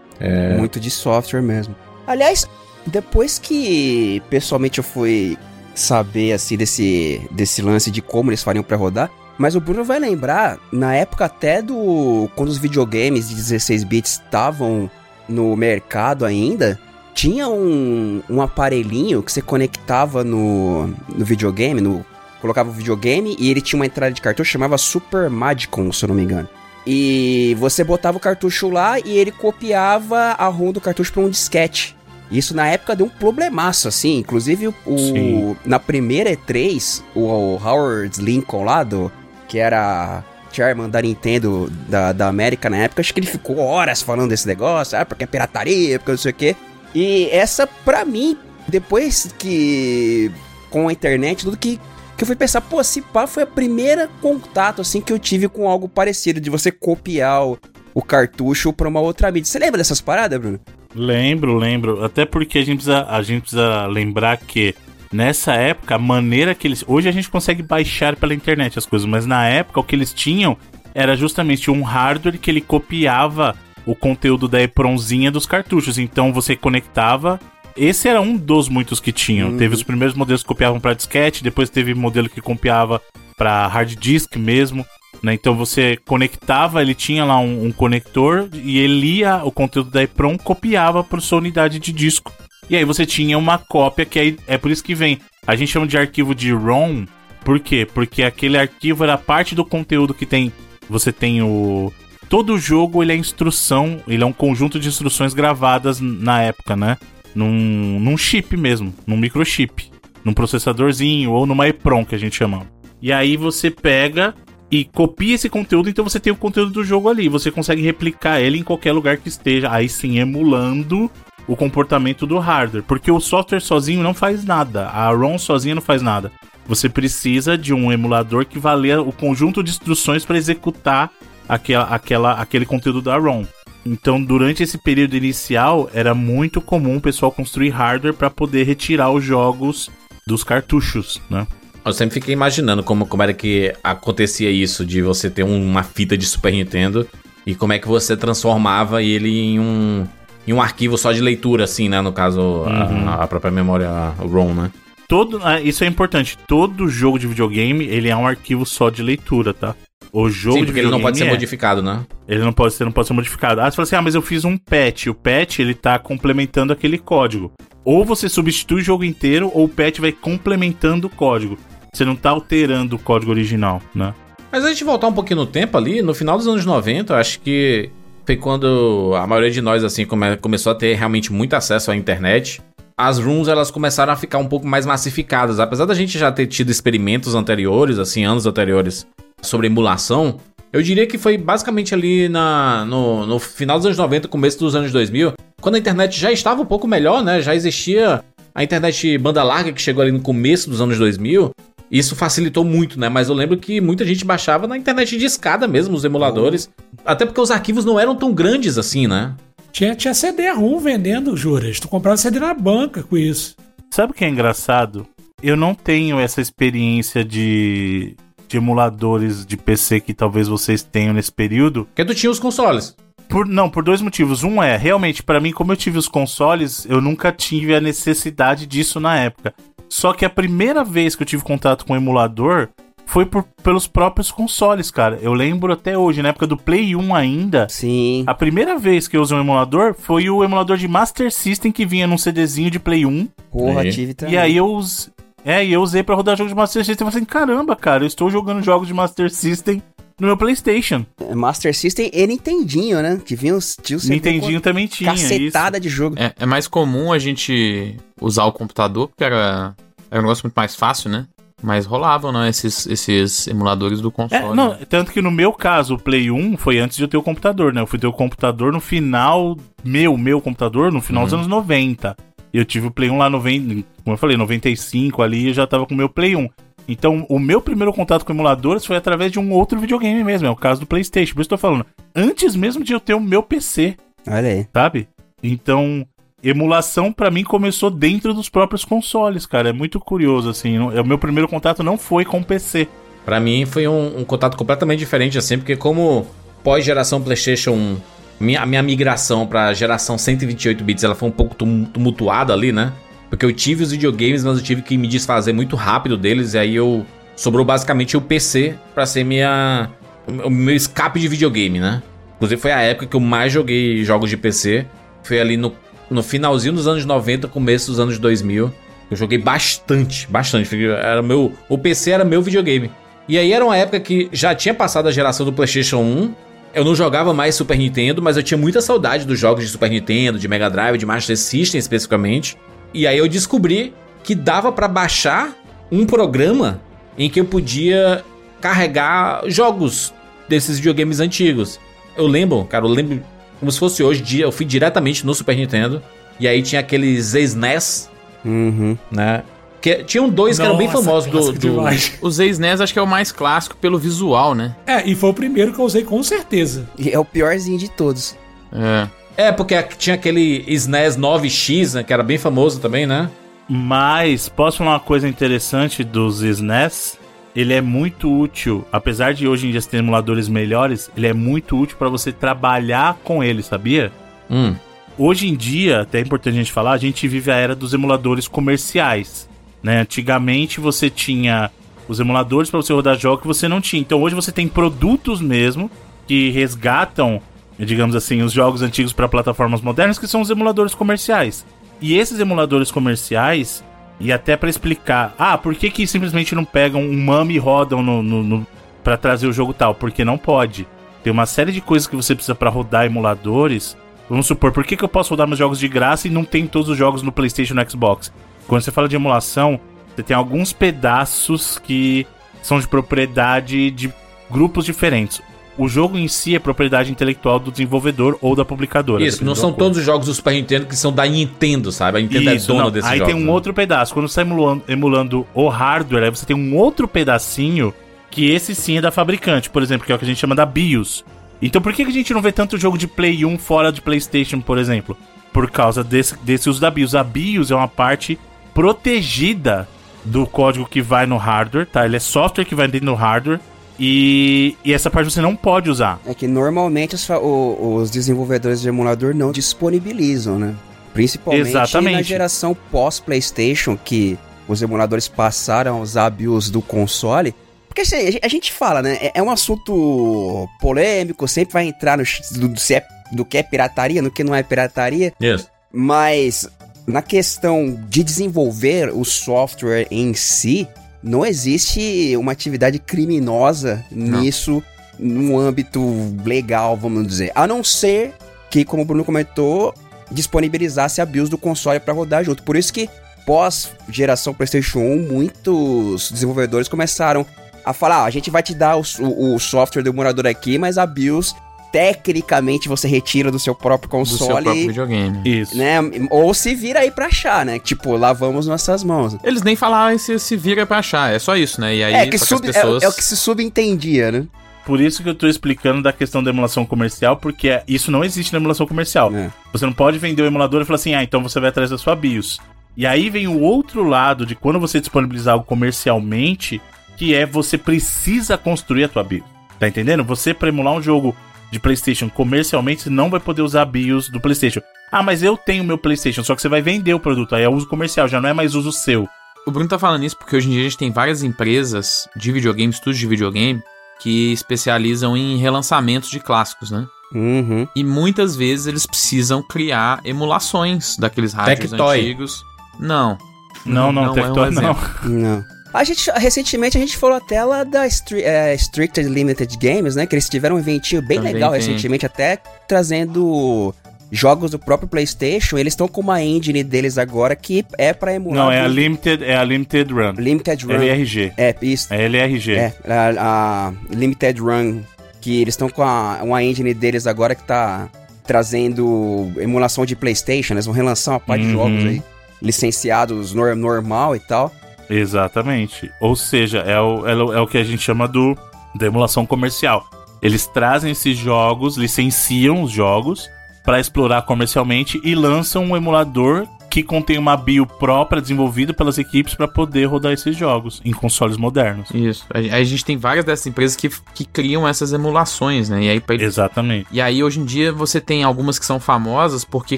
Muito 0.58 0.80
de 0.80 0.90
software 0.90 1.42
mesmo. 1.42 1.76
Aliás, 2.08 2.48
depois 2.86 3.38
que 3.38 4.22
pessoalmente 4.30 4.80
eu 4.80 4.84
fui 4.84 5.38
saber 5.74 6.34
assim 6.34 6.58
desse, 6.58 7.22
desse 7.32 7.62
lance 7.62 7.90
de 7.92 8.02
como 8.02 8.30
eles 8.30 8.44
fariam 8.44 8.64
pra 8.64 8.78
rodar, 8.78 9.10
mas 9.38 9.56
o 9.56 9.62
Bruno 9.62 9.84
vai 9.84 10.00
lembrar, 10.00 10.60
na 10.72 10.94
época 10.94 11.26
até 11.26 11.62
do 11.62 12.30
quando 12.36 12.50
os 12.50 12.58
videogames 12.58 13.30
de 13.30 13.36
16 13.36 13.84
bits 13.84 14.12
estavam 14.14 14.90
no 15.28 15.56
mercado 15.56 16.26
ainda, 16.26 16.80
tinha 17.14 17.48
um, 17.48 18.22
um 18.30 18.42
aparelhinho 18.42 19.24
que 19.24 19.32
você 19.32 19.42
conectava 19.42 20.24
no, 20.24 20.88
no 20.88 21.26
videogame, 21.26 21.82
no, 21.82 22.06
colocava 22.40 22.70
o 22.70 22.74
videogame 22.74 23.36
e 23.40 23.50
ele 23.50 23.62
tinha 23.62 23.80
uma 23.80 23.86
entrada 23.86 24.14
de 24.14 24.22
cartucho 24.22 24.52
chamava 24.52 24.78
Super 24.78 25.30
Magicom, 25.30 25.92
se 25.92 26.04
eu 26.04 26.10
não 26.10 26.16
me 26.16 26.24
engano. 26.24 26.50
E 26.86 27.56
você 27.60 27.84
botava 27.84 28.18
o 28.18 28.20
cartucho 28.20 28.70
lá 28.70 29.00
e 29.00 29.18
ele 29.18 29.32
copiava 29.32 30.36
a 30.38 30.48
ROM 30.48 30.72
do 30.72 30.82
cartucho 30.82 31.14
para 31.14 31.22
um 31.22 31.30
disquete. 31.30 31.96
Isso 32.32 32.56
na 32.56 32.68
época 32.68 32.96
deu 32.96 33.08
um 33.08 33.10
problemaço, 33.10 33.88
assim. 33.88 34.20
Inclusive, 34.20 34.68
o, 34.68 34.98
Sim. 34.98 35.56
na 35.66 35.80
primeira 35.80 36.32
E3, 36.32 37.04
o, 37.14 37.20
o 37.20 37.56
Howard 37.56 38.22
Lincoln 38.22 38.64
lá, 38.64 38.84
do, 38.84 39.12
que 39.48 39.60
era 39.60 40.24
chairman 40.52 40.90
da 40.90 41.02
Nintendo 41.02 41.70
da, 41.88 42.12
da 42.12 42.28
América 42.28 42.70
na 42.70 42.78
época, 42.78 43.02
acho 43.02 43.14
que 43.14 43.20
ele 43.20 43.28
ficou 43.28 43.58
horas 43.58 44.02
falando 44.02 44.30
desse 44.30 44.48
negócio, 44.48 44.98
ah, 44.98 45.06
porque 45.06 45.24
é 45.24 45.28
pirataria, 45.28 46.00
porque 46.00 46.12
não 46.12 46.18
sei 46.18 46.32
o 46.32 46.36
quê. 46.36 46.56
E 46.94 47.30
essa, 47.32 47.68
pra 47.68 48.06
mim, 48.06 48.38
depois 48.68 49.34
que. 49.38 50.32
com 50.70 50.88
a 50.88 50.94
internet, 50.94 51.44
tudo 51.44 51.58
que. 51.58 51.80
Que 52.18 52.24
eu 52.24 52.28
fui 52.28 52.36
pensar, 52.36 52.62
pô, 52.62 52.84
se 52.84 53.02
pá 53.02 53.26
foi 53.26 53.44
a 53.44 53.48
primeira 53.48 54.08
contato, 54.22 54.82
assim, 54.82 55.02
que 55.02 55.12
eu 55.12 55.18
tive 55.18 55.50
com 55.50 55.68
algo 55.68 55.90
parecido, 55.90 56.40
de 56.40 56.52
você 56.52 56.72
copiar 56.72 57.48
o, 57.48 57.58
o 57.96 58.02
cartucho 58.02 58.72
pra 58.72 58.88
uma 58.88 59.00
outra 59.00 59.32
mídia. 59.32 59.50
Você 59.50 59.58
lembra 59.58 59.80
dessas 59.80 60.00
paradas, 60.00 60.40
Bruno? 60.40 60.60
Lembro, 60.96 61.58
lembro. 61.58 62.04
Até 62.04 62.26
porque 62.26 62.60
a 62.60 62.62
gente 62.62 62.78
precisa, 62.78 63.06
a 63.08 63.22
gente 63.22 63.42
precisa 63.42 63.86
lembrar 63.88 64.38
que 64.38 64.76
nessa 65.12 65.54
época, 65.54 65.96
a 65.96 66.00
maneira 66.00 66.56
que 66.56 66.68
eles. 66.68 66.84
Hoje 66.88 67.10
a 67.10 67.12
gente 67.12 67.30
consegue 67.30 67.64
baixar 67.64 68.16
pela 68.16 68.34
internet 68.34 68.78
as 68.78 68.86
coisas, 68.86 69.08
mas 69.08 69.26
na 69.26 69.48
época 69.48 69.80
o 69.80 69.84
que 69.84 69.96
eles 69.96 70.14
tinham 70.14 70.58
era 70.94 71.16
justamente 71.16 71.72
um 71.72 71.84
hardware 71.84 72.38
que 72.38 72.52
ele 72.52 72.62
copiava 72.62 73.56
o 73.86 73.96
conteúdo 73.96 74.48
da 74.48 74.62
EPROMzinha 74.62 75.32
dos 75.32 75.46
cartuchos. 75.46 75.98
Então 75.98 76.34
você 76.34 76.56
conectava. 76.56 77.40
Esse 77.76 78.10
era 78.10 78.20
um 78.20 78.36
dos 78.36 78.68
muitos 78.68 79.00
que 79.00 79.14
tinham. 79.14 79.58
Teve 79.58 79.74
os 79.74 79.84
primeiros 79.84 80.14
modelos 80.14 80.42
que 80.42 80.48
copiavam 80.48 80.80
para 80.80 80.94
disquete, 80.94 81.42
depois 81.42 81.70
teve 81.70 81.94
modelo 81.94 82.30
que 82.30 82.42
copiava 82.42 83.02
para 83.38 83.66
hard 83.68 83.96
disk 83.96 84.36
mesmo. 84.36 84.86
Né? 85.22 85.34
Então 85.34 85.56
você 85.56 85.98
conectava, 86.06 86.82
ele 86.82 86.96
tinha 86.96 87.24
lá 87.24 87.40
um, 87.40 87.66
um 87.66 87.72
conector 87.72 88.50
e 88.54 88.80
ele 88.80 89.00
lia 89.00 89.42
o 89.44 89.52
conteúdo 89.52 89.92
da 89.92 90.04
EPROM, 90.04 90.38
copiava 90.38 91.04
para 91.04 91.22
sua 91.22 91.38
unidade 91.38 91.80
de 91.80 91.92
disco. 91.92 92.34
E 92.70 92.76
aí 92.76 92.86
você 92.86 93.06
tinha 93.06 93.38
uma 93.38 93.58
cópia 93.58 94.06
que 94.06 94.18
aí, 94.20 94.38
é 94.48 94.58
por 94.58 94.72
isso 94.72 94.84
que 94.84 94.96
vem. 94.96 95.20
A 95.46 95.56
gente 95.56 95.72
chama 95.72 95.88
de 95.88 95.98
arquivo 95.98 96.34
de 96.34 96.52
ROM. 96.52 97.06
Por 97.44 97.60
quê? 97.60 97.88
Porque 97.92 98.24
aquele 98.24 98.58
arquivo 98.58 99.04
era 99.04 99.18
parte 99.18 99.56
do 99.56 99.66
conteúdo 99.66 100.14
que 100.14 100.26
tem. 100.26 100.52
Você 100.90 101.12
tem 101.12 101.42
o. 101.42 101.92
Todo 102.30 102.58
jogo 102.58 103.04
ele 103.04 103.12
é 103.12 103.16
instrução, 103.16 104.00
ele 104.08 104.24
é 104.24 104.26
um 104.26 104.32
conjunto 104.32 104.80
de 104.80 104.88
instruções 104.88 105.34
gravadas 105.34 106.00
na 106.00 106.42
época, 106.42 106.78
né? 106.78 106.98
Num, 107.36 108.00
num 108.00 108.18
chip 108.18 108.56
mesmo, 108.56 108.94
num 109.06 109.18
microchip, 109.18 109.92
num 110.24 110.34
processadorzinho 110.34 111.32
ou 111.32 111.46
numa 111.46 111.68
EPROM 111.68 112.06
que 112.06 112.16
a 112.16 112.18
gente 112.18 112.38
chama. 112.38 112.66
E 113.02 113.12
aí 113.12 113.36
você 113.36 113.70
pega 113.70 114.34
e 114.72 114.86
copia 114.86 115.36
esse 115.36 115.50
conteúdo, 115.50 115.90
então 115.90 116.04
você 116.04 116.20
tem 116.20 116.32
o 116.32 116.36
conteúdo 116.36 116.72
do 116.72 116.84
jogo 116.84 117.10
ali. 117.10 117.28
Você 117.28 117.52
consegue 117.52 117.82
replicar 117.82 118.40
ele 118.40 118.58
em 118.58 118.64
qualquer 118.64 118.94
lugar 118.94 119.18
que 119.18 119.28
esteja, 119.28 119.70
aí 119.70 119.90
sim 119.90 120.18
emulando 120.18 121.12
o 121.46 121.56
comportamento 121.58 122.26
do 122.26 122.40
hardware. 122.40 122.84
Porque 122.84 123.12
o 123.12 123.20
software 123.20 123.60
sozinho 123.60 124.02
não 124.02 124.14
faz 124.14 124.46
nada, 124.46 124.88
a 124.88 125.12
ROM 125.12 125.38
sozinha 125.38 125.76
não 125.76 125.82
faz 125.82 126.02
nada. 126.02 126.32
Você 126.66 126.88
precisa 126.88 127.58
de 127.58 127.74
um 127.74 127.92
emulador 127.92 128.46
que 128.46 128.58
valha 128.58 129.02
o 129.02 129.12
conjunto 129.12 129.62
de 129.62 129.72
instruções 129.72 130.24
para 130.24 130.38
executar 130.38 131.12
aquela, 131.50 131.84
aquela, 131.86 132.32
aquele 132.34 132.66
conteúdo 132.66 133.02
da 133.02 133.18
ROM. 133.18 133.44
Então, 133.86 134.24
durante 134.24 134.64
esse 134.64 134.78
período 134.78 135.18
inicial, 135.18 135.90
era 135.94 136.14
muito 136.14 136.62
comum 136.62 136.98
o 136.98 137.02
pessoal 137.02 137.32
construir 137.32 137.70
hardware 137.70 138.14
para 138.14 138.30
poder 138.30 138.64
retirar 138.64 139.10
os 139.10 139.24
jogos 139.24 139.90
dos 140.26 140.44
cartuchos, 140.44 141.20
né? 141.30 141.46
Eu 141.84 141.94
sempre 141.94 142.14
fiquei 142.14 142.34
imaginando 142.34 142.84
como, 142.84 143.06
como 143.06 143.24
era 143.24 143.34
que 143.34 143.74
acontecia 143.84 144.52
isso, 144.52 144.86
de 144.86 145.02
você 145.02 145.30
ter 145.30 145.44
um- 145.44 145.64
uma 145.66 145.84
fita 145.84 146.16
de 146.18 146.26
Super 146.26 146.52
Nintendo 146.52 147.08
e 147.46 147.56
como 147.56 147.74
é 147.74 147.80
que 147.80 147.88
você 147.88 148.16
transformava 148.16 149.02
ele 149.02 149.30
em 149.30 149.60
um, 149.60 150.06
em 150.48 150.54
um 150.54 150.62
arquivo 150.62 150.98
só 150.98 151.12
de 151.12 151.22
leitura, 151.22 151.64
assim, 151.64 151.90
né? 151.90 152.00
No 152.02 152.14
caso, 152.14 152.64
a, 152.68 153.24
a 153.24 153.28
própria 153.28 153.52
memória 153.52 153.90
ROM, 154.20 154.54
né? 154.54 154.72
Todo, 155.08 155.42
ah, 155.44 155.60
isso 155.60 155.84
é 155.84 155.88
importante. 155.88 156.38
Todo 156.48 156.88
jogo 156.88 157.18
de 157.20 157.28
videogame, 157.28 157.86
ele 157.86 158.08
é 158.10 158.16
um 158.16 158.26
arquivo 158.28 158.66
só 158.66 158.90
de 158.90 159.02
leitura, 159.02 159.54
tá? 159.54 159.76
O 160.14 160.30
jogo 160.30 160.60
Sim, 160.60 160.66
porque 160.66 160.80
ele 160.80 160.90
não 160.90 161.02
pode 161.02 161.18
ser 161.18 161.26
é. 161.26 161.30
modificado, 161.30 161.82
né? 161.82 162.02
Ele 162.28 162.44
não 162.44 162.54
pode 162.54 162.74
ser, 162.74 162.84
não 162.86 162.92
pode 162.92 163.08
ser 163.08 163.14
modificado. 163.14 163.60
Ah, 163.60 163.70
você 163.70 163.76
fala 163.76 163.84
assim, 163.84 163.96
ah, 163.96 164.02
mas 164.02 164.14
eu 164.16 164.22
fiz 164.22 164.46
um 164.46 164.58
patch. 164.58 165.08
O 165.08 165.14
patch, 165.14 165.60
ele 165.60 165.74
tá 165.74 165.98
complementando 165.98 166.72
aquele 166.74 166.98
código. 166.98 167.52
Ou 167.84 168.06
você 168.06 168.30
substitui 168.30 168.82
o 168.82 168.84
jogo 168.84 169.04
inteiro, 169.04 169.50
ou 169.54 169.66
o 169.66 169.70
patch 169.70 170.00
vai 170.00 170.12
complementando 170.12 171.08
o 171.08 171.10
código. 171.10 171.58
Você 171.94 172.06
não 172.06 172.16
tá 172.16 172.30
alterando 172.30 172.96
o 172.96 173.00
código 173.00 173.32
original, 173.32 173.82
né? 173.94 174.14
Mas 174.52 174.64
a 174.64 174.70
gente 174.70 174.84
voltar 174.84 175.08
um 175.08 175.14
pouquinho 175.14 175.42
no 175.42 175.46
tempo 175.46 175.78
ali, 175.78 176.02
no 176.02 176.14
final 176.14 176.38
dos 176.38 176.48
anos 176.48 176.66
90, 176.66 177.14
eu 177.14 177.18
acho 177.18 177.40
que 177.42 177.90
foi 178.26 178.38
quando 178.38 179.12
a 179.16 179.28
maioria 179.28 179.52
de 179.52 179.62
nós, 179.62 179.84
assim, 179.84 180.06
come- 180.06 180.38
começou 180.38 180.72
a 180.72 180.76
ter 180.76 180.94
realmente 180.96 181.32
muito 181.34 181.54
acesso 181.54 181.92
à 181.92 181.96
internet. 181.96 182.62
As 182.98 183.18
rooms, 183.20 183.50
elas 183.50 183.70
começaram 183.72 184.14
a 184.14 184.16
ficar 184.16 184.38
um 184.38 184.48
pouco 184.48 184.66
mais 184.66 184.86
massificadas. 184.86 185.60
Apesar 185.60 185.86
da 185.86 185.94
gente 185.94 186.18
já 186.18 186.32
ter 186.32 186.48
tido 186.48 186.70
experimentos 186.70 187.36
anteriores, 187.36 188.00
assim, 188.00 188.24
anos 188.24 188.46
anteriores, 188.46 189.06
sobre 189.42 189.68
emulação, 189.68 190.38
eu 190.72 190.82
diria 190.82 191.06
que 191.08 191.18
foi 191.18 191.38
basicamente 191.38 191.94
ali 191.94 192.30
na, 192.30 192.86
no, 192.86 193.26
no 193.26 193.40
final 193.40 193.78
dos 193.78 193.86
anos 193.86 193.98
90, 193.98 194.28
começo 194.30 194.60
dos 194.60 194.76
anos 194.76 194.92
2000, 194.94 195.34
quando 195.60 195.76
a 195.76 195.80
internet 195.80 196.18
já 196.18 196.32
estava 196.32 196.62
um 196.62 196.66
pouco 196.66 196.88
melhor, 196.88 197.24
né? 197.24 197.42
Já 197.42 197.54
existia 197.56 198.24
a 198.54 198.64
internet 198.64 199.18
banda 199.18 199.42
larga 199.44 199.72
que 199.74 199.82
chegou 199.82 200.02
ali 200.04 200.12
no 200.12 200.22
começo 200.22 200.70
dos 200.70 200.80
anos 200.80 200.98
2000. 200.98 201.52
Isso 201.92 202.16
facilitou 202.16 202.64
muito, 202.64 202.98
né? 202.98 203.10
Mas 203.10 203.28
eu 203.28 203.36
lembro 203.36 203.58
que 203.58 203.82
muita 203.82 204.06
gente 204.06 204.24
baixava 204.24 204.66
na 204.66 204.78
internet 204.78 205.18
de 205.18 205.26
escada 205.26 205.68
mesmo, 205.68 205.96
os 205.96 206.06
emuladores. 206.06 206.70
Até 207.04 207.26
porque 207.26 207.42
os 207.42 207.52
arquivos 207.52 207.84
não 207.84 208.00
eram 208.00 208.16
tão 208.16 208.34
grandes 208.34 208.78
assim, 208.78 209.08
né? 209.08 209.36
Tinha, 209.74 209.94
tinha 209.94 210.14
CD-ROM 210.14 210.80
vendendo, 210.80 211.36
juras. 211.36 211.82
Tu 211.82 211.90
comprava 211.90 212.16
CD 212.16 212.40
na 212.40 212.54
banca 212.54 213.04
com 213.04 213.18
isso. 213.18 213.58
Sabe 213.90 214.12
o 214.12 214.16
que 214.16 214.24
é 214.24 214.30
engraçado? 214.30 215.06
Eu 215.44 215.58
não 215.58 215.76
tenho 215.76 216.18
essa 216.18 216.40
experiência 216.40 217.26
de, 217.26 218.16
de 218.48 218.58
emuladores 218.58 219.46
de 219.46 219.58
PC 219.58 220.00
que 220.00 220.14
talvez 220.14 220.48
vocês 220.48 220.82
tenham 220.82 221.14
nesse 221.14 221.32
período. 221.32 221.86
Porque 221.86 222.06
tu 222.06 222.16
tinha 222.16 222.32
os 222.32 222.40
consoles. 222.40 222.96
Por, 223.28 223.48
não, 223.48 223.70
por 223.70 223.82
dois 223.82 224.02
motivos. 224.02 224.44
Um 224.44 224.62
é, 224.62 224.76
realmente, 224.76 225.24
pra 225.24 225.40
mim, 225.40 225.54
como 225.54 225.72
eu 225.72 225.78
tive 225.78 225.98
os 225.98 226.08
consoles, 226.08 226.86
eu 226.86 227.00
nunca 227.00 227.32
tive 227.32 227.74
a 227.74 227.80
necessidade 227.80 228.66
disso 228.66 229.00
na 229.00 229.18
época. 229.18 229.54
Só 229.92 230.14
que 230.14 230.24
a 230.24 230.30
primeira 230.30 230.86
vez 230.86 231.16
que 231.18 231.24
eu 231.24 231.28
tive 231.28 231.44
contato 231.44 231.86
com 231.86 231.92
o 231.92 231.98
emulador 231.98 232.70
foi 233.06 233.26
por- 233.26 233.44
pelos 233.62 233.88
próprios 233.88 234.32
consoles, 234.32 234.90
cara. 234.90 235.20
Eu 235.22 235.34
lembro 235.34 235.74
até 235.74 235.98
hoje, 235.98 236.22
na 236.22 236.30
época 236.30 236.48
do 236.48 236.56
Play 236.56 236.96
1 236.96 237.14
ainda. 237.14 237.68
Sim. 237.70 238.24
A 238.26 238.34
primeira 238.34 238.80
vez 238.80 239.06
que 239.10 239.18
eu 239.18 239.22
usei 239.22 239.36
um 239.38 239.42
emulador 239.42 239.94
foi 239.94 240.30
o 240.30 240.46
emulador 240.46 240.78
de 240.78 240.88
Master 240.88 241.30
System 241.30 241.74
que 241.74 241.86
vinha 241.86 242.08
num 242.08 242.18
CDzinho 242.18 242.72
de 242.72 242.80
Play 242.80 243.06
1. 243.06 243.28
Porra, 243.52 243.82
Aí. 243.82 243.92
tive 243.92 244.14
também. 244.14 244.36
E 244.36 244.38
aí 244.38 244.56
eu 244.56 244.66
us... 244.74 245.12
É, 245.44 245.66
e 245.66 245.74
eu 245.74 245.82
usei 245.82 246.04
pra 246.04 246.14
rodar 246.16 246.38
jogos 246.38 246.52
de 246.54 246.56
Master 246.56 246.86
System. 246.86 247.06
Eu 247.06 247.12
falei 247.12 247.24
assim, 247.24 247.30
caramba, 247.30 247.76
cara, 247.76 248.04
eu 248.04 248.08
estou 248.08 248.30
jogando 248.30 248.64
jogos 248.64 248.88
de 248.88 248.94
Master 248.94 249.30
System 249.30 249.82
no 250.22 250.28
meu 250.28 250.38
Playstation. 250.38 251.04
Master 251.34 251.76
System 251.76 252.12
e 252.14 252.28
Nintendinho, 252.28 253.02
né? 253.02 253.20
Que 253.26 253.36
vinha 253.36 253.56
os 253.56 253.76
tios 253.76 254.08
Nintendinho 254.08 254.62
também 254.62 254.86
tinha 254.86 255.16
isso. 255.16 255.28
cacetada 255.28 255.80
de 255.80 255.90
jogo. 255.90 256.16
É, 256.18 256.32
é 256.38 256.46
mais 256.46 256.68
comum 256.68 257.12
a 257.12 257.18
gente 257.18 257.98
usar 258.22 258.46
o 258.46 258.52
computador, 258.52 259.08
porque 259.08 259.24
era, 259.24 259.76
era 260.12 260.20
um 260.20 260.24
negócio 260.24 260.44
muito 260.46 260.54
mais 260.54 260.76
fácil, 260.76 261.10
né? 261.10 261.26
Mas 261.64 261.88
rolavam, 261.88 262.32
né? 262.32 262.50
Esses, 262.50 262.86
esses 262.86 263.48
emuladores 263.48 264.00
do 264.00 264.12
console. 264.12 264.44
É, 264.44 264.54
não, 264.54 264.70
né? 264.70 264.86
tanto 264.88 265.12
que 265.12 265.24
no 265.24 265.32
meu 265.32 265.52
caso, 265.52 265.96
o 265.96 266.00
Play 266.00 266.30
1 266.30 266.56
foi 266.56 266.78
antes 266.78 266.98
de 266.98 267.04
eu 267.04 267.08
ter 267.08 267.18
o 267.18 267.24
computador, 267.24 267.74
né? 267.74 267.82
Eu 267.82 267.88
fui 267.88 267.98
ter 267.98 268.08
o 268.08 268.14
computador 268.14 268.72
no 268.72 268.80
final, 268.80 269.58
meu, 269.84 270.16
meu 270.18 270.40
computador, 270.40 270.92
no 270.92 271.02
final 271.02 271.24
dos 271.24 271.34
anos 271.34 271.48
90. 271.48 272.16
E 272.54 272.58
eu 272.60 272.66
tive 272.66 272.88
o 272.88 272.92
Play 272.92 273.10
1 273.10 273.18
lá, 273.18 273.30
90, 273.30 273.88
como 274.04 274.14
eu 274.14 274.18
falei, 274.18 274.38
95 274.38 275.24
ali, 275.24 275.48
eu 275.48 275.54
já 275.54 275.66
tava 275.66 275.88
com 275.88 275.96
o 275.96 275.98
meu 275.98 276.10
Play 276.10 276.36
1. 276.36 276.48
Então, 276.88 277.26
o 277.30 277.40
meu 277.40 277.62
primeiro 277.62 277.94
contato 277.94 278.26
com 278.26 278.34
emuladores 278.34 278.86
foi 278.86 278.98
através 278.98 279.32
de 279.32 279.40
um 279.40 279.52
outro 279.54 279.80
videogame 279.80 280.24
mesmo, 280.24 280.48
é 280.48 280.50
o 280.50 280.56
caso 280.56 280.82
do 280.82 280.86
PlayStation. 280.88 281.34
Por 281.34 281.42
isso 281.42 281.48
que 281.50 281.54
eu 281.54 281.58
tô 281.58 281.62
falando, 281.62 281.86
antes 282.16 282.56
mesmo 282.56 282.84
de 282.84 282.94
eu 282.94 283.00
ter 283.00 283.14
o 283.14 283.20
meu 283.20 283.42
PC, 283.44 283.96
Olha 284.28 284.50
aí. 284.50 284.68
sabe? 284.74 285.08
Então, 285.42 286.06
emulação 286.44 287.12
pra 287.14 287.32
mim 287.32 287.44
começou 287.44 287.90
dentro 287.90 288.34
dos 288.34 288.50
próprios 288.50 288.84
consoles, 288.84 289.46
cara. 289.46 289.70
É 289.70 289.74
muito 289.74 290.00
curioso, 290.00 290.50
assim. 290.50 290.78
não- 290.78 290.88
O 290.90 291.06
meu 291.06 291.18
primeiro 291.18 291.48
contato 291.48 291.84
não 291.84 291.98
foi 291.98 292.26
com 292.26 292.40
o 292.40 292.44
PC. 292.44 292.88
Pra 293.26 293.40
mim 293.40 293.66
foi 293.66 293.88
um, 293.88 294.20
um 294.20 294.26
contato 294.26 294.58
completamente 294.58 295.00
diferente, 295.00 295.38
assim, 295.38 295.58
porque 295.58 295.76
como 295.76 296.26
pós-geração 296.64 297.22
PlayStation 297.22 297.72
1, 297.72 297.98
minha, 298.40 298.62
a 298.62 298.66
minha 298.66 298.82
migração 298.82 299.46
pra 299.46 299.72
geração 299.74 300.18
128 300.18 300.84
bits, 300.84 301.04
ela 301.04 301.14
foi 301.16 301.30
um 301.30 301.32
pouco 301.32 301.54
tum- 301.54 301.86
tumultuada 301.86 302.52
ali, 302.54 302.72
né? 302.72 302.92
Porque 303.32 303.46
eu 303.46 303.54
tive 303.54 303.82
os 303.82 303.92
videogames, 303.92 304.44
mas 304.44 304.58
eu 304.58 304.64
tive 304.64 304.82
que 304.82 304.98
me 304.98 305.08
desfazer 305.08 305.54
muito 305.54 305.78
rápido 305.78 306.18
deles, 306.18 306.54
e 306.54 306.58
aí 306.60 306.76
eu 306.76 307.06
sobrou 307.34 307.66
basicamente 307.66 308.18
o 308.18 308.22
PC 308.22 308.76
pra 308.94 309.06
ser 309.06 309.24
minha 309.24 309.90
o 310.28 310.50
meu 310.50 310.76
escape 310.76 311.20
de 311.20 311.28
videogame, 311.28 311.80
né? 311.80 312.04
Inclusive 312.36 312.62
foi 312.62 312.72
a 312.72 312.82
época 312.82 313.08
que 313.08 313.16
eu 313.16 313.20
mais 313.20 313.54
joguei 313.54 314.04
jogos 314.04 314.30
de 314.30 314.36
PC, 314.36 314.86
foi 315.24 315.40
ali 315.40 315.56
no, 315.56 315.74
no 316.10 316.22
finalzinho 316.22 316.74
dos 316.74 316.88
anos 316.88 317.06
90, 317.06 317.48
começo 317.48 317.90
dos 317.90 318.00
anos 318.00 318.20
2000. 318.20 318.72
Eu 319.10 319.18
joguei 319.18 319.38
bastante, 319.38 320.28
bastante. 320.30 320.86
Era 320.86 321.22
meu, 321.22 321.54
o 321.70 321.78
PC 321.78 322.12
era 322.12 322.26
meu 322.26 322.42
videogame. 322.42 322.92
E 323.28 323.38
aí 323.38 323.54
era 323.54 323.64
uma 323.64 323.78
época 323.78 324.00
que 324.00 324.30
já 324.32 324.54
tinha 324.54 324.74
passado 324.74 325.08
a 325.08 325.12
geração 325.12 325.46
do 325.46 325.54
PlayStation 325.54 326.00
1. 326.00 326.34
Eu 326.74 326.84
não 326.84 326.96
jogava 326.96 327.34
mais 327.34 327.56
Super 327.56 327.78
Nintendo, 327.78 328.22
mas 328.22 328.36
eu 328.36 328.44
tinha 328.44 328.58
muita 328.58 328.82
saudade 328.82 329.26
dos 329.26 329.40
jogos 329.40 329.64
de 329.64 329.70
Super 329.70 329.90
Nintendo, 329.90 330.38
de 330.38 330.48
Mega 330.48 330.70
Drive, 330.70 330.98
de 330.98 331.06
Master 331.06 331.38
System 331.38 331.80
especificamente. 331.80 332.58
E 332.94 333.08
aí 333.08 333.18
eu 333.18 333.28
descobri 333.28 333.94
que 334.24 334.36
dava 334.36 334.72
pra 334.72 334.88
baixar 334.88 335.54
um 335.92 336.06
programa 336.06 336.82
em 337.18 337.30
que 337.30 337.40
eu 337.40 337.46
podia 337.46 338.24
carregar 338.60 339.42
jogos 339.48 340.14
desses 340.48 340.78
videogames 340.78 341.20
antigos. 341.20 341.80
Eu 342.16 342.28
lembro, 342.28 342.64
cara, 342.66 342.86
eu 342.86 342.90
lembro 342.90 343.22
como 343.60 343.72
se 343.72 343.80
fosse 343.80 344.04
hoje, 344.04 344.22
dia, 344.22 344.46
eu 344.46 344.52
fui 344.52 344.66
diretamente 344.66 345.26
no 345.26 345.34
Super 345.34 345.56
Nintendo. 345.56 346.02
E 346.40 346.48
aí 346.48 346.62
tinha 346.62 346.82
aqueles 346.82 347.34
SNES, 347.36 348.10
Uhum. 348.44 348.98
né? 349.12 349.44
Que, 349.80 350.04
tinham 350.04 350.30
dois 350.30 350.58
que 350.58 350.64
eram 350.66 350.78
bem 350.78 350.88
Nossa, 350.88 351.04
famosos 351.04 351.32
do, 351.32 351.54
do, 351.54 351.60
demais. 351.60 352.14
O 352.22 352.30
Z-SNES 352.30 352.82
acho 352.82 352.94
que 352.94 353.00
é 353.00 353.02
o 353.02 353.08
mais 353.08 353.32
clássico 353.32 353.76
pelo 353.78 353.98
visual, 353.98 354.54
né? 354.54 354.76
É, 354.86 355.08
e 355.08 355.16
foi 355.16 355.30
o 355.32 355.34
primeiro 355.34 355.74
que 355.74 355.80
eu 355.80 355.86
usei 355.86 356.04
com 356.04 356.22
certeza. 356.22 356.88
E 356.98 357.10
é 357.10 357.18
o 357.18 357.26
piorzinho 357.26 357.80
de 357.80 357.90
todos. 357.90 358.36
É. 358.72 359.08
É, 359.38 359.52
porque 359.52 359.82
tinha 359.98 360.16
aquele 360.16 360.64
SNES 360.68 361.18
9X, 361.18 361.96
né? 361.96 362.04
Que 362.04 362.14
era 362.14 362.24
bem 362.24 362.38
famoso 362.38 362.80
também, 362.80 363.06
né? 363.06 363.30
Mas, 363.68 364.50
posso 364.50 364.80
falar 364.80 364.92
uma 364.92 365.00
coisa 365.00 365.28
interessante 365.28 366.04
dos 366.04 366.42
SNES? 366.42 367.18
Ele 367.56 367.74
é 367.74 367.82
muito 367.82 368.32
útil, 368.32 368.86
apesar 368.92 369.34
de 369.34 369.48
hoje 369.48 369.68
em 369.68 369.72
dia 369.72 369.82
ter 369.82 369.98
emuladores 369.98 370.48
melhores, 370.48 371.12
ele 371.18 371.28
é 371.28 371.34
muito 371.34 371.78
útil 371.78 371.98
pra 371.98 372.08
você 372.08 372.32
trabalhar 372.32 373.18
com 373.24 373.44
ele, 373.44 373.62
sabia? 373.62 374.12
Hum. 374.50 374.74
Hoje 375.18 375.48
em 375.48 375.56
dia, 375.56 376.02
até 376.02 376.20
é 376.20 376.22
importante 376.22 376.56
a 376.56 376.58
gente 376.58 376.72
falar, 376.72 376.94
a 376.94 376.98
gente 376.98 377.28
vive 377.28 377.52
a 377.52 377.56
era 377.56 377.76
dos 377.76 377.94
emuladores 377.94 378.48
comerciais. 378.48 379.50
Né? 379.84 380.00
Antigamente 380.00 380.80
você 380.80 381.10
tinha 381.10 381.70
os 382.08 382.20
emuladores 382.20 382.70
para 382.70 382.82
você 382.82 382.94
rodar 382.94 383.18
jogos 383.18 383.42
que 383.42 383.48
você 383.48 383.68
não 383.68 383.82
tinha. 383.82 384.02
Então 384.02 384.22
hoje 384.22 384.36
você 384.36 384.52
tem 384.52 384.68
produtos 384.68 385.42
mesmo 385.42 385.92
que 386.28 386.50
resgatam, 386.52 387.42
digamos 387.86 388.16
assim, 388.16 388.42
os 388.42 388.52
jogos 388.52 388.82
antigos 388.82 389.14
para 389.14 389.28
plataformas 389.28 389.82
modernas, 389.82 390.20
que 390.20 390.28
são 390.28 390.42
os 390.42 390.50
emuladores 390.50 390.94
comerciais. 390.94 391.66
E 392.00 392.18
esses 392.18 392.40
emuladores 392.40 392.92
comerciais, 392.92 393.84
e 394.20 394.32
até 394.32 394.56
para 394.56 394.70
explicar, 394.70 395.34
ah, 395.38 395.58
por 395.58 395.74
que, 395.76 395.90
que 395.90 396.08
simplesmente 396.08 396.56
não 396.56 396.66
pegam 396.66 397.02
um 397.02 397.26
MAME 397.26 397.56
e 397.56 397.58
rodam 397.58 398.02
no, 398.04 398.22
no, 398.22 398.44
no 398.44 398.68
para 399.04 399.18
trazer 399.18 399.48
o 399.48 399.54
jogo 399.54 399.74
tal? 399.74 399.96
Porque 399.96 400.24
não 400.24 400.38
pode. 400.38 400.88
Tem 401.24 401.32
uma 401.32 401.46
série 401.46 401.72
de 401.72 401.82
coisas 401.82 402.08
que 402.08 402.16
você 402.16 402.36
precisa 402.36 402.56
para 402.56 402.70
rodar 402.70 403.06
emuladores. 403.06 403.98
Vamos 404.30 404.48
supor, 404.48 404.72
por 404.72 404.84
que, 404.84 404.96
que 404.96 405.04
eu 405.04 405.10
posso 405.10 405.32
rodar 405.32 405.48
meus 405.48 405.60
jogos 405.60 405.80
de 405.80 405.88
graça 405.88 406.28
e 406.28 406.32
não 406.32 406.44
tem 406.44 406.66
todos 406.66 406.90
os 406.90 406.98
jogos 406.98 407.22
no 407.22 407.32
PlayStation 407.32 407.74
e 407.74 407.78
no 407.78 407.90
Xbox? 407.90 408.32
Quando 408.68 408.82
você 408.82 408.92
fala 408.92 409.08
de 409.08 409.16
emulação, 409.16 409.80
você 410.16 410.24
tem 410.24 410.36
alguns 410.36 410.72
pedaços 410.72 411.78
que 411.78 412.26
são 412.62 412.80
de 412.80 412.88
propriedade 412.88 413.92
de 413.92 414.12
grupos 414.50 414.86
diferentes. 414.86 415.42
O 415.82 415.88
jogo 415.88 416.16
em 416.16 416.28
si 416.28 416.56
é 416.56 416.60
propriedade 416.60 417.12
intelectual 417.12 417.58
do 417.58 417.72
desenvolvedor 417.72 418.38
ou 418.40 418.56
da 418.56 418.64
publicadora. 418.64 419.24
Isso, 419.24 419.44
não 419.44 419.56
são 419.56 419.74
todos 419.74 419.98
os 419.98 420.04
jogos 420.04 420.28
do 420.28 420.34
Super 420.36 420.54
Nintendo 420.54 420.86
que 420.86 420.96
são 420.96 421.12
da 421.12 421.26
Nintendo, 421.26 421.92
sabe? 421.92 422.20
A 422.20 422.22
Nintendo 422.22 422.52
Isso, 422.52 422.66
é 422.66 422.68
dona 422.68 422.84
não. 422.84 422.92
desses 422.92 423.10
Aí 423.10 423.18
jogos. 423.18 423.34
tem 423.34 423.42
um 423.42 423.48
né? 423.48 423.52
outro 423.52 423.74
pedaço. 423.74 424.14
Quando 424.14 424.28
você 424.28 424.40
está 424.40 424.42
emulando, 424.44 424.84
emulando 424.88 425.48
o 425.56 425.68
hardware, 425.70 426.26
aí 426.26 426.30
você 426.30 426.46
tem 426.46 426.56
um 426.56 426.78
outro 426.78 427.08
pedacinho 427.08 427.92
que 428.30 428.52
esse 428.52 428.76
sim 428.76 429.00
é 429.00 429.02
da 429.02 429.10
fabricante, 429.10 429.72
por 429.72 429.82
exemplo, 429.82 430.06
que 430.06 430.12
é 430.12 430.16
o 430.16 430.20
que 430.20 430.24
a 430.24 430.28
gente 430.28 430.40
chama 430.40 430.54
da 430.54 430.68
BIOS. 430.68 431.26
Então 431.60 431.82
por 431.82 431.94
que 431.94 432.04
que 432.04 432.12
a 432.12 432.14
gente 432.14 432.32
não 432.32 432.44
vê 432.44 432.52
tanto 432.52 432.78
jogo 432.78 432.96
de 432.96 433.08
Play 433.08 433.44
1 433.44 433.58
fora 433.58 433.92
de 433.92 434.04
PlayStation, 434.04 434.62
por 434.62 434.78
exemplo? 434.78 435.18
Por 435.52 435.72
causa 435.72 436.04
desse, 436.04 436.38
desse 436.44 436.70
uso 436.70 436.80
da 436.80 436.92
BIOS. 436.92 437.16
A 437.16 437.24
BIOS 437.24 437.72
é 437.72 437.76
uma 437.76 437.88
parte 437.88 438.38
protegida 438.72 439.90
do 440.24 440.46
código 440.46 440.86
que 440.86 441.02
vai 441.02 441.26
no 441.26 441.38
hardware, 441.38 441.88
tá? 441.88 442.06
Ele 442.06 442.18
é 442.18 442.20
software 442.20 442.66
que 442.66 442.76
vai 442.76 442.88
dentro 442.88 443.08
do 443.08 443.16
hardware. 443.16 443.60
E, 444.04 444.76
e 444.84 444.92
essa 444.92 445.12
parte 445.12 445.32
você 445.32 445.42
não 445.42 445.56
pode 445.56 445.88
usar. 445.88 446.20
É 446.26 446.34
que 446.34 446.48
normalmente 446.48 447.14
os, 447.14 447.28
os 447.30 448.10
desenvolvedores 448.10 448.82
de 448.82 448.90
emulador 448.90 449.36
não 449.36 449.52
disponibilizam, 449.52 450.58
né? 450.58 450.74
Principalmente 451.14 451.70
Exatamente. 451.70 452.16
na 452.16 452.22
geração 452.24 452.76
pós-PlayStation, 452.92 453.96
que 453.96 454.40
os 454.68 454.82
emuladores 454.82 455.28
passaram 455.28 455.98
a 455.98 456.00
usar 456.02 456.26
a 456.26 456.30
BIOS 456.32 456.72
do 456.72 456.82
console. 456.82 457.54
Porque 457.88 458.02
assim, 458.02 458.40
a 458.42 458.48
gente- 458.48 458.72
fala, 458.72 459.04
né? 459.04 459.20
É, 459.22 459.32
é 459.36 459.44
um 459.44 459.52
assunto 459.52 460.68
polêmico, 460.80 461.48
sempre 461.48 461.74
vai 461.74 461.86
entrar 461.86 462.18
no, 462.18 462.24
do, 462.56 462.80
se 462.80 462.96
é- 462.96 463.06
do 463.32 463.46
que 463.46 463.58
é 463.60 463.62
pirataria, 463.62 464.22
no 464.22 464.32
que 464.32 464.44
não 464.44 464.56
é 464.56 464.64
pirataria. 464.64 465.32
Isso. 465.40 465.68
Mas 465.94 466.68
na 467.06 467.22
questão 467.22 468.00
de 468.10 468.24
desenvolver 468.24 469.12
o 469.14 469.24
software 469.24 470.08
em 470.10 470.34
si, 470.34 470.88
não 471.24 471.46
existe 471.46 472.36
uma 472.38 472.52
atividade 472.52 472.98
criminosa 473.00 474.04
nisso 474.12 474.84
num 475.20 475.58
âmbito 475.60 476.02
legal, 476.44 476.98
vamos 476.98 477.28
dizer. 477.28 477.52
A 477.54 477.68
não 477.68 477.84
ser 477.84 478.34
que, 478.70 478.84
como 478.84 479.04
o 479.04 479.06
Bruno 479.06 479.24
comentou, 479.24 479.94
disponibilizasse 480.32 481.22
a 481.22 481.26
BIOS 481.26 481.50
do 481.50 481.58
console 481.58 482.00
para 482.00 482.14
rodar 482.14 482.44
junto. 482.44 482.64
Por 482.64 482.76
isso 482.76 482.92
que 482.92 483.10
pós 483.46 483.90
geração 484.10 484.54
PlayStation 484.54 485.00
1, 485.00 485.28
muitos 485.32 486.32
desenvolvedores 486.32 486.88
começaram 486.88 487.46
a 487.86 487.94
falar: 487.94 488.18
ah, 488.18 488.26
a 488.26 488.30
gente 488.30 488.50
vai 488.50 488.64
te 488.64 488.74
dar 488.74 488.98
o, 488.98 489.04
o- 489.20 489.56
o 489.56 489.60
software 489.60 490.02
do 490.04 490.10
emulador 490.10 490.48
aqui, 490.48 490.78
mas 490.78 490.98
a 490.98 491.06
BIOS 491.06 491.54
tecnicamente 491.92 492.88
você 492.88 493.08
retira 493.08 493.52
do 493.52 493.60
seu 493.60 493.76
próprio 493.76 494.10
Do 494.10 494.12
console 494.12 494.38
seu 494.40 494.48
próprio 494.64 494.88
videogame. 494.88 495.42
Isso. 495.46 495.78
né? 495.78 495.98
Ou 496.30 496.54
se 496.54 496.74
vira 496.74 497.00
aí 497.02 497.12
pra 497.12 497.28
achar, 497.28 497.66
né? 497.66 497.80
Tipo, 497.80 498.16
lavamos 498.16 498.68
nossas 498.68 499.04
mãos. 499.04 499.38
Eles 499.44 499.62
nem 499.62 499.76
falaram 499.76 500.18
se 500.18 500.40
se 500.40 500.56
vira 500.58 500.86
pra 500.86 501.00
achar, 501.00 501.34
é 501.34 501.40
só 501.40 501.56
isso, 501.56 501.80
né? 501.82 501.96
E 501.96 502.04
aí 502.04 502.14
é, 502.14 502.28
que 502.28 502.38
sub- 502.38 502.68
as 502.68 502.76
pessoas... 502.76 503.04
é, 503.04 503.06
é 503.06 503.10
o 503.10 503.14
que 503.14 503.24
se 503.24 503.36
subentendia, 503.38 504.32
né? 504.32 504.46
Por 504.86 505.00
isso 505.00 505.22
que 505.22 505.30
eu 505.30 505.36
tô 505.36 505.48
explicando 505.48 506.02
da 506.02 506.12
questão 506.12 506.44
da 506.44 506.50
emulação 506.50 506.86
comercial, 506.86 507.38
porque 507.38 507.70
é- 507.70 507.84
isso 507.88 508.10
não 508.12 508.24
existe 508.24 508.52
na 508.52 508.58
emulação 508.60 508.88
comercial. 508.88 509.34
É. 509.36 509.50
Você 509.72 509.86
não 509.86 509.94
pode 509.94 510.18
vender 510.18 510.42
o 510.42 510.46
emulador 510.46 510.82
e 510.82 510.86
falar 510.86 510.96
assim, 510.96 511.14
ah, 511.14 511.24
então 511.24 511.44
você 511.44 511.60
vai 511.60 511.70
atrás 511.70 511.90
da 511.92 511.98
sua 511.98 512.16
BIOS. 512.16 512.60
E 512.98 513.06
aí 513.06 513.30
vem 513.30 513.48
o 513.48 513.62
outro 513.62 514.04
lado 514.04 514.46
de 514.46 514.56
quando 514.56 514.80
você 514.80 515.00
disponibilizar 515.00 515.54
algo 515.54 515.66
comercialmente, 515.66 516.82
que 517.16 517.34
é 517.36 517.46
você 517.46 517.78
precisa 517.78 518.58
construir 518.58 519.04
a 519.06 519.08
tua 519.08 519.24
BIOS. 519.24 519.44
Tá 519.80 519.88
entendendo? 519.88 520.24
Você, 520.24 520.54
pra 520.54 520.68
emular 520.70 520.94
um 520.94 521.02
jogo 521.02 521.36
de 521.72 521.80
PlayStation 521.80 522.30
comercialmente, 522.30 523.04
você 523.04 523.10
não 523.10 523.30
vai 523.30 523.40
poder 523.40 523.62
usar 523.62 523.86
BIOS 523.86 524.30
do 524.30 524.42
PlayStation. 524.42 524.82
Ah, 525.12 525.24
mas 525.24 525.42
eu 525.42 525.58
tenho 525.58 525.84
meu 525.84 525.98
PlayStation, 525.98 526.44
só 526.44 526.56
que 526.56 526.62
você 526.62 526.70
vai 526.70 526.82
vender 526.82 527.14
o 527.14 527.20
produto, 527.20 527.56
aí 527.56 527.64
é 527.64 527.70
uso 527.70 527.88
comercial, 527.88 528.28
já 528.28 528.42
não 528.42 528.50
é 528.50 528.54
mais 528.54 528.76
uso 528.76 528.92
seu. 528.92 529.28
O 529.66 529.72
Bruno 529.72 529.88
tá 529.88 530.00
falando 530.00 530.24
isso 530.24 530.38
porque 530.38 530.56
hoje 530.56 530.68
em 530.68 530.72
dia 530.72 530.82
a 530.82 530.84
gente 530.84 530.98
tem 530.98 531.12
várias 531.12 531.44
empresas 531.44 532.28
de 532.36 532.52
videogame, 532.52 532.92
estúdios 532.92 533.20
de 533.20 533.28
videogame, 533.28 533.82
que 534.20 534.52
especializam 534.52 535.36
em 535.36 535.58
relançamentos 535.58 536.30
de 536.30 536.40
clássicos, 536.40 536.92
né? 536.92 537.08
Uhum. 537.34 537.88
E 537.96 538.04
muitas 538.04 538.56
vezes 538.56 538.88
eles 538.88 539.06
precisam 539.06 539.64
criar 539.64 540.20
emulações 540.26 541.16
daqueles 541.18 541.54
Tectoy. 541.54 542.20
antigos. 542.20 542.64
Não. 543.00 543.38
Não, 543.86 544.12
não, 544.12 544.26
Não 544.26 544.26
é 544.26 544.30
um 544.30 544.34
Tectoy 544.34 544.72
não. 544.72 544.98
Não. 545.24 545.66
A 545.94 546.04
gente, 546.04 546.30
recentemente 546.32 546.98
a 546.98 547.02
gente 547.02 547.18
falou 547.18 547.36
até 547.36 547.64
lá 547.64 547.84
da 547.84 548.08
Stri- 548.08 548.44
é, 548.44 548.74
Stricted 548.76 549.28
Limited 549.28 549.78
Games, 549.78 550.16
né? 550.16 550.26
Que 550.26 550.36
eles 550.36 550.48
tiveram 550.48 550.78
um 550.78 550.80
eventinho 550.80 551.22
bem 551.22 551.38
Também 551.38 551.54
legal 551.54 551.72
tem. 551.72 551.80
recentemente, 551.82 552.26
até 552.26 552.58
trazendo 552.88 553.94
jogos 554.32 554.72
do 554.72 554.80
próprio 554.80 555.10
PlayStation. 555.10 555.78
Eles 555.78 555.92
estão 555.92 556.08
com 556.08 556.22
uma 556.22 556.42
engine 556.42 556.82
deles 556.84 557.18
agora 557.18 557.56
que 557.56 557.86
é 557.98 558.14
pra 558.14 558.34
emular. 558.34 558.66
Não, 558.66 558.72
é 558.72 558.80
a 558.80 558.88
Limited, 558.88 559.44
é 559.44 559.56
a 559.58 559.64
Limited 559.66 560.14
Run. 560.14 560.32
Limited 560.38 560.86
Run. 560.86 560.94
LRG. 560.94 561.52
É, 561.58 561.76
isso. 561.82 562.14
É 562.14 562.24
LRG. 562.24 562.74
É, 562.76 562.94
a, 563.06 563.90
a 563.90 563.94
Limited 564.16 564.62
Run, 564.62 565.02
que 565.42 565.62
eles 565.62 565.74
estão 565.74 565.90
com 565.90 566.04
a, 566.04 566.40
uma 566.42 566.64
engine 566.64 566.94
deles 566.94 567.28
agora 567.28 567.54
que 567.54 567.64
tá 567.64 568.08
trazendo 568.48 569.52
emulação 569.58 570.06
de 570.06 570.16
PlayStation, 570.16 570.74
eles 570.74 570.86
vão 570.86 570.94
relançar 570.96 571.34
uma 571.34 571.40
parte 571.40 571.64
de 571.66 571.76
Uhum. 571.76 571.84
jogos 571.90 572.06
aí 572.06 572.24
licenciados 572.62 573.54
nor- 573.54 573.76
normal 573.76 574.36
e 574.36 574.40
tal. 574.40 574.72
Exatamente. 575.12 576.12
Ou 576.20 576.36
seja, 576.36 576.80
é 576.80 577.00
o, 577.00 577.28
é, 577.28 577.36
o, 577.36 577.54
é 577.54 577.62
o 577.62 577.68
que 577.68 577.78
a 577.78 577.84
gente 577.84 578.02
chama 578.02 578.28
do, 578.28 578.58
da 578.96 579.06
emulação 579.06 579.46
comercial. 579.46 580.10
Eles 580.42 580.66
trazem 580.66 581.12
esses 581.12 581.38
jogos, 581.38 581.98
licenciam 581.98 582.82
os 582.82 582.92
jogos 582.92 583.50
para 583.84 584.00
explorar 584.00 584.44
comercialmente 584.44 585.20
e 585.24 585.36
lançam 585.36 585.84
um 585.86 585.98
emulador 585.98 586.68
que 586.90 587.02
contém 587.02 587.38
uma 587.38 587.56
bio 587.56 587.86
própria 587.86 588.42
desenvolvida 588.42 588.94
pelas 588.94 589.18
equipes 589.18 589.56
para 589.56 589.66
poder 589.66 590.06
rodar 590.06 590.34
esses 590.34 590.58
jogos 590.58 591.02
em 591.06 591.14
consoles 591.14 591.56
modernos. 591.56 592.10
Isso. 592.14 592.46
A 592.50 592.84
gente 592.84 593.06
tem 593.06 593.16
várias 593.16 593.46
dessas 593.46 593.66
empresas 593.66 593.96
que, 593.96 594.10
que 594.34 594.44
criam 594.44 594.86
essas 594.86 595.14
emulações, 595.14 595.88
né? 595.88 596.04
E 596.04 596.10
aí, 596.10 596.20
pra... 596.20 596.36
Exatamente. 596.36 597.08
e 597.10 597.22
aí, 597.22 597.42
hoje 597.42 597.62
em 597.62 597.66
dia, 597.66 597.94
você 597.94 598.20
tem 598.20 598.44
algumas 598.44 598.78
que 598.78 598.86
são 598.86 599.00
famosas 599.00 599.64
porque 599.64 599.98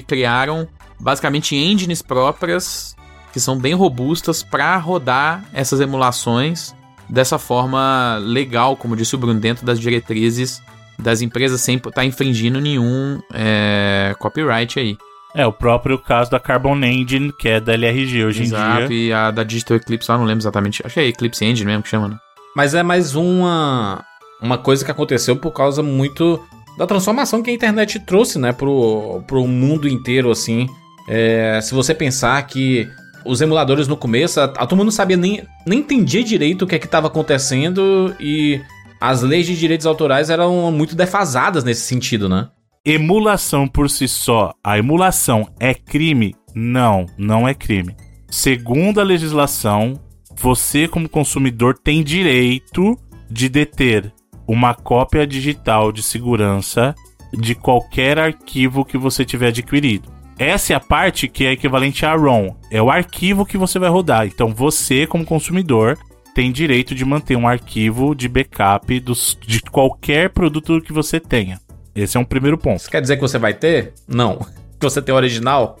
criaram 0.00 0.68
basicamente 1.00 1.56
engines 1.56 2.00
próprias 2.00 2.94
que 3.34 3.40
são 3.40 3.58
bem 3.58 3.74
robustas 3.74 4.44
para 4.44 4.76
rodar 4.76 5.44
essas 5.52 5.80
emulações 5.80 6.72
dessa 7.08 7.36
forma 7.36 8.16
legal, 8.22 8.76
como 8.76 8.94
disse 8.94 9.16
o 9.16 9.18
Bruno, 9.18 9.40
dentro 9.40 9.66
das 9.66 9.80
diretrizes 9.80 10.62
das 10.96 11.20
empresas 11.20 11.60
sem 11.60 11.76
estar 11.76 11.90
tá 11.90 12.04
infringindo 12.04 12.60
nenhum 12.60 13.20
é, 13.32 14.14
copyright 14.20 14.78
aí. 14.78 14.96
É, 15.34 15.44
o 15.44 15.52
próprio 15.52 15.98
caso 15.98 16.30
da 16.30 16.38
Carbon 16.38 16.76
Engine, 16.76 17.32
que 17.36 17.48
é 17.48 17.58
da 17.58 17.72
LRG 17.72 18.24
hoje 18.24 18.44
Exato, 18.44 18.84
em 18.84 18.86
dia. 18.86 18.96
e 19.08 19.12
a 19.12 19.32
da 19.32 19.42
Digital 19.42 19.78
Eclipse, 19.78 20.08
lá 20.08 20.16
não 20.16 20.24
lembro 20.24 20.42
exatamente. 20.42 20.80
Acho 20.86 20.94
que 20.94 21.00
é 21.00 21.08
Eclipse 21.08 21.44
Engine 21.44 21.66
mesmo 21.66 21.82
que 21.82 21.88
chama, 21.88 22.06
né? 22.06 22.16
Mas 22.54 22.72
é 22.72 22.84
mais 22.84 23.16
uma, 23.16 24.04
uma 24.40 24.56
coisa 24.56 24.84
que 24.84 24.92
aconteceu 24.92 25.34
por 25.34 25.50
causa 25.50 25.82
muito 25.82 26.40
da 26.78 26.86
transformação 26.86 27.42
que 27.42 27.50
a 27.50 27.52
internet 27.52 27.98
trouxe, 27.98 28.38
né, 28.38 28.52
pro, 28.52 29.24
pro 29.26 29.44
mundo 29.44 29.88
inteiro, 29.88 30.30
assim. 30.30 30.68
É, 31.08 31.58
se 31.60 31.74
você 31.74 31.92
pensar 31.92 32.40
que 32.46 32.88
os 33.24 33.40
emuladores 33.40 33.88
no 33.88 33.96
começo, 33.96 34.40
a, 34.40 34.44
a 34.44 34.66
turma 34.66 34.84
não 34.84 34.90
sabia 34.90 35.16
nem, 35.16 35.42
nem 35.66 35.78
entendia 35.80 36.22
direito 36.22 36.62
o 36.62 36.66
que 36.66 36.74
é 36.74 36.78
que 36.78 36.86
estava 36.86 37.06
acontecendo 37.06 38.14
e 38.20 38.60
as 39.00 39.22
leis 39.22 39.46
de 39.46 39.58
direitos 39.58 39.86
autorais 39.86 40.30
eram 40.30 40.70
muito 40.72 40.94
defasadas 40.94 41.64
nesse 41.64 41.82
sentido, 41.82 42.28
né? 42.28 42.48
Emulação 42.84 43.66
por 43.66 43.88
si 43.88 44.06
só, 44.06 44.52
a 44.62 44.78
emulação 44.78 45.48
é 45.58 45.74
crime? 45.74 46.34
Não, 46.54 47.06
não 47.16 47.48
é 47.48 47.54
crime. 47.54 47.96
Segundo 48.30 49.00
a 49.00 49.04
legislação, 49.04 49.98
você, 50.40 50.86
como 50.86 51.08
consumidor, 51.08 51.78
tem 51.78 52.02
direito 52.02 52.98
de 53.30 53.48
deter 53.48 54.12
uma 54.46 54.74
cópia 54.74 55.26
digital 55.26 55.90
de 55.90 56.02
segurança 56.02 56.94
de 57.32 57.54
qualquer 57.54 58.18
arquivo 58.18 58.84
que 58.84 58.98
você 58.98 59.24
tiver 59.24 59.48
adquirido. 59.48 60.13
Essa 60.38 60.72
é 60.72 60.76
a 60.76 60.80
parte 60.80 61.28
que 61.28 61.46
é 61.46 61.52
equivalente 61.52 62.04
a 62.04 62.14
ROM. 62.14 62.54
É 62.70 62.82
o 62.82 62.90
arquivo 62.90 63.46
que 63.46 63.56
você 63.56 63.78
vai 63.78 63.88
rodar. 63.88 64.26
Então 64.26 64.52
você, 64.52 65.06
como 65.06 65.24
consumidor, 65.24 65.98
tem 66.34 66.50
direito 66.50 66.94
de 66.94 67.04
manter 67.04 67.36
um 67.36 67.46
arquivo 67.46 68.14
de 68.14 68.28
backup 68.28 68.98
dos, 69.00 69.38
de 69.40 69.60
qualquer 69.60 70.30
produto 70.30 70.80
que 70.80 70.92
você 70.92 71.20
tenha. 71.20 71.60
Esse 71.94 72.16
é 72.16 72.20
um 72.20 72.24
primeiro 72.24 72.58
ponto. 72.58 72.80
Isso 72.80 72.90
quer 72.90 73.00
dizer 73.00 73.16
que 73.16 73.22
você 73.22 73.38
vai 73.38 73.54
ter? 73.54 73.92
Não. 74.08 74.38
Que 74.38 74.82
você 74.82 75.00
tem 75.00 75.14
o 75.14 75.16
original? 75.16 75.78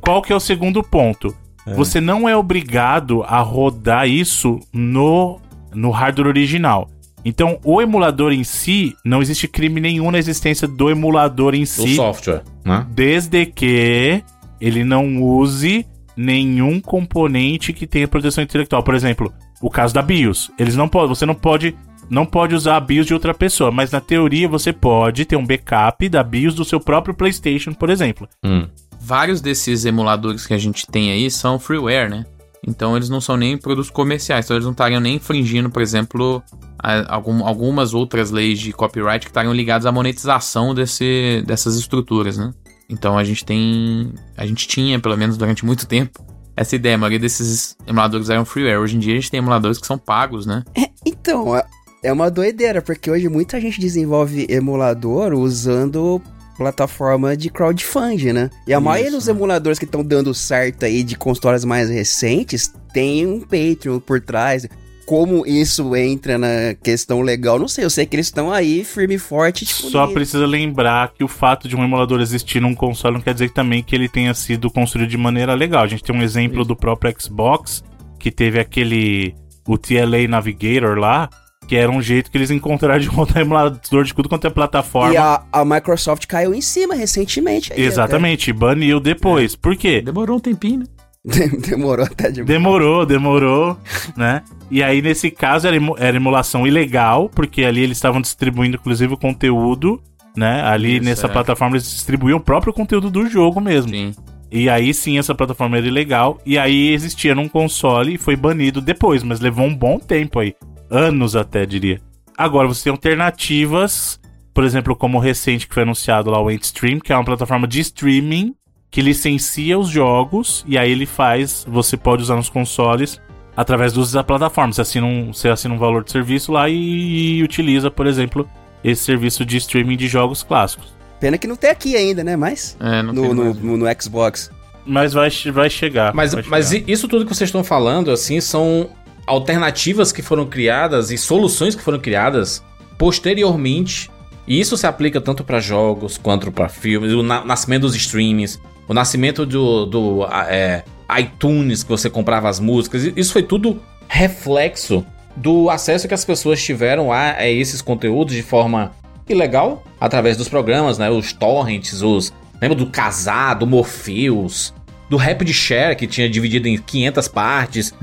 Qual 0.00 0.22
que 0.22 0.32
é 0.32 0.36
o 0.36 0.40
segundo 0.40 0.82
ponto? 0.82 1.34
Você 1.66 1.98
não 1.98 2.28
é 2.28 2.36
obrigado 2.36 3.22
a 3.22 3.40
rodar 3.40 4.06
isso 4.06 4.60
no, 4.70 5.40
no 5.72 5.90
hardware 5.90 6.28
original. 6.28 6.90
Então, 7.24 7.58
o 7.64 7.80
emulador 7.80 8.32
em 8.32 8.44
si, 8.44 8.94
não 9.04 9.22
existe 9.22 9.48
crime 9.48 9.80
nenhum 9.80 10.10
na 10.10 10.18
existência 10.18 10.68
do 10.68 10.90
emulador 10.90 11.54
em 11.54 11.62
Do 11.62 11.66
si, 11.66 11.96
software, 11.96 12.42
né? 12.64 12.86
desde 12.90 13.46
que 13.46 14.22
ele 14.60 14.84
não 14.84 15.22
use 15.22 15.86
nenhum 16.16 16.80
componente 16.80 17.72
que 17.72 17.86
tenha 17.86 18.06
proteção 18.06 18.44
intelectual. 18.44 18.82
Por 18.82 18.94
exemplo, 18.94 19.32
o 19.60 19.70
caso 19.70 19.94
da 19.94 20.02
BIOS. 20.02 20.50
Eles 20.58 20.76
não 20.76 20.88
podem, 20.88 21.08
você 21.08 21.26
não 21.26 21.34
pode, 21.34 21.74
não 22.10 22.26
pode 22.26 22.54
usar 22.54 22.76
a 22.76 22.80
BIOS 22.80 23.06
de 23.06 23.14
outra 23.14 23.34
pessoa, 23.34 23.70
mas 23.70 23.90
na 23.90 24.00
teoria 24.00 24.48
você 24.48 24.72
pode 24.72 25.24
ter 25.24 25.36
um 25.36 25.46
backup 25.46 26.08
da 26.08 26.22
BIOS 26.22 26.54
do 26.54 26.64
seu 26.64 26.78
próprio 26.78 27.14
PlayStation, 27.14 27.72
por 27.72 27.90
exemplo. 27.90 28.28
Hum. 28.44 28.66
Vários 29.00 29.40
desses 29.40 29.84
emuladores 29.84 30.46
que 30.46 30.54
a 30.54 30.58
gente 30.58 30.86
tem 30.86 31.10
aí 31.10 31.30
são 31.30 31.58
freeware, 31.58 32.08
né? 32.08 32.24
Então 32.66 32.96
eles 32.96 33.08
não 33.08 33.20
são 33.20 33.36
nem 33.36 33.58
produtos 33.58 33.90
comerciais, 33.90 34.44
então 34.46 34.56
eles 34.56 34.64
não 34.64 34.72
estariam 34.72 35.00
nem 35.00 35.16
infringindo, 35.16 35.68
por 35.68 35.82
exemplo, 35.82 36.42
a- 36.78 37.14
algum- 37.14 37.44
algumas 37.46 37.92
outras 37.92 38.30
leis 38.30 38.58
de 38.58 38.72
copyright 38.72 39.26
que 39.26 39.30
estariam 39.30 39.52
ligadas 39.52 39.84
à 39.86 39.92
monetização 39.92 40.74
desse, 40.74 41.42
dessas 41.46 41.76
estruturas, 41.76 42.38
né? 42.38 42.52
Então 42.88 43.16
a 43.18 43.24
gente 43.24 43.44
tem. 43.44 44.12
A 44.36 44.46
gente 44.46 44.66
tinha, 44.68 44.98
pelo 45.00 45.16
menos 45.16 45.36
durante 45.36 45.64
muito 45.64 45.86
tempo, 45.86 46.24
essa 46.56 46.74
ideia. 46.76 46.94
A 46.94 46.98
maioria 46.98 47.18
desses 47.18 47.76
emuladores 47.86 48.28
eram 48.30 48.44
freeware. 48.44 48.78
Hoje 48.78 48.96
em 48.96 48.98
dia 48.98 49.12
a 49.12 49.16
gente 49.16 49.30
tem 49.30 49.38
emuladores 49.38 49.78
que 49.78 49.86
são 49.86 49.98
pagos, 49.98 50.46
né? 50.46 50.62
Então, 51.04 51.56
é- 51.56 51.64
é 52.02 52.12
uma 52.12 52.30
doideira, 52.30 52.80
porque 52.82 53.10
hoje 53.10 53.28
muita 53.28 53.60
gente 53.60 53.80
desenvolve 53.80 54.46
emulador 54.48 55.32
usando 55.34 56.20
plataforma 56.56 57.36
de 57.36 57.50
crowdfunding, 57.50 58.32
né? 58.32 58.50
E 58.66 58.72
a 58.72 58.76
Isso, 58.78 58.84
maioria 58.84 59.10
dos 59.10 59.28
emuladores 59.28 59.78
que 59.78 59.84
estão 59.84 60.02
dando 60.02 60.32
certo 60.34 60.84
aí 60.84 61.02
de 61.02 61.16
consoles 61.16 61.64
mais 61.64 61.88
recentes 61.90 62.72
tem 62.92 63.26
um 63.26 63.40
Patreon 63.40 63.98
por 64.00 64.20
trás. 64.20 64.66
Como 65.06 65.44
isso 65.46 65.94
entra 65.94 66.38
na 66.38 66.74
questão 66.82 67.20
legal, 67.20 67.58
não 67.58 67.68
sei. 67.68 67.84
Eu 67.84 67.90
sei 67.90 68.06
que 68.06 68.16
eles 68.16 68.26
estão 68.26 68.50
aí 68.50 68.82
firme 68.84 69.16
e 69.16 69.18
forte. 69.18 69.66
Tipo, 69.66 69.90
Só 69.90 70.06
precisa 70.06 70.46
lembrar 70.46 71.12
que 71.12 71.22
o 71.22 71.28
fato 71.28 71.68
de 71.68 71.76
um 71.76 71.84
emulador 71.84 72.22
existir 72.22 72.58
num 72.58 72.74
console 72.74 73.16
não 73.16 73.20
quer 73.20 73.34
dizer 73.34 73.50
também 73.50 73.82
que 73.82 73.94
ele 73.94 74.08
tenha 74.08 74.32
sido 74.32 74.70
construído 74.70 75.10
de 75.10 75.18
maneira 75.18 75.52
legal. 75.54 75.82
A 75.82 75.86
gente 75.86 76.02
tem 76.02 76.16
um 76.16 76.22
exemplo 76.22 76.64
do 76.64 76.74
próprio 76.74 77.14
Xbox, 77.20 77.84
que 78.18 78.30
teve 78.30 78.58
aquele. 78.58 79.34
o 79.68 79.76
TLA 79.76 80.26
Navigator 80.26 80.96
lá, 80.96 81.28
que 81.64 81.76
era 81.76 81.90
um 81.90 82.00
jeito 82.02 82.30
que 82.30 82.38
eles 82.38 82.50
encontraram 82.50 83.00
de 83.00 83.08
rodar 83.08 83.38
emulador 83.38 84.04
de 84.04 84.14
tudo 84.14 84.28
quanto 84.28 84.46
é 84.46 84.50
plataforma. 84.50 85.12
E 85.12 85.16
a, 85.16 85.42
a 85.52 85.64
Microsoft 85.64 86.26
caiu 86.26 86.54
em 86.54 86.60
cima 86.60 86.94
recentemente. 86.94 87.72
aí, 87.72 87.80
Exatamente, 87.82 88.52
baniu 88.52 89.00
depois. 89.00 89.56
Por 89.56 89.76
quê? 89.76 90.00
Demorou 90.00 90.36
um 90.36 90.40
tempinho, 90.40 90.80
né? 90.80 90.86
até. 91.26 91.48
Demorou 91.70 92.04
até 92.04 92.30
demais. 92.30 92.46
Demorou, 92.46 93.06
demorou, 93.06 93.78
né? 94.16 94.42
E 94.70 94.82
aí, 94.82 95.00
nesse 95.00 95.30
caso, 95.30 95.66
era, 95.66 95.76
emu- 95.76 95.96
era 95.98 96.16
emulação 96.16 96.66
ilegal, 96.66 97.30
porque 97.30 97.64
ali 97.64 97.82
eles 97.82 97.96
estavam 97.96 98.20
distribuindo, 98.20 98.76
inclusive, 98.76 99.14
o 99.14 99.16
conteúdo, 99.16 100.02
né? 100.36 100.62
Ali 100.62 100.96
Isso, 100.96 101.04
nessa 101.04 101.26
é. 101.26 101.30
plataforma 101.30 101.76
eles 101.76 101.90
distribuíam 101.90 102.38
o 102.38 102.42
próprio 102.42 102.72
conteúdo 102.72 103.10
do 103.10 103.26
jogo 103.28 103.60
mesmo. 103.60 103.90
Sim. 103.90 104.12
E 104.50 104.68
aí 104.68 104.94
sim, 104.94 105.18
essa 105.18 105.34
plataforma 105.34 105.78
era 105.78 105.86
ilegal. 105.86 106.38
E 106.46 106.56
aí 106.58 106.92
existia 106.92 107.34
num 107.34 107.48
console 107.48 108.14
e 108.14 108.18
foi 108.18 108.36
banido 108.36 108.80
depois, 108.80 109.22
mas 109.22 109.40
levou 109.40 109.66
um 109.66 109.74
bom 109.74 109.98
tempo 109.98 110.38
aí. 110.38 110.54
Anos 110.90 111.34
até, 111.36 111.64
diria. 111.66 112.00
Agora, 112.36 112.66
você 112.68 112.84
tem 112.84 112.90
alternativas, 112.90 114.20
por 114.52 114.64
exemplo, 114.64 114.94
como 114.96 115.18
o 115.18 115.20
recente 115.20 115.66
que 115.66 115.74
foi 115.74 115.82
anunciado 115.82 116.30
lá, 116.30 116.40
o 116.40 116.50
Endstream, 116.50 116.98
que 117.00 117.12
é 117.12 117.16
uma 117.16 117.24
plataforma 117.24 117.66
de 117.66 117.80
streaming 117.80 118.54
que 118.90 119.02
licencia 119.02 119.76
os 119.78 119.88
jogos 119.88 120.64
e 120.68 120.78
aí 120.78 120.90
ele 120.92 121.04
faz, 121.06 121.66
você 121.68 121.96
pode 121.96 122.22
usar 122.22 122.36
nos 122.36 122.48
consoles 122.48 123.20
através 123.56 123.92
do 123.92 124.00
uso 124.00 124.14
da 124.14 124.22
plataforma. 124.22 124.72
Você 124.72 124.80
assina 124.82 125.06
um, 125.06 125.32
você 125.32 125.48
assina 125.48 125.74
um 125.74 125.78
valor 125.78 126.04
de 126.04 126.12
serviço 126.12 126.52
lá 126.52 126.68
e, 126.68 127.38
e 127.38 127.42
utiliza, 127.42 127.90
por 127.90 128.06
exemplo, 128.06 128.48
esse 128.84 129.02
serviço 129.04 129.44
de 129.44 129.56
streaming 129.56 129.96
de 129.96 130.06
jogos 130.06 130.42
clássicos. 130.44 130.94
Pena 131.18 131.36
que 131.38 131.46
não 131.46 131.56
tem 131.56 131.70
aqui 131.70 131.96
ainda, 131.96 132.22
né? 132.22 132.36
Mas 132.36 132.76
É, 132.80 133.02
não 133.02 133.12
no, 133.12 133.22
tem 133.22 133.34
no, 133.34 133.44
mais. 133.44 133.56
no, 133.58 133.76
no 133.78 133.86
Xbox. 134.00 134.50
Mas 134.86 135.12
vai, 135.12 135.28
vai 135.52 135.70
chegar. 135.70 136.14
Mas, 136.14 136.32
vai 136.34 136.44
mas 136.46 136.68
chegar. 136.68 136.88
i- 136.88 136.92
isso 136.92 137.08
tudo 137.08 137.24
que 137.26 137.34
vocês 137.34 137.48
estão 137.48 137.64
falando, 137.64 138.10
assim, 138.12 138.40
são 138.40 138.90
alternativas 139.26 140.12
que 140.12 140.22
foram 140.22 140.46
criadas 140.46 141.10
e 141.10 141.18
soluções 141.18 141.74
que 141.74 141.82
foram 141.82 141.98
criadas 141.98 142.62
posteriormente. 142.98 144.10
E 144.46 144.60
isso 144.60 144.76
se 144.76 144.86
aplica 144.86 145.20
tanto 145.20 145.42
para 145.42 145.58
jogos 145.58 146.18
quanto 146.18 146.52
para 146.52 146.68
filmes, 146.68 147.12
o 147.12 147.22
na- 147.22 147.44
nascimento 147.44 147.82
dos 147.82 147.96
streamings, 147.96 148.60
o 148.86 148.92
nascimento 148.92 149.46
do, 149.46 149.86
do 149.86 150.26
é, 150.26 150.84
iTunes, 151.18 151.82
que 151.82 151.88
você 151.88 152.10
comprava 152.10 152.48
as 152.48 152.60
músicas. 152.60 153.10
Isso 153.16 153.32
foi 153.32 153.42
tudo 153.42 153.80
reflexo 154.06 155.04
do 155.36 155.70
acesso 155.70 156.06
que 156.06 156.14
as 156.14 156.24
pessoas 156.24 156.62
tiveram 156.62 157.10
a, 157.10 157.32
a 157.32 157.48
esses 157.48 157.80
conteúdos 157.80 158.34
de 158.34 158.42
forma 158.42 158.92
ilegal, 159.28 159.82
através 159.98 160.36
dos 160.36 160.48
programas, 160.48 160.98
né? 160.98 161.10
Os 161.10 161.32
torrents, 161.32 162.02
os. 162.02 162.32
Lembra 162.60 162.76
do 162.76 162.86
Casar, 162.86 163.54
do 163.54 163.66
Morpheus, 163.66 164.72
do 165.10 165.16
Rapid 165.16 165.50
Share, 165.52 165.96
que 165.96 166.06
tinha 166.06 166.28
dividido 166.28 166.68
em 166.68 166.78
500 166.78 167.28
partes, 167.28 167.94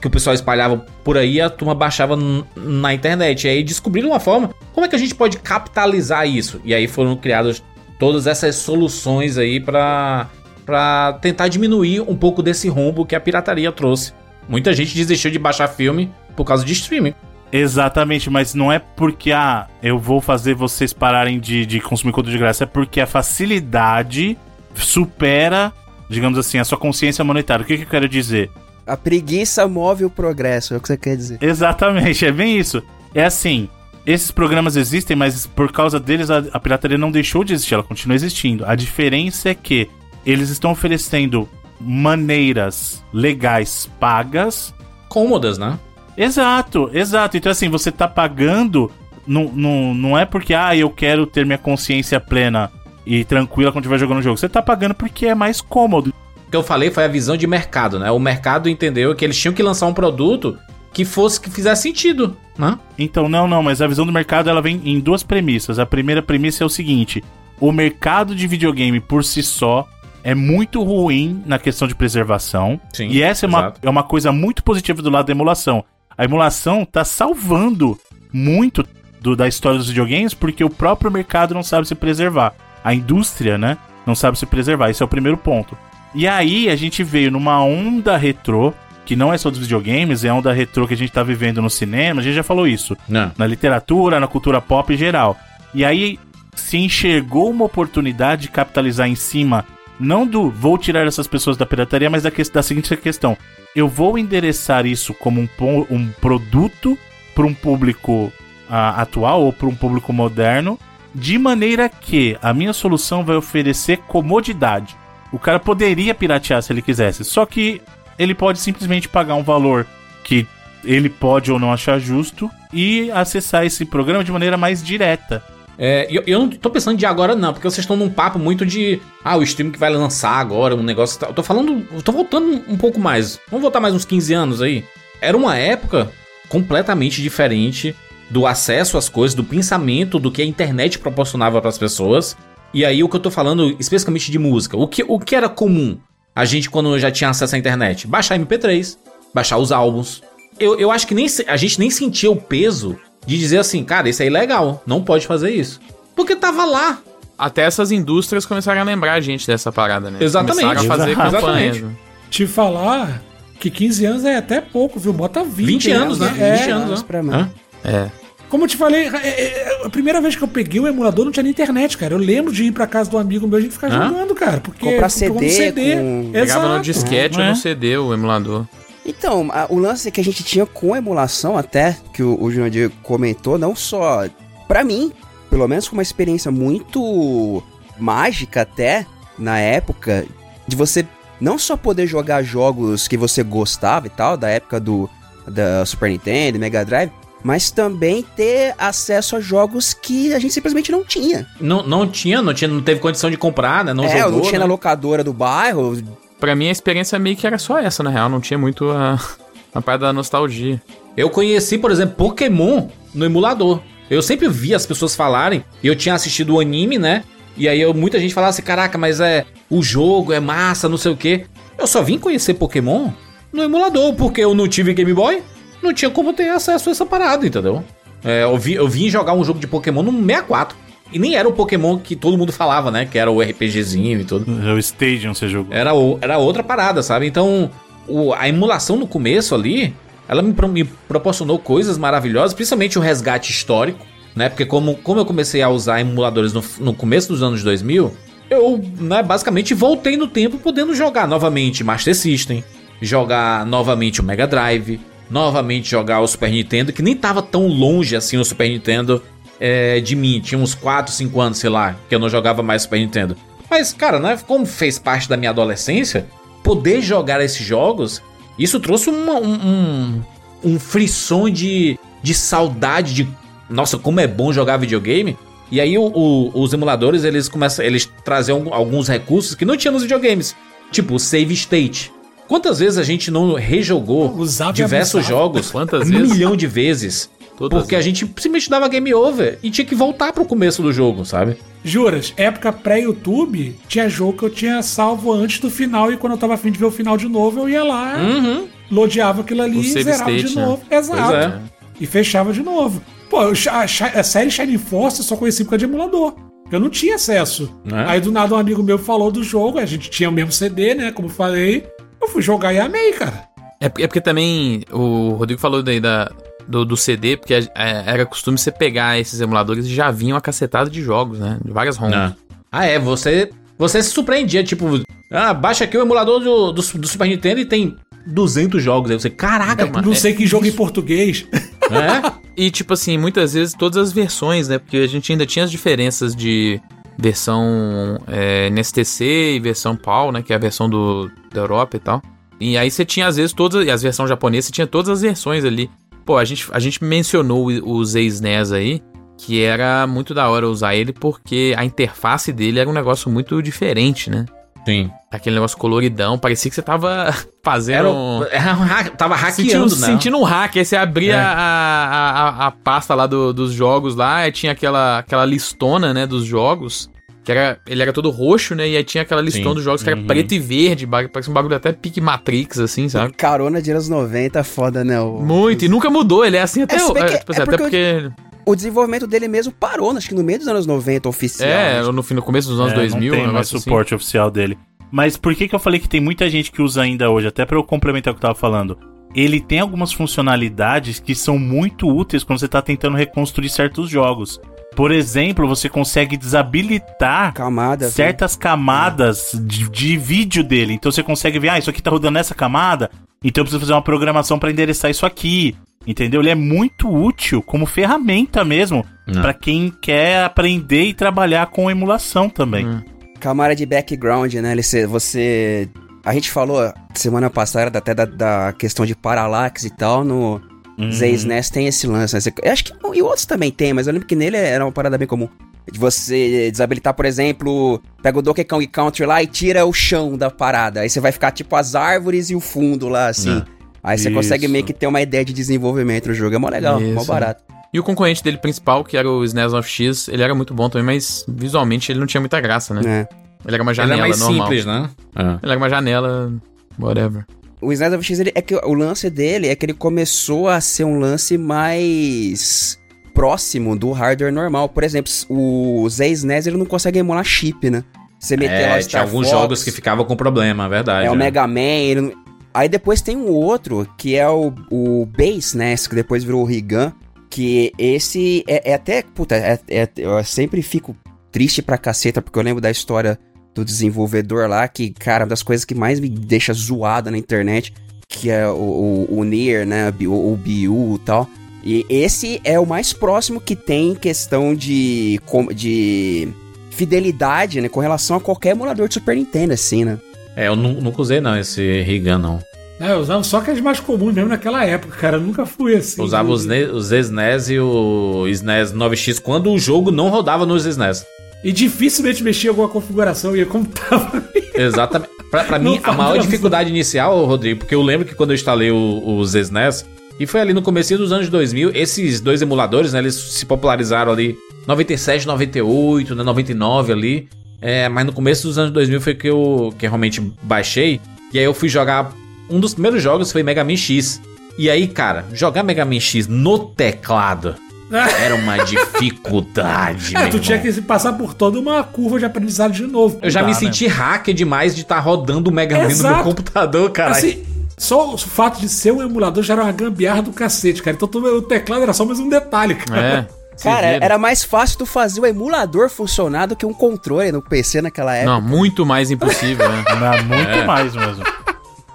que 0.00 0.06
o 0.06 0.10
pessoal 0.10 0.34
espalhava 0.34 0.84
por 1.02 1.16
aí 1.16 1.40
a 1.40 1.48
turma 1.48 1.74
baixava 1.74 2.16
na 2.56 2.94
internet. 2.94 3.46
E 3.46 3.50
aí 3.50 3.62
descobriram 3.62 4.10
uma 4.10 4.20
forma, 4.20 4.50
como 4.72 4.86
é 4.86 4.88
que 4.88 4.96
a 4.96 4.98
gente 4.98 5.14
pode 5.14 5.38
capitalizar 5.38 6.28
isso? 6.28 6.60
E 6.64 6.74
aí 6.74 6.86
foram 6.86 7.16
criadas 7.16 7.62
todas 7.98 8.26
essas 8.26 8.56
soluções 8.56 9.38
aí 9.38 9.60
pra 9.60 10.28
para 10.64 11.12
tentar 11.22 11.46
diminuir 11.46 12.00
um 12.00 12.16
pouco 12.16 12.42
desse 12.42 12.68
rombo 12.68 13.06
que 13.06 13.14
a 13.14 13.20
pirataria 13.20 13.70
trouxe. 13.70 14.12
Muita 14.48 14.72
gente 14.72 14.96
desistiu 14.96 15.30
de 15.30 15.38
baixar 15.38 15.68
filme 15.68 16.12
por 16.34 16.44
causa 16.44 16.64
de 16.64 16.72
streaming. 16.72 17.14
Exatamente, 17.52 18.28
mas 18.28 18.52
não 18.52 18.72
é 18.72 18.80
porque 18.80 19.30
ah, 19.30 19.68
eu 19.80 19.96
vou 19.96 20.20
fazer 20.20 20.54
vocês 20.54 20.92
pararem 20.92 21.38
de, 21.38 21.64
de 21.64 21.80
consumir 21.80 22.12
conteúdo 22.12 22.32
de 22.32 22.38
graça, 22.38 22.64
é 22.64 22.66
porque 22.66 23.00
a 23.00 23.06
facilidade 23.06 24.36
supera, 24.74 25.72
digamos 26.10 26.36
assim, 26.36 26.58
a 26.58 26.64
sua 26.64 26.76
consciência 26.76 27.24
monetária. 27.24 27.62
O 27.62 27.66
que, 27.66 27.76
que 27.76 27.84
eu 27.84 27.88
quero 27.88 28.08
dizer? 28.08 28.50
A 28.86 28.96
preguiça 28.96 29.66
move 29.66 30.04
o 30.04 30.10
progresso, 30.10 30.74
é 30.74 30.76
o 30.76 30.80
que 30.80 30.88
você 30.88 30.96
quer 30.96 31.16
dizer. 31.16 31.38
Exatamente, 31.40 32.24
é 32.24 32.30
bem 32.30 32.56
isso. 32.56 32.82
É 33.14 33.24
assim, 33.24 33.68
esses 34.06 34.30
programas 34.30 34.76
existem, 34.76 35.16
mas 35.16 35.46
por 35.46 35.72
causa 35.72 35.98
deles 35.98 36.30
a, 36.30 36.38
a 36.52 36.60
pirataria 36.60 36.96
não 36.96 37.10
deixou 37.10 37.42
de 37.42 37.52
existir, 37.52 37.74
ela 37.74 37.82
continua 37.82 38.14
existindo. 38.14 38.64
A 38.64 38.76
diferença 38.76 39.48
é 39.48 39.54
que 39.54 39.90
eles 40.24 40.48
estão 40.50 40.70
oferecendo 40.70 41.48
maneiras 41.80 43.02
legais 43.12 43.90
pagas. 43.98 44.72
Cômodas, 45.08 45.58
né? 45.58 45.78
Exato, 46.16 46.90
exato. 46.92 47.36
Então, 47.36 47.52
assim, 47.52 47.68
você 47.68 47.92
tá 47.92 48.08
pagando. 48.08 48.90
Não, 49.26 49.44
não, 49.52 49.94
não 49.94 50.18
é 50.18 50.24
porque, 50.24 50.54
ah, 50.54 50.74
eu 50.74 50.88
quero 50.88 51.26
ter 51.26 51.44
minha 51.44 51.58
consciência 51.58 52.20
plena 52.20 52.70
e 53.04 53.24
tranquila 53.24 53.70
quando 53.70 53.84
estiver 53.84 53.98
jogando 53.98 54.18
o 54.18 54.22
jogo. 54.22 54.36
Você 54.36 54.48
tá 54.48 54.62
pagando 54.62 54.94
porque 54.94 55.26
é 55.26 55.34
mais 55.34 55.60
cômodo. 55.60 56.12
O 56.46 56.50
que 56.50 56.56
eu 56.56 56.62
falei 56.62 56.90
foi 56.90 57.04
a 57.04 57.08
visão 57.08 57.36
de 57.36 57.46
mercado, 57.46 57.98
né? 57.98 58.10
O 58.10 58.18
mercado 58.18 58.68
entendeu 58.68 59.14
que 59.14 59.24
eles 59.24 59.38
tinham 59.38 59.52
que 59.54 59.62
lançar 59.62 59.86
um 59.86 59.94
produto 59.94 60.56
que 60.92 61.04
fosse 61.04 61.40
que 61.40 61.50
fizesse 61.50 61.82
sentido, 61.82 62.36
né? 62.58 62.78
Então, 62.98 63.28
não, 63.28 63.46
não, 63.48 63.62
mas 63.62 63.82
a 63.82 63.86
visão 63.86 64.06
do 64.06 64.12
mercado 64.12 64.48
ela 64.48 64.62
vem 64.62 64.80
em 64.84 65.00
duas 65.00 65.22
premissas. 65.22 65.78
A 65.78 65.84
primeira 65.86 66.22
premissa 66.22 66.62
é 66.62 66.66
o 66.66 66.70
seguinte: 66.70 67.22
o 67.60 67.72
mercado 67.72 68.34
de 68.34 68.46
videogame 68.46 69.00
por 69.00 69.24
si 69.24 69.42
só 69.42 69.86
é 70.22 70.34
muito 70.34 70.82
ruim 70.82 71.42
na 71.44 71.58
questão 71.58 71.86
de 71.86 71.94
preservação. 71.94 72.80
Sim, 72.92 73.08
e 73.08 73.22
essa 73.22 73.44
é 73.44 73.48
uma, 73.48 73.58
exato. 73.60 73.80
é 73.82 73.90
uma 73.90 74.02
coisa 74.02 74.32
muito 74.32 74.62
positiva 74.62 75.02
do 75.02 75.10
lado 75.10 75.26
da 75.26 75.32
emulação. 75.32 75.84
A 76.16 76.24
emulação 76.24 76.84
tá 76.84 77.04
salvando 77.04 77.98
muito 78.32 78.84
do- 79.20 79.36
da 79.36 79.46
história 79.48 79.78
dos 79.78 79.88
videogames 79.88 80.32
porque 80.34 80.64
o 80.64 80.70
próprio 80.70 81.10
mercado 81.10 81.52
não 81.54 81.62
sabe 81.62 81.86
se 81.86 81.94
preservar. 81.94 82.54
A 82.82 82.94
indústria, 82.94 83.58
né, 83.58 83.76
não 84.06 84.14
sabe 84.14 84.38
se 84.38 84.46
preservar. 84.46 84.90
Esse 84.90 85.02
é 85.02 85.04
o 85.04 85.08
primeiro 85.08 85.36
ponto. 85.36 85.76
E 86.14 86.26
aí 86.26 86.68
a 86.68 86.76
gente 86.76 87.02
veio 87.04 87.30
numa 87.30 87.62
onda 87.62 88.16
retrô, 88.16 88.72
que 89.04 89.14
não 89.14 89.32
é 89.32 89.38
só 89.38 89.50
dos 89.50 89.60
videogames, 89.60 90.24
é 90.24 90.28
a 90.30 90.34
onda 90.34 90.52
retrô 90.52 90.86
que 90.86 90.94
a 90.94 90.96
gente 90.96 91.12
tá 91.12 91.22
vivendo 91.22 91.60
no 91.62 91.70
cinema, 91.70 92.20
a 92.20 92.24
gente 92.24 92.34
já 92.34 92.42
falou 92.42 92.66
isso 92.66 92.96
Não. 93.08 93.30
na 93.36 93.46
literatura, 93.46 94.18
na 94.18 94.26
cultura 94.26 94.60
pop 94.60 94.92
em 94.92 94.96
geral. 94.96 95.36
E 95.74 95.84
aí 95.84 96.18
se 96.54 96.78
enxergou 96.78 97.50
uma 97.50 97.64
oportunidade 97.66 98.42
de 98.42 98.48
capitalizar 98.48 99.06
em 99.08 99.14
cima, 99.14 99.64
não 100.00 100.26
do 100.26 100.50
vou 100.50 100.76
tirar 100.78 101.06
essas 101.06 101.26
pessoas 101.26 101.56
da 101.56 101.66
pirataria, 101.66 102.08
mas 102.10 102.22
da, 102.22 102.30
que- 102.30 102.42
da 102.50 102.62
seguinte 102.62 102.96
questão: 102.96 103.36
eu 103.74 103.86
vou 103.86 104.18
endereçar 104.18 104.86
isso 104.86 105.12
como 105.14 105.40
um, 105.40 105.48
um 105.90 106.08
produto 106.20 106.98
para 107.34 107.44
um 107.46 107.52
público 107.54 108.32
ah, 108.70 109.02
atual 109.02 109.42
ou 109.42 109.52
para 109.52 109.68
um 109.68 109.74
público 109.74 110.12
moderno, 110.12 110.78
de 111.14 111.38
maneira 111.38 111.88
que 111.88 112.36
a 112.42 112.52
minha 112.54 112.72
solução 112.72 113.22
vai 113.24 113.36
oferecer 113.36 113.98
comodidade. 114.08 114.96
O 115.36 115.38
cara 115.38 115.60
poderia 115.60 116.14
piratear 116.14 116.62
se 116.62 116.72
ele 116.72 116.80
quisesse, 116.80 117.22
só 117.22 117.44
que 117.44 117.82
ele 118.18 118.34
pode 118.34 118.58
simplesmente 118.58 119.06
pagar 119.06 119.34
um 119.34 119.42
valor 119.42 119.86
que 120.24 120.46
ele 120.82 121.10
pode 121.10 121.52
ou 121.52 121.58
não 121.58 121.70
achar 121.70 121.98
justo 121.98 122.50
e 122.72 123.10
acessar 123.10 123.66
esse 123.66 123.84
programa 123.84 124.24
de 124.24 124.32
maneira 124.32 124.56
mais 124.56 124.82
direta. 124.82 125.44
É, 125.78 126.06
eu, 126.08 126.22
eu 126.26 126.38
não 126.38 126.48
tô 126.48 126.70
pensando 126.70 126.96
de 126.96 127.04
agora, 127.04 127.36
não, 127.36 127.52
porque 127.52 127.68
vocês 127.68 127.84
estão 127.84 127.98
num 127.98 128.08
papo 128.08 128.38
muito 128.38 128.64
de. 128.64 128.98
Ah, 129.22 129.36
o 129.36 129.42
stream 129.42 129.70
que 129.70 129.78
vai 129.78 129.90
lançar 129.90 130.38
agora, 130.38 130.74
um 130.74 130.82
negócio. 130.82 131.22
Eu 131.22 131.34
tô 131.34 131.42
falando. 131.42 131.86
Eu 131.92 132.00
tô 132.00 132.12
voltando 132.12 132.46
um, 132.46 132.72
um 132.72 132.76
pouco 132.78 132.98
mais. 132.98 133.38
Vamos 133.50 133.60
voltar 133.60 133.78
mais 133.78 133.94
uns 133.94 134.06
15 134.06 134.32
anos 134.32 134.62
aí. 134.62 134.86
Era 135.20 135.36
uma 135.36 135.54
época 135.54 136.10
completamente 136.48 137.20
diferente 137.20 137.94
do 138.30 138.46
acesso 138.46 138.96
às 138.96 139.10
coisas, 139.10 139.34
do 139.34 139.44
pensamento, 139.44 140.18
do 140.18 140.32
que 140.32 140.40
a 140.40 140.46
internet 140.46 140.98
proporcionava 140.98 141.60
pras 141.60 141.76
pessoas. 141.76 142.34
E 142.76 142.84
aí 142.84 143.02
o 143.02 143.08
que 143.08 143.16
eu 143.16 143.20
tô 143.20 143.30
falando 143.30 143.74
especificamente 143.80 144.30
de 144.30 144.38
música. 144.38 144.76
O 144.76 144.86
que, 144.86 145.02
o 145.08 145.18
que 145.18 145.34
era 145.34 145.48
comum 145.48 145.96
a 146.34 146.44
gente 146.44 146.68
quando 146.68 146.98
já 146.98 147.10
tinha 147.10 147.30
acesso 147.30 147.54
à 147.54 147.58
internet? 147.58 148.06
Baixar 148.06 148.38
MP3, 148.38 148.98
baixar 149.32 149.56
os 149.56 149.72
álbuns. 149.72 150.22
Eu, 150.60 150.78
eu 150.78 150.90
acho 150.90 151.06
que 151.06 151.14
nem 151.14 151.26
se- 151.26 151.46
a 151.48 151.56
gente 151.56 151.78
nem 151.78 151.88
sentia 151.88 152.30
o 152.30 152.36
peso 152.36 152.94
de 153.26 153.38
dizer 153.38 153.56
assim, 153.60 153.82
cara, 153.82 154.10
isso 154.10 154.22
é 154.22 154.26
ilegal, 154.26 154.82
não 154.86 155.02
pode 155.02 155.26
fazer 155.26 155.50
isso. 155.54 155.80
Porque 156.14 156.36
tava 156.36 156.66
lá. 156.66 156.98
Até 157.38 157.62
essas 157.62 157.90
indústrias 157.90 158.44
começaram 158.44 158.78
a 158.82 158.84
lembrar 158.84 159.14
a 159.14 159.20
gente 159.22 159.46
dessa 159.46 159.72
parada, 159.72 160.10
né? 160.10 160.18
Exatamente. 160.20 160.60
Começaram 160.76 160.80
a 160.80 160.96
fazer 160.98 161.10
Exato. 161.12 161.30
campanhas. 161.32 161.76
Exatamente. 161.76 161.98
Te 162.28 162.46
falar 162.46 163.22
que 163.58 163.70
15 163.70 164.04
anos 164.04 164.24
é 164.26 164.36
até 164.36 164.60
pouco, 164.60 165.00
viu? 165.00 165.14
Bota 165.14 165.42
20, 165.42 165.66
20 165.66 165.90
anos, 165.92 166.18
né? 166.18 166.34
É, 166.38 166.56
20 166.56 166.70
anos, 166.70 166.90
Mas 166.90 167.00
né? 167.00 167.04
pra 167.08 167.22
mim. 167.22 167.30
Hã? 167.32 167.50
É. 167.82 168.10
Como 168.48 168.64
eu 168.64 168.68
te 168.68 168.76
falei, 168.76 169.08
é, 169.08 169.26
é, 169.28 169.80
a 169.84 169.90
primeira 169.90 170.20
vez 170.20 170.36
que 170.36 170.42
eu 170.42 170.48
peguei 170.48 170.80
o 170.80 170.86
emulador 170.86 171.24
não 171.24 171.32
tinha 171.32 171.42
nem 171.42 171.50
internet, 171.50 171.98
cara. 171.98 172.14
Eu 172.14 172.18
lembro 172.18 172.52
de 172.52 172.64
ir 172.64 172.72
pra 172.72 172.86
casa 172.86 173.10
do 173.10 173.18
amigo 173.18 173.46
meu 173.48 173.58
e 173.58 173.60
a 173.60 173.62
gente 173.64 173.72
ficar 173.72 173.90
Hã? 173.90 174.08
jogando, 174.08 174.34
cara. 174.34 174.60
Porque 174.60 174.84
Comprar 174.84 175.10
porque 175.10 175.44
eu 175.44 175.50
CD 175.50 175.96
com- 175.96 176.30
Pegava 176.32 176.76
no 176.76 176.82
disquete 176.82 177.38
ou 177.38 177.44
É. 177.44 177.50
no 177.50 177.56
CD 177.56 177.96
o 177.98 178.14
emulador. 178.14 178.64
Então, 179.04 179.48
a- 179.52 179.66
o 179.68 179.78
lance 179.78 180.10
que 180.10 180.20
a 180.20 180.24
gente 180.24 180.44
tinha 180.44 180.64
com 180.64 180.94
emulação, 180.96 181.56
até 181.58 181.96
que 182.12 182.22
o, 182.22 182.40
o 182.40 182.50
Jurandir 182.50 182.90
comentou, 183.02 183.58
não 183.58 183.74
só 183.74 184.26
pra 184.68 184.84
mim, 184.84 185.12
pelo 185.50 185.66
menos 185.66 185.86
foi 185.86 185.96
uma 185.98 186.02
experiência 186.02 186.50
muito 186.50 187.62
mágica 187.98 188.62
até 188.62 189.06
na 189.38 189.58
época, 189.58 190.24
de 190.66 190.74
você 190.76 191.06
não 191.40 191.58
só 191.58 191.76
poder 191.76 192.06
jogar 192.06 192.42
jogos 192.42 193.06
que 193.08 193.16
você 193.16 193.42
gostava 193.42 194.06
e 194.06 194.10
tal, 194.10 194.36
da 194.36 194.48
época 194.48 194.78
do 194.80 195.08
da 195.46 195.84
Super 195.86 196.10
Nintendo, 196.10 196.58
Mega 196.58 196.84
Drive, 196.84 197.12
mas 197.42 197.70
também 197.70 198.24
ter 198.34 198.74
acesso 198.78 199.36
a 199.36 199.40
jogos 199.40 199.94
que 199.94 200.34
a 200.34 200.38
gente 200.38 200.52
simplesmente 200.52 200.90
não 200.90 201.04
tinha. 201.04 201.46
Não, 201.60 201.82
não 201.82 202.06
tinha, 202.06 202.42
não 202.42 202.52
tinha, 202.52 202.68
não 202.68 202.82
teve 202.82 203.00
condição 203.00 203.30
de 203.30 203.36
comprar, 203.36 203.84
né? 203.84 203.92
Não 203.92 204.04
é, 204.04 204.14
eu 204.14 204.18
jogou. 204.24 204.32
não 204.32 204.40
tinha 204.40 204.52
né? 204.52 204.58
na 204.60 204.64
locadora 204.64 205.22
do 205.22 205.32
bairro, 205.32 206.02
Pra 206.38 206.54
mim 206.54 206.68
a 206.68 206.72
experiência 206.72 207.18
meio 207.18 207.34
que 207.34 207.46
era 207.46 207.56
só 207.56 207.78
essa, 207.78 208.02
na 208.02 208.10
real. 208.10 208.28
Não 208.28 208.40
tinha 208.40 208.58
muito 208.58 208.90
a, 208.90 209.18
a 209.74 209.80
parte 209.80 210.02
da 210.02 210.12
nostalgia. 210.12 210.82
Eu 211.16 211.30
conheci, 211.30 211.78
por 211.78 211.90
exemplo, 211.90 212.14
Pokémon 212.14 212.88
no 213.14 213.24
emulador. 213.24 213.80
Eu 214.10 214.22
sempre 214.22 214.48
vi 214.48 214.74
as 214.74 214.86
pessoas 214.86 215.16
falarem, 215.16 215.64
e 215.82 215.86
eu 215.86 215.96
tinha 215.96 216.14
assistido 216.14 216.54
o 216.54 216.60
anime, 216.60 216.98
né? 216.98 217.24
E 217.56 217.68
aí 217.68 217.80
eu, 217.80 217.94
muita 217.94 218.20
gente 218.20 218.34
falava 218.34 218.50
assim, 218.50 218.62
caraca, 218.62 218.98
mas 218.98 219.18
é 219.18 219.46
o 219.70 219.82
jogo 219.82 220.32
é 220.32 220.38
massa, 220.38 220.88
não 220.88 220.98
sei 220.98 221.10
o 221.10 221.16
quê. 221.16 221.46
Eu 221.78 221.86
só 221.86 222.02
vim 222.02 222.18
conhecer 222.18 222.54
Pokémon 222.54 223.10
no 223.52 223.62
emulador, 223.62 224.14
porque 224.14 224.42
eu 224.42 224.54
não 224.54 224.68
tive 224.68 224.92
Game 224.92 225.12
Boy, 225.12 225.42
não 225.82 225.92
tinha 225.92 226.10
como 226.10 226.32
ter 226.32 226.48
acesso 226.48 226.88
a 226.88 226.92
essa 226.92 227.06
parada, 227.06 227.46
entendeu? 227.46 227.82
É, 228.24 228.42
eu, 228.44 228.56
vi, 228.56 228.74
eu 228.74 228.88
vim 228.88 229.08
jogar 229.08 229.32
um 229.34 229.44
jogo 229.44 229.58
de 229.58 229.66
Pokémon 229.66 230.02
no 230.02 230.12
64. 230.12 230.76
E 231.12 231.18
nem 231.20 231.36
era 231.36 231.48
o 231.48 231.52
Pokémon 231.52 231.98
que 231.98 232.16
todo 232.16 232.36
mundo 232.36 232.52
falava, 232.52 232.90
né? 232.90 233.06
Que 233.06 233.16
era 233.18 233.30
o 233.30 233.40
RPGzinho 233.40 234.20
e 234.20 234.24
tudo. 234.24 234.44
É 234.68 234.72
o 234.72 234.78
Stadium 234.78 235.32
você 235.34 235.48
jogou. 235.48 235.72
Era, 235.72 235.94
o- 235.94 236.18
era 236.20 236.36
outra 236.38 236.64
parada, 236.64 237.00
sabe? 237.02 237.26
Então, 237.26 237.70
o- 238.08 238.32
a 238.34 238.48
emulação 238.48 238.96
no 238.96 239.06
começo 239.06 239.54
ali, 239.54 239.94
ela 240.28 240.42
me, 240.42 240.52
me 240.68 240.84
proporcionou 240.84 241.58
coisas 241.60 241.96
maravilhosas, 241.96 242.52
principalmente 242.54 242.98
o 242.98 243.00
resgate 243.02 243.52
histórico, 243.52 244.04
né? 244.34 244.48
Porque 244.48 244.66
como, 244.66 244.96
como 244.96 245.20
eu 245.20 245.24
comecei 245.24 245.62
a 245.62 245.68
usar 245.68 246.00
emuladores 246.00 246.52
no, 246.52 246.64
no 246.80 246.92
começo 246.92 247.28
dos 247.28 247.40
anos 247.42 247.62
2000, 247.62 248.12
eu, 248.50 248.80
né, 248.98 249.22
basicamente 249.22 249.74
voltei 249.74 250.16
no 250.16 250.26
tempo 250.26 250.58
podendo 250.58 250.92
jogar 250.94 251.28
novamente 251.28 251.84
Master 251.84 252.14
System, 252.16 252.64
jogar 253.00 253.64
novamente 253.64 254.20
o 254.20 254.24
Mega 254.24 254.46
Drive, 254.46 255.00
novamente 255.30 255.90
jogar 255.90 256.20
o 256.20 256.26
Super 256.26 256.50
Nintendo, 256.50 256.92
que 256.92 257.02
nem 257.02 257.14
tava 257.16 257.42
tão 257.42 257.66
longe 257.66 258.14
assim 258.16 258.36
o 258.36 258.44
Super 258.44 258.68
Nintendo 258.68 259.22
é, 259.60 260.00
de 260.00 260.14
mim. 260.14 260.40
Tinha 260.40 260.58
uns 260.60 260.74
4, 260.74 261.12
5 261.12 261.40
anos, 261.40 261.58
sei 261.58 261.70
lá, 261.70 261.96
que 262.08 262.14
eu 262.14 262.18
não 262.18 262.28
jogava 262.28 262.62
mais 262.62 262.82
Super 262.82 263.00
Nintendo. 263.00 263.36
Mas, 263.68 263.92
cara, 263.92 264.20
né, 264.20 264.38
como 264.46 264.64
fez 264.64 264.98
parte 264.98 265.28
da 265.28 265.36
minha 265.36 265.50
adolescência, 265.50 266.26
poder 266.62 267.00
jogar 267.02 267.40
esses 267.40 267.64
jogos, 267.66 268.22
isso 268.58 268.78
trouxe 268.78 269.10
uma- 269.10 269.34
um, 269.40 269.54
um, 269.54 270.22
um 270.64 270.78
frisson 270.78 271.50
de, 271.50 271.98
de 272.22 272.32
saudade 272.34 273.12
de. 273.14 273.28
Nossa, 273.68 273.98
como 273.98 274.20
é 274.20 274.26
bom 274.26 274.52
jogar 274.52 274.76
videogame. 274.76 275.36
E 275.70 275.80
aí 275.80 275.98
o- 275.98 276.12
o- 276.14 276.52
os 276.62 276.72
emuladores 276.72 277.24
eles 277.24 277.48
começam. 277.48 277.84
Eles 277.84 278.08
traziam 278.24 278.72
alguns 278.72 279.08
recursos 279.08 279.54
que 279.56 279.64
não 279.64 279.76
tinha 279.76 279.90
nos 279.90 280.02
videogames. 280.02 280.54
Tipo 280.92 281.18
save 281.18 281.52
state. 281.54 282.12
Quantas 282.48 282.78
vezes 282.78 282.98
a 282.98 283.02
gente 283.02 283.30
não 283.30 283.54
rejogou 283.54 284.26
e 284.44 284.72
diversos 284.72 285.20
abusava. 285.20 285.22
jogos 285.22 285.70
Quantas 285.70 286.08
um 286.08 286.12
vezes? 286.12 286.32
milhão 286.32 286.56
de 286.56 286.66
vezes? 286.66 287.30
Todas 287.56 287.78
porque 287.80 287.96
a 287.96 288.02
gente 288.02 288.20
simplesmente 288.20 288.68
dava 288.68 288.86
game 288.86 289.12
over 289.14 289.58
e 289.62 289.70
tinha 289.70 289.84
que 289.84 289.94
voltar 289.94 290.30
pro 290.32 290.44
começo 290.44 290.82
do 290.82 290.92
jogo, 290.92 291.24
sabe? 291.24 291.56
Juras, 291.82 292.34
época 292.36 292.70
pré-YouTube, 292.72 293.74
tinha 293.88 294.08
jogo 294.10 294.34
que 294.38 294.42
eu 294.44 294.50
tinha 294.50 294.82
salvo 294.82 295.32
antes 295.32 295.58
do 295.58 295.70
final 295.70 296.12
e 296.12 296.16
quando 296.18 296.32
eu 296.34 296.38
tava 296.38 296.54
afim 296.54 296.70
de 296.70 296.78
ver 296.78 296.84
o 296.84 296.90
final 296.90 297.16
de 297.16 297.28
novo, 297.28 297.60
eu 297.60 297.68
ia 297.68 297.82
lá, 297.82 298.16
Uhum. 298.18 298.66
lodeava 298.90 299.40
aquilo 299.40 299.62
ali 299.62 299.78
O 299.78 299.80
e 299.80 299.84
zerava 300.02 300.30
state, 300.32 300.44
de 300.48 300.56
né? 300.56 300.66
novo. 300.66 300.82
Exato. 300.90 301.34
É. 301.34 301.60
E 301.98 302.06
fechava 302.06 302.52
de 302.52 302.62
novo. 302.62 303.00
Pô, 303.30 303.38
a, 303.40 303.82
a 303.82 304.22
série 304.22 304.50
Shining 304.50 304.76
Force 304.78 305.18
eu 305.20 305.24
só 305.24 305.34
conheci 305.36 305.64
por 305.64 305.70
causa 305.70 305.86
de 305.86 305.92
emulador. 305.92 306.34
Eu 306.70 306.78
não 306.78 306.90
tinha 306.90 307.14
acesso. 307.14 307.72
É. 307.90 308.10
Aí 308.10 308.20
do 308.20 308.30
nada 308.30 308.54
um 308.54 308.58
amigo 308.58 308.82
meu 308.82 308.98
falou 308.98 309.30
do 309.32 309.42
jogo, 309.42 309.78
a 309.78 309.86
gente 309.86 310.10
tinha 310.10 310.28
o 310.28 310.32
mesmo 310.32 310.52
CD, 310.52 310.94
né? 310.94 311.10
Como 311.10 311.28
eu 311.28 311.32
falei. 311.32 311.86
Eu 312.26 312.32
fui 312.32 312.42
jogar 312.42 312.72
e 312.74 312.78
amei, 312.80 313.12
cara. 313.12 313.44
É, 313.80 313.88
porque- 313.88 314.02
é 314.02 314.06
porque 314.06 314.20
também 314.20 314.82
o 314.90 315.30
Rodrigo 315.30 315.60
falou 315.60 315.82
daí 315.82 316.00
da, 316.00 316.30
do, 316.66 316.84
do 316.84 316.96
CD, 316.96 317.36
porque 317.36 317.54
é, 317.54 317.68
era 317.74 318.26
costume 318.26 318.58
você 318.58 318.70
pegar 318.72 319.18
esses 319.18 319.40
emuladores 319.40 319.86
e 319.86 319.94
já 319.94 320.10
vinham 320.10 320.36
a 320.36 320.40
cacetada 320.40 320.88
de 320.90 321.02
jogos, 321.02 321.38
né? 321.38 321.58
De 321.64 321.70
várias 321.72 321.96
ROMs. 321.96 322.14
Ah, 322.14 322.32
Ah, 322.72 322.84
é, 322.86 322.98
você 322.98 323.50
você 323.78 324.02
se 324.02 324.10
surpreendia, 324.10 324.64
tipo, 324.64 324.86
ah, 325.30 325.52
baixa 325.52 325.84
aqui 325.84 325.96
o 325.98 326.00
emulador 326.02 326.40
do, 326.40 326.72
do, 326.72 326.82
do 326.82 327.06
Super 327.06 327.28
Nintendo 327.28 327.60
e 327.60 327.66
tem 327.66 327.94
200 328.26 328.82
jogos. 328.82 329.10
Aí 329.10 329.20
você, 329.20 329.28
caraca, 329.30 329.84
mano. 329.86 330.08
Não 330.08 330.14
sei 330.14 330.32
que 330.34 330.46
jogo 330.46 330.66
em 330.66 330.72
português. 330.72 331.46
É? 331.88 332.32
E, 332.56 332.68
tipo 332.68 332.94
assim, 332.94 333.16
muitas 333.16 333.52
vezes 333.54 333.72
todas 333.72 333.96
as 333.96 334.12
versões, 334.12 334.66
né? 334.66 334.76
Porque 334.76 334.96
a 334.96 335.06
gente 335.06 335.30
ainda 335.30 335.46
tinha 335.46 335.64
as 335.64 335.70
diferenças 335.70 336.34
de 336.34 336.80
versão 337.18 338.18
é, 338.26 338.68
NSTC 338.70 339.54
e 339.56 339.60
versão 339.60 339.96
PAL, 339.96 340.32
né? 340.32 340.42
Que 340.42 340.52
é 340.52 340.56
a 340.56 340.58
versão 340.58 340.88
do, 340.88 341.30
da 341.52 341.60
Europa 341.60 341.96
e 341.96 342.00
tal. 342.00 342.22
E 342.60 342.76
aí 342.76 342.90
você 342.90 343.04
tinha, 343.04 343.26
às 343.26 343.36
vezes, 343.36 343.52
todas. 343.52 343.86
E 343.86 343.90
as 343.90 344.02
versões 344.02 344.28
japonesas, 344.28 344.66
você 344.66 344.72
tinha 344.72 344.86
todas 344.86 345.10
as 345.10 345.22
versões 345.22 345.64
ali. 345.64 345.90
Pô, 346.24 346.36
a 346.36 346.44
gente, 346.44 346.66
a 346.72 346.78
gente 346.78 347.02
mencionou 347.04 347.66
os 347.66 348.14
ex-NES 348.14 348.72
aí, 348.72 349.02
que 349.38 349.62
era 349.62 350.06
muito 350.06 350.34
da 350.34 350.48
hora 350.48 350.68
usar 350.68 350.94
ele, 350.94 351.12
porque 351.12 351.74
a 351.76 351.84
interface 351.84 352.52
dele 352.52 352.80
era 352.80 352.88
um 352.88 352.92
negócio 352.92 353.30
muito 353.30 353.62
diferente, 353.62 354.28
né? 354.28 354.44
Sim. 354.86 355.10
Aquele 355.30 355.56
negócio 355.56 355.76
coloridão, 355.76 356.38
parecia 356.38 356.70
que 356.70 356.74
você 356.74 356.80
tava 356.82 357.34
fazendo. 357.62 357.96
Era, 357.98 358.10
um- 358.10 358.44
era 358.50 358.72
um 358.74 358.84
hack- 358.84 359.16
tava 359.16 359.36
Sentindo, 359.36 359.66
hackeando, 359.66 359.96
né? 359.96 360.06
sentindo 360.06 360.38
um 360.38 360.42
hack, 360.44 360.76
aí 360.78 360.84
você 360.84 360.96
abria 360.96 361.34
É. 361.34 361.38
a, 361.38 361.52
a, 361.52 362.30
a- 362.64 362.66
a 362.68 362.70
pasta 362.70 363.14
lá 363.14 363.26
do- 363.26 363.52
dos 363.52 363.72
jogos 363.72 364.14
lá, 364.16 364.46
e 364.48 364.52
tinha 364.52 364.72
aquela, 364.72 365.18
aquela 365.18 365.44
listona, 365.44 366.14
né, 366.14 366.26
dos 366.26 366.44
jogos, 366.46 367.10
que 367.44 367.52
era, 367.52 367.78
ele 367.86 368.02
era 368.02 368.12
todo 368.12 368.30
roxo, 368.30 368.74
né, 368.74 368.88
e 368.88 368.96
aí 368.96 369.04
tinha 369.04 369.22
aquela 369.22 369.40
listona 369.42 369.68
Sim. 369.70 369.74
dos 369.74 369.84
jogos 369.84 370.02
que 370.02 370.08
era 370.10 370.20
preto 370.22 370.52
e 370.54 370.58
verde, 370.58 371.06
parece 371.06 371.50
um 371.50 371.52
bagulho 371.52 371.76
até 371.76 371.92
pique 371.92 372.20
Matrix, 372.20 372.78
assim, 372.78 373.08
sabe? 373.08 373.32
Carona 373.34 373.82
de 373.82 373.90
anos 373.90 374.08
90, 374.08 374.62
foda, 374.64 375.04
né? 375.04 375.20
O, 375.20 375.40
Muito, 375.40 375.84
e 375.84 375.88
nunca 375.88 376.08
mudou, 376.10 376.44
ele 376.44 376.56
é 376.56 376.62
assim 376.62 376.82
até, 376.82 376.96
É, 376.96 377.04
o- 377.04 377.16
é, 377.18 377.24
que- 377.24 377.38
tipo 377.38 377.52
assim, 377.52 377.60
é 377.60 377.64
até 377.64 377.76
porque 377.76 378.20
porque... 378.30 378.42
o 378.66 378.74
desenvolvimento 378.74 379.26
dele 379.26 379.48
mesmo 379.48 379.72
parou, 379.72 380.10
acho 380.16 380.28
que 380.28 380.34
no 380.34 380.42
meio 380.42 380.58
dos 380.58 380.68
anos 380.68 380.86
90, 380.86 381.28
oficial. 381.28 381.68
É, 381.68 382.02
né? 382.02 382.12
no, 382.12 382.22
fim- 382.22 382.34
no 382.34 382.42
começo 382.42 382.68
dos 382.68 382.80
anos 382.80 382.92
É, 382.92 382.96
2000, 382.96 383.32
não 383.32 383.40
um 383.40 383.44
tem 383.44 383.52
mais 383.54 383.68
assim. 383.68 383.78
suporte 383.78 384.14
oficial 384.14 384.50
dele. 384.50 384.76
Mas 385.10 385.36
por 385.36 385.54
que 385.54 385.68
que 385.68 385.74
eu 385.74 385.78
falei 385.78 386.00
que 386.00 386.08
tem 386.08 386.20
muita 386.20 386.50
gente 386.50 386.72
que 386.72 386.82
usa 386.82 387.00
ainda 387.02 387.30
hoje? 387.30 387.46
Até 387.46 387.64
pra 387.64 387.78
eu 387.78 387.84
complementar 387.84 388.32
o 388.32 388.34
que 388.34 388.38
eu 388.38 388.48
tava 388.48 388.58
falando. 388.58 388.98
Ele 389.34 389.60
tem 389.60 389.78
algumas 389.80 390.12
funcionalidades 390.12 391.20
que 391.20 391.34
são 391.34 391.58
muito 391.58 392.08
úteis 392.08 392.42
quando 392.42 392.58
você 392.58 392.66
tá 392.68 392.80
tentando 392.82 393.16
reconstruir 393.16 393.68
certos 393.68 394.08
jogos. 394.10 394.60
Por 394.96 395.12
exemplo, 395.12 395.68
você 395.68 395.88
consegue 395.88 396.36
desabilitar 396.36 397.52
Camada. 397.52 398.08
certas 398.08 398.56
camadas 398.56 399.50
de, 399.64 399.88
de 399.90 400.16
vídeo 400.16 400.64
dele. 400.64 400.94
Então 400.94 401.12
você 401.12 401.22
consegue 401.22 401.58
ver, 401.58 401.68
ah, 401.68 401.78
isso 401.78 401.90
aqui 401.90 402.02
tá 402.02 402.10
rodando 402.10 402.32
nessa 402.34 402.54
camada, 402.54 403.10
então 403.44 403.60
eu 403.60 403.64
preciso 403.66 403.80
fazer 403.80 403.92
uma 403.92 404.02
programação 404.02 404.58
pra 404.58 404.70
endereçar 404.70 405.10
isso 405.10 405.26
aqui. 405.26 405.76
Entendeu? 406.06 406.40
Ele 406.40 406.50
é 406.50 406.54
muito 406.54 407.12
útil 407.12 407.60
como 407.62 407.84
ferramenta 407.86 408.64
mesmo 408.64 409.04
Não. 409.26 409.42
pra 409.42 409.52
quem 409.52 409.92
quer 410.00 410.44
aprender 410.44 411.04
e 411.04 411.14
trabalhar 411.14 411.66
com 411.66 411.90
emulação 411.90 412.48
também. 412.48 412.86
Hum. 412.86 413.02
Camada 413.40 413.74
de 413.74 413.84
background, 413.84 414.54
né? 414.54 414.72
Ele, 414.72 414.82
se- 414.82 415.06
você. 415.06 415.88
A 416.24 416.32
gente 416.32 416.50
falou 416.50 416.92
semana 417.14 417.48
passada 417.50 417.98
até 417.98 418.14
da, 418.14 418.24
da 418.24 418.72
questão 418.78 419.04
de 419.06 419.14
parallax 419.14 419.84
e 419.84 419.90
tal. 419.90 420.24
No 420.24 420.60
Uhum. 420.98 421.12
ZSNES 421.12 421.68
tem 421.68 421.86
esse 421.86 422.06
lance. 422.06 422.34
Né? 422.34 422.40
Você- 422.40 422.52
Eu 422.62 422.72
acho 422.72 422.84
que 422.84 422.92
e 423.14 423.20
outros 423.22 423.44
também 423.44 423.70
tem, 423.70 423.92
mas 423.92 424.06
eu 424.06 424.12
lembro 424.14 424.26
que 424.26 424.34
nele 424.34 424.56
era 424.56 424.82
uma 424.84 424.90
parada 424.92 425.18
bem 425.18 425.28
comum. 425.28 425.48
De 425.92 425.98
você 426.00 426.70
desabilitar, 426.70 427.12
por 427.14 427.26
exemplo, 427.26 428.00
pega 428.22 428.38
o 428.38 428.42
Donkey 428.42 428.64
Kong 428.64 428.86
Country 428.86 429.26
lá 429.26 429.42
e 429.42 429.46
tira 429.46 429.84
o 429.84 429.92
chão 429.92 430.36
da 430.38 430.50
parada. 430.50 431.00
Aí 431.00 431.10
você 431.10 431.20
vai 431.20 431.30
ficar 431.32 431.50
tipo 431.52 431.76
as 431.76 431.94
árvores 431.94 432.48
e 432.50 432.56
o 432.56 432.60
fundo 432.60 433.08
lá, 433.08 433.28
assim. 433.28 433.58
É. 433.58 433.75
Aí 434.06 434.16
você 434.16 434.28
Isso. 434.28 434.36
consegue 434.36 434.68
meio 434.68 434.84
que 434.84 434.92
ter 434.92 435.08
uma 435.08 435.20
ideia 435.20 435.44
de 435.44 435.52
desenvolvimento 435.52 436.26
do 436.28 436.34
jogo. 436.34 436.54
É 436.54 436.58
mó 436.58 436.68
legal, 436.68 437.00
mó 437.00 437.20
Isso. 437.20 437.26
barato. 437.26 437.64
E 437.92 437.98
o 437.98 438.04
concorrente 438.04 438.42
dele 438.42 438.56
principal, 438.56 439.02
que 439.02 439.16
era 439.16 439.28
o 439.28 439.42
SNES 439.44 439.72
of 439.74 439.88
X, 439.88 440.28
ele 440.28 440.42
era 440.44 440.54
muito 440.54 440.72
bom 440.72 440.88
também, 440.88 441.04
mas 441.16 441.44
visualmente 441.48 442.12
ele 442.12 442.20
não 442.20 442.26
tinha 442.26 442.40
muita 442.40 442.60
graça, 442.60 442.94
né? 442.94 443.00
né? 443.02 443.28
Ele 443.66 443.74
era 443.74 443.82
uma 443.82 443.90
Ele 443.90 443.96
janela 443.96 444.20
é 444.20 444.28
mais 444.28 444.38
normal. 444.38 444.66
simples, 444.68 444.86
né? 444.86 445.10
É. 445.34 445.42
Ele 445.42 445.72
era 445.72 445.76
uma 445.76 445.90
janela, 445.90 446.52
whatever. 446.98 447.44
O 447.80 447.92
SNES 447.92 448.12
of 448.14 448.24
X, 448.24 448.38
ele, 448.40 448.52
é 448.54 448.62
que 448.62 448.74
o 448.76 448.94
lance 448.94 449.28
dele 449.28 449.68
é 449.68 449.74
que 449.74 449.84
ele 449.84 449.92
começou 449.92 450.68
a 450.68 450.80
ser 450.80 451.02
um 451.04 451.18
lance 451.18 451.58
mais 451.58 452.98
próximo 453.34 453.96
do 453.98 454.12
hardware 454.12 454.52
normal. 454.52 454.88
Por 454.88 455.02
exemplo, 455.04 455.30
o 455.48 456.08
Z-SNES 456.08 456.66
ele 456.68 456.76
não 456.76 456.86
consegue 456.86 457.18
emular 457.18 457.44
chip, 457.44 457.90
né? 457.90 458.02
Você 458.38 458.56
meter 458.56 458.72
lá 458.88 458.96
É, 458.96 458.98
tinha 458.98 459.02
Star 459.02 459.22
alguns 459.22 459.48
Fox, 459.48 459.60
jogos 459.60 459.82
que 459.84 459.90
ficavam 459.90 460.24
com 460.24 460.36
problema, 460.36 460.86
é 460.86 460.88
verdade. 460.88 461.26
É 461.26 461.30
o 461.30 461.34
é. 461.34 461.36
Mega 461.36 461.66
Man. 461.66 461.80
ele 461.80 462.20
não- 462.20 462.45
Aí 462.76 462.90
depois 462.90 463.22
tem 463.22 463.38
um 463.38 463.48
outro, 463.48 464.06
que 464.18 464.36
é 464.36 464.46
o, 464.46 464.70
o 464.90 465.24
Base 465.24 465.74
NES, 465.74 466.06
que 466.06 466.14
depois 466.14 466.44
virou 466.44 466.60
o 466.60 466.66
Rigan. 466.66 467.10
Que 467.48 467.90
esse 467.98 468.62
é, 468.68 468.90
é 468.90 468.94
até. 468.94 469.22
Puta, 469.22 469.54
é- 469.56 469.80
é- 469.88 470.08
eu 470.18 470.44
sempre 470.44 470.82
fico 470.82 471.16
triste 471.50 471.80
pra 471.80 471.96
caceta, 471.96 472.42
porque 472.42 472.58
eu 472.58 472.62
lembro 472.62 472.82
da 472.82 472.90
história 472.90 473.38
do 473.74 473.82
desenvolvedor 473.82 474.68
lá, 474.68 474.86
que, 474.88 475.10
cara, 475.10 475.44
uma 475.44 475.48
das 475.48 475.62
coisas 475.62 475.86
que 475.86 475.94
mais 475.94 476.20
me 476.20 476.28
deixa 476.28 476.74
zoada 476.74 477.30
na 477.30 477.38
internet, 477.38 477.94
que 478.28 478.50
é 478.50 478.68
o, 478.68 479.26
o, 479.30 479.38
o 479.38 479.44
Nier, 479.44 479.86
né? 479.86 480.12
O, 480.26 480.52
o 480.52 480.56
BU 480.56 481.16
e 481.16 481.18
tal. 481.24 481.48
E 481.82 482.04
esse 482.10 482.60
é 482.62 482.78
o 482.78 482.84
mais 482.84 483.14
próximo 483.14 483.58
que 483.58 483.74
tem 483.74 484.10
em 484.10 484.14
questão 484.14 484.74
de, 484.74 485.40
de 485.74 486.48
fidelidade, 486.90 487.80
né? 487.80 487.88
Com 487.88 488.00
relação 488.00 488.36
a 488.36 488.40
qualquer 488.40 488.72
emulador 488.72 489.08
de 489.08 489.14
Super 489.14 489.34
Nintendo, 489.34 489.72
assim, 489.72 490.04
né? 490.04 490.18
É, 490.56 490.68
eu 490.68 490.74
nu- 490.74 491.00
nunca 491.00 491.20
usei 491.20 491.40
não 491.40 491.56
esse 491.56 492.00
Rigan, 492.02 492.38
não. 492.38 492.58
É, 492.98 493.12
eu 493.12 493.18
usava 493.18 493.42
só 493.44 493.58
aqueles 493.58 493.80
mais 493.82 494.00
comuns 494.00 494.32
mesmo 494.34 494.48
naquela 494.48 494.82
época, 494.84 495.14
cara. 495.18 495.36
Eu 495.36 495.40
nunca 495.42 495.66
fui 495.66 495.94
assim. 495.94 496.22
Usava 496.22 496.50
os, 496.50 496.64
os 496.64 497.12
SNES 497.12 497.68
e 497.68 497.78
o 497.78 498.46
SNES 498.48 498.94
9X 498.94 499.38
quando 499.38 499.70
o 499.70 499.78
jogo 499.78 500.10
não 500.10 500.30
rodava 500.30 500.64
nos 500.64 500.86
SNES. 500.86 501.24
E 501.62 501.70
dificilmente 501.72 502.42
mexia 502.42 502.70
alguma 502.70 502.88
configuração, 502.88 503.54
ia 503.54 503.66
como 503.66 503.84
tava. 503.86 504.42
Exatamente. 504.74 505.30
Pra, 505.50 505.64
pra 505.64 505.78
mim, 505.78 506.00
a 506.02 506.12
maior 506.12 506.38
dificuldade 506.38 506.88
inicial, 506.90 507.44
Rodrigo, 507.44 507.80
porque 507.80 507.94
eu 507.94 508.02
lembro 508.02 508.26
que 508.26 508.34
quando 508.34 508.50
eu 508.50 508.54
instalei 508.54 508.90
o- 508.90 509.36
os 509.38 509.54
SNES, 509.54 510.04
e 510.40 510.46
foi 510.46 510.60
ali 510.60 510.72
no 510.72 510.82
começo 510.82 511.16
dos 511.18 511.32
anos 511.32 511.48
2000, 511.48 511.90
esses 511.94 512.40
dois 512.40 512.60
emuladores, 512.62 513.12
né, 513.12 513.18
eles 513.20 513.34
se 513.34 513.64
popularizaram 513.66 514.32
ali 514.32 514.56
97, 514.86 515.46
98, 515.46 516.34
né, 516.34 516.42
99 516.42 517.12
ali, 517.12 517.48
é, 517.80 518.08
mas 518.08 518.24
no 518.26 518.32
começo 518.32 518.66
dos 518.66 518.78
anos 518.78 518.90
2000 518.92 519.20
foi 519.20 519.34
que 519.34 519.48
eu 519.48 519.94
que 519.98 520.06
eu 520.06 520.10
realmente 520.10 520.40
baixei, 520.62 521.20
e 521.52 521.58
aí 521.58 521.64
eu 521.64 521.74
fui 521.74 521.88
jogar, 521.88 522.32
um 522.70 522.80
dos 522.80 522.94
primeiros 522.94 523.22
jogos 523.22 523.52
foi 523.52 523.62
Mega 523.62 523.84
Man 523.84 523.96
X, 523.96 524.40
e 524.78 524.90
aí, 524.90 525.06
cara, 525.08 525.44
jogar 525.52 525.82
Mega 525.82 526.04
Man 526.04 526.20
X 526.20 526.46
no 526.46 526.78
teclado 526.78 527.74
era 528.10 528.54
uma 528.54 528.78
dificuldade, 528.84 530.36
É, 530.36 530.42
meu 530.42 530.50
tu 530.50 530.60
tinha 530.60 530.78
que 530.78 530.92
passar 531.02 531.32
por 531.32 531.54
toda 531.54 531.78
uma 531.78 532.02
curva 532.04 532.38
de 532.38 532.44
aprendizado 532.44 532.92
de 532.92 533.06
novo. 533.06 533.38
Eu 533.42 533.50
já 533.50 533.60
Dá, 533.60 533.66
me 533.66 533.72
né? 533.72 533.78
senti 533.78 534.06
hacker 534.06 534.54
demais 534.54 534.94
de 534.94 535.02
estar 535.02 535.18
rodando 535.18 535.70
o 535.70 535.72
Mega 535.72 535.96
Man 535.96 536.02
no 536.02 536.08
meu 536.08 536.16
Exato. 536.16 536.44
computador, 536.44 537.10
cara. 537.10 537.32
Assim, 537.32 537.64
só 537.98 538.34
o 538.34 538.38
fato 538.38 538.80
de 538.80 538.88
ser 538.88 539.12
um 539.12 539.22
emulador 539.22 539.62
já 539.64 539.74
era 539.74 539.84
uma 539.84 539.92
gambiarra 539.92 540.42
do 540.42 540.52
cacete, 540.52 541.02
cara. 541.02 541.16
Então 541.16 541.28
o 541.42 541.62
teclado 541.62 542.02
era 542.02 542.12
só 542.12 542.24
mais 542.24 542.38
um 542.38 542.48
detalhe, 542.48 542.94
cara. 542.94 543.20
É. 543.20 543.46
Cara, 543.82 544.06
era 544.06 544.38
mais 544.38 544.64
fácil 544.64 544.98
tu 544.98 545.06
fazer 545.06 545.40
o 545.40 545.46
emulador 545.46 546.08
funcionar 546.08 546.66
do 546.66 546.76
que 546.76 546.86
um 546.86 546.92
controle 546.92 547.52
no 547.52 547.62
PC 547.62 548.00
naquela 548.00 548.34
época. 548.34 548.52
Não, 548.52 548.60
muito 548.60 549.04
mais 549.04 549.30
impossível, 549.30 549.88
né? 549.88 550.04
Mas 550.18 550.44
muito 550.44 550.86
mais 550.86 551.14
mesmo. 551.14 551.44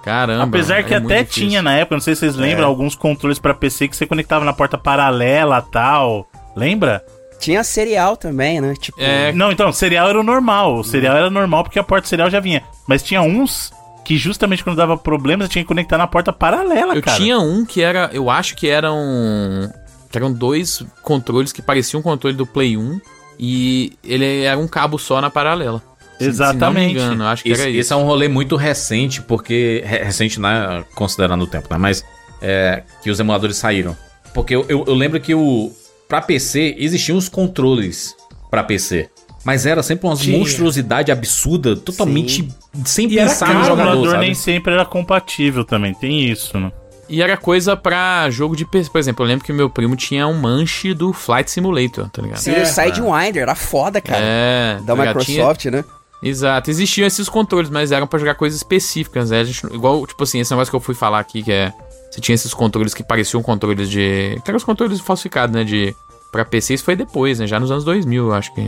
Caramba. 0.02 0.44
Apesar 0.44 0.82
que 0.82 0.92
é 0.92 0.96
até 0.96 1.22
tinha 1.24 1.62
na 1.62 1.74
época, 1.74 1.94
não 1.94 2.00
sei 2.00 2.14
se 2.14 2.20
vocês 2.20 2.34
lembram, 2.34 2.66
alguns 2.66 2.94
controles 2.96 3.38
pra 3.38 3.54
PC 3.54 3.86
que 3.88 3.96
você 3.96 4.04
conectava 4.06 4.44
na 4.44 4.52
porta 4.52 4.76
paralela 4.76 5.62
tal. 5.62 6.28
Lembra? 6.56 7.04
Tinha 7.38 7.64
serial 7.64 8.16
também, 8.16 8.60
né? 8.60 8.74
Tipo, 8.78 9.00
É, 9.00 9.32
Não, 9.32 9.50
então, 9.50 9.72
serial 9.72 10.08
era 10.08 10.18
o 10.18 10.22
normal. 10.22 10.76
O 10.76 10.84
serial 10.84 11.16
era 11.16 11.30
normal 11.30 11.64
porque 11.64 11.78
a 11.78 11.82
porta 11.84 12.06
serial 12.08 12.30
já 12.30 12.40
vinha. 12.40 12.62
Mas 12.86 13.02
tinha 13.02 13.22
uns 13.22 13.72
que 14.04 14.16
justamente 14.16 14.64
quando 14.64 14.76
dava 14.76 14.96
problemas, 14.96 15.46
você 15.46 15.52
tinha 15.52 15.64
que 15.64 15.68
conectar 15.68 15.96
na 15.96 16.06
porta 16.06 16.32
paralela, 16.32 16.94
eu 16.94 17.02
cara. 17.02 17.16
tinha 17.16 17.38
um 17.38 17.64
que 17.64 17.80
era. 17.82 18.10
Eu 18.12 18.28
acho 18.28 18.56
que 18.56 18.68
eram. 18.68 19.72
Que 20.12 20.18
eram 20.18 20.32
dois 20.32 20.84
controles 21.02 21.50
que 21.52 21.60
pareciam 21.62 21.98
um 22.00 22.02
controle 22.02 22.36
do 22.36 22.46
Play 22.46 22.76
1. 22.76 23.00
E 23.38 23.94
ele 24.04 24.42
era 24.44 24.58
um 24.58 24.68
cabo 24.68 24.98
só 24.98 25.20
na 25.20 25.30
paralela. 25.30 25.82
Se- 26.18 26.18
Se 26.18 26.22
não 26.22 26.22
me 26.22 26.28
Exatamente. 26.28 26.92
engano, 26.92 27.24
acho 27.24 27.42
que 27.42 27.50
Esse, 27.50 27.60
era 27.62 27.70
esse 27.70 27.80
isso. 27.80 27.94
é 27.94 27.96
um 27.96 28.04
rolê 28.04 28.28
muito 28.28 28.54
recente, 28.54 29.20
porque. 29.22 29.82
re- 29.84 30.04
Recente, 30.04 30.38
né? 30.40 30.84
Considerando 30.94 31.42
o 31.42 31.46
tempo, 31.46 31.66
né? 31.70 31.78
Mas. 31.78 32.04
É, 32.40 32.82
que 33.02 33.10
os 33.10 33.18
emuladores 33.18 33.56
saíram. 33.56 33.96
Porque 34.34 34.54
eu, 34.54 34.64
eu, 34.68 34.84
eu 34.86 34.94
lembro 34.94 35.18
que 35.20 35.34
o. 35.34 35.72
Pra 36.08 36.20
PC, 36.20 36.76
existiam 36.78 37.16
os 37.16 37.28
controles 37.28 38.14
pra 38.50 38.62
PC. 38.62 39.08
Mas 39.44 39.64
era 39.66 39.82
sempre 39.82 40.06
uma 40.06 40.14
Tinha. 40.14 40.38
monstruosidade 40.38 41.10
absurda, 41.10 41.74
totalmente 41.74 42.46
sem 42.84 43.08
E 43.10 43.18
era 43.18 43.28
pensar 43.28 43.46
caro, 43.46 43.58
no 43.58 43.64
o 43.64 43.66
jogador, 43.68 43.90
emulador 43.90 44.12
sabe? 44.12 44.26
nem 44.26 44.34
sempre 44.34 44.72
era 44.74 44.84
compatível 44.84 45.64
também, 45.64 45.94
tem 45.94 46.30
isso, 46.30 46.60
né? 46.60 46.70
E 47.12 47.20
era 47.22 47.36
coisa 47.36 47.76
pra 47.76 48.30
jogo 48.30 48.56
de 48.56 48.64
PC. 48.64 48.90
Por 48.90 48.98
exemplo, 48.98 49.24
eu 49.24 49.28
lembro 49.28 49.44
que 49.44 49.52
meu 49.52 49.68
primo 49.68 49.94
tinha 49.94 50.26
um 50.26 50.32
manche 50.34 50.94
do 50.94 51.12
Flight 51.12 51.50
Simulator, 51.50 52.08
tá 52.08 52.22
ligado? 52.22 52.38
Sim, 52.38 52.60
o 52.60 52.64
Sidewinder, 52.66 53.42
era 53.42 53.54
foda, 53.54 54.00
cara. 54.00 54.18
É, 54.20 54.78
Da 54.82 54.94
tá 54.96 55.02
ligado? 55.02 55.24
Tinha- 55.24 55.38
Microsoft, 55.38 55.66
né? 55.66 55.84
Exato, 56.22 56.70
existiam 56.70 57.06
esses 57.06 57.28
controles, 57.28 57.68
mas 57.68 57.90
eram 57.92 58.06
pra 58.06 58.18
jogar 58.18 58.36
coisas 58.36 58.56
específicas, 58.56 59.30
né? 59.30 59.40
A 59.40 59.44
gente, 59.44 59.66
igual, 59.66 60.06
tipo 60.06 60.22
assim, 60.22 60.38
esse 60.40 60.50
negócio 60.52 60.70
que 60.70 60.76
eu 60.76 60.80
fui 60.80 60.94
falar 60.94 61.18
aqui, 61.18 61.42
que 61.42 61.52
é. 61.52 61.72
Você 62.10 62.20
tinha 62.20 62.34
esses 62.34 62.54
controles 62.54 62.94
que 62.94 63.02
pareciam 63.02 63.42
controles 63.42 63.90
de. 63.90 64.38
Que 64.44 64.50
eram 64.50 64.56
os 64.56 64.64
controles 64.64 65.00
falsificados, 65.00 65.54
né? 65.54 65.64
De. 65.64 65.94
Pra 66.30 66.44
PC, 66.44 66.74
isso 66.74 66.84
foi 66.84 66.94
depois, 66.96 67.40
né? 67.40 67.46
Já 67.46 67.58
nos 67.60 67.70
anos 67.70 67.84
2000, 67.84 68.26
eu 68.28 68.32
acho 68.34 68.54
que. 68.54 68.62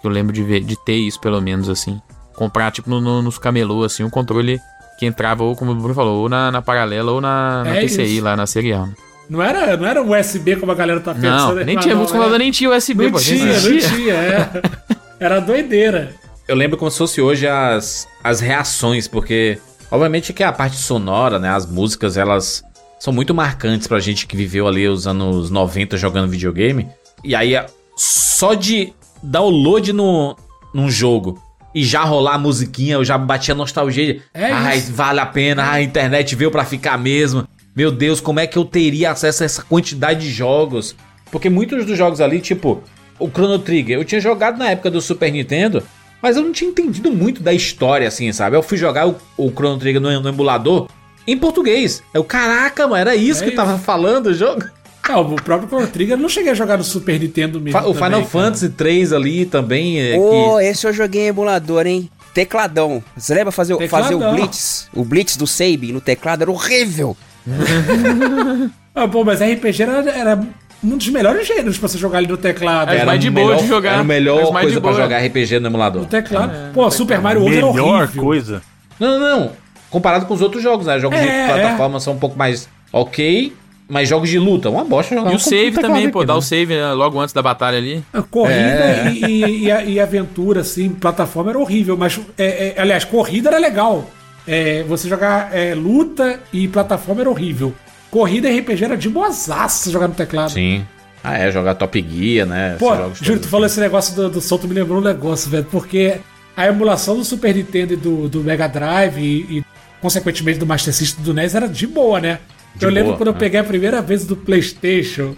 que 0.00 0.06
eu 0.06 0.10
lembro 0.10 0.32
de, 0.34 0.42
ver, 0.42 0.60
de 0.60 0.76
ter 0.84 0.96
isso, 0.96 1.18
pelo 1.20 1.40
menos, 1.40 1.68
assim. 1.68 1.98
Comprar, 2.34 2.70
tipo, 2.72 2.90
no, 2.90 3.00
no- 3.00 3.22
nos 3.22 3.38
camelô, 3.38 3.84
assim, 3.84 4.02
um 4.04 4.10
controle 4.10 4.58
Que 4.98 5.06
entrava, 5.06 5.44
ou 5.44 5.54
como 5.54 5.72
o 5.72 5.74
Bruno 5.74 5.94
falou, 5.94 6.22
ou 6.22 6.28
na, 6.28 6.50
na 6.50 6.62
paralela 6.62 7.12
ou 7.12 7.20
na, 7.20 7.64
na 7.64 7.76
É 7.76 7.80
PCI, 7.82 8.16
isso. 8.16 8.24
lá 8.24 8.36
na 8.36 8.46
serial. 8.46 8.88
Não 9.28 9.42
era, 9.42 9.76
não 9.76 9.86
era 9.86 10.02
USB 10.02 10.56
como 10.56 10.70
a 10.72 10.74
galera 10.74 11.00
tá 11.00 11.12
Não, 11.12 11.20
pensando. 11.20 11.64
nem 11.64 11.76
Ah, 11.76 11.80
tinha, 11.80 11.94
não, 11.94 12.24
era- 12.24 12.38
nem 12.38 12.50
tinha 12.50 12.70
USB, 12.70 13.04
Não 13.04 13.12
pô. 13.12 13.18
gente, 13.18 13.38
tinha, 13.40 13.46
não 13.46 13.52
existia. 13.70 13.88
tinha, 13.96 14.14
é. 14.14 14.50
Era 15.18 15.40
doideira. 15.40 16.14
Eu 16.46 16.54
lembro 16.54 16.76
como 16.78 16.90
se 16.90 16.98
fosse 16.98 17.20
hoje 17.20 17.46
as, 17.48 18.06
as 18.22 18.38
reações, 18.40 19.08
porque 19.08 19.58
obviamente 19.90 20.32
que 20.32 20.42
a 20.44 20.52
parte 20.52 20.76
sonora, 20.76 21.38
né, 21.38 21.48
as 21.50 21.66
músicas, 21.66 22.16
elas 22.16 22.62
são 23.00 23.12
muito 23.12 23.34
marcantes 23.34 23.86
pra 23.88 23.98
gente 23.98 24.26
que 24.26 24.36
viveu 24.36 24.66
ali 24.68 24.86
os 24.86 25.06
anos 25.06 25.50
90 25.50 25.96
jogando 25.96 26.30
videogame. 26.30 26.86
E 27.24 27.34
aí, 27.34 27.54
só 27.96 28.54
de 28.54 28.92
download 29.22 29.92
no, 29.92 30.36
num 30.72 30.88
jogo 30.88 31.42
e 31.76 31.84
já 31.84 32.02
rolar 32.04 32.36
a 32.36 32.38
musiquinha, 32.38 32.94
eu 32.94 33.04
já 33.04 33.18
batia 33.18 33.54
nostalgia. 33.54 34.22
É 34.32 34.50
Ai, 34.50 34.78
isso. 34.78 34.94
vale 34.94 35.20
a 35.20 35.26
pena, 35.26 35.70
a 35.70 35.82
internet 35.82 36.34
veio 36.34 36.50
pra 36.50 36.64
ficar 36.64 36.96
mesmo. 36.96 37.46
Meu 37.76 37.92
Deus, 37.92 38.18
como 38.18 38.40
é 38.40 38.46
que 38.46 38.56
eu 38.56 38.64
teria 38.64 39.10
acesso 39.10 39.42
a 39.42 39.44
essa 39.44 39.62
quantidade 39.62 40.20
de 40.20 40.30
jogos? 40.32 40.96
Porque 41.30 41.50
muitos 41.50 41.84
dos 41.84 41.98
jogos 41.98 42.22
ali, 42.22 42.40
tipo, 42.40 42.82
o 43.18 43.28
Chrono 43.28 43.58
Trigger, 43.58 43.98
eu 43.98 44.06
tinha 44.06 44.18
jogado 44.22 44.56
na 44.56 44.70
época 44.70 44.90
do 44.90 45.02
Super 45.02 45.30
Nintendo, 45.30 45.82
mas 46.22 46.38
eu 46.38 46.42
não 46.42 46.50
tinha 46.50 46.70
entendido 46.70 47.12
muito 47.12 47.42
da 47.42 47.52
história, 47.52 48.08
assim, 48.08 48.32
sabe? 48.32 48.56
Eu 48.56 48.62
fui 48.62 48.78
jogar 48.78 49.06
o, 49.06 49.16
o 49.36 49.50
Chrono 49.50 49.78
Trigger 49.78 50.00
no, 50.00 50.18
no 50.18 50.28
emulador 50.30 50.88
em 51.26 51.36
português. 51.36 52.02
Eu, 52.14 52.24
caraca, 52.24 52.84
mano, 52.86 52.96
era 52.96 53.14
isso 53.14 53.44
É 53.44 53.50
que 53.50 53.54
tava 53.54 53.76
falando 53.76 54.28
o 54.28 54.34
jogo? 54.34 54.64
Não, 55.12 55.20
o 55.20 55.36
próprio 55.36 55.68
Chrono 55.68 55.86
Trigger 55.86 56.14
eu 56.16 56.20
não 56.20 56.28
cheguei 56.28 56.50
a 56.50 56.54
jogar 56.54 56.76
no 56.78 56.84
Super 56.84 57.18
Nintendo 57.20 57.60
mesmo. 57.60 57.78
O 57.78 57.82
também, 57.82 57.94
Final 57.94 58.10
cara. 58.20 58.24
Fantasy 58.24 58.68
3 58.70 59.12
ali 59.12 59.46
também. 59.46 60.00
É, 60.00 60.18
Ô, 60.18 60.56
que... 60.58 60.64
esse 60.64 60.86
eu 60.86 60.92
joguei 60.92 61.22
em 61.22 61.26
emulador, 61.28 61.86
hein? 61.86 62.10
Tecladão. 62.34 63.02
Você 63.16 63.32
lembra 63.34 63.50
fazer, 63.52 63.74
o- 63.74 63.88
fazer 63.88 64.14
o 64.14 64.18
Tecladão. 64.18 64.34
Blitz? 64.36 64.88
O 64.92 65.04
Blitz 65.04 65.36
do 65.36 65.46
Sabe 65.46 65.92
no 65.92 66.00
teclado 66.00 66.42
era 66.42 66.50
horrível. 66.50 67.16
Ah, 68.98 69.06
pô, 69.06 69.22
mas 69.24 69.40
RPG 69.42 69.82
era, 69.82 70.10
era 70.10 70.40
um 70.82 70.96
dos 70.96 71.08
melhores 71.08 71.46
gêneros 71.46 71.76
pra 71.76 71.86
você 71.86 71.98
jogar 71.98 72.16
ali 72.18 72.26
no 72.26 72.36
teclado. 72.38 72.90
Era 72.92 73.04
mais 73.04 73.20
de 73.20 73.28
boa 73.30 73.48
melhor- 73.48 73.60
de 73.62 73.68
jogar. 73.68 73.90
Era 73.92 74.00
a 74.00 74.04
melhor 74.04 74.50
coisa 74.52 74.80
pra 74.80 74.92
jogar 74.94 75.18
RPG 75.18 75.60
no 75.60 75.66
emulador. 75.68 76.02
No 76.02 76.08
teclado. 76.08 76.72
pô, 76.72 76.90
Super 76.90 77.20
Mario 77.20 77.42
World 77.42 77.58
era 77.58 77.66
Melhor 77.72 78.02
horrível. 78.04 78.22
coisa. 78.24 78.62
Não, 78.98 79.18
não, 79.20 79.40
não. 79.40 79.52
Comparado 79.90 80.24
com 80.24 80.32
os 80.32 80.40
outros 80.40 80.62
jogos, 80.62 80.86
né? 80.86 80.98
Jogos 80.98 81.18
É, 81.18 81.46
de 81.46 81.52
plataforma 81.52 82.00
são 82.00 82.14
um 82.14 82.18
pouco 82.18 82.38
mais 82.38 82.68
ok, 82.90 83.52
mas 83.88 84.08
jogos 84.08 84.28
de 84.28 84.38
luta, 84.38 84.68
uma 84.68 84.84
bosta 84.84 85.14
jogar 85.14 85.30
E 85.30 85.34
um 85.34 85.36
o 85.36 85.40
save 85.40 85.78
também, 85.80 86.04
aqui, 86.04 86.12
pô, 86.12 86.24
dá 86.24 86.32
né? 86.32 86.38
o 86.38 86.42
save 86.42 86.74
né, 86.74 86.92
logo 86.92 87.20
antes 87.20 87.32
da 87.32 87.42
batalha 87.42 87.78
ali. 87.78 88.02
A 88.12 88.22
corrida 88.22 88.54
É. 88.58 89.12
e, 89.12 89.24
e- 89.24 89.58
e 89.64 89.70
a- 89.70 89.84
e 89.84 90.00
aventura, 90.00 90.60
assim, 90.62 90.88
plataforma 90.88 91.50
era 91.50 91.58
horrível, 91.58 91.96
mas, 91.96 92.18
é, 92.36 92.74
é, 92.76 92.80
aliás, 92.80 93.04
corrida 93.04 93.48
era 93.50 93.58
legal. 93.58 94.10
É, 94.46 94.82
você 94.84 95.08
jogar 95.08 95.50
é, 95.56 95.74
luta 95.74 96.40
e 96.52 96.68
plataforma 96.68 97.20
era 97.20 97.30
horrível. 97.30 97.74
Corrida 98.10 98.48
e 98.48 98.58
RPG 98.60 98.84
era 98.84 98.96
de 98.96 99.08
boazaço 99.08 99.84
você 99.84 99.90
jogar 99.90 100.08
no 100.08 100.14
teclado. 100.14 100.52
Sim. 100.52 100.84
Ah, 101.22 101.36
é, 101.38 101.50
jogar 101.50 101.74
Top 101.74 102.00
Gear, 102.08 102.46
né? 102.46 102.76
Pô, 102.78 102.92
Júlio, 103.20 103.40
tu 103.40 103.48
falou 103.48 103.66
esse 103.66 103.80
negócio 103.80 104.14
do, 104.14 104.30
do 104.30 104.40
som, 104.40 104.56
tu 104.58 104.68
me 104.68 104.74
lembrou 104.74 104.98
um 105.00 105.04
negócio, 105.04 105.50
velho, 105.50 105.66
porque 105.70 106.18
a 106.56 106.66
emulação 106.68 107.16
do 107.16 107.24
Super 107.24 107.52
Nintendo 107.56 107.94
e 107.94 107.96
do, 107.96 108.28
do 108.28 108.44
Mega 108.44 108.68
Drive 108.68 109.18
e, 109.18 109.58
e, 109.58 109.64
consequentemente, 110.00 110.58
do 110.60 110.66
Master 110.66 110.94
System 110.94 111.24
do 111.24 111.34
NES 111.34 111.56
era 111.56 111.68
de 111.68 111.84
boa, 111.86 112.20
né? 112.20 112.38
De 112.76 112.84
eu 112.84 112.90
lembro 112.90 113.08
boa, 113.08 113.16
quando 113.16 113.28
eu 113.28 113.32
né? 113.32 113.38
peguei 113.38 113.60
a 113.60 113.64
primeira 113.64 114.02
vez 114.02 114.24
do 114.24 114.36
PlayStation, 114.36 115.34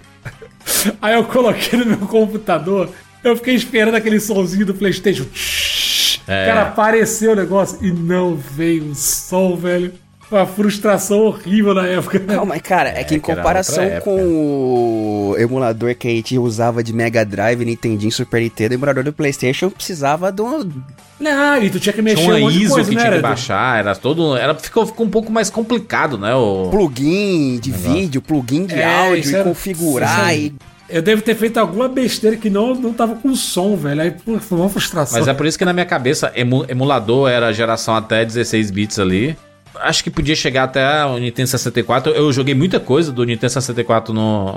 aí 1.00 1.14
eu 1.14 1.24
coloquei 1.24 1.78
no 1.78 1.86
meu 1.86 1.98
computador, 1.98 2.90
eu 3.22 3.36
fiquei 3.36 3.54
esperando 3.54 3.94
aquele 3.94 4.20
sonzinho 4.20 4.66
do 4.66 4.74
PlayStation. 4.74 5.24
É. 6.26 6.46
Cara, 6.46 6.62
apareceu 6.62 7.32
o 7.32 7.36
negócio 7.36 7.78
e 7.80 7.90
não 7.90 8.36
veio 8.36 8.90
o 8.90 8.94
som, 8.94 9.56
velho. 9.56 9.92
Uma 10.30 10.44
frustração 10.46 11.20
horrível 11.20 11.72
na 11.72 11.86
época. 11.86 12.18
Não, 12.26 12.44
mas 12.44 12.60
cara, 12.60 12.90
é, 12.90 13.02
que 13.02 13.14
em 13.14 13.18
que 13.20 13.24
comparação 13.24 13.84
com 14.04 15.32
o 15.32 15.36
emulador 15.38 15.94
que 15.94 16.06
a 16.06 16.10
gente 16.10 16.36
usava 16.38 16.82
de 16.82 16.92
Mega 16.92 17.24
Drive, 17.24 17.64
Nintendinho, 17.64 18.12
Super 18.12 18.42
Nintendo, 18.42 18.74
o 18.74 18.76
emulador 18.76 19.04
do 19.04 19.12
Playstation 19.12 19.70
precisava 19.70 20.30
de 20.30 20.42
um... 20.42 20.70
Não, 21.18 21.62
e 21.62 21.70
tu 21.70 21.80
tinha 21.80 21.92
que 21.92 22.02
mexer 22.02 22.16
Tinha 22.22 22.28
uma 22.34 22.36
um 22.36 22.42
monte 22.42 22.52
de 22.58 22.62
ISO 22.64 22.74
coisa, 22.74 22.90
que 22.90 22.94
né, 22.96 23.02
tinha 23.02 23.14
que 23.16 23.20
baixar, 23.22 23.78
era 23.80 23.94
todo. 23.96 24.36
Era, 24.36 24.54
ficou, 24.54 24.86
ficou 24.86 25.04
um 25.04 25.10
pouco 25.10 25.32
mais 25.32 25.50
complicado, 25.50 26.16
né? 26.16 26.32
O... 26.34 26.68
plugin 26.70 27.58
de 27.58 27.72
vídeo, 27.72 28.22
plugin 28.22 28.66
de 28.66 28.74
É, 28.74 28.84
áudio, 28.84 29.30
e 29.30 29.34
era- 29.34 29.44
configurar 29.44 30.36
e... 30.36 30.54
Eu 30.90 31.02
devo 31.02 31.20
ter 31.20 31.34
feito 31.34 31.58
alguma 31.58 31.86
besteira 31.86 32.34
que 32.36 32.48
não, 32.48 32.74
não 32.74 32.94
tava 32.94 33.14
com 33.16 33.34
som, 33.34 33.76
velho. 33.76 34.00
Aí 34.00 34.14
foi 34.40 34.58
uma 34.58 34.70
frustração. 34.70 35.18
Mas 35.18 35.28
é 35.28 35.34
por 35.34 35.44
isso 35.44 35.58
que 35.58 35.64
na 35.64 35.72
minha 35.74 35.84
cabeça, 35.84 36.32
emu- 36.34 36.64
emulador 36.66 37.28
era 37.28 37.52
geração 37.52 37.94
até 37.94 38.24
16 38.24 38.70
bits 38.70 38.98
ali. 38.98 39.36
Acho 39.82 40.02
que 40.04 40.10
podia 40.10 40.34
chegar 40.34 40.64
até 40.64 41.04
o 41.04 41.18
Nintendo 41.18 41.48
64. 41.48 42.12
Eu 42.12 42.32
joguei 42.32 42.54
muita 42.54 42.78
coisa 42.80 43.10
do 43.12 43.24
Nintendo 43.24 43.52
64 43.52 44.12
no 44.14 44.54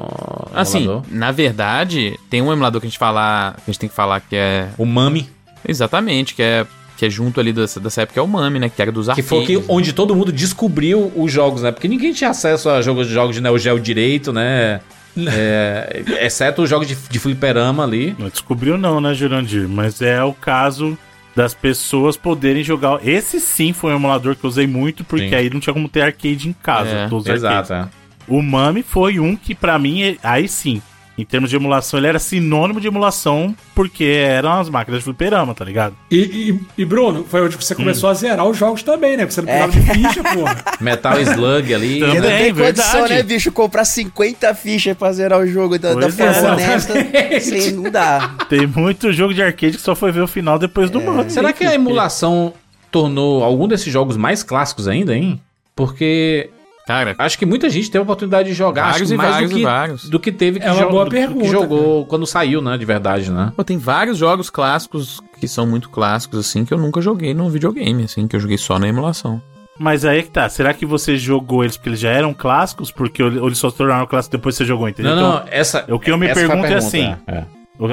Assim, 0.54 0.80
emulador. 0.84 1.04
na 1.10 1.32
verdade, 1.32 2.18
tem 2.30 2.42
um 2.42 2.52
emulador 2.52 2.82
que 2.82 2.88
a 2.88 2.90
gente 2.90 3.00
falar, 3.00 3.54
que 3.56 3.62
a 3.68 3.72
gente 3.72 3.80
tem 3.80 3.90
que 3.90 3.96
falar 3.96 4.20
que 4.22 4.36
é 4.36 4.70
O 4.78 4.86
Mami, 4.86 5.30
exatamente, 5.68 6.34
que 6.36 6.42
é 6.42 6.66
que 6.98 7.06
é 7.08 7.10
junto 7.10 7.40
ali 7.40 7.52
dessa, 7.52 7.80
dessa 7.80 8.04
época 8.04 8.20
é 8.20 8.24
o 8.24 8.28
Mami, 8.28 8.60
né, 8.60 8.70
que 8.70 8.80
era 8.80 8.92
dos 8.92 9.06
que 9.08 9.12
arcades. 9.12 9.28
foi 9.30 9.44
que, 9.46 9.64
onde 9.68 9.92
todo 9.92 10.16
mundo 10.16 10.32
descobriu 10.32 11.12
os 11.16 11.32
jogos, 11.32 11.64
né? 11.64 11.72
Porque 11.72 11.88
ninguém 11.88 12.14
tinha 12.14 12.30
acesso 12.30 12.70
a 12.70 12.80
jogos, 12.84 13.08
jogos 13.08 13.34
de 13.36 13.42
Neo 13.42 13.58
Geo 13.58 13.80
direito, 13.80 14.32
né? 14.32 14.82
É, 15.18 16.04
exceto 16.22 16.62
os 16.62 16.70
jogos 16.70 16.88
de, 16.88 16.96
de 17.10 17.18
fliperama 17.20 17.84
ali. 17.84 18.16
Não 18.20 18.30
descobriu 18.30 18.78
não, 18.78 19.02
né, 19.02 19.14
Jurandir? 19.16 19.68
Mas 19.68 20.00
é 20.02 20.24
o 20.24 20.32
caso 20.32 20.96
das 21.36 21.54
pessoas 21.54 22.18
poderem 22.18 22.64
jogar. 22.64 23.00
Esse 23.08 23.40
sim 23.40 23.74
foi 23.74 23.94
um 23.94 23.96
emulador 23.98 24.36
que 24.36 24.44
eu 24.44 24.50
usei 24.50 24.68
muito, 24.68 25.04
porque 25.04 25.30
Sim. 25.30 25.36
aí 25.36 25.50
não 25.50 25.60
tinha 25.60 25.74
como 25.74 25.88
ter 25.88 26.02
arcade 26.02 26.50
em 26.50 26.54
casa. 26.54 26.90
É, 26.90 27.08
todos 27.08 27.26
os 27.26 27.44
arcades. 27.44 27.72
Exato, 27.72 27.90
é. 27.98 28.02
O 28.28 28.42
Mami 28.42 28.84
foi 28.84 29.20
um 29.20 29.36
que 29.36 29.56
pra 29.56 29.80
mim, 29.80 30.02
é- 30.04 30.18
aí 30.24 30.48
sim, 30.48 30.82
em 31.22 31.26
termos 31.26 31.50
de 31.50 31.56
emulação, 31.56 32.00
ele 32.00 32.08
era 32.08 32.20
sinônimo 32.20 32.82
de 32.82 32.88
emulação, 32.88 33.56
porque 33.76 34.04
eram 34.04 34.54
as 34.60 34.70
máquinas 34.70 35.00
de 35.00 35.04
fliperama, 35.06 35.54
tá 35.54 35.64
ligado? 35.64 35.96
E, 36.10 36.18
e- 36.18 36.60
e, 36.82 36.86
Bruno, 36.86 37.26
foi 37.30 37.42
onde 37.44 37.56
você 37.56 37.74
começou 37.76 38.10
a 38.10 38.14
zerar 38.14 38.46
os 38.48 38.58
jogos 38.58 38.84
também, 38.84 39.16
né? 39.16 39.26
Porque 39.26 39.34
você 39.36 39.42
não 39.42 39.48
precisava 39.48 39.72
de 39.72 39.82
ficha, 40.08 40.24
porra. 40.24 40.58
Metal 40.82 41.22
Slug 41.22 41.74
ali. 41.74 42.00
Também. 42.00 42.18
É, 42.18 42.22
tem 42.44 42.54
condição, 42.56 42.92
verdade. 43.02 43.14
né, 43.14 43.24
bicho? 43.24 43.52
Comprar 43.52 43.86
50 43.86 44.54
fichas 44.56 44.98
pra 44.98 45.12
zerar 45.14 45.40
o 45.40 45.48
jogo 45.48 45.78
da, 45.80 45.94
da 45.94 46.02
Pois 46.02 46.20
é. 46.20 46.34
forma 46.34 46.54
honesta. 46.54 46.98
Exatamente. 47.00 47.42
Sim, 47.42 47.72
não 47.72 47.92
dá. 47.92 48.36
Tem 48.50 48.66
muito 48.68 49.12
jogo 49.14 49.34
de 49.34 49.42
arcade 49.42 49.78
que 49.78 49.82
só 49.84 49.96
foi 49.96 50.12
ver 50.12 50.22
o 50.22 50.28
final 50.28 50.58
depois 50.60 50.90
do 50.90 51.00
Mami. 51.02 51.30
Será 51.30 51.54
que 51.54 51.64
a 51.64 51.74
emulação 51.76 52.54
tornou 52.92 53.44
algum 53.44 53.68
desses 53.68 53.92
jogos 53.94 54.18
mais 54.18 54.44
clássicos 54.44 54.88
ainda, 54.88 55.16
hein? 55.16 55.40
Porque 55.76 56.50
Cara, 56.86 57.16
acho 57.18 57.38
que 57.38 57.46
muita 57.46 57.70
gente 57.70 57.90
teve 57.90 58.00
a 58.00 58.04
oportunidade 58.04 58.50
de 58.50 58.54
jogar 58.56 58.92
Vários 58.92 59.02
acho 59.02 59.08
que 59.10 59.14
e 59.14 59.18
mais 59.18 59.30
vários 59.32 59.50
do, 59.50 59.56
que, 59.56 59.62
e 59.62 59.66
vários. 59.66 60.10
do 60.10 60.20
que 60.20 60.32
teve 60.32 60.60
que, 60.60 60.66
É 60.66 60.72
uma 60.72 60.84
jo- 60.84 60.90
boa 60.90 61.06
do 61.06 61.12
que 61.12 61.18
pergunta, 61.18 61.48
jogou 61.48 62.06
quando 62.06 62.26
saiu, 62.26 62.62
né? 62.62 62.78
De 62.78 62.86
verdade, 62.86 63.32
né? 63.32 63.54
pô, 63.56 63.64
tem 63.64 63.78
vários 63.78 64.18
jogos 64.18 64.50
clássicos 64.50 65.22
que 65.40 65.48
são 65.48 65.66
muito 65.66 65.90
clássicos, 65.90 66.40
assim, 66.40 66.66
que 66.66 66.74
eu 66.74 66.78
nunca 66.78 67.00
joguei 67.02 67.34
num 67.34 67.50
videogame, 67.50 68.04
assim, 68.04 68.28
que 68.28 68.36
eu 68.36 68.40
joguei 68.40 68.58
só 68.58 68.78
na 68.80 68.88
emulação. 68.88 69.42
Mas 69.80 70.06
aí 70.06 70.20
é 70.20 70.22
que 70.22 70.30
tá. 70.30 70.48
Será 70.50 70.74
que 70.74 70.86
você 70.86 71.18
jogou 71.18 71.64
eles 71.64 71.76
porque 71.78 71.90
eles 71.90 72.00
já 72.00 72.10
eram 72.10 72.34
clássicos? 72.34 72.92
Porque 72.92 73.24
ou 73.24 73.48
eles 73.48 73.58
só 73.58 73.70
se 73.70 73.78
tornaram 73.78 74.06
clássicos 74.06 74.38
depois 74.38 74.56
que 74.56 74.64
você 74.64 74.68
jogou, 74.68 74.88
entendeu? 74.88 75.16
Não, 75.16 75.30
Então, 75.38 75.40
não, 75.46 75.52
essa. 75.52 75.86
o 75.90 75.98
que 76.00 76.12
eu 76.12 76.18
me 76.18 76.28
pergunto 76.32 76.66
é 76.66 76.70
pergunta, 76.70 76.78
assim, 76.78 77.16
é. 77.28 77.46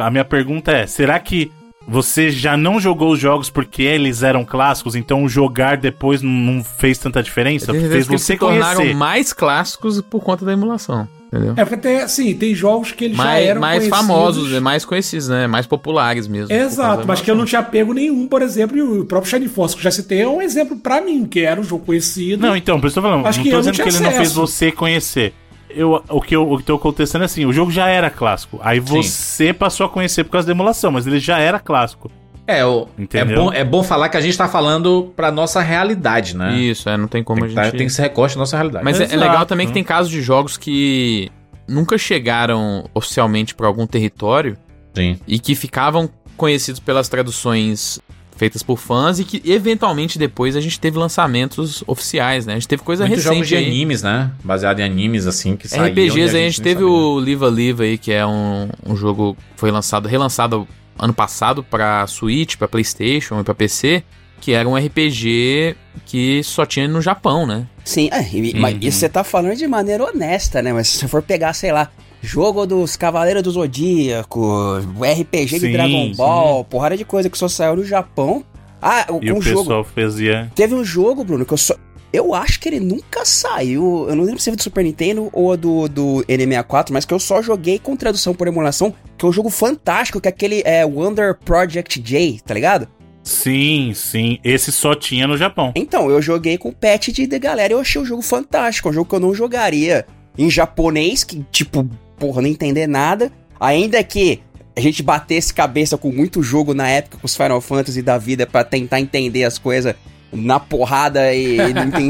A 0.03 0.11
minha 0.11 0.25
pergunta 0.25 0.73
é: 0.73 0.87
será 0.87 1.19
que 1.19 1.51
você 1.89 2.31
já 2.31 2.57
não 2.57 2.79
jogou 2.79 3.13
os 3.13 3.19
jogos 3.19 3.49
porque 3.49 3.83
eles 3.83 4.23
eram 4.23 4.45
clássicos, 4.45 4.95
então 4.95 5.27
jogar 5.29 5.77
depois 5.79 6.21
não- 6.23 6.63
fez 6.63 6.99
tanta 6.99 7.23
diferença? 7.23 7.73
Tenho 7.73 7.89
Fez 7.91 8.07
você 8.07 8.19
se 8.35 8.37
tornaram 8.37 8.77
conhecer. 8.81 8.95
mais 8.97 9.33
clássicos 9.33 10.01
por 10.03 10.23
conta 10.23 10.45
da 10.45 10.53
emulação, 10.53 11.09
entendeu? 11.33 11.55
É 11.57 11.65
porque 11.65 11.79
tem, 11.79 11.97
assim, 12.01 12.35
tem 12.35 12.55
jogos 12.55 12.93
que 12.93 13.07
eles 13.07 13.17
já 13.17 13.25
mais 13.25 13.47
eram 13.47 13.61
mais 13.61 13.79
conhecidos. 13.79 13.99
famosos, 14.07 14.53
né, 14.53 14.61
mais 14.61 14.85
conhecidos, 14.85 15.29
né? 15.29 15.47
Mais 15.47 15.67
populares 15.67 16.29
mesmo. 16.29 16.53
Exato, 16.55 17.07
mas 17.07 17.21
que 17.23 17.31
eu 17.31 17.35
não 17.35 17.45
tinha 17.47 17.63
pego 17.63 17.95
nenhum, 17.95 18.27
por 18.29 18.43
exemplo, 18.43 18.77
e 18.77 18.83
o 18.83 19.05
próprio 19.07 19.31
Shining 19.31 19.49
Force 19.49 19.75
que 19.75 19.81
eu 19.81 19.85
já 19.85 19.91
citei 19.91 20.21
é 20.21 20.29
um 20.29 20.43
exemplo 20.43 20.77
pra 20.77 21.01
mim, 21.01 21.25
que 21.27 21.41
era 21.41 21.59
um 21.61 21.65
jogo 21.65 21.87
conhecido. 21.87 22.47
Não, 22.47 22.55
então, 22.55 22.79
por 22.79 22.89
isso 22.89 22.95
que 22.95 22.99
eu 22.99 23.03
tô 23.03 23.09
falando. 23.09 23.27
Acho 23.27 23.39
não 23.39 23.45
que 23.45 23.51
tô 23.51 23.59
dizendo 23.61 23.75
que 23.77 23.83
ele 23.89 24.01
não 24.01 24.11
fez 24.11 24.21
acesso. 24.31 24.35
você 24.47 24.71
conhecer. 24.71 25.33
Eu, 25.71 26.03
o, 26.09 26.21
que 26.21 26.35
eu, 26.35 26.51
o 26.51 26.59
que 26.59 26.65
tô 26.65 26.75
acontecendo 26.75 27.23
é 27.23 27.25
assim: 27.27 27.45
o 27.45 27.53
jogo 27.53 27.71
já 27.71 27.89
era 27.89 28.11
clássico. 28.11 28.59
Aí 28.63 28.81
você 28.81 29.53
passou 29.53 29.87
a 29.87 29.89
conhecer 29.89 30.25
por 30.25 30.33
causa 30.33 30.47
da 30.47 30.53
emulação, 30.53 30.91
mas 30.91 31.07
ele 31.07 31.21
já 31.21 31.39
era 31.39 31.59
clássico. 31.59 32.11
É, 32.47 32.65
o, 32.65 32.89
é, 33.13 33.25
bom, 33.27 33.53
é 33.53 33.63
bom 33.63 33.83
falar 33.83 34.09
que 34.09 34.17
a 34.17 34.23
gente 34.23 34.37
tá 34.39 34.49
falando 34.49 35.13
pra 35.15 35.31
nossa 35.31 35.61
realidade, 35.61 36.35
né? 36.35 36.55
Isso, 36.59 36.89
é, 36.89 36.97
não 36.97 37.07
tem 37.07 37.23
como 37.23 37.41
Tem, 37.41 37.45
a 37.45 37.49
que 37.49 37.55
gente... 37.55 37.73
tá- 37.73 37.77
tem 37.77 37.87
que 37.87 37.93
ser 37.93 38.01
recorte 38.01 38.37
da 38.37 38.39
nossa 38.39 38.57
realidade. 38.57 38.83
Mas 38.83 38.99
é, 38.99 39.05
é 39.13 39.17
legal 39.17 39.45
também 39.45 39.67
que 39.67 39.73
tem 39.75 39.85
casos 39.85 40.11
de 40.11 40.23
jogos 40.23 40.57
que 40.57 41.31
nunca 41.69 41.99
chegaram 41.99 42.89
oficialmente 42.95 43.55
pra 43.55 43.67
algum 43.67 43.87
território 43.87 44.57
Sim. 44.95 45.19
e 45.29 45.39
que 45.39 45.55
ficavam 45.55 46.09
conhecidos 46.39 46.81
pelas 46.81 47.07
traduções 47.07 48.01
feitas 48.39 48.63
por 48.63 48.79
fãs 48.79 49.19
e 49.19 49.25
que 49.25 49.43
eventualmente 49.51 50.19
depois 50.19 50.57
a 50.57 50.61
gente 50.61 50.79
teve 50.81 50.97
lançamentos 50.97 51.85
oficiais, 51.87 52.47
né? 52.47 52.53
A 52.55 52.57
gente 52.57 52.69
teve 52.69 52.83
coisa 52.83 53.05
Muitos 53.07 53.25
recente 53.25 53.35
jogos 53.37 53.49
de 53.49 53.57
aí. 53.57 53.67
animes, 53.67 54.03
né? 54.03 54.31
Baseado 54.43 54.81
em 54.81 54.85
animes, 54.85 55.27
assim, 55.27 55.57
que 55.57 55.69
saíram. 55.69 55.87
RPGs 55.89 56.37
aí 56.37 56.47
a 56.47 56.49
gente 56.49 56.61
nem 56.63 56.65
teve 56.75 56.81
sabia. 56.81 56.87
o 56.97 57.19
Live 57.19 57.45
a 57.45 57.49
Live 57.49 57.83
aí, 57.83 57.99
que 57.99 58.13
é 58.13 58.25
um, 58.27 58.69
um 58.87 58.97
jogo 58.97 59.35
que 59.35 59.61
foi 59.61 59.71
lançado, 59.71 60.09
relançado 60.09 60.67
ano 60.99 61.13
passado 61.13 61.63
pra 61.63 62.07
Switch, 62.07 62.57
pra 62.57 62.67
Playstation 62.69 63.41
e 63.41 63.45
pra 63.45 63.55
PC. 63.55 64.03
que 64.41 64.53
era 64.53 64.69
um 64.69 64.77
RPG 64.77 65.75
que 66.07 66.43
só 66.45 66.65
tinha 66.65 66.87
no 66.87 67.03
Japão, 67.03 67.45
né? 67.45 67.67
Sim, 67.85 68.09
é, 68.13 68.23
e- 68.33 68.55
mas 68.55 68.77
isso 68.81 68.99
você 69.01 69.09
tá 69.09 69.25
falando 69.25 69.57
de 69.57 69.67
maneira 69.67 70.05
honesta, 70.05 70.63
né? 70.63 70.73
Mas 70.73 70.89
se 70.89 70.99
você 70.99 71.09
for 71.09 71.23
pegar, 71.23 71.53
sei 71.55 71.73
lá, 71.73 71.91
jogo 72.23 72.67
dos 72.67 72.97
Cavaleiros 72.97 73.43
do 73.43 73.51
Zodíaco, 73.51 74.41
o 74.41 75.05
RPG 75.05 75.47
de 75.47 75.61
Sim, 75.61 75.73
Dragon 75.73 76.13
Ball, 76.15 76.65
porrada 76.65 76.97
de 76.97 77.05
coisa 77.05 77.29
que 77.31 77.39
só 77.39 77.49
saiu 77.49 77.77
no 77.77 77.85
Japão. 77.85 78.45
Ah, 78.81 79.07
E 79.21 79.33
um 79.33 79.39
o 79.39 79.43
jogo. 79.43 79.61
pessoal 79.63 79.85
fazia. 79.85 80.51
Teve 80.55 80.75
um 80.75 80.85
jogo, 80.85 81.25
Bruno, 81.25 81.45
que 81.45 81.53
eu 81.53 81.59
só. 81.59 81.75
Eu 82.13 82.33
acho 82.33 82.59
que 82.61 82.69
ele 82.69 82.81
nunca 82.81 83.25
saiu. 83.25 84.07
Eu 84.09 84.17
não 84.17 84.25
lembro 84.25 84.41
se 84.41 84.49
foi 84.51 84.57
do 84.57 84.63
Super 84.63 84.83
Nintendo 84.83 85.29
ou 85.33 85.57
do, 85.57 85.89
do 85.89 86.25
N64, 86.27 86.87
mas 86.91 87.05
que 87.05 87.13
eu 87.13 87.19
só 87.19 87.43
joguei 87.43 87.79
com 87.79 87.95
tradução 87.97 88.35
por 88.35 88.49
emulação, 88.49 88.95
que 89.19 89.27
é 89.27 89.29
um 89.29 89.33
jogo 89.33 89.51
fantástico, 89.51 90.19
que 90.21 90.27
é 90.27 90.31
aquele 90.31 90.63
é, 90.65 90.87
Wonder 90.87 91.37
Project 91.45 92.01
J, 92.01 92.41
tá 92.47 92.55
ligado? 92.55 92.89
Sim, 93.23 93.93
sim. 93.95 94.39
Esse 94.43 94.73
só 94.73 94.95
tinha 94.95 95.27
no 95.27 95.37
Japão. 95.37 95.73
Então, 95.77 96.09
eu 96.11 96.23
joguei 96.23 96.57
com 96.57 96.71
o 96.71 96.75
patch 96.75 97.09
de, 97.09 97.27
de 97.27 97.39
galera 97.39 97.75
e 97.75 97.77
eu 97.77 97.81
achei 97.81 98.01
o 98.01 98.05
jogo 98.07 98.23
fantástico. 98.23 98.89
É 98.89 98.91
um 98.91 98.95
jogo 98.95 99.11
que 99.11 99.15
eu 99.15 99.21
não 99.21 99.35
jogaria 99.35 100.07
em 100.39 100.49
japonês, 100.49 101.25
que, 101.25 101.45
tipo, 101.53 101.87
porra, 102.19 102.43
não 102.43 102.49
entender 102.49 102.87
nada. 102.87 103.31
Ainda 103.61 104.03
que 104.05 104.41
a 104.77 104.81
gente 104.81 105.03
batesse 105.03 105.53
cabeça 105.53 105.97
com 105.99 106.11
muito 106.13 106.43
jogo 106.43 106.73
na 106.75 106.89
época 106.89 107.19
com 107.19 107.27
os 107.27 107.37
Final 107.37 107.61
Fantasy 107.61 108.01
da 108.03 108.17
vida 108.19 108.47
pra 108.47 108.63
tentar 108.65 109.01
entender 109.01 109.45
as 109.45 109.59
coisas 109.59 109.95
na 110.33 110.61
porrada 110.61 111.33
e, 111.35 111.57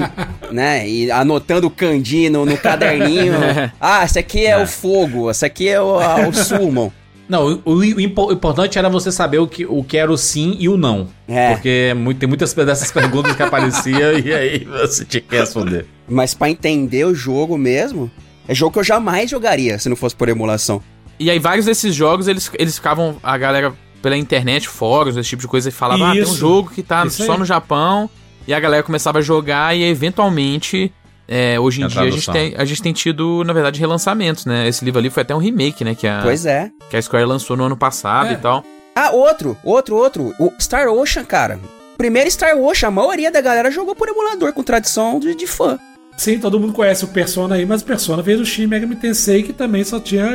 né, 0.52 0.88
e 0.88 1.11
anotando 1.11 1.70
kanji 1.70 2.28
no, 2.28 2.44
no 2.44 2.56
caderninho. 2.59 3.32
Ah, 3.80 4.04
esse 4.04 4.18
aqui 4.18 4.44
é, 4.46 4.61
o 4.61 4.66
fogo, 4.66 5.30
esse 5.30 5.44
aqui 5.46 5.68
é 5.68 5.80
o, 5.80 5.98
a- 5.98 6.28
o 6.28 6.32
summon. 6.32 6.90
Não, 7.28 7.61
o, 7.64 7.72
o 7.74 7.78
o 7.84 8.32
importante 8.32 8.78
era 8.78 8.88
você 8.88 9.12
saber 9.12 9.38
o 9.38 9.46
que, 9.46 9.64
o 9.66 9.84
que 9.84 9.96
era 9.98 10.11
o 10.11 10.16
sim 10.16 10.56
e 10.59 10.68
o 10.68 10.76
não. 10.78 11.09
É. 11.28 11.52
Porque 11.52 11.94
mu- 11.96 12.14
tem 12.14 12.26
muitas 12.28 12.52
dessas 12.54 12.90
perguntas 12.90 13.36
que 13.36 13.42
apareciam 13.42 14.18
e 14.18 14.32
aí 14.32 14.64
você 14.64 15.04
tinha 15.04 15.20
que 15.20 15.36
responder. 15.36 15.84
Mas 16.09 16.32
pra 16.34 16.48
entender 16.50 17.04
o 17.04 17.14
jogo 17.14 17.56
mesmo, 17.59 18.11
é 18.49 18.55
jogo 18.55 18.72
que 18.72 18.78
eu 18.78 18.84
jamais 18.84 19.30
jogaria 19.30 19.78
se 19.78 19.88
não 19.88 19.94
fosse 19.96 20.16
por 20.16 20.28
emulação. 20.28 20.82
E 21.20 21.30
aí 21.30 21.38
vários 21.38 21.66
desses 21.66 21.94
jogos, 21.94 22.26
eles, 22.28 22.51
eles 22.59 22.74
ficavam, 22.76 23.16
a 23.22 23.36
galera 23.36 23.72
pela 24.01 24.16
internet, 24.16 24.68
fóruns, 24.68 25.16
esse 25.16 25.28
tipo 25.28 25.42
de 25.42 25.49
coisa, 25.49 25.68
e 25.68 25.72
falava, 25.72 26.09
ah, 26.09 26.12
tem 26.12 26.20
um 26.20 26.24
Isso. 26.24 26.36
jogo 26.36 26.70
que 26.70 26.82
tá 26.82 27.05
Isso 27.05 27.24
só 27.24 27.32
aí. 27.32 27.38
no 27.38 27.44
Japão, 27.44 28.09
e 28.46 28.55
a 28.55 28.61
galera 28.61 28.82
começava 28.82 29.18
a 29.18 29.22
jogar, 29.22 29.76
e 29.76 29.82
eventualmente, 29.82 30.92
é, 31.26 31.59
hoje 31.59 31.80
em 31.80 31.84
A 31.84 31.88
dia, 31.88 32.03
a 32.03 32.11
gente, 32.11 32.30
tem, 32.30 32.55
a 32.57 32.64
gente 32.64 32.82
tem 32.82 32.92
tido, 32.92 33.42
na 33.44 33.53
verdade, 33.53 33.80
relançamentos, 33.80 34.46
né? 34.46 34.68
Esse 34.68 34.84
livro 34.84 35.01
ali 35.01 35.11
foi 35.11 35.22
até 35.22 35.34
um 35.34 35.38
remake, 35.38 35.84
né? 35.84 35.94
Que 35.94 36.07
a, 36.07 36.20
Pois 36.22 36.46
é. 36.46 36.70
que 36.88 36.96
a 36.96 37.03
Square 37.03 37.24
lançou 37.26 37.57
no 37.57 37.64
ano 37.64 37.76
passado 37.76 38.30
É. 38.30 38.32
e 38.34 38.36
tal. 38.36 38.64
Ah, 38.94 39.11
outro, 39.11 39.57
outro, 39.62 39.96
outro. 39.96 40.34
O 40.38 40.53
Star 40.61 40.88
Ocean, 40.88 41.24
cara. 41.24 41.59
Primeiro 41.96 42.30
Star 42.30 42.57
Ocean, 42.57 42.88
a 42.88 42.90
maioria 42.92 43.30
da 43.30 43.40
galera 43.40 43.70
jogou 43.70 43.94
por 43.94 44.09
emulador 44.09 44.53
com 44.53 44.62
tradição 44.62 45.18
de, 45.20 45.34
de 45.34 45.46
fã. 45.46 45.78
Sim, 46.18 46.40
todo 46.40 46.58
mundo 46.58 46.72
conhece 46.72 47.04
o 47.04 47.08
Persona 47.08 47.54
aí, 47.54 47.64
mas 47.64 47.80
o 47.80 47.84
Persona 47.84 48.20
veio 48.20 48.38
do 48.38 48.44
Shin 48.44 48.66
Megami 48.66 48.96
Tensei, 48.96 49.44
que 49.44 49.52
também 49.52 49.84
só 49.84 50.00
tinha 50.00 50.26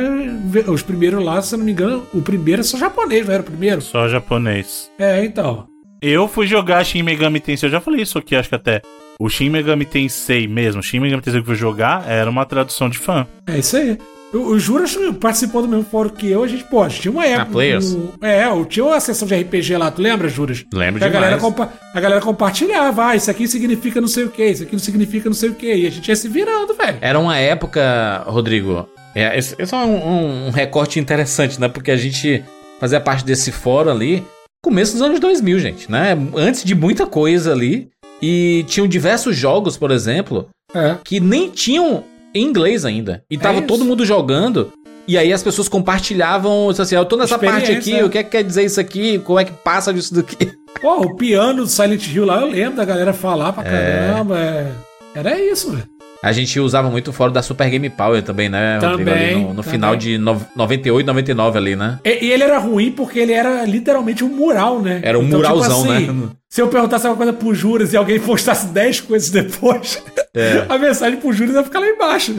os 0.66 0.82
primeiros 0.82 1.22
lá, 1.22 1.42
se 1.42 1.54
eu 1.54 1.58
não 1.58 1.66
me 1.66 1.72
engano, 1.72 2.06
o 2.14 2.22
primeiro 2.22 2.60
é 2.60 2.64
só 2.64 2.78
japonês, 2.78 3.26
não 3.26 3.34
era 3.34 3.42
o 3.42 3.46
primeiro? 3.46 3.82
Só 3.82 4.08
japonês. 4.08 4.90
É, 4.98 5.22
então. 5.22 5.66
Eu 6.00 6.26
fui 6.26 6.46
jogar 6.46 6.82
Shin 6.84 7.02
Megami 7.02 7.38
Tensei, 7.38 7.66
eu 7.66 7.72
já 7.72 7.80
falei 7.82 8.00
isso 8.00 8.16
aqui, 8.16 8.34
acho 8.34 8.48
que 8.48 8.54
até. 8.54 8.80
O 9.20 9.28
Shin 9.28 9.50
Megami 9.50 9.84
Tensei 9.84 10.48
mesmo, 10.48 10.82
Shin 10.82 11.00
Megami 11.00 11.20
Tensei 11.20 11.42
que 11.42 11.44
eu 11.44 11.54
fui 11.54 11.54
jogar, 11.54 12.10
era 12.10 12.30
uma 12.30 12.46
tradução 12.46 12.88
de 12.88 12.96
fã. 12.96 13.26
É 13.46 13.58
isso 13.58 13.76
aí. 13.76 13.98
O, 14.34 14.38
o 14.52 14.58
Juras 14.58 14.96
participou 15.20 15.62
do 15.62 15.68
mesmo 15.68 15.84
fórum 15.84 16.08
que 16.10 16.28
eu, 16.30 16.42
a 16.42 16.48
gente, 16.48 16.64
pô, 16.64 16.82
a 16.82 16.88
gente 16.88 17.02
tinha 17.02 17.12
uma 17.12 17.24
época. 17.24 17.52
Players? 17.52 17.92
um- 17.94 18.08
é, 18.20 18.44
tinha 18.68 18.84
uma 18.84 18.98
sessão 19.00 19.26
de 19.28 19.34
RPG 19.34 19.76
lá, 19.76 19.90
tu 19.90 20.02
lembra, 20.02 20.28
Juras? 20.28 20.64
Lembro 20.72 20.98
Que 21.00 21.06
a 21.06 21.08
galera, 21.08 21.36
demais. 21.36 21.42
compa 21.54 21.72
a 21.94 22.00
galera 22.00 22.20
compartilhava, 22.20 23.06
ah, 23.06 23.16
isso 23.16 23.30
aqui 23.30 23.46
significa 23.46 24.00
não 24.00 24.08
sei 24.08 24.24
o 24.24 24.28
que, 24.30 24.44
isso 24.44 24.62
aqui 24.64 24.72
não 24.72 24.80
significa 24.80 25.28
não 25.28 25.34
sei 25.34 25.50
o 25.50 25.54
que. 25.54 25.72
E 25.72 25.86
a 25.86 25.90
gente 25.90 26.08
ia 26.08 26.16
se 26.16 26.28
virando, 26.28 26.74
velho. 26.74 26.98
Era 27.00 27.18
uma 27.18 27.38
época, 27.38 28.24
Rodrigo. 28.26 28.88
É, 29.14 29.38
esse, 29.38 29.54
esse 29.58 29.72
é 29.74 29.78
um, 29.78 29.94
um- 30.08 30.46
um 30.48 30.50
recorte 30.50 30.98
interessante, 30.98 31.60
né? 31.60 31.68
Porque 31.68 31.90
a 31.92 31.96
gente 31.96 32.42
fazia 32.80 33.00
parte 33.00 33.24
desse 33.24 33.52
fórum 33.52 33.90
ali, 33.90 34.24
começo 34.62 34.92
dos 34.94 35.02
anos 35.02 35.20
2000, 35.20 35.58
gente, 35.60 35.90
né? 35.90 36.16
Antes 36.36 36.64
de 36.64 36.74
muita 36.74 37.06
coisa 37.06 37.52
ali. 37.52 37.88
E 38.22 38.64
tinham 38.68 38.86
diversos 38.88 39.36
jogos, 39.36 39.76
por 39.76 39.90
exemplo, 39.90 40.48
É. 40.74 40.96
que 41.04 41.20
nem 41.20 41.50
tinham 41.50 42.02
em 42.34 42.42
inglês 42.44 42.84
ainda. 42.84 43.22
E 43.30 43.38
tava 43.38 43.58
isso. 43.58 43.66
todo 43.66 43.84
mundo 43.84 44.04
jogando. 44.04 44.72
E 45.06 45.18
aí 45.18 45.32
as 45.32 45.42
pessoas 45.42 45.68
compartilhavam, 45.68 46.70
assim, 46.70 46.94
eu 46.96 47.04
tô 47.04 47.16
nessa 47.16 47.38
parte 47.38 47.64
aqui, 47.64 47.78
Experiência. 47.78 48.06
o 48.06 48.10
que 48.10 48.18
é 48.18 48.22
que 48.24 48.30
quer 48.30 48.42
dizer 48.42 48.64
isso 48.64 48.80
aqui? 48.80 49.18
Como 49.18 49.38
é 49.38 49.44
que 49.44 49.52
passa 49.52 49.92
disso 49.92 50.14
daqui? 50.14 50.52
Pô, 50.80 51.00
o 51.02 51.14
piano 51.14 51.62
do 51.62 51.68
Silent 51.68 52.06
Hill 52.08 52.24
lá, 52.24 52.40
eu 52.40 52.48
lembro 52.48 52.76
da 52.76 52.84
galera 52.84 53.12
falar 53.12 53.52
pra 53.52 53.62
caramba. 53.64 54.38
é. 54.38 54.72
Era 55.14 55.38
isso, 55.40 55.70
velho. 55.70 55.93
A 56.24 56.32
gente 56.32 56.58
usava 56.58 56.88
muito 56.90 57.08
o 57.08 57.12
fórum 57.12 57.32
da 57.32 57.42
Super 57.42 57.68
Game 57.68 57.90
Power 57.90 58.22
também, 58.22 58.48
né? 58.48 58.78
Rodrigo? 58.78 58.98
Também, 59.10 59.24
Ali 59.24 59.34
no, 59.34 59.40
no 59.40 59.46
também. 59.62 59.70
final 59.72 59.94
de 59.94 60.16
no, 60.16 60.40
98, 60.56 61.06
99 61.06 61.58
ali, 61.58 61.76
né? 61.76 61.98
E, 62.04 62.24
e 62.26 62.32
ele 62.32 62.42
era 62.42 62.58
ruim 62.58 62.90
porque 62.90 63.18
ele 63.18 63.32
era 63.32 63.64
literalmente 63.66 64.24
um 64.24 64.28
mural, 64.28 64.80
né? 64.80 65.00
Era 65.02 65.18
um 65.18 65.22
Então, 65.24 65.38
muralzão, 65.38 65.84
né? 65.84 66.30
Se 66.50 66.62
eu 66.62 66.68
perguntasse 66.68 67.06
uma 67.06 67.16
coisa 67.16 67.32
pro 67.32 67.54
Juras 67.54 67.92
e 67.92 67.96
alguém 67.96 68.18
postasse 68.18 68.68
10 68.68 69.00
coisas 69.02 69.28
depois, 69.30 70.02
É. 70.34 70.64
a 70.68 70.78
mensagem 70.78 71.20
pro 71.20 71.32
Juras 71.32 71.54
ia 71.56 71.62
ficar 71.62 71.80
lá 71.80 71.88
embaixo. 71.88 72.34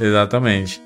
Exatamente. 0.00 0.80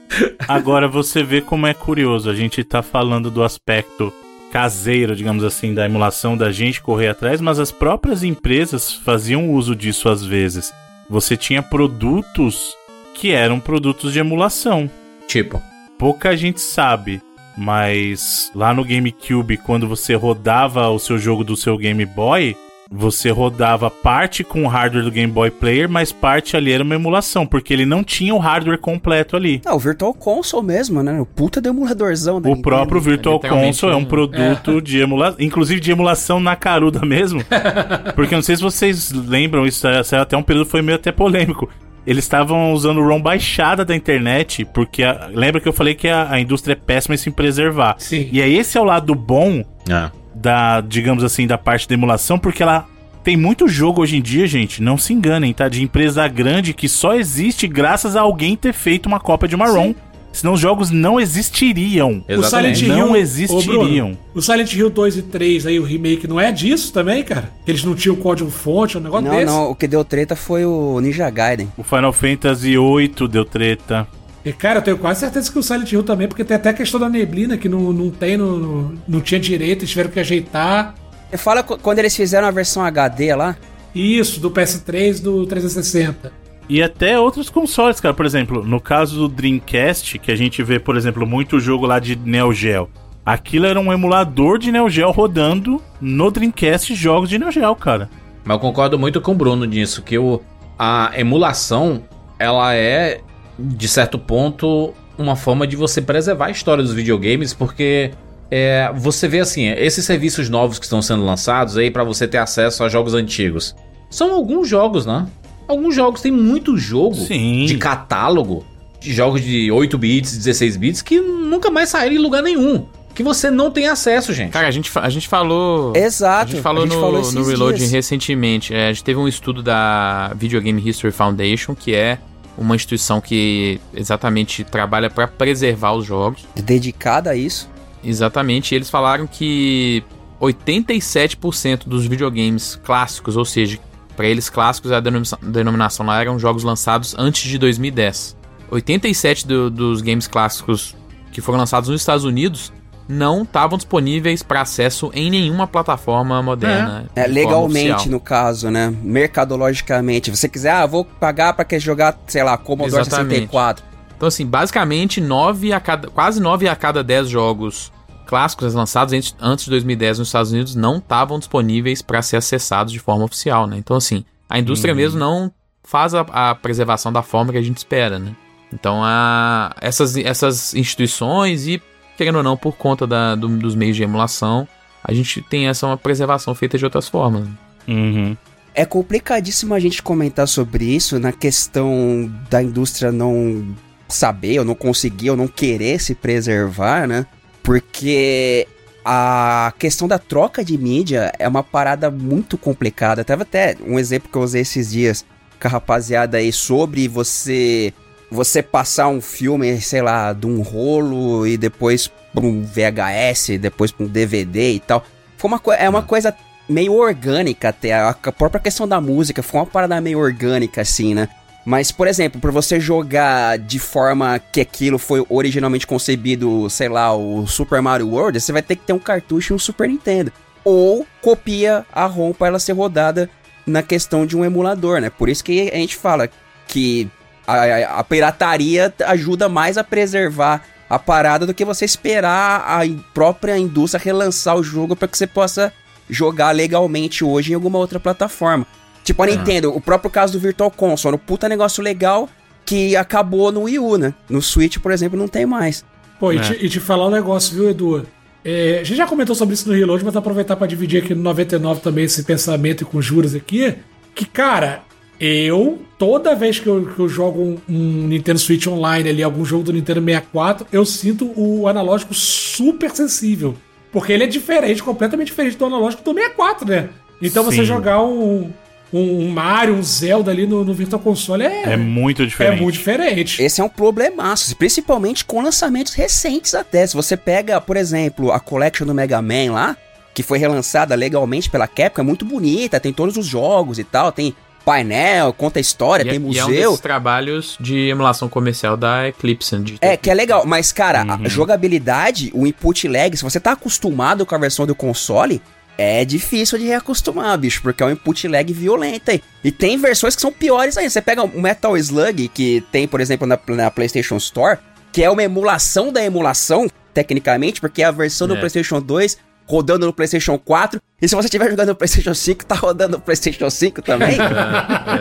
Agora 0.49 0.89
você 0.89 1.23
vê 1.23 1.41
como 1.41 1.67
é 1.67 1.73
curioso, 1.75 2.29
a 2.29 2.35
gente 2.35 2.63
tá 2.65 2.83
falando 2.83 3.31
do 3.31 3.43
aspecto 3.43 4.13
caseiro, 4.53 5.15
digamos 5.15 5.45
assim, 5.45 5.75
da 5.75 5.85
emulação 5.85 6.37
da 6.37 6.51
gente 6.51 6.81
correr 6.83 7.09
atrás, 7.09 7.41
mas 7.41 7.59
as 7.59 7.71
próprias 7.71 8.23
empresas 8.23 8.93
faziam 8.93 9.51
uso 9.51 9.75
disso 9.77 10.09
às 10.09 10.25
vezes. 10.25 10.73
Você 11.09 11.37
tinha 11.37 11.63
produtos 11.63 12.75
que 13.15 13.33
eram 13.33 13.59
produtos 13.61 14.13
de 14.13 14.19
emulação. 14.19 14.91
Tipo, 15.27 15.63
Pouca 15.99 16.37
gente 16.37 16.61
sabe, 16.61 17.23
mas 17.57 18.51
lá 18.55 18.75
no 18.75 18.85
GameCube, 18.85 19.57
quando 19.57 19.89
você 19.89 20.15
rodava 20.15 20.91
o 20.91 20.99
seu 20.99 21.19
jogo 21.19 21.43
do 21.43 21.57
seu 21.57 21.79
Game 21.79 22.05
Boy, 22.05 22.55
você 22.91 23.31
rodava 23.31 23.91
parte 23.91 24.45
com 24.45 24.65
o 24.65 24.69
hardware 24.69 25.05
do 25.05 25.11
Game 25.11 25.33
Boy 25.33 25.51
Player, 25.51 25.89
mas 25.89 26.13
parte 26.13 26.57
ali 26.57 26.73
era 26.73 26.83
uma 26.85 26.95
emulação, 26.95 27.47
porque 27.47 27.73
ele 27.73 27.85
não 27.85 28.05
tinha 28.05 28.35
o 28.35 28.39
hardware 28.39 28.79
completo 28.79 29.37
ali. 29.37 29.61
Ah, 29.67 29.75
o 29.75 29.79
Virtual 29.79 30.15
Console 30.15 30.65
mesmo, 30.67 31.03
né? 31.03 31.21
O 31.21 31.27
puta 31.27 31.61
do 31.61 31.69
emuladorzão 31.69 32.41
da 32.41 32.49
O 32.49 32.55
Nintendo. 32.55 32.63
próprio 32.63 33.01
Virtual 33.01 33.41
Console 33.41 33.93
é 33.93 33.97
um 33.97 34.05
produto 34.05 34.81
de 34.81 34.99
emulação, 35.01 35.37
inclusive 35.41 35.81
de 35.81 35.91
emulação 35.91 36.39
na 36.41 36.55
caruda 36.57 37.05
mesmo. 37.05 37.41
Porque 38.15 38.35
eu 38.35 38.39
não 38.39 38.43
sei 38.43 38.57
se 38.57 38.63
vocês 38.63 39.11
lembram, 39.13 39.67
isso 39.67 39.87
é- 39.87 40.03
saiu 40.03 40.23
até 40.23 40.37
um 40.37 40.43
período 40.43 40.69
foi 40.69 40.83
meio 40.83 40.97
até 40.97 41.11
polêmico. 41.11 41.69
Eles 42.07 42.25
estavam 42.25 42.73
usando 42.73 43.03
ROM 43.03 43.21
baixada 43.21 43.85
da 43.85 43.97
internet, 43.97 44.65
porque 44.65 45.03
a- 45.03 45.29
lembra 45.35 45.61
que 45.61 45.69
eu 45.69 45.73
falei 45.73 45.93
que 45.95 46.07
a, 46.07 46.31
a 46.31 46.41
indústria 46.41 46.75
é 46.75 46.77
péssima 46.77 47.17
em 47.17 47.19
se 47.19 47.33
preservar. 47.33 47.97
Sim. 47.99 48.29
E 48.31 48.41
aí 48.41 48.57
esse 48.57 48.79
é 48.79 48.81
o 48.81 48.85
lado 48.85 49.13
bom 49.13 49.65
ah, 49.91 50.13
da, 50.41 50.81
digamos 50.81 51.25
assim, 51.25 51.47
da 51.47 51.57
parte 51.59 51.89
da 51.89 51.95
emulação, 51.95 52.39
porque 52.39 52.63
ela 52.63 52.87
tem 53.25 53.37
muito 53.37 53.67
jogo 53.67 54.03
hoje 54.03 54.17
em 54.17 54.23
dia, 54.23 54.47
gente, 54.47 54.81
não 54.83 54.97
se 54.97 55.13
enganem, 55.13 55.53
tá? 55.53 55.69
De 55.69 55.83
empresa 55.83 56.27
grande 56.29 56.73
que 56.73 56.89
só 56.89 57.15
existe 57.15 57.67
graças 57.67 58.15
a 58.15 58.21
alguém 58.21 58.57
ter 58.57 58.73
feito 58.73 59.07
uma 59.07 59.19
cópia 59.19 59.49
de 59.49 59.55
uma 59.57 59.69
ROM. 59.69 59.95
Senão 60.33 60.53
os 60.53 60.61
jogos 60.61 60.91
não 60.91 61.19
existiriam. 61.19 62.23
O 62.29 62.45
Silent 62.45 62.77
exatamente. 62.77 62.85
Hill. 62.85 62.95
Não 62.95 63.13
Ô, 63.13 63.17
existiriam. 63.17 64.09
Bruno, 64.11 64.19
o 64.35 64.43
Silent 64.43 64.71
Hill 64.75 64.91
2 64.91 65.17
e 65.17 65.23
3 65.23 65.67
aí, 65.67 65.81
o 65.81 65.83
remake, 65.83 66.29
não 66.29 66.39
é 66.39 66.53
disso 66.53 66.93
também, 66.93 67.25
cara? 67.25 67.51
Eles 67.67 67.83
não 67.83 67.95
tinham 67.95 68.15
código 68.17 68.51
fonte, 68.51 68.99
um 68.99 69.01
negócio 69.01 69.27
Não, 69.27 69.35
desse. 69.35 69.47
não, 69.47 69.71
o 69.71 69.75
que 69.75 69.89
deu 69.89 70.05
treta 70.05 70.37
foi 70.37 70.67
o 70.67 71.01
Ninja 71.01 71.31
Gaiden. 71.31 71.73
O 71.79 71.83
Final 71.83 72.13
Fantasy 72.13 72.77
VIII 72.77 73.29
deu 73.31 73.47
treta. 73.47 74.07
E, 74.47 74.53
cara, 74.53 74.79
eu 74.79 74.83
tenho 74.83 74.97
quase 74.99 75.19
certeza 75.21 75.51
que 75.51 75.59
o 75.59 75.63
Silent 75.63 75.91
Hill 75.91 76.05
também, 76.05 76.29
porque 76.29 76.45
tem 76.45 76.57
até 76.57 76.69
a 76.71 76.73
questão 76.73 77.01
da 77.01 77.09
neblina 77.09 77.57
que 77.59 77.69
não, 77.69 77.93
não 77.93 78.11
tem, 78.11 78.37
no, 78.37 78.57
no- 78.57 78.99
não 79.09 79.21
tinha 79.21 79.41
direito, 79.41 79.81
eles 79.81 79.91
tiveram 79.91 80.09
que 80.11 80.21
ajeitar. 80.21 80.95
Você 81.29 81.37
fala 81.37 81.65
qu- 81.65 81.77
quando 81.79 81.99
eles 81.99 82.15
fizeram 82.15 82.47
a 82.47 82.51
versão 82.53 82.85
HD 82.85 83.35
lá? 83.35 83.57
Isso, 83.93 84.39
do 84.39 84.49
PS3 84.51 85.21
do 85.21 85.45
360. 85.47 86.33
E 86.69 86.81
até 86.81 87.19
outros 87.19 87.51
consoles, 87.51 87.99
cara. 88.01 88.15
Por 88.15 88.25
exemplo, 88.25 88.65
no 88.65 88.81
caso 88.81 89.17
do 89.19 89.29
Dreamcast, 89.29 90.17
que 90.21 90.31
a 90.31 90.37
gente 90.37 90.63
vê, 90.63 90.79
por 90.79 90.97
exemplo, 90.97 91.27
muito 91.27 91.59
jogo 91.59 91.85
lá 91.85 91.99
de 91.99 92.15
Neo 92.17 92.53
Geo. 92.53 92.89
Aquilo 93.25 93.67
era 93.67 93.81
um 93.81 93.93
emulador 93.93 94.59
de 94.59 94.71
Neo 94.71 94.89
Geo 94.89 95.11
rodando 95.11 95.83
no 96.01 96.31
Dreamcast 96.31 96.95
jogos 96.95 97.29
de 97.29 97.37
Neo 97.39 97.51
Geo, 97.51 97.75
cara. 97.75 98.09
mas 98.45 98.55
eu 98.55 98.61
concordo 98.61 98.97
muito 98.97 99.21
com 99.21 99.33
o 99.33 99.35
Bruno 99.35 99.65
nisso, 99.65 100.03
que 100.03 100.17
o, 100.17 100.41
a 100.79 101.11
emulação, 101.17 102.03
ela 102.39 102.75
é, 102.75 103.21
de 103.59 103.89
certo 103.89 104.19
ponto, 104.19 104.93
uma 105.19 105.37
forma 105.37 105.67
de 105.67 105.77
você 105.77 106.01
preservar 106.01 106.47
a 106.47 106.51
história 106.51 106.83
dos 106.83 106.93
videogames, 106.93 107.55
porque 107.55 108.11
é, 108.51 108.93
você 108.95 109.27
vê 109.27 109.41
assim, 109.41 109.69
esses 109.69 110.05
serviços 110.05 110.49
novos 110.49 110.79
que 110.79 110.85
estão 110.85 111.03
sendo 111.03 111.25
lançados 111.25 111.77
aí 111.77 111.91
para 111.91 112.05
você 112.05 112.29
ter 112.29 112.39
acesso 112.39 112.85
a 112.85 112.89
jogos 112.89 113.15
antigos. 113.15 113.75
São 114.11 114.33
alguns 114.33 114.69
jogos, 114.69 115.05
né? 115.05 115.27
Alguns 115.67 115.95
jogos, 115.95 116.21
tem 116.21 116.31
muito 116.31 116.77
jogo 116.77 117.17
Sim. 117.17 117.65
de 117.67 117.77
catálogo, 117.77 118.65
de 119.01 119.13
jogos 119.13 119.43
de 119.43 119.71
8 119.71 119.99
bits, 119.99 120.37
16 120.37 120.77
bits, 120.77 121.03
que 121.03 121.21
nunca 121.21 121.71
mais 121.71 121.89
saíram 121.89 122.15
em 122.15 122.19
lugar 122.19 122.43
nenhum. 122.43 122.87
que 123.15 123.23
você 123.23 123.51
não 123.51 123.71
tem 123.71 123.89
acesso, 123.89 124.33
gente. 124.35 124.53
Cara, 124.53 124.69
a 124.69 124.71
gente, 124.71 124.93
a 124.95 125.09
gente 125.09 125.27
falou. 125.27 125.97
Exato. 125.97 126.53
A 126.53 126.55
gente 126.55 126.63
falou 126.63 126.87
no, 126.87 127.21
esses 127.21 127.35
no 127.35 127.45
Reloading 127.45 127.79
dias. 127.79 127.91
recentemente. 127.93 128.75
É, 128.75 128.89
a 128.89 128.93
gente 128.93 129.03
teve 129.03 129.19
um 129.19 129.27
estudo 129.27 129.63
da 129.63 130.33
Video 130.37 130.61
Game 130.61 130.81
History 130.87 131.13
Foundation, 131.13 131.75
que 131.75 131.95
é 131.95 132.19
uma 132.57 132.75
instituição 132.75 133.21
que 133.21 133.81
exatamente 133.95 134.65
trabalha 134.65 135.11
para 135.11 135.27
preservar 135.29 135.93
os 135.93 136.05
jogos. 136.07 136.45
Dedicada 136.55 137.31
a 137.31 137.37
isso. 137.37 137.69
Exatamente. 138.03 138.73
E 138.73 138.77
eles 138.77 138.89
falaram 138.91 139.27
que 139.27 140.03
87% 140.41 141.87
dos 141.87 142.07
videogames 142.07 142.77
clássicos, 142.85 143.37
ou 143.37 143.45
seja, 143.45 143.79
para 144.17 144.27
eles 144.27 144.49
clássicos 144.49 144.93
a 144.93 145.01
denomina- 145.01 145.39
denominação 145.43 146.07
lá 146.07 146.21
eram 146.21 146.39
jogos 146.39 146.65
lançados 146.65 147.15
antes 147.19 147.43
de 147.49 147.59
2010. 147.59 148.37
87 148.71 149.47
do- 149.47 149.71
dos 149.71 150.01
games 150.01 150.27
clássicos 150.27 150.95
que 151.33 151.41
foram 151.41 151.59
lançados 151.59 151.89
nos 151.89 152.01
Estados 152.01 152.25
Unidos 152.25 152.73
não 153.09 153.43
estavam 153.43 153.77
disponíveis 153.79 154.43
para 154.43 154.63
acesso 154.63 155.11
em 155.15 155.31
nenhuma 155.31 155.67
plataforma 155.67 156.43
moderna. 156.43 157.07
É, 157.15 157.27
legalmente, 157.27 157.93
oficial. 157.93 158.13
no 158.13 158.21
caso, 158.21 158.71
né? 158.71 158.93
Mercadologicamente. 159.03 160.31
Se 160.31 160.37
você 160.37 160.49
quiser, 160.49 160.73
ah, 160.73 160.87
vou 160.87 161.05
pagar 161.05 161.53
pra 161.53 161.65
quer 161.65 161.81
jogar, 161.81 162.19
sei 162.27 162.43
lá, 162.43 162.57
Commodore 162.57 163.03
Exatamente. 163.03 163.35
64. 163.35 163.85
Então, 164.17 164.29
assim, 164.29 164.47
basicamente, 164.47 165.21
9 165.21 165.73
a 165.73 165.81
cada, 165.81 166.09
quase 166.09 166.41
9 166.41 166.69
a 166.69 166.75
cada 166.75 167.05
10 167.05 167.29
jogos 167.29 167.93
clássicos 168.27 168.75
lançados 168.75 169.35
antes, 169.41 169.65
de 169.65 169.71
2010 169.71 170.19
nos 170.19 170.29
Estados 170.29 170.51
Unidos 170.51 170.75
não 170.75 170.97
estavam 170.97 171.39
disponíveis 171.39 172.03
para 172.03 172.21
ser 172.23 172.37
acessados 172.37 172.93
de 172.93 172.99
forma 172.99 173.25
oficial, 173.25 173.67
né? 173.67 173.77
Então, 173.79 173.97
assim, 173.97 174.25
a 174.49 174.59
indústria 174.59 174.95
mesmo 174.95 175.19
não 175.19 175.53
faz 175.85 176.13
a, 176.15 176.23
a 176.23 176.55
preservação 176.55 177.13
da 177.13 177.23
forma 177.23 177.53
que 177.53 177.59
a 177.59 177.63
gente 177.63 177.77
espera, 177.77 178.19
né? 178.19 178.35
Então, 178.73 179.01
a, 179.03 179.75
essas, 179.81 180.17
essas 180.17 180.75
instituições 180.75 181.67
e, 181.69 181.81
querendo 182.17 182.37
ou 182.37 182.43
não, 182.43 182.57
por 182.57 182.77
conta 182.77 183.07
da- 183.07 183.35
do- 183.35 183.49
dos 183.59 183.75
meios 183.75 183.97
de 183.97 184.03
emulação, 184.03 184.67
a 185.05 185.13
gente 185.13 185.41
tem 185.43 185.69
essa 185.69 185.87
uma 185.87 185.97
preservação 185.97 186.55
feita 186.55 186.77
de 186.77 186.85
outras 186.85 187.09
formas. 187.09 187.47
Uhum. 187.87 188.37
É 188.75 188.85
complicadíssimo 188.85 189.73
a 189.75 189.81
gente 189.81 190.03
comentar 190.03 190.47
sobre 190.49 190.85
isso 190.85 191.19
na 191.19 191.33
questão 191.33 192.31
da 192.51 192.63
indústria 192.63 193.11
não 193.13 193.75
saber, 194.09 194.59
ou 194.59 194.65
não 194.65 194.75
conseguir, 194.75 195.31
ou 195.31 195.37
não 195.37 195.49
querer 195.49 196.01
se 196.01 196.15
preservar, 196.15 197.07
né? 197.07 197.25
Porque 197.63 198.67
a 199.05 199.73
questão 199.79 200.07
da 200.07 200.19
troca 200.19 200.65
de 200.65 200.77
mídia 200.77 201.33
é 201.39 201.47
uma 201.49 201.63
parada 201.63 202.11
muito 202.11 202.59
complicada. 202.59 203.25
Teve 203.25 203.43
até 203.43 203.77
um 203.87 203.99
exemplo 203.99 204.29
que 204.31 204.37
eu 204.37 204.43
usei 204.43 204.63
esses 204.63 204.91
dias 204.91 205.25
com 205.61 205.69
a 205.69 205.71
rapaziada 205.71 206.37
aí 206.37 206.53
sobre 206.53 207.09
você 207.09 207.95
você 208.31 208.63
passar 208.63 209.09
um 209.09 209.21
filme, 209.21 209.81
sei 209.81 210.03
lá, 210.03 210.33
de 210.33 210.47
um 210.47 210.63
rolo 210.63 211.47
e 211.47 211.57
depois 211.57 212.11
pra 212.35 212.45
um 212.45 212.63
VHS, 212.63 213.59
depois 213.61 213.91
pra 213.91 214.05
um 214.05 214.09
DVD 214.09 214.73
e 214.73 214.81
tal. 214.81 215.05
Foi 215.37 215.51
uma, 215.51 215.61
é 215.75 215.89
uma 215.89 216.03
coisa 216.03 216.35
meio 216.69 216.95
orgânica 216.95 217.69
até. 217.69 217.95
A 217.95 218.15
própria 218.15 218.61
questão 218.61 218.87
da 218.87 219.01
música 219.01 219.43
foi 219.43 219.61
uma 219.61 219.67
parada 219.67 220.01
meio 220.01 220.19
orgânica, 220.19 220.81
assim, 220.81 221.15
né? 221.15 221.29
Mas, 221.65 221.91
por 221.91 222.07
exemplo, 222.07 222.41
pra 222.41 222.53
você 222.53 222.79
jogar 222.79 223.59
de 223.59 223.81
forma 223.81 224.39
que 224.39 224.61
aquilo 224.61 224.99
foi 224.99 225.25
originalmente 225.29 225.87
concebido, 225.87 226.71
sei 226.71 226.89
lá, 226.89 227.13
o 227.15 227.45
Super 227.47 227.83
Mario 227.83 228.09
World, 228.09 228.41
você 228.41 228.53
vai 228.53 228.63
ter 228.63 228.77
que 228.77 228.87
ter 228.87 228.93
um 228.93 229.01
cartucho 229.01 229.53
e 229.53 229.57
um 229.57 229.59
Super 229.59 229.89
Nintendo. 229.89 230.33
Ou 230.65 231.05
copia 231.21 231.85
a 231.93 232.07
ROM 232.07 232.33
pra 232.33 232.49
ela 232.49 232.59
ser 232.61 232.73
rodada 232.73 233.29
na 233.67 233.83
questão 233.83 234.25
de 234.25 234.37
um 234.37 234.45
emulador, 234.45 235.01
né? 235.01 235.11
Por 235.11 235.29
isso 235.29 235.43
que 235.43 235.69
a 235.73 235.77
gente 235.77 235.97
fala 235.97 236.31
que 236.69 237.11
a, 237.47 237.99
a- 238.01 238.05
pirataria 238.05 238.93
ajuda 239.07 239.49
mais 239.49 239.77
a 239.79 239.85
preservar 239.85 240.63
a 240.89 240.99
parada 240.99 241.47
do 241.47 241.55
que 241.55 241.65
você 241.65 241.85
esperar 241.85 242.61
a 242.67 242.81
própria 243.13 243.59
indústria 243.59 244.03
relançar 244.03 244.57
o 244.57 244.63
jogo 244.63 244.95
para 244.95 245.09
que 245.09 245.19
você 245.19 245.27
possa 245.27 245.73
jogar 246.09 246.53
legalmente 246.53 247.25
hoje 247.25 247.53
em 247.53 247.55
alguma 247.55 247.79
outra 247.79 247.99
plataforma. 247.99 248.67
Tipo 249.03 249.23
a 249.23 249.27
Nintendo, 249.27 249.75
o 249.75 249.81
próprio 249.81 250.11
caso 250.11 250.33
do 250.35 250.41
Virtual 250.41 250.71
Console, 250.71 251.17
um 251.17 251.19
puta 251.19 251.49
negócio 251.49 251.83
legal 251.83 252.29
que 252.65 252.97
acabou 252.97 253.51
no 253.53 253.63
Wii 253.63 253.79
U, 253.79 253.97
né? 253.99 254.15
No 254.29 254.43
Switch, 254.43 254.79
por 254.79 254.91
exemplo, 254.93 255.19
não 255.19 255.29
tem 255.29 255.47
mais. 255.47 255.85
Pô, 256.19 256.33
e, 256.33 256.39
É. 256.39 256.41
te, 256.41 256.65
e 256.67 256.69
te 256.69 256.81
falar 256.81 257.07
um 257.07 257.11
negócio, 257.11 257.55
viu, 257.55 257.71
Edu? 257.71 258.07
É, 258.45 258.79
a 258.81 258.85
gente 258.85 258.97
já 258.97 259.07
comentou 259.07 259.35
sobre 259.35 259.55
isso 259.55 259.69
no 259.69 259.75
Reload, 259.75 260.05
mas 260.05 260.15
aproveitar 260.17 260.55
pra 260.57 260.67
dividir 260.67 261.03
aqui 261.03 261.15
no 261.15 261.23
99 261.23 261.81
também 261.81 262.05
esse 262.05 262.23
pensamento 262.23 262.83
e 262.83 262.85
com 262.85 263.01
juros 263.03 263.35
aqui. 263.35 263.75
Que, 264.15 264.25
cara, 264.25 264.83
eu, 265.21 265.79
toda 265.99 266.35
vez 266.35 266.59
que 266.59 266.67
eu, 266.67 266.87
que 266.95 267.01
eu 267.01 267.09
jogo 267.09 267.41
um, 267.41 267.59
um 267.69 268.07
Nintendo 268.09 268.39
Switch 268.39 268.67
Online 268.67 269.09
ali, 269.09 269.23
algum 269.23 269.45
jogo 269.45 269.65
do 269.65 269.73
Nintendo 269.73 270.01
64, 270.05 270.67
eu 270.73 270.85
sinto 270.85 271.33
o 271.37 271.67
analógico 271.67 272.15
super 272.15 272.91
sensível. 272.91 273.55
Porque 273.93 274.13
ele 274.13 274.25
é 274.25 274.27
diferente, 274.27 274.83
completamente 274.83 275.29
diferente 275.29 275.57
do 275.57 275.65
analógico 275.65 276.03
do 276.03 276.13
64, 276.13 276.69
né? 276.69 276.89
Então 277.23 277.43
você 277.43 277.59
Sim. 277.59 277.65
jogar 277.65 278.03
um, 278.03 278.51
um, 278.93 279.21
um 279.21 279.29
Mario, 279.31 279.75
um 279.75 279.83
Zelda 279.83 280.31
ali 280.31 280.47
no, 280.47 280.65
no 280.65 280.75
Virtual 280.75 281.01
Console 281.01 281.45
é, 281.45 281.73
É 281.73 281.77
muito 281.77 282.23
é 282.23 282.27
diferente. 282.27 282.63
muito 282.63 282.75
diferente. 282.75 283.43
Esse 283.43 283.61
é 283.61 283.65
um 283.65 283.69
problemaço, 283.69 284.55
principalmente 284.57 285.25
com 285.25 285.41
lançamentos 285.41 285.95
recentes 285.95 286.55
até. 286.55 286.87
Se 286.87 286.95
você 286.95 287.17
pega, 287.17 287.61
por 287.61 287.77
exemplo, 287.77 288.33
a 288.33 288.41
Collection 288.41 288.87
do 288.87 288.95
Mega 288.95 289.23
Man 289.23 289.53
lá, 289.53 289.77
que 290.15 290.23
foi 290.23 290.39
relançada 290.39 290.95
legalmente 290.95 291.51
pela 291.51 291.67
Capcom, 291.67 292.01
é 292.01 292.05
muito 292.05 292.25
bonita, 292.25 292.81
tem 292.81 292.93
todos 292.93 293.17
os 293.17 293.27
jogos 293.27 293.79
e 293.79 293.85
tal, 293.85 294.13
tem 294.13 294.35
painel, 294.67 295.33
conta 295.33 295.61
história, 295.61 296.03
E, 296.03 296.07
tem 296.07 296.15
é- 296.17 296.33
e 296.35 296.39
é 296.39 296.45
um 296.45 296.49
museu. 296.49 296.77
trabalhos 296.77 297.57
de 297.61 297.89
emulação 297.89 298.29
comercial 298.29 298.77
da 298.77 299.07
Eclipse. 299.09 299.57
De 299.61 299.79
É, 299.81 299.97
que 299.97 300.11
é 300.11 300.15
legal, 300.15 300.45
mas 300.45 300.73
cara, 300.73 301.05
Uhum. 301.05 301.25
a 301.25 301.29
jogabilidade, 301.29 302.33
o 302.35 302.45
input 302.47 302.89
lag, 302.89 303.17
se 303.17 303.23
você 303.23 303.39
tá 303.39 303.53
acostumado 303.53 304.27
com 304.27 304.35
a 304.35 304.39
versão 304.39 304.67
do 304.67 304.75
console, 304.75 305.41
é 305.79 306.05
difícil 306.05 306.59
de 306.59 306.65
reacostumar, 306.65 307.39
bicho, 307.39 307.63
porque 307.63 307.81
é 307.83 307.87
um 307.87 307.91
input 307.93 308.27
lag 308.27 308.53
violento 308.53 309.11
aí. 309.13 309.23
E 309.45 309.53
tem 309.53 309.79
versões 309.79 310.17
que 310.17 310.21
são 310.23 310.33
piores 310.33 310.77
ainda. 310.77 310.91
Você 310.91 311.01
pega 311.01 311.23
o 311.23 311.41
Metal 311.41 311.77
Slug, 311.77 312.29
que 312.29 312.65
tem, 312.73 312.89
por 312.89 313.01
exemplo, 313.01 313.25
na, 313.27 313.39
na 313.49 313.71
PlayStation 313.71 314.17
Store, 314.17 314.59
que 314.91 315.03
é 315.05 315.09
uma 315.11 315.23
emulação 315.23 315.93
da 315.93 316.03
emulação, 316.05 316.67
tecnicamente, 316.93 317.61
porque 317.61 317.83
é 317.83 317.85
a 317.85 317.91
versão 317.91 318.27
do 318.27 318.35
É. 318.35 318.39
PlayStation 318.39 318.81
2 318.81 319.19
rodando 319.47 319.87
no 319.87 319.93
PlayStation 319.93 320.39
4. 320.39 320.81
E 321.01 321.09
se 321.09 321.15
você 321.15 321.27
estiver 321.27 321.51
jogando 321.51 321.69
no 321.69 321.75
PlayStation 321.75 322.15
5, 322.15 322.45
tá 322.45 322.55
rodando 322.55 322.97
no 322.97 323.01
PlayStation 323.01 323.49
5 323.49 323.83
também. 323.83 324.17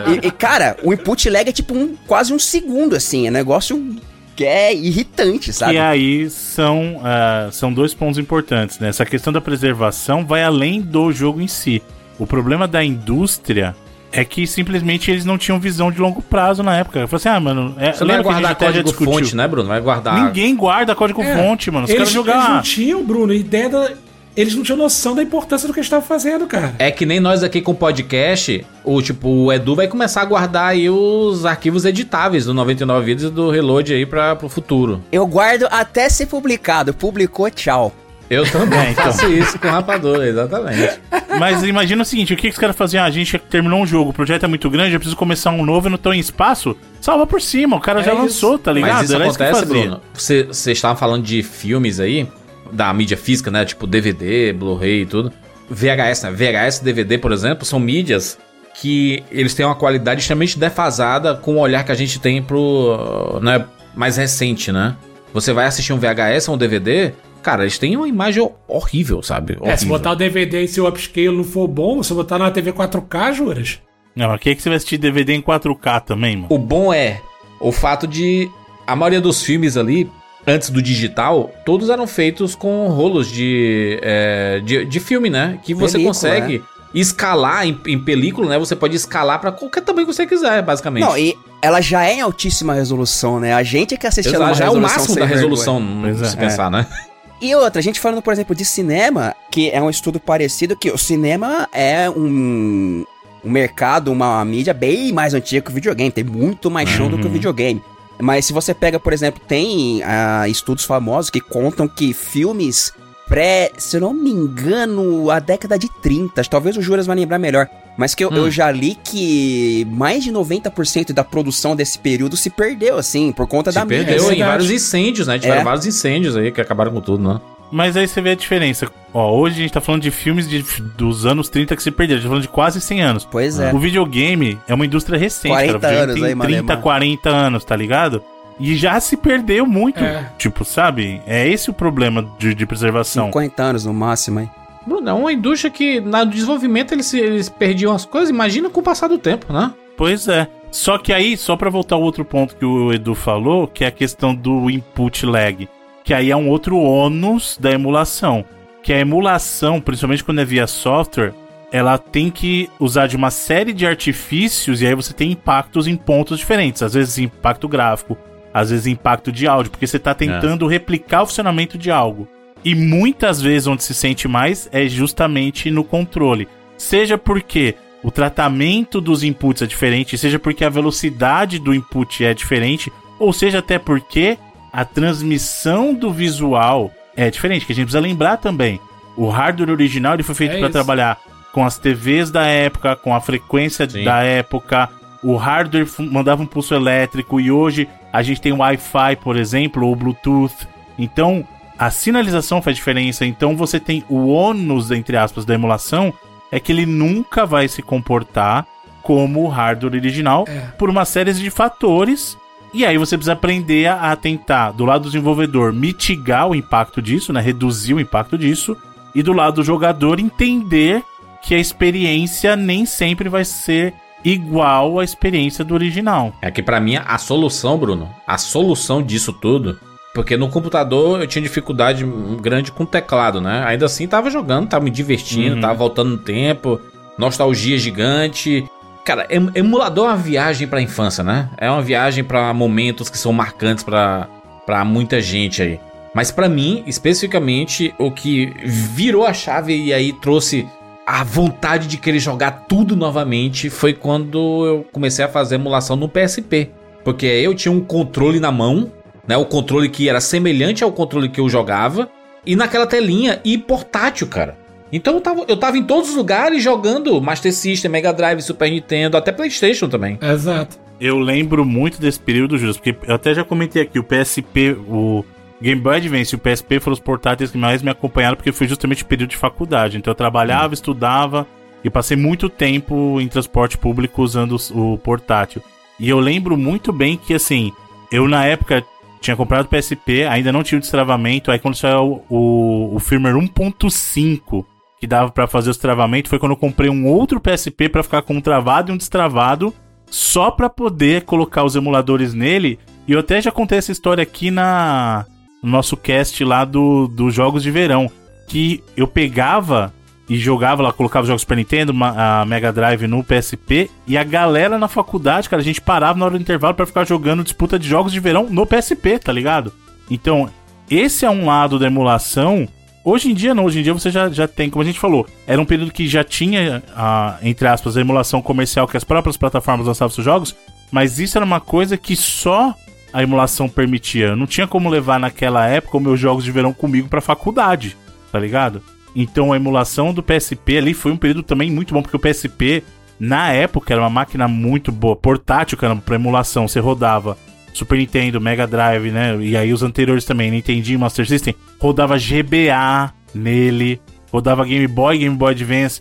E, 0.06 0.28
e, 0.28 0.30
cara, 0.30 0.76
o 0.82 0.92
input 0.92 1.28
lag 1.28 1.48
é 1.48 1.52
tipo 1.52 1.74
um, 1.74 1.96
quase 2.06 2.32
um 2.32 2.38
segundo, 2.38 2.94
assim. 2.94 3.26
É 3.26 3.30
um 3.30 3.32
negócio 3.32 3.96
que 4.36 4.44
é 4.44 4.72
irritante, 4.72 5.52
sabe? 5.52 5.74
E 5.74 5.78
aí 5.78 6.30
são, 6.30 7.00
ah, 7.02 7.48
são 7.50 7.72
dois 7.72 7.94
pontos 7.94 8.18
importantes, 8.18 8.78
né? 8.78 8.88
Essa 8.88 9.04
questão 9.04 9.32
da 9.32 9.40
preservação 9.40 10.24
vai 10.24 10.44
além 10.44 10.80
do 10.80 11.10
jogo 11.10 11.40
em 11.40 11.48
si. 11.48 11.82
O 12.18 12.26
problema 12.26 12.68
da 12.68 12.84
indústria 12.84 13.74
é 14.12 14.24
que 14.24 14.46
simplesmente 14.46 15.10
eles 15.10 15.24
não 15.24 15.36
tinham 15.36 15.58
visão 15.58 15.90
de 15.90 16.00
longo 16.00 16.22
prazo 16.22 16.62
na 16.62 16.76
época. 16.76 17.00
Eu 17.00 17.08
falei 17.08 17.20
assim, 17.20 17.28
ah, 17.28 17.40
mano, 17.40 17.74
é, 17.78 17.92
Você 17.92 18.04
não 18.04 18.08
vai 18.08 18.16
lembra 18.16 18.22
que 18.22 18.28
a 18.28 18.32
gente 18.32 18.42
guardar 18.42 18.72
código 18.72 19.04
fonte, 19.04 19.36
né, 19.36 19.48
Bruno? 19.48 19.68
Vai 19.68 19.80
guardar. 19.80 20.24
Ninguém 20.24 20.54
guarda 20.54 20.94
código 20.94 21.22
É, 21.22 21.36
fonte, 21.36 21.70
mano. 21.70 21.84
Os 21.84 21.90
Eles, 21.90 22.12
caras 22.12 22.26
eles 22.28 22.48
não 22.48 22.62
tinham, 22.62 23.04
Bruno, 23.04 23.32
ideia 23.32 23.68
da. 23.68 23.90
Eles 24.36 24.54
não 24.54 24.62
tinham 24.62 24.76
noção 24.76 25.14
da 25.14 25.22
importância 25.22 25.66
do 25.66 25.72
que 25.72 25.80
eles 25.80 25.86
estavam 25.86 26.06
fazendo, 26.06 26.46
cara. 26.46 26.74
É 26.78 26.90
que 26.90 27.06
nem 27.06 27.18
nós 27.18 27.42
aqui 27.42 27.60
com 27.62 27.72
o 27.72 27.74
podcast, 27.74 28.64
o 28.84 29.00
tipo, 29.00 29.28
o 29.28 29.52
Edu 29.52 29.74
vai 29.74 29.88
começar 29.88 30.20
a 30.22 30.24
guardar 30.26 30.68
aí 30.68 30.90
os 30.90 31.46
arquivos 31.46 31.84
editáveis 31.86 32.44
do 32.44 32.52
99 32.52 33.04
vídeos 33.06 33.30
e 33.30 33.34
do 33.34 33.50
Reload 33.50 33.94
aí 33.94 34.04
para 34.04 34.36
pro 34.36 34.48
futuro. 34.48 35.02
Eu 35.10 35.26
guardo 35.26 35.66
até 35.70 36.08
ser 36.08 36.26
publicado. 36.26 36.92
Publicou, 36.92 37.50
tchau. 37.50 37.94
Eu 38.28 38.44
também 38.50 38.76
É, 38.78 38.90
então. 38.90 39.04
faço 39.04 39.26
isso 39.32 39.58
com 39.58 39.68
rapadura, 39.68 40.26
exatamente. 40.28 41.00
Mas 41.38 41.62
imagina 41.62 42.02
o 42.02 42.04
seguinte, 42.04 42.34
o 42.34 42.36
que, 42.36 42.42
que 42.48 42.54
os 42.54 42.58
caras 42.58 42.74
faziam? 42.76 43.04
Ah, 43.04 43.06
a 43.06 43.10
gente 43.10 43.38
terminou 43.38 43.80
um 43.80 43.86
jogo, 43.86 44.10
o 44.10 44.12
projeto 44.12 44.44
é 44.44 44.48
muito 44.48 44.68
grande, 44.68 44.94
eu 44.94 44.98
preciso 44.98 45.16
começar 45.16 45.50
um 45.52 45.64
novo 45.64 45.86
e 45.86 45.90
não 45.90 45.96
tô 45.96 46.12
em 46.12 46.18
espaço. 46.18 46.76
Salva 47.00 47.24
por 47.26 47.40
cima, 47.40 47.76
o 47.76 47.80
cara 47.80 48.00
É 48.00 48.02
já 48.02 48.12
isso. 48.12 48.22
lançou, 48.22 48.58
tá 48.58 48.72
ligado? 48.72 48.94
Mas 48.96 49.04
isso 49.04 49.14
Era 49.14 49.26
isso 49.28 49.36
que 49.38 49.44
acontece, 49.44 49.66
fazia. 49.66 49.82
Bruno. 49.82 50.00
Você 50.12 50.42
você 50.42 50.72
estava 50.72 50.96
falando 50.98 51.22
de 51.22 51.42
filmes 51.44 52.00
aí, 52.00 52.26
da 52.72 52.92
mídia 52.92 53.16
física, 53.16 53.50
né? 53.50 53.64
Tipo 53.64 53.86
DVD, 53.86 54.52
Blu-ray 54.52 55.02
e 55.02 55.06
tudo. 55.06 55.32
VHS, 55.68 56.22
né? 56.24 56.30
VHS 56.32 56.78
e 56.78 56.84
DVD, 56.84 57.18
por 57.18 57.32
exemplo, 57.32 57.64
são 57.64 57.78
mídias 57.78 58.38
que 58.80 59.24
eles 59.30 59.54
têm 59.54 59.64
uma 59.66 59.74
qualidade 59.74 60.20
extremamente 60.20 60.58
defasada 60.58 61.34
com 61.34 61.56
o 61.56 61.58
olhar 61.58 61.84
que 61.84 61.92
a 61.92 61.94
gente 61.94 62.18
tem 62.20 62.42
pro. 62.42 63.40
Né, 63.42 63.64
mais 63.94 64.16
recente, 64.18 64.70
né? 64.70 64.94
Você 65.32 65.52
vai 65.52 65.66
assistir 65.66 65.92
um 65.92 65.98
VHS 65.98 66.48
ou 66.48 66.54
um 66.54 66.58
DVD, 66.58 67.12
cara, 67.42 67.62
eles 67.62 67.78
têm 67.78 67.96
uma 67.96 68.06
imagem 68.06 68.48
horrível, 68.68 69.22
sabe? 69.22 69.54
É, 69.54 69.56
se 69.56 69.84
Horrível. 69.84 69.88
botar 69.88 70.12
o 70.12 70.16
DVD 70.16 70.62
e 70.62 70.68
se 70.68 70.80
o 70.80 70.86
upscale 70.88 71.30
não 71.30 71.44
for 71.44 71.66
bom, 71.66 72.02
se 72.02 72.12
botar 72.12 72.38
na 72.38 72.50
TV 72.50 72.72
4K, 72.72 73.32
juras. 73.32 73.80
Não, 74.14 74.32
aqui 74.32 74.50
é 74.50 74.54
que 74.54 74.62
você 74.62 74.68
vai 74.68 74.76
assistir 74.76 74.98
DVD 74.98 75.34
em 75.34 75.42
4K 75.42 76.00
também, 76.04 76.36
mano. 76.36 76.48
O 76.50 76.58
bom 76.58 76.92
é 76.92 77.20
o 77.60 77.72
fato 77.72 78.06
de 78.06 78.50
a 78.86 78.94
maioria 78.94 79.20
dos 79.20 79.42
filmes 79.42 79.76
ali, 79.76 80.08
antes 80.46 80.70
do 80.70 80.80
digital, 80.80 81.50
todos 81.64 81.90
eram 81.90 82.06
feitos 82.06 82.54
com 82.54 82.88
rolos 82.88 83.30
de, 83.30 83.98
é, 84.02 84.60
de, 84.64 84.84
de 84.84 85.00
filme, 85.00 85.28
né? 85.28 85.58
Que 85.62 85.74
você 85.74 85.94
Película, 85.94 86.14
consegue 86.14 86.62
escalar 86.94 87.66
em, 87.66 87.78
em 87.86 87.98
película, 87.98 88.48
né? 88.48 88.58
Você 88.58 88.76
pode 88.76 88.96
escalar 88.96 89.40
pra 89.40 89.52
qualquer 89.52 89.82
tamanho 89.82 90.06
que 90.06 90.14
você 90.14 90.26
quiser, 90.26 90.62
basicamente. 90.62 91.04
Não, 91.04 91.18
e 91.18 91.36
ela 91.60 91.80
já 91.80 92.04
é 92.04 92.14
em 92.14 92.20
altíssima 92.20 92.74
resolução, 92.74 93.40
né? 93.40 93.52
A 93.52 93.62
gente 93.62 93.94
é 93.94 93.96
que 93.96 94.06
assiste 94.06 94.34
ela 94.34 94.52
já 94.54 94.66
é 94.66 94.70
o 94.70 94.74
resolução 94.74 94.98
máximo 94.98 95.14
da 95.16 95.26
vergonha. 95.26 95.36
resolução, 95.36 96.06
é. 96.06 96.28
se 96.28 96.36
pensar, 96.36 96.70
né? 96.70 96.86
E 97.38 97.54
outra, 97.54 97.80
a 97.80 97.82
gente 97.82 98.00
falando, 98.00 98.22
por 98.22 98.32
exemplo, 98.32 98.56
de 98.56 98.64
cinema, 98.64 99.34
que 99.50 99.68
é 99.68 99.80
um 99.82 99.90
estudo 99.90 100.18
parecido, 100.18 100.74
que 100.74 100.90
o 100.90 100.96
cinema 100.96 101.68
é 101.70 102.08
um, 102.08 103.04
um 103.44 103.50
mercado, 103.50 104.10
uma 104.10 104.42
mídia 104.42 104.72
bem 104.72 105.12
mais 105.12 105.34
antiga 105.34 105.60
que 105.60 105.70
o 105.70 105.74
videogame, 105.74 106.10
tem 106.10 106.24
muito 106.24 106.70
mais 106.70 106.88
show 106.88 107.10
do 107.10 107.18
que 107.18 107.26
o 107.26 107.30
videogame. 107.30 107.82
Mas 108.20 108.44
se 108.46 108.52
você 108.52 108.72
pega, 108.74 108.98
por 108.98 109.12
exemplo, 109.12 109.40
tem 109.46 110.02
ah, 110.04 110.48
estudos 110.48 110.84
famosos 110.84 111.30
que 111.30 111.40
contam 111.40 111.86
que 111.86 112.12
filmes 112.14 112.92
pré, 113.28 113.72
se 113.76 113.96
eu 113.96 114.00
não 114.00 114.14
me 114.14 114.30
engano, 114.30 115.30
a 115.32 115.40
década 115.40 115.76
de 115.78 115.88
30, 116.00 116.44
talvez 116.44 116.76
o 116.76 116.82
Juras 116.82 117.06
vai 117.06 117.16
lembrar 117.16 117.38
melhor, 117.40 117.68
mas 117.98 118.14
que 118.14 118.24
eu, 118.24 118.30
eu 118.30 118.48
já 118.52 118.70
li 118.70 118.94
que 119.02 119.84
mais 119.90 120.22
de 120.22 120.30
90% 120.30 121.12
da 121.12 121.24
produção 121.24 121.74
desse 121.74 121.98
período 121.98 122.36
se 122.36 122.50
perdeu, 122.50 122.96
assim, 122.96 123.32
por 123.32 123.48
conta 123.48 123.72
Se 123.72 123.74
da 123.74 123.84
mídia. 123.84 124.04
perdeu 124.04 124.32
em 124.32 124.38
vários 124.38 124.70
incêndios, 124.70 125.26
né? 125.26 125.38
Tiveram 125.40 125.62
É. 125.62 125.64
vários 125.64 125.84
incêndios 125.86 126.36
aí 126.36 126.52
que 126.52 126.60
acabaram 126.60 126.92
com 126.92 127.00
tudo, 127.00 127.28
né? 127.28 127.40
Mas 127.70 127.96
aí 127.96 128.06
você 128.06 128.20
vê 128.20 128.30
a 128.30 128.34
diferença. 128.34 128.88
Ó, 129.12 129.36
hoje 129.36 129.56
a 129.56 129.62
gente 129.62 129.72
tá 129.72 129.80
falando 129.80 130.02
de 130.02 130.10
filmes 130.10 130.48
de- 130.48 130.62
dos 130.96 131.26
anos 131.26 131.48
30 131.48 131.74
que 131.74 131.82
se 131.82 131.90
perderam. 131.90 132.18
A 132.18 132.20
gente 132.20 132.24
tá 132.26 132.30
falando 132.30 132.42
de 132.42 132.48
quase 132.48 132.80
100 132.80 133.02
anos. 133.02 133.24
Pois 133.24 133.58
é. 133.58 133.72
O 133.74 133.78
videogame 133.78 134.58
é 134.68 134.74
uma 134.74 134.86
indústria 134.86 135.18
recente, 135.18 135.48
40 135.52 135.78
cara. 135.80 135.96
Anos 136.02 136.14
tem 136.14 136.24
aí, 136.24 136.30
30, 136.34 136.36
Malemar. 136.36 136.80
40 136.80 137.28
anos, 137.30 137.64
tá 137.64 137.74
ligado? 137.74 138.22
E 138.58 138.74
já 138.76 138.98
se 139.00 139.16
perdeu 139.16 139.66
muito. 139.66 140.02
É. 140.02 140.30
Tipo, 140.38 140.64
sabe? 140.64 141.20
É 141.26 141.46
esse 141.48 141.68
o 141.68 141.74
problema 141.74 142.26
de, 142.38 142.54
de 142.54 142.64
preservação. 142.66 143.26
50 143.26 143.62
anos 143.62 143.84
no 143.84 143.92
máximo, 143.92 144.40
hein? 144.40 144.50
Bruno, 144.86 145.08
é 145.10 145.12
uma 145.12 145.32
indústria 145.32 145.70
que 145.70 146.00
no 146.00 146.24
desenvolvimento 146.26 146.92
eles, 146.92 147.06
se- 147.06 147.18
eles 147.18 147.48
perdiam 147.48 147.92
as 147.92 148.04
coisas, 148.04 148.30
imagina 148.30 148.70
com 148.70 148.80
o 148.80 148.82
passar 148.82 149.08
do 149.08 149.18
tempo, 149.18 149.52
né? 149.52 149.72
Pois 149.96 150.28
é. 150.28 150.46
Só 150.70 150.96
que 150.98 151.12
aí, 151.12 151.36
só 151.36 151.56
pra 151.56 151.70
voltar 151.70 151.96
ao 151.96 152.02
outro 152.02 152.24
ponto 152.24 152.54
que 152.54 152.64
o 152.64 152.92
Edu 152.92 153.14
falou, 153.14 153.66
que 153.66 153.82
é 153.82 153.88
a 153.88 153.90
questão 153.90 154.34
do 154.34 154.70
input 154.70 155.24
lag. 155.26 155.68
Que 156.06 156.14
aí 156.14 156.30
é 156.30 156.36
um 156.36 156.48
outro 156.48 156.78
ônus 156.78 157.58
da 157.60 157.72
emulação. 157.72 158.44
Que 158.80 158.92
a 158.92 159.00
emulação, 159.00 159.80
principalmente 159.80 160.22
quando 160.22 160.40
é 160.40 160.44
via 160.44 160.68
software, 160.68 161.34
ela 161.72 161.98
tem 161.98 162.30
que 162.30 162.70
usar 162.78 163.08
de 163.08 163.16
uma 163.16 163.28
série 163.28 163.72
de 163.72 163.84
artifícios 163.84 164.80
e 164.80 164.86
aí 164.86 164.94
você 164.94 165.12
tem 165.12 165.32
impactos 165.32 165.88
em 165.88 165.96
pontos 165.96 166.38
diferentes. 166.38 166.80
Às 166.80 166.94
vezes 166.94 167.18
impacto 167.18 167.66
gráfico, 167.66 168.16
às 168.54 168.70
vezes 168.70 168.86
impacto 168.86 169.32
de 169.32 169.48
áudio, 169.48 169.72
porque 169.72 169.84
você 169.84 169.98
tá 169.98 170.14
tentando 170.14 170.68
replicar 170.68 171.24
o 171.24 171.26
funcionamento 171.26 171.76
de 171.76 171.90
algo. 171.90 172.28
E 172.64 172.72
muitas 172.72 173.42
vezes 173.42 173.66
onde 173.66 173.82
se 173.82 173.92
sente 173.92 174.28
mais 174.28 174.68
é 174.70 174.86
justamente 174.86 175.72
no 175.72 175.82
controle. 175.82 176.46
Seja 176.78 177.18
porque 177.18 177.74
o 178.00 178.12
tratamento 178.12 179.00
dos 179.00 179.24
inputs 179.24 179.62
é 179.62 179.66
diferente, 179.66 180.16
seja 180.16 180.38
porque 180.38 180.64
a 180.64 180.70
velocidade 180.70 181.58
do 181.58 181.74
input 181.74 182.24
é 182.24 182.32
diferente, 182.32 182.92
ou 183.18 183.32
seja 183.32 183.58
até 183.58 183.76
porque 183.76 184.38
a 184.76 184.84
transmissão 184.84 185.94
do 185.94 186.12
visual 186.12 186.90
é 187.16 187.30
diferente, 187.30 187.64
que 187.64 187.72
a 187.72 187.74
gente 187.74 187.86
precisa 187.86 188.00
lembrar 188.00 188.36
também. 188.36 188.78
O 189.16 189.28
hardware 189.28 189.70
original 189.70 190.14
ele 190.14 190.22
foi 190.22 190.34
feito 190.34 190.56
É 190.56 190.58
para 190.58 190.68
trabalhar 190.68 191.18
com 191.52 191.64
as 191.64 191.78
TVs 191.78 192.30
da 192.30 192.44
época, 192.44 192.94
com 192.94 193.14
a 193.14 193.20
frequência 193.20 193.88
Sim. 193.88 194.04
da 194.04 194.22
época. 194.22 194.90
O 195.22 195.34
hardware 195.36 195.86
mandava 195.98 196.42
um 196.42 196.46
pulso 196.46 196.74
elétrico 196.74 197.40
e 197.40 197.50
hoje 197.50 197.88
a 198.12 198.22
gente 198.22 198.40
tem 198.40 198.52
Wi-Fi, 198.52 199.16
por 199.22 199.36
exemplo, 199.38 199.86
ou 199.86 199.96
Bluetooth. 199.96 200.68
Então, 200.98 201.42
a 201.78 201.90
sinalização 201.90 202.60
faz 202.60 202.76
diferença. 202.76 203.24
Então, 203.24 203.56
você 203.56 203.80
tem 203.80 204.04
o 204.10 204.28
ônus, 204.28 204.90
entre 204.90 205.16
aspas, 205.16 205.46
da 205.46 205.54
emulação, 205.54 206.12
é 206.52 206.60
que 206.60 206.70
ele 206.70 206.84
nunca 206.84 207.46
vai 207.46 207.66
se 207.66 207.80
comportar 207.80 208.66
como 209.02 209.44
o 209.44 209.48
hardware 209.48 209.94
original 209.94 210.44
É. 210.46 210.60
por 210.78 210.90
uma 210.90 211.04
série 211.06 211.32
de 211.32 211.48
fatores. 211.50 212.36
E 212.74 212.84
aí 212.84 212.98
você 212.98 213.16
precisa 213.16 213.32
aprender 213.32 213.86
a, 213.86 214.14
tentar, 214.16 214.72
do 214.72 214.84
lado 214.84 215.02
do 215.02 215.10
desenvolvedor, 215.10 215.72
mitigar 215.72 216.48
o 216.48 216.54
impacto 216.54 217.00
disso, 217.00 217.32
né? 217.32 217.40
Reduzir 217.40 217.94
o 217.94 218.00
impacto 218.00 218.36
disso. 218.36 218.76
E 219.14 219.22
do 219.22 219.32
lado 219.32 219.56
do 219.56 219.64
jogador, 219.64 220.20
entender 220.20 221.02
que 221.42 221.54
a 221.54 221.58
experiência 221.58 222.54
nem 222.56 222.84
sempre 222.84 223.28
vai 223.28 223.44
ser 223.44 223.94
igual 224.24 224.98
à 224.98 225.04
experiência 225.04 225.64
do 225.64 225.72
original. 225.74 226.34
É 226.42 226.50
que 226.50 226.62
pra 226.62 226.80
mim 226.80 226.96
a 226.96 227.16
solução, 227.16 227.78
Bruno, 227.78 228.10
a 228.26 228.36
solução 228.36 229.00
disso 229.02 229.32
tudo, 229.32 229.78
porque 230.14 230.36
no 230.36 230.48
computador 230.48 231.20
eu 231.20 231.26
tinha 231.26 231.42
dificuldade 231.42 232.04
grande 232.40 232.72
com 232.72 232.82
o 232.82 232.86
teclado, 232.86 233.40
né? 233.40 233.62
Ainda 233.66 233.86
assim 233.86 234.06
tava 234.08 234.28
jogando, 234.30 234.68
tava 234.68 234.84
me 234.84 234.90
divertindo, 234.90 235.54
Uhum. 235.56 235.60
tava 235.60 235.74
voltando 235.74 236.10
no 236.10 236.18
tempo, 236.18 236.80
nostalgia 237.16 237.78
gigante. 237.78 238.64
Cara, 239.06 239.24
em- 239.30 239.50
emulador 239.54 240.06
é 240.06 240.08
uma 240.08 240.16
viagem 240.16 240.66
pra 240.66 240.82
infância, 240.82 241.22
né? 241.22 241.48
É 241.56 241.70
uma 241.70 241.80
viagem 241.80 242.24
pra 242.24 242.52
momentos 242.52 243.08
que 243.08 243.16
são 243.16 243.32
marcantes 243.32 243.84
pra 243.84 244.84
muita 244.84 245.20
gente 245.20 245.62
aí. 245.62 245.80
Mas 246.12 246.32
pra 246.32 246.48
mim, 246.48 246.82
especificamente, 246.88 247.94
o 247.98 248.10
que 248.10 248.52
virou 248.64 249.24
a 249.24 249.32
chave 249.32 249.76
e 249.76 249.92
aí 249.94 250.12
trouxe 250.12 250.66
a 251.06 251.22
vontade 251.22 251.86
de 251.86 251.98
querer 251.98 252.18
jogar 252.18 252.64
tudo 252.68 252.96
novamente 252.96 253.70
foi 253.70 253.92
quando 253.92 254.66
eu 254.66 254.86
comecei 254.92 255.24
a 255.24 255.28
fazer 255.28 255.54
emulação 255.54 255.94
no 255.94 256.08
PSP. 256.08 256.70
Porque 257.04 257.26
eu 257.26 257.54
tinha 257.54 257.70
um 257.70 257.80
controle 257.80 258.40
na 258.40 258.50
mão, 258.50 258.90
né? 259.28 259.36
O 259.36 259.44
controle 259.44 259.88
que 259.88 260.08
era 260.08 260.20
semelhante 260.20 260.82
ao 260.82 260.90
controle 260.90 261.28
que 261.28 261.40
eu 261.40 261.48
jogava, 261.48 262.08
e 262.44 262.56
naquela 262.56 262.86
telinha 262.88 263.40
e 263.44 263.56
portátil, 263.56 264.26
cara. 264.26 264.56
Então 264.92 265.14
eu 265.14 265.20
tava, 265.20 265.44
eu 265.48 265.56
tava 265.56 265.78
em 265.78 265.82
todos 265.82 266.10
os 266.10 266.16
lugares 266.16 266.62
jogando 266.62 267.20
Master 267.20 267.52
System, 267.52 267.90
Mega 267.90 268.12
Drive, 268.12 268.40
Super 268.42 268.70
Nintendo, 268.70 269.16
até 269.16 269.32
PlayStation 269.32 269.88
também. 269.88 270.18
Exato. 270.22 270.78
Eu 271.00 271.18
lembro 271.18 271.64
muito 271.64 272.00
desse 272.00 272.18
período, 272.18 272.56
Júlio, 272.56 272.74
porque 272.74 272.96
eu 273.06 273.14
até 273.14 273.34
já 273.34 273.44
comentei 273.44 273.82
aqui, 273.82 273.98
o 273.98 274.04
PSP, 274.04 274.76
o 274.88 275.24
Game 275.60 275.80
Boy 275.80 275.96
Advance 275.96 276.34
e 276.34 276.36
o 276.36 276.38
PSP 276.38 276.80
foram 276.80 276.94
os 276.94 277.00
portáteis 277.00 277.50
que 277.50 277.58
mais 277.58 277.82
me 277.82 277.90
acompanharam, 277.90 278.36
porque 278.36 278.52
foi 278.52 278.66
justamente 278.66 279.02
o 279.02 279.06
período 279.06 279.30
de 279.30 279.36
faculdade. 279.36 279.98
Então 279.98 280.10
eu 280.10 280.14
trabalhava, 280.14 280.72
estudava 280.72 281.46
e 281.84 281.90
passei 281.90 282.16
muito 282.16 282.48
tempo 282.48 283.20
em 283.20 283.28
transporte 283.28 283.76
público 283.76 284.22
usando 284.22 284.56
o 284.74 284.96
portátil. 284.98 285.62
E 285.98 286.08
eu 286.08 286.18
lembro 286.18 286.56
muito 286.56 286.92
bem 286.92 287.16
que, 287.16 287.34
assim, 287.34 287.72
eu 288.10 288.28
na 288.28 288.44
época 288.44 288.84
tinha 289.20 289.36
comprado 289.36 289.66
o 289.66 289.68
PSP, 289.68 290.24
ainda 290.24 290.52
não 290.52 290.62
tinha 290.62 290.78
o 290.78 290.80
destravamento, 290.80 291.50
aí 291.50 291.58
quando 291.58 291.74
saiu 291.74 292.22
o, 292.28 292.34
o, 292.34 292.96
o 292.96 292.98
firmware 292.98 293.36
1.5, 293.36 294.64
que 295.00 295.06
dava 295.06 295.30
pra 295.30 295.46
fazer 295.46 295.70
os 295.70 295.76
travamentos, 295.76 296.30
foi 296.30 296.38
quando 296.38 296.52
eu 296.52 296.56
comprei 296.56 296.90
um 296.90 297.06
outro 297.06 297.40
PSP 297.40 297.88
pra 297.88 298.02
ficar 298.02 298.22
com 298.22 298.34
um 298.34 298.40
travado 298.40 298.90
e 298.90 298.94
um 298.94 298.96
destravado, 298.96 299.74
só 300.10 300.50
pra 300.50 300.70
poder 300.70 301.22
colocar 301.22 301.64
os 301.64 301.76
emuladores 301.76 302.32
nele. 302.32 302.78
E 303.06 303.12
eu 303.12 303.20
até 303.20 303.40
já 303.40 303.52
contei 303.52 303.78
essa 303.78 303.92
história 303.92 304.22
aqui 304.22 304.50
na 304.50 305.26
no 305.62 305.70
nosso 305.70 305.96
cast 305.96 306.44
lá 306.44 306.64
do, 306.64 307.08
dos 307.08 307.34
jogos 307.34 307.62
de 307.62 307.70
verão, 307.70 308.10
que 308.46 308.82
eu 308.96 309.08
pegava 309.08 309.92
e 310.28 310.36
jogava 310.36 310.82
lá, 310.82 310.92
colocava 310.92 311.22
os 311.22 311.28
jogos 311.28 311.42
Super 311.42 311.56
Nintendo, 311.56 311.92
a 312.02 312.44
Mega 312.44 312.72
Drive 312.72 313.06
no 313.06 313.22
PSP, 313.22 313.90
e 314.06 314.18
a 314.18 314.24
galera 314.24 314.78
na 314.78 314.88
faculdade, 314.88 315.48
cara, 315.48 315.62
a 315.62 315.64
gente 315.64 315.80
parava 315.80 316.18
na 316.18 316.24
hora 316.24 316.36
do 316.36 316.40
intervalo 316.40 316.74
pra 316.74 316.86
ficar 316.86 317.04
jogando 317.04 317.44
disputa 317.44 317.78
de 317.78 317.88
jogos 317.88 318.12
de 318.12 318.20
verão 318.20 318.48
no 318.50 318.66
PSP, 318.66 319.18
tá 319.18 319.32
ligado? 319.32 319.72
Então, 320.10 320.48
esse 320.90 321.24
é 321.24 321.30
um 321.30 321.46
lado 321.46 321.78
da 321.78 321.86
emulação. 321.86 322.68
Hoje 323.08 323.30
em 323.30 323.34
dia 323.34 323.54
não, 323.54 323.66
hoje 323.66 323.78
em 323.78 323.82
dia 323.84 323.94
você 323.94 324.10
já, 324.10 324.28
já 324.28 324.48
tem, 324.48 324.68
como 324.68 324.82
a 324.82 324.84
gente 324.84 324.98
falou, 324.98 325.28
era 325.46 325.62
um 325.62 325.64
período 325.64 325.92
que 325.92 326.08
já 326.08 326.24
tinha, 326.24 326.82
a, 326.92 327.38
entre 327.40 327.68
aspas, 327.68 327.96
a 327.96 328.00
emulação 328.00 328.42
comercial 328.42 328.88
que 328.88 328.96
as 328.96 329.04
próprias 329.04 329.36
plataformas 329.36 329.86
lançavam 329.86 330.12
seus 330.12 330.24
jogos, 330.24 330.56
mas 330.90 331.20
isso 331.20 331.38
era 331.38 331.44
uma 331.44 331.60
coisa 331.60 331.96
que 331.96 332.16
só 332.16 332.74
a 333.12 333.22
emulação 333.22 333.68
permitia. 333.68 334.30
Eu 334.30 334.36
não 334.36 334.44
tinha 334.44 334.66
como 334.66 334.88
levar 334.88 335.20
naquela 335.20 335.68
época 335.68 335.98
os 335.98 336.02
meus 336.02 336.18
jogos 336.18 336.42
de 336.42 336.50
verão 336.50 336.72
comigo 336.72 337.08
pra 337.08 337.20
faculdade, 337.20 337.96
tá 338.32 338.40
ligado? 338.40 338.82
Então 339.14 339.52
a 339.52 339.56
emulação 339.56 340.12
do 340.12 340.20
PSP 340.20 340.78
ali 340.78 340.92
foi 340.92 341.12
um 341.12 341.16
período 341.16 341.44
também 341.44 341.70
muito 341.70 341.94
bom, 341.94 342.02
porque 342.02 342.16
o 342.16 342.20
PSP, 342.20 342.82
na 343.20 343.52
época, 343.52 343.94
era 343.94 344.02
uma 344.02 344.10
máquina 344.10 344.48
muito 344.48 344.90
boa, 344.90 345.14
portátil, 345.14 345.78
cara, 345.78 345.94
pra 345.94 346.16
emulação. 346.16 346.66
Você 346.66 346.80
rodava 346.80 347.38
Super 347.76 347.98
Nintendo, 347.98 348.40
Mega 348.40 348.66
Drive, 348.66 349.10
né? 349.10 349.36
E 349.40 349.56
aí 349.56 349.72
os 349.72 349.82
anteriores 349.82 350.24
também, 350.24 350.50
Nintendinho, 350.50 350.98
Master 350.98 351.26
System, 351.26 351.54
rodava 351.78 352.16
GBA 352.18 353.12
nele, 353.34 354.00
rodava 354.32 354.64
Game 354.64 354.86
Boy, 354.88 355.18
Game 355.18 355.36
Boy 355.36 355.52
Advance, 355.52 356.00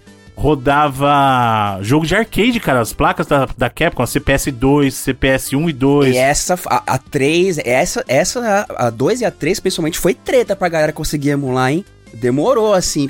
rodava 0.65 1.79
jogo 1.81 2.05
de 2.05 2.15
arcade, 2.15 2.59
cara, 2.59 2.79
as 2.81 2.93
placas 2.93 3.27
da, 3.27 3.47
da 3.57 3.69
Capcom, 3.69 4.03
a 4.03 4.07
CPS 4.07 4.51
2, 4.51 4.93
CPS 4.93 5.53
1 5.55 5.69
e 5.69 5.73
2. 5.73 6.15
E 6.15 6.17
essa, 6.17 6.57
a, 6.67 6.83
a 6.95 6.97
3, 6.97 7.57
essa, 7.59 8.03
essa, 8.07 8.65
a 8.75 8.89
2 8.89 9.21
e 9.21 9.25
a 9.25 9.31
3, 9.31 9.59
principalmente, 9.59 9.99
foi 9.99 10.13
treta 10.13 10.55
pra 10.55 10.69
galera 10.69 10.91
conseguir 10.93 11.29
emular, 11.29 11.71
hein? 11.71 11.85
Demorou, 12.13 12.73
assim. 12.73 13.09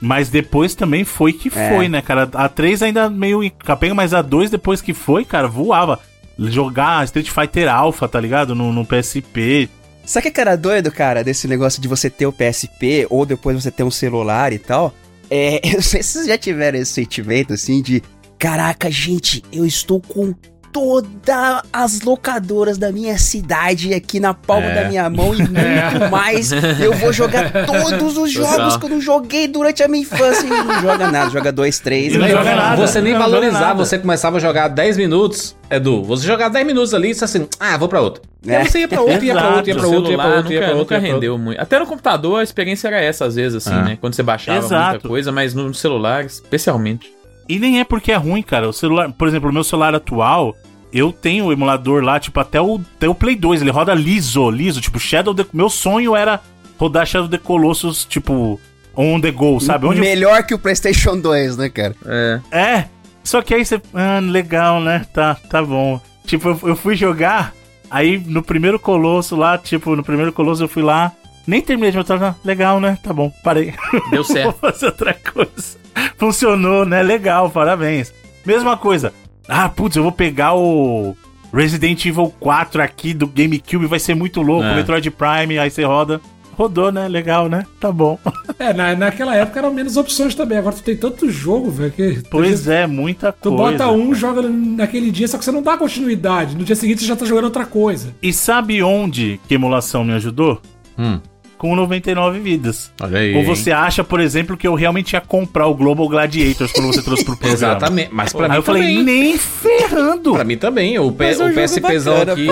Mas 0.00 0.28
depois 0.28 0.74
também 0.74 1.04
foi 1.04 1.32
que 1.32 1.48
É. 1.54 1.70
foi, 1.70 1.88
né, 1.88 2.02
cara? 2.02 2.28
A 2.34 2.48
3 2.48 2.82
ainda 2.82 3.08
meio 3.08 3.48
capenga, 3.64 3.94
mas 3.94 4.12
a 4.12 4.20
2 4.20 4.50
depois 4.50 4.80
que 4.82 4.92
foi, 4.92 5.24
cara, 5.24 5.46
voava. 5.48 6.00
Jogar 6.38 7.04
Street 7.04 7.30
Fighter 7.30 7.72
Alpha, 7.72 8.08
tá 8.08 8.20
ligado? 8.20 8.54
No, 8.54 8.72
no 8.72 8.84
PSP. 8.84 9.68
Sabe 10.04 10.28
o 10.28 10.32
que 10.32 10.40
era 10.40 10.56
doido, 10.56 10.90
cara, 10.90 11.22
desse 11.22 11.46
negócio 11.46 11.80
de 11.80 11.86
você 11.86 12.10
ter 12.10 12.26
o 12.26 12.32
PSP 12.32 13.06
ou 13.08 13.24
depois 13.24 13.62
você 13.62 13.70
ter 13.70 13.84
um 13.84 13.90
celular 13.90 14.52
e 14.52 14.58
tal? 14.58 14.92
É, 15.30 15.60
eu 15.68 15.74
não 15.74 15.82
sei 15.82 16.02
se 16.02 16.12
vocês 16.14 16.26
já 16.26 16.38
tiveram 16.38 16.78
esse 16.78 16.92
sentimento, 16.92 17.52
assim, 17.52 17.80
de... 17.80 18.02
Caraca, 18.38 18.90
gente, 18.90 19.42
eu 19.52 19.64
estou 19.64 20.00
com 20.00 20.34
todas 20.72 21.62
as 21.72 22.00
locadoras 22.00 22.78
da 22.78 22.90
minha 22.90 23.18
cidade 23.18 23.92
aqui 23.92 24.18
na 24.18 24.32
palma 24.32 24.66
É. 24.66 24.82
da 24.82 24.88
minha 24.88 25.08
mão 25.10 25.34
e 25.34 25.38
muito 25.38 25.52
mais. 26.10 26.50
Eu 26.80 26.92
vou 26.94 27.12
jogar 27.12 27.50
todos 27.66 28.16
os 28.16 28.32
jogos 28.32 28.76
que 28.76 28.84
eu 28.86 28.88
não 28.90 29.00
joguei 29.00 29.46
durante 29.46 29.82
a 29.82 29.88
minha 29.88 30.02
infância 30.02 30.46
e 30.46 30.50
não 30.50 30.80
joga 30.80 31.10
nada. 31.10 31.30
Joga 31.30 31.52
dois, 31.52 31.78
três. 31.78 32.16
Não 32.16 32.26
e- 32.26 32.30
joga 32.30 32.54
nada. 32.56 32.86
Você 32.86 33.00
nem 33.00 33.12
Não 33.12 33.20
valorizava, 33.20 33.84
você 33.84 33.98
começava 33.98 34.38
a 34.38 34.40
jogar 34.40 34.68
10 34.68 34.96
minutos, 34.96 35.54
Edu. 35.70 36.02
Você 36.04 36.26
jogava 36.26 36.50
10 36.54 36.66
minutos 36.66 36.94
ali 36.94 37.08
e 37.08 37.12
disse 37.12 37.24
assim, 37.24 37.46
ah, 37.60 37.76
vou 37.76 37.88
pra 37.88 38.00
outro. 38.00 38.22
E 38.44 38.50
aí 38.50 38.62
É. 38.62 38.64
você 38.64 38.80
ia 38.80 38.88
pra 38.88 39.00
outro, 39.00 39.24
ia 39.24 39.34
pra 39.34 39.54
outro, 39.56 39.70
ia 39.70 39.74
pra 39.76 39.86
outro, 39.86 40.10
ia 40.10 40.16
pra 40.16 40.24
celular 40.24 40.36
outro, 40.36 40.52
ia 40.52 40.60
nunca, 40.60 40.66
pra 40.66 40.76
outro. 40.76 40.78
nunca 40.78 40.94
ia 40.94 40.98
pra 40.98 40.98
outro. 40.98 40.98
rendeu 41.14 41.38
muito. 41.38 41.60
Até 41.60 41.78
no 41.78 41.86
computador 41.86 42.40
a 42.40 42.42
experiência 42.42 42.88
era 42.88 43.00
essa, 43.00 43.24
às 43.26 43.34
vezes, 43.36 43.66
assim, 43.66 43.74
Ah. 43.78 43.82
né? 43.82 43.98
Quando 44.00 44.14
você 44.14 44.22
baixava 44.22 44.58
Exato. 44.58 44.90
muita 44.92 45.08
coisa, 45.08 45.30
mas 45.30 45.54
no 45.54 45.72
celular, 45.74 46.24
especialmente. 46.24 47.12
E 47.48 47.58
nem 47.58 47.80
é 47.80 47.84
porque 47.84 48.12
é 48.12 48.16
ruim, 48.16 48.42
cara. 48.42 48.68
O 48.68 48.72
celular, 48.72 49.12
por 49.12 49.28
exemplo, 49.28 49.50
o 49.50 49.52
meu 49.52 49.64
celular 49.64 49.94
atual, 49.94 50.56
eu 50.92 51.12
tenho 51.12 51.46
o 51.46 51.52
emulador 51.52 52.02
lá, 52.02 52.18
tipo, 52.20 52.38
até 52.40 52.60
o, 52.60 52.80
até 52.96 53.08
o 53.08 53.14
Play 53.14 53.36
2, 53.36 53.62
ele 53.62 53.70
roda 53.70 53.94
liso, 53.94 54.50
liso, 54.50 54.80
tipo, 54.80 54.98
Shadow 55.00 55.34
the... 55.34 55.44
Meu 55.52 55.68
sonho 55.70 56.14
era 56.14 56.40
rodar 56.78 57.06
Shadow 57.06 57.28
the 57.28 57.38
Colossus, 57.38 58.04
tipo, 58.04 58.60
on 58.96 59.20
the 59.20 59.30
go, 59.30 59.58
sabe? 59.60 59.86
Onde 59.86 59.98
eu- 59.98 60.04
Melhor 60.04 60.42
que 60.44 60.54
o 60.54 60.58
PlayStation 60.58 61.18
2, 61.18 61.56
né, 61.56 61.68
cara? 61.68 61.94
É. 62.06 62.40
É, 62.50 62.84
só 63.24 63.40
que 63.42 63.54
aí 63.54 63.64
você... 63.64 63.80
Ah, 63.94 64.20
legal, 64.20 64.80
né? 64.80 65.06
Tá, 65.12 65.34
tá 65.48 65.62
bom. 65.62 66.00
Tipo, 66.26 66.50
eu, 66.50 66.60
eu 66.70 66.76
fui 66.76 66.94
jogar, 66.94 67.52
aí 67.90 68.18
no 68.18 68.42
primeiro 68.42 68.78
Colosso 68.78 69.34
lá, 69.36 69.58
tipo, 69.58 69.96
no 69.96 70.04
primeiro 70.04 70.32
Colosso 70.32 70.62
eu 70.62 70.68
fui 70.68 70.82
lá, 70.82 71.12
nem 71.46 71.60
terminei 71.60 71.90
de 71.90 71.96
botar, 71.98 72.22
ah, 72.22 72.34
legal, 72.44 72.78
né? 72.80 72.96
Tá 73.02 73.12
bom, 73.12 73.32
parei. 73.42 73.74
Deu 74.10 74.22
Vou 74.22 74.24
certo. 74.24 74.58
fazer 74.60 74.86
outra 74.86 75.14
coisa. 75.14 75.81
Funcionou, 76.16 76.84
né? 76.84 77.02
Legal, 77.02 77.50
parabéns. 77.50 78.12
Mesma 78.44 78.76
coisa. 78.76 79.12
Ah, 79.48 79.68
putz, 79.68 79.96
eu 79.96 80.02
vou 80.02 80.12
pegar 80.12 80.54
o 80.54 81.16
Resident 81.52 82.04
Evil 82.06 82.32
4 82.40 82.82
aqui 82.82 83.12
do 83.12 83.26
GameCube, 83.26 83.86
vai 83.86 83.98
ser 83.98 84.14
muito 84.14 84.40
louco. 84.40 84.64
É. 84.64 84.74
Metroid 84.76 85.10
Prime, 85.10 85.58
aí 85.58 85.70
você 85.70 85.84
roda. 85.84 86.20
Rodou, 86.54 86.92
né? 86.92 87.08
Legal, 87.08 87.48
né? 87.48 87.66
Tá 87.80 87.90
bom. 87.90 88.18
É, 88.58 88.72
na, 88.72 88.94
naquela 88.94 89.34
época 89.34 89.58
eram 89.58 89.74
menos 89.74 89.96
opções 89.96 90.36
também. 90.36 90.56
Agora 90.56 90.76
tu 90.76 90.84
tem 90.84 90.96
tanto 90.96 91.28
jogo, 91.28 91.68
velho, 91.68 91.90
que. 91.90 92.22
Pois 92.30 92.68
é, 92.68 92.86
muita 92.86 93.32
Tu 93.32 93.50
coisa. 93.50 93.72
bota 93.72 93.90
um, 93.90 94.14
joga 94.14 94.40
naquele 94.42 95.10
dia, 95.10 95.26
só 95.26 95.36
que 95.36 95.44
você 95.44 95.50
não 95.50 95.62
dá 95.62 95.76
continuidade. 95.76 96.54
No 96.56 96.62
dia 96.62 96.76
seguinte 96.76 97.00
você 97.00 97.06
já 97.08 97.16
tá 97.16 97.24
jogando 97.24 97.46
outra 97.46 97.66
coisa. 97.66 98.14
E 98.22 98.32
sabe 98.32 98.80
onde 98.80 99.40
que 99.48 99.54
emulação 99.54 100.04
me 100.04 100.12
ajudou? 100.12 100.62
Hum, 100.96 101.18
Com 101.62 101.76
99 101.76 102.40
vidas. 102.40 102.90
olha 103.00 103.20
aí. 103.20 103.34
Ou 103.34 103.40
hein? 103.42 103.44
você 103.46 103.70
acha, 103.70 104.02
por 104.02 104.18
exemplo, 104.18 104.56
que 104.56 104.66
eu 104.66 104.74
realmente 104.74 105.12
ia 105.12 105.20
comprar 105.20 105.68
o 105.68 105.74
Global 105.76 106.08
Gladiators 106.08 106.72
quando 106.72 106.88
você 106.88 107.00
trouxe 107.02 107.24
pro 107.24 107.36
programa. 107.38 107.54
Exatamente. 107.56 108.08
Mas 108.12 108.32
pra 108.32 108.46
Aí 108.46 108.50
mim 108.50 108.56
eu 108.56 108.62
falei, 108.64 108.82
também. 108.82 109.04
nem 109.04 109.38
ferrando. 109.38 110.32
Pra 110.32 110.42
mim 110.42 110.56
também. 110.56 110.98
O, 110.98 111.12
P- 111.12 111.36
o 111.36 111.54
PSPzão 111.54 112.18
bacana, 112.18 112.32
aqui 112.32 112.48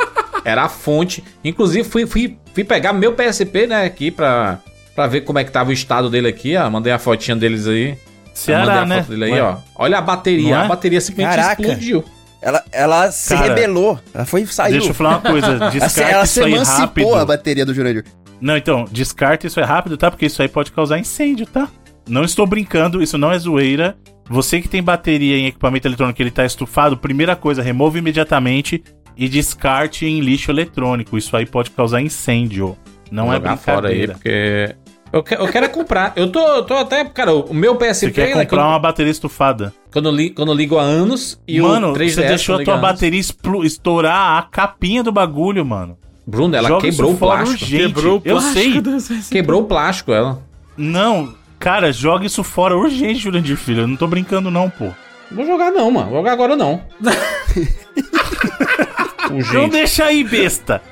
era 0.46 0.62
a 0.64 0.68
fonte. 0.70 1.22
Inclusive, 1.44 1.86
fui, 1.86 2.06
fui, 2.06 2.38
fui 2.54 2.64
pegar 2.64 2.94
meu 2.94 3.12
PSP, 3.12 3.66
né, 3.66 3.84
aqui 3.84 4.10
pra, 4.10 4.60
pra 4.94 5.06
ver 5.06 5.20
como 5.20 5.38
é 5.38 5.44
que 5.44 5.50
tava 5.52 5.68
o 5.68 5.72
estado 5.74 6.08
dele 6.08 6.28
aqui, 6.28 6.56
ó. 6.56 6.70
Mandei 6.70 6.90
a 6.90 6.98
fotinha 6.98 7.36
deles 7.36 7.66
aí. 7.66 7.88
mandei 7.88 7.98
Ceará, 8.32 8.80
a 8.80 8.86
né? 8.86 8.96
foto 9.02 9.10
dele 9.10 9.24
aí, 9.26 9.32
Ué. 9.32 9.42
ó. 9.42 9.56
Olha 9.76 9.98
a 9.98 10.00
bateria. 10.00 10.54
É? 10.54 10.58
A 10.58 10.64
bateria 10.68 11.02
simplesmente 11.02 11.36
Caraca. 11.36 11.60
explodiu. 11.60 12.02
Ela, 12.40 12.62
ela 12.72 13.10
se 13.10 13.34
Cara, 13.34 13.46
rebelou. 13.54 13.98
Ela 14.14 14.24
foi 14.26 14.44
saiu. 14.46 14.72
Deixa 14.72 14.88
eu 14.88 14.94
falar 14.94 15.10
uma 15.18 15.20
coisa. 15.20 15.46
Ela 15.52 15.70
se- 15.70 15.78
Descarta 15.80 16.10
ela 16.12 16.26
se 16.26 16.40
emancipou 16.40 16.86
rápido. 16.86 17.14
a 17.16 17.24
bateria 17.24 17.64
do 17.66 17.72
Jurandir. 17.74 18.04
Não, 18.44 18.58
então, 18.58 18.84
descarta 18.92 19.46
isso 19.46 19.58
aí 19.58 19.64
rápido, 19.64 19.96
tá? 19.96 20.10
Porque 20.10 20.26
isso 20.26 20.42
aí 20.42 20.48
pode 20.48 20.70
causar 20.70 20.98
incêndio, 20.98 21.46
tá? 21.46 21.66
Não 22.06 22.22
estou 22.24 22.46
brincando, 22.46 23.02
isso 23.02 23.16
não 23.16 23.32
é 23.32 23.38
zoeira. 23.38 23.96
Você 24.28 24.60
que 24.60 24.68
tem 24.68 24.82
bateria 24.82 25.38
em 25.38 25.46
equipamento 25.46 25.88
eletrônico 25.88 26.18
que 26.18 26.22
ele 26.22 26.30
tá 26.30 26.44
estufado, 26.44 26.94
primeira 26.94 27.34
coisa, 27.34 27.62
remova 27.62 27.98
imediatamente 27.98 28.84
e 29.16 29.30
descarte 29.30 30.04
em 30.04 30.20
lixo 30.20 30.50
eletrônico. 30.50 31.16
Isso 31.16 31.34
aí 31.34 31.46
pode 31.46 31.70
causar 31.70 32.02
incêndio. 32.02 32.76
Não 33.10 33.24
Vou 33.24 33.32
é 33.32 33.36
jogar 33.36 33.56
fora 33.56 33.88
aí, 33.88 34.06
brincadeira. 34.06 34.12
porque. 34.12 34.76
Eu, 35.10 35.22
que- 35.22 35.34
eu 35.36 35.48
quero 35.48 35.64
é 35.64 35.68
comprar. 35.70 36.12
Eu 36.14 36.30
tô, 36.30 36.40
eu 36.40 36.64
tô 36.64 36.74
até. 36.74 37.02
Cara, 37.06 37.34
o 37.34 37.54
meu 37.54 37.76
PSP. 37.76 37.94
Você 37.94 38.10
quer 38.10 38.26
né, 38.36 38.44
comprar 38.44 38.46
quando, 38.58 38.68
uma 38.72 38.78
bateria 38.78 39.10
estufada. 39.10 39.72
quando, 39.90 40.10
eu 40.10 40.12
li- 40.14 40.30
quando 40.30 40.52
eu 40.52 40.54
ligo 40.54 40.76
há 40.76 40.82
anos. 40.82 41.40
E 41.48 41.62
mano, 41.62 41.92
o 41.92 41.94
3DS 41.94 42.14
você 42.14 42.22
deixou 42.28 42.56
a 42.56 42.62
tua 42.62 42.76
bateria 42.76 43.22
estourar 43.64 44.36
a 44.38 44.42
capinha 44.42 45.02
do 45.02 45.10
bagulho, 45.12 45.64
mano. 45.64 45.96
Bruno, 46.26 46.56
ela 46.56 46.68
Joga 46.68 46.82
quebrou 46.90 47.12
o 47.12 47.16
plástico. 47.16 47.64
urgente. 47.64 47.86
Quebrou 47.94 48.18
o 48.18 48.22
Eu 48.24 48.36
plástico 48.36 48.54
sei. 48.54 48.80
do- 48.80 49.30
Quebrou 49.30 49.62
o 49.62 49.66
plástico, 49.66 50.12
ela. 50.12 50.42
Não, 50.76 51.34
cara, 51.58 51.92
joga 51.92 52.26
isso 52.26 52.42
fora 52.42 52.76
urgente, 52.76 53.20
Jurandir 53.20 53.56
Filho. 53.56 53.82
Eu 53.82 53.88
não 53.88 53.96
tô 53.96 54.06
brincando, 54.06 54.50
não, 54.50 54.68
pô. 54.70 54.88
Vou 55.30 55.46
jogar 55.46 55.70
não, 55.70 55.90
mano. 55.90 56.08
Vou 56.08 56.18
jogar 56.18 56.32
agora 56.32 56.56
não. 56.56 56.82
Não 59.52 59.68
deixa 59.68 60.04
aí, 60.04 60.22
besta. 60.22 60.82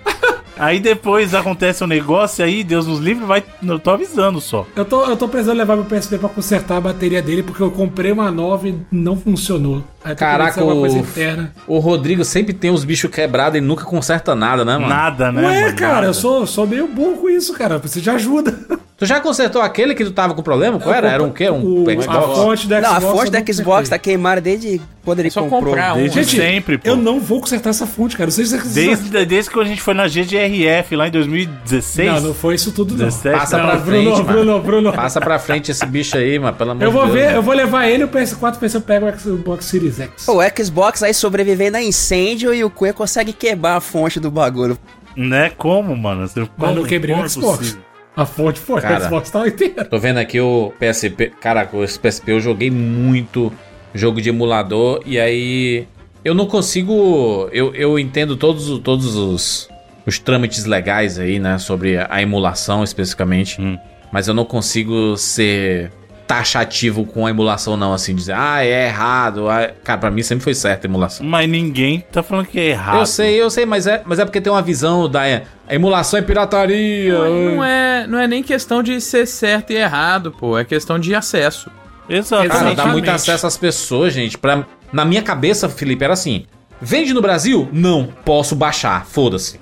Aí 0.56 0.80
depois 0.80 1.34
acontece 1.34 1.82
um 1.82 1.86
negócio 1.86 2.44
aí, 2.44 2.62
Deus 2.62 2.86
nos 2.86 2.98
livre, 2.98 3.24
vai. 3.24 3.42
Eu 3.62 3.78
tô 3.78 3.90
avisando 3.90 4.40
só. 4.40 4.66
Eu 4.76 4.84
tô, 4.84 5.04
eu 5.04 5.16
tô 5.16 5.28
precisando 5.28 5.56
levar 5.58 5.76
meu 5.76 5.84
PSP 5.84 6.18
pra 6.18 6.28
consertar 6.28 6.76
a 6.76 6.80
bateria 6.80 7.22
dele, 7.22 7.42
porque 7.42 7.62
eu 7.62 7.70
comprei 7.70 8.12
uma 8.12 8.30
nova 8.30 8.68
e 8.68 8.74
não 8.90 9.16
funcionou. 9.16 9.82
Eu 10.04 10.16
Caraca, 10.16 10.64
o, 10.64 10.86
interna. 10.86 11.52
o 11.66 11.78
Rodrigo 11.78 12.24
sempre 12.24 12.52
tem 12.52 12.70
os 12.70 12.84
bichos 12.84 13.10
quebrados 13.10 13.56
e 13.58 13.60
nunca 13.60 13.84
conserta 13.84 14.34
nada, 14.34 14.64
né, 14.64 14.72
mano? 14.76 14.88
Nada, 14.88 15.30
né? 15.30 15.42
Ué, 15.46 15.60
mano? 15.64 15.76
cara, 15.76 15.94
Nada. 15.94 16.06
eu 16.08 16.14
sou, 16.14 16.46
sou 16.46 16.66
meio 16.66 16.88
burro 16.88 17.18
com 17.18 17.30
isso, 17.30 17.52
cara. 17.54 17.78
Você 17.78 18.00
de 18.00 18.10
ajuda. 18.10 18.52
Tu 18.96 19.06
já 19.06 19.18
consertou 19.20 19.60
aquele 19.60 19.94
que 19.96 20.04
tu 20.04 20.12
tava 20.12 20.32
com 20.32 20.42
problema? 20.42 20.78
Qual 20.78 20.94
era? 20.94 21.10
Era 21.10 21.22
um 21.24 21.30
quê? 21.30 21.50
Um 21.50 21.82
O- 21.84 21.90
Xbox? 21.90 22.08
A 22.08 22.20
fonte 22.22 22.68
da 22.68 22.80
Não, 22.80 22.88
Xbox. 22.90 23.04
a 23.04 23.10
fonte 23.10 23.24
eu 23.26 23.30
da 23.32 23.38
não 23.40 23.46
Xbox 23.52 23.88
tá 23.88 23.98
queimada 23.98 24.40
desde 24.40 24.80
quando 25.04 25.18
ele 25.18 25.26
É 25.28 25.30
só 25.32 25.40
comprou. 25.42 25.60
comprar 25.74 25.94
um. 25.94 25.96
Desde 25.96 26.22
Gente, 26.22 26.36
sempre, 26.36 26.78
pô. 26.78 26.88
Eu 26.88 26.94
não 26.96 27.18
vou 27.18 27.40
consertar 27.40 27.70
essa 27.70 27.84
fonte, 27.84 28.16
cara. 28.16 28.26
Não 28.28 28.32
sei 28.32 28.44
se 28.44 28.56
você 28.56 28.68
Desde, 28.86 29.24
desde 29.26 29.50
que 29.50 29.58
a 29.58 29.64
gente 29.64 29.82
foi 29.82 29.94
na 29.94 30.06
GGRF 30.06 30.94
lá 30.94 31.08
em 31.08 31.10
2016. 31.10 32.12
Não, 32.12 32.20
não 32.28 32.34
foi 32.34 32.54
isso 32.54 32.70
tudo, 32.70 32.90
não. 32.96 33.06
17, 33.06 33.36
Passa 33.38 33.58
Não, 33.58 33.64
pra 33.66 33.76
Bruno, 33.78 34.14
frente, 34.14 34.22
Bruno, 34.24 34.52
mano. 34.52 34.62
Bruno. 34.62 34.92
Passa 34.92 35.20
pra 35.20 35.38
frente 35.40 35.72
esse 35.72 35.84
bicho 35.84 36.16
aí, 36.16 36.38
mano. 36.38 36.56
Pelo 36.56 36.70
amor 36.70 36.82
Eu 36.84 36.90
de 36.90 36.94
vou 36.94 37.02
Deus. 37.06 37.14
ver, 37.14 37.24
mano. 37.26 37.36
eu 37.38 37.42
vou 37.42 37.54
levar 37.54 37.88
ele 37.88 38.02
e 38.02 38.04
o 38.04 38.08
PS4 38.08 38.38
pra 38.38 38.50
ver 38.52 38.68
se 38.70 38.76
eu 38.76 38.80
pego 38.80 39.06
o 39.08 39.18
Xbox 39.18 39.64
Series 39.64 39.91
X. 40.00 40.28
O 40.28 40.38
Xbox 40.56 41.02
aí 41.02 41.12
sobrevivendo 41.14 41.76
a 41.76 41.82
incêndio 41.82 42.52
e 42.54 42.62
o 42.64 42.70
Cunha 42.70 42.92
consegue 42.92 43.32
quebrar 43.32 43.76
a 43.76 43.80
fonte 43.80 44.18
do 44.20 44.30
bagulho. 44.30 44.78
Né? 45.16 45.50
Como, 45.50 45.96
mano? 45.96 46.26
Você- 46.26 46.40
Mas 46.40 46.48
como- 46.58 46.74
não 46.74 46.84
quebrei 46.84 47.14
como 47.14 47.22
o 47.24 47.26
é 47.26 47.28
Xbox. 47.28 47.58
possível? 47.58 47.82
A 48.16 48.26
fonte 48.26 48.60
foi, 48.60 48.80
Cara. 48.80 48.98
o 48.98 49.04
Xbox 49.04 49.30
tá 49.30 49.46
inteiro. 49.48 49.84
Tô 49.86 49.98
vendo 49.98 50.18
aqui 50.18 50.38
o 50.40 50.72
PSP. 50.78 51.32
Caraca, 51.40 51.76
esse 51.78 51.98
PSP 51.98 52.32
eu 52.32 52.40
joguei 52.40 52.70
muito 52.70 53.52
jogo 53.94 54.20
de 54.20 54.28
emulador 54.28 55.02
e 55.06 55.18
aí 55.18 55.86
eu 56.24 56.34
não 56.34 56.46
consigo. 56.46 57.48
Eu, 57.52 57.74
eu 57.74 57.98
entendo 57.98 58.36
todos, 58.36 58.68
o- 58.68 58.78
todos 58.78 59.16
os, 59.16 59.68
os 60.06 60.18
trâmites 60.18 60.64
legais 60.66 61.18
aí, 61.18 61.38
né? 61.38 61.56
Sobre 61.58 61.96
a 61.98 62.20
emulação 62.20 62.84
especificamente. 62.84 63.60
Hum. 63.60 63.78
Mas 64.12 64.28
eu 64.28 64.34
não 64.34 64.44
consigo 64.44 65.16
ser 65.16 65.90
taxativo 66.32 67.04
com 67.04 67.26
a 67.26 67.30
emulação, 67.30 67.76
não. 67.76 67.92
Assim, 67.92 68.14
dizer, 68.14 68.34
ah, 68.34 68.64
é 68.64 68.86
errado. 68.86 69.48
ah, 69.50 69.70
Cara, 69.84 69.98
pra 69.98 70.10
mim 70.10 70.22
sempre 70.22 70.42
foi 70.42 70.54
certo 70.54 70.84
a 70.84 70.88
emulação. 70.88 71.26
Mas 71.26 71.48
ninguém 71.48 72.02
tá 72.10 72.22
falando 72.22 72.46
que 72.46 72.58
é 72.58 72.68
errado. 72.70 72.98
Eu 73.00 73.06
sei, 73.06 73.40
eu 73.40 73.50
sei, 73.50 73.66
mas 73.66 73.86
é, 73.86 74.02
mas 74.06 74.18
é 74.18 74.24
porque 74.24 74.40
tem 74.40 74.50
uma 74.50 74.62
visão 74.62 75.08
da 75.08 75.22
a 75.22 75.74
emulação 75.74 76.18
é 76.18 76.22
pirataria. 76.22 77.12
Não, 77.18 77.54
não 77.56 77.64
é, 77.64 78.06
não 78.06 78.18
é 78.18 78.26
nem 78.26 78.42
questão 78.42 78.82
de 78.82 78.98
ser 79.00 79.26
certo 79.26 79.72
e 79.72 79.76
errado, 79.76 80.32
pô. 80.32 80.58
É 80.58 80.64
questão 80.64 80.98
de 80.98 81.14
acesso. 81.14 81.70
Exato. 82.08 82.48
Cara, 82.48 82.60
dá 82.64 82.70
Exatamente. 82.72 82.92
muito 82.92 83.10
acesso 83.10 83.46
às 83.46 83.56
pessoas, 83.58 84.12
gente. 84.12 84.38
Pra... 84.38 84.64
Na 84.92 85.04
minha 85.04 85.22
cabeça, 85.22 85.68
Felipe, 85.68 86.02
era 86.02 86.14
assim: 86.14 86.46
vende 86.80 87.12
no 87.12 87.20
Brasil? 87.20 87.68
Não, 87.72 88.08
posso 88.24 88.56
baixar, 88.56 89.04
foda-se. 89.06 89.60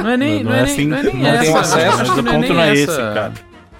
Não 0.00 0.10
é 0.10 0.16
nem, 0.16 0.44
Não- 0.44 0.50
não, 0.50 0.50
não 0.50 0.56
é 0.56 0.60
é 0.60 0.64
nem, 0.64 0.72
assim. 0.72 0.86
não 0.86 0.96
é 0.96 1.02
nem 1.02 1.16
Não 1.16 1.26
essa. 1.28 1.42
tem 1.42 1.56
acesso, 1.86 2.14
que 2.14 2.20
o 2.20 2.24
ponto 2.24 2.54
não 2.54 2.62
é 2.62 2.72
esse, 2.72 2.86
cara. 2.96 3.32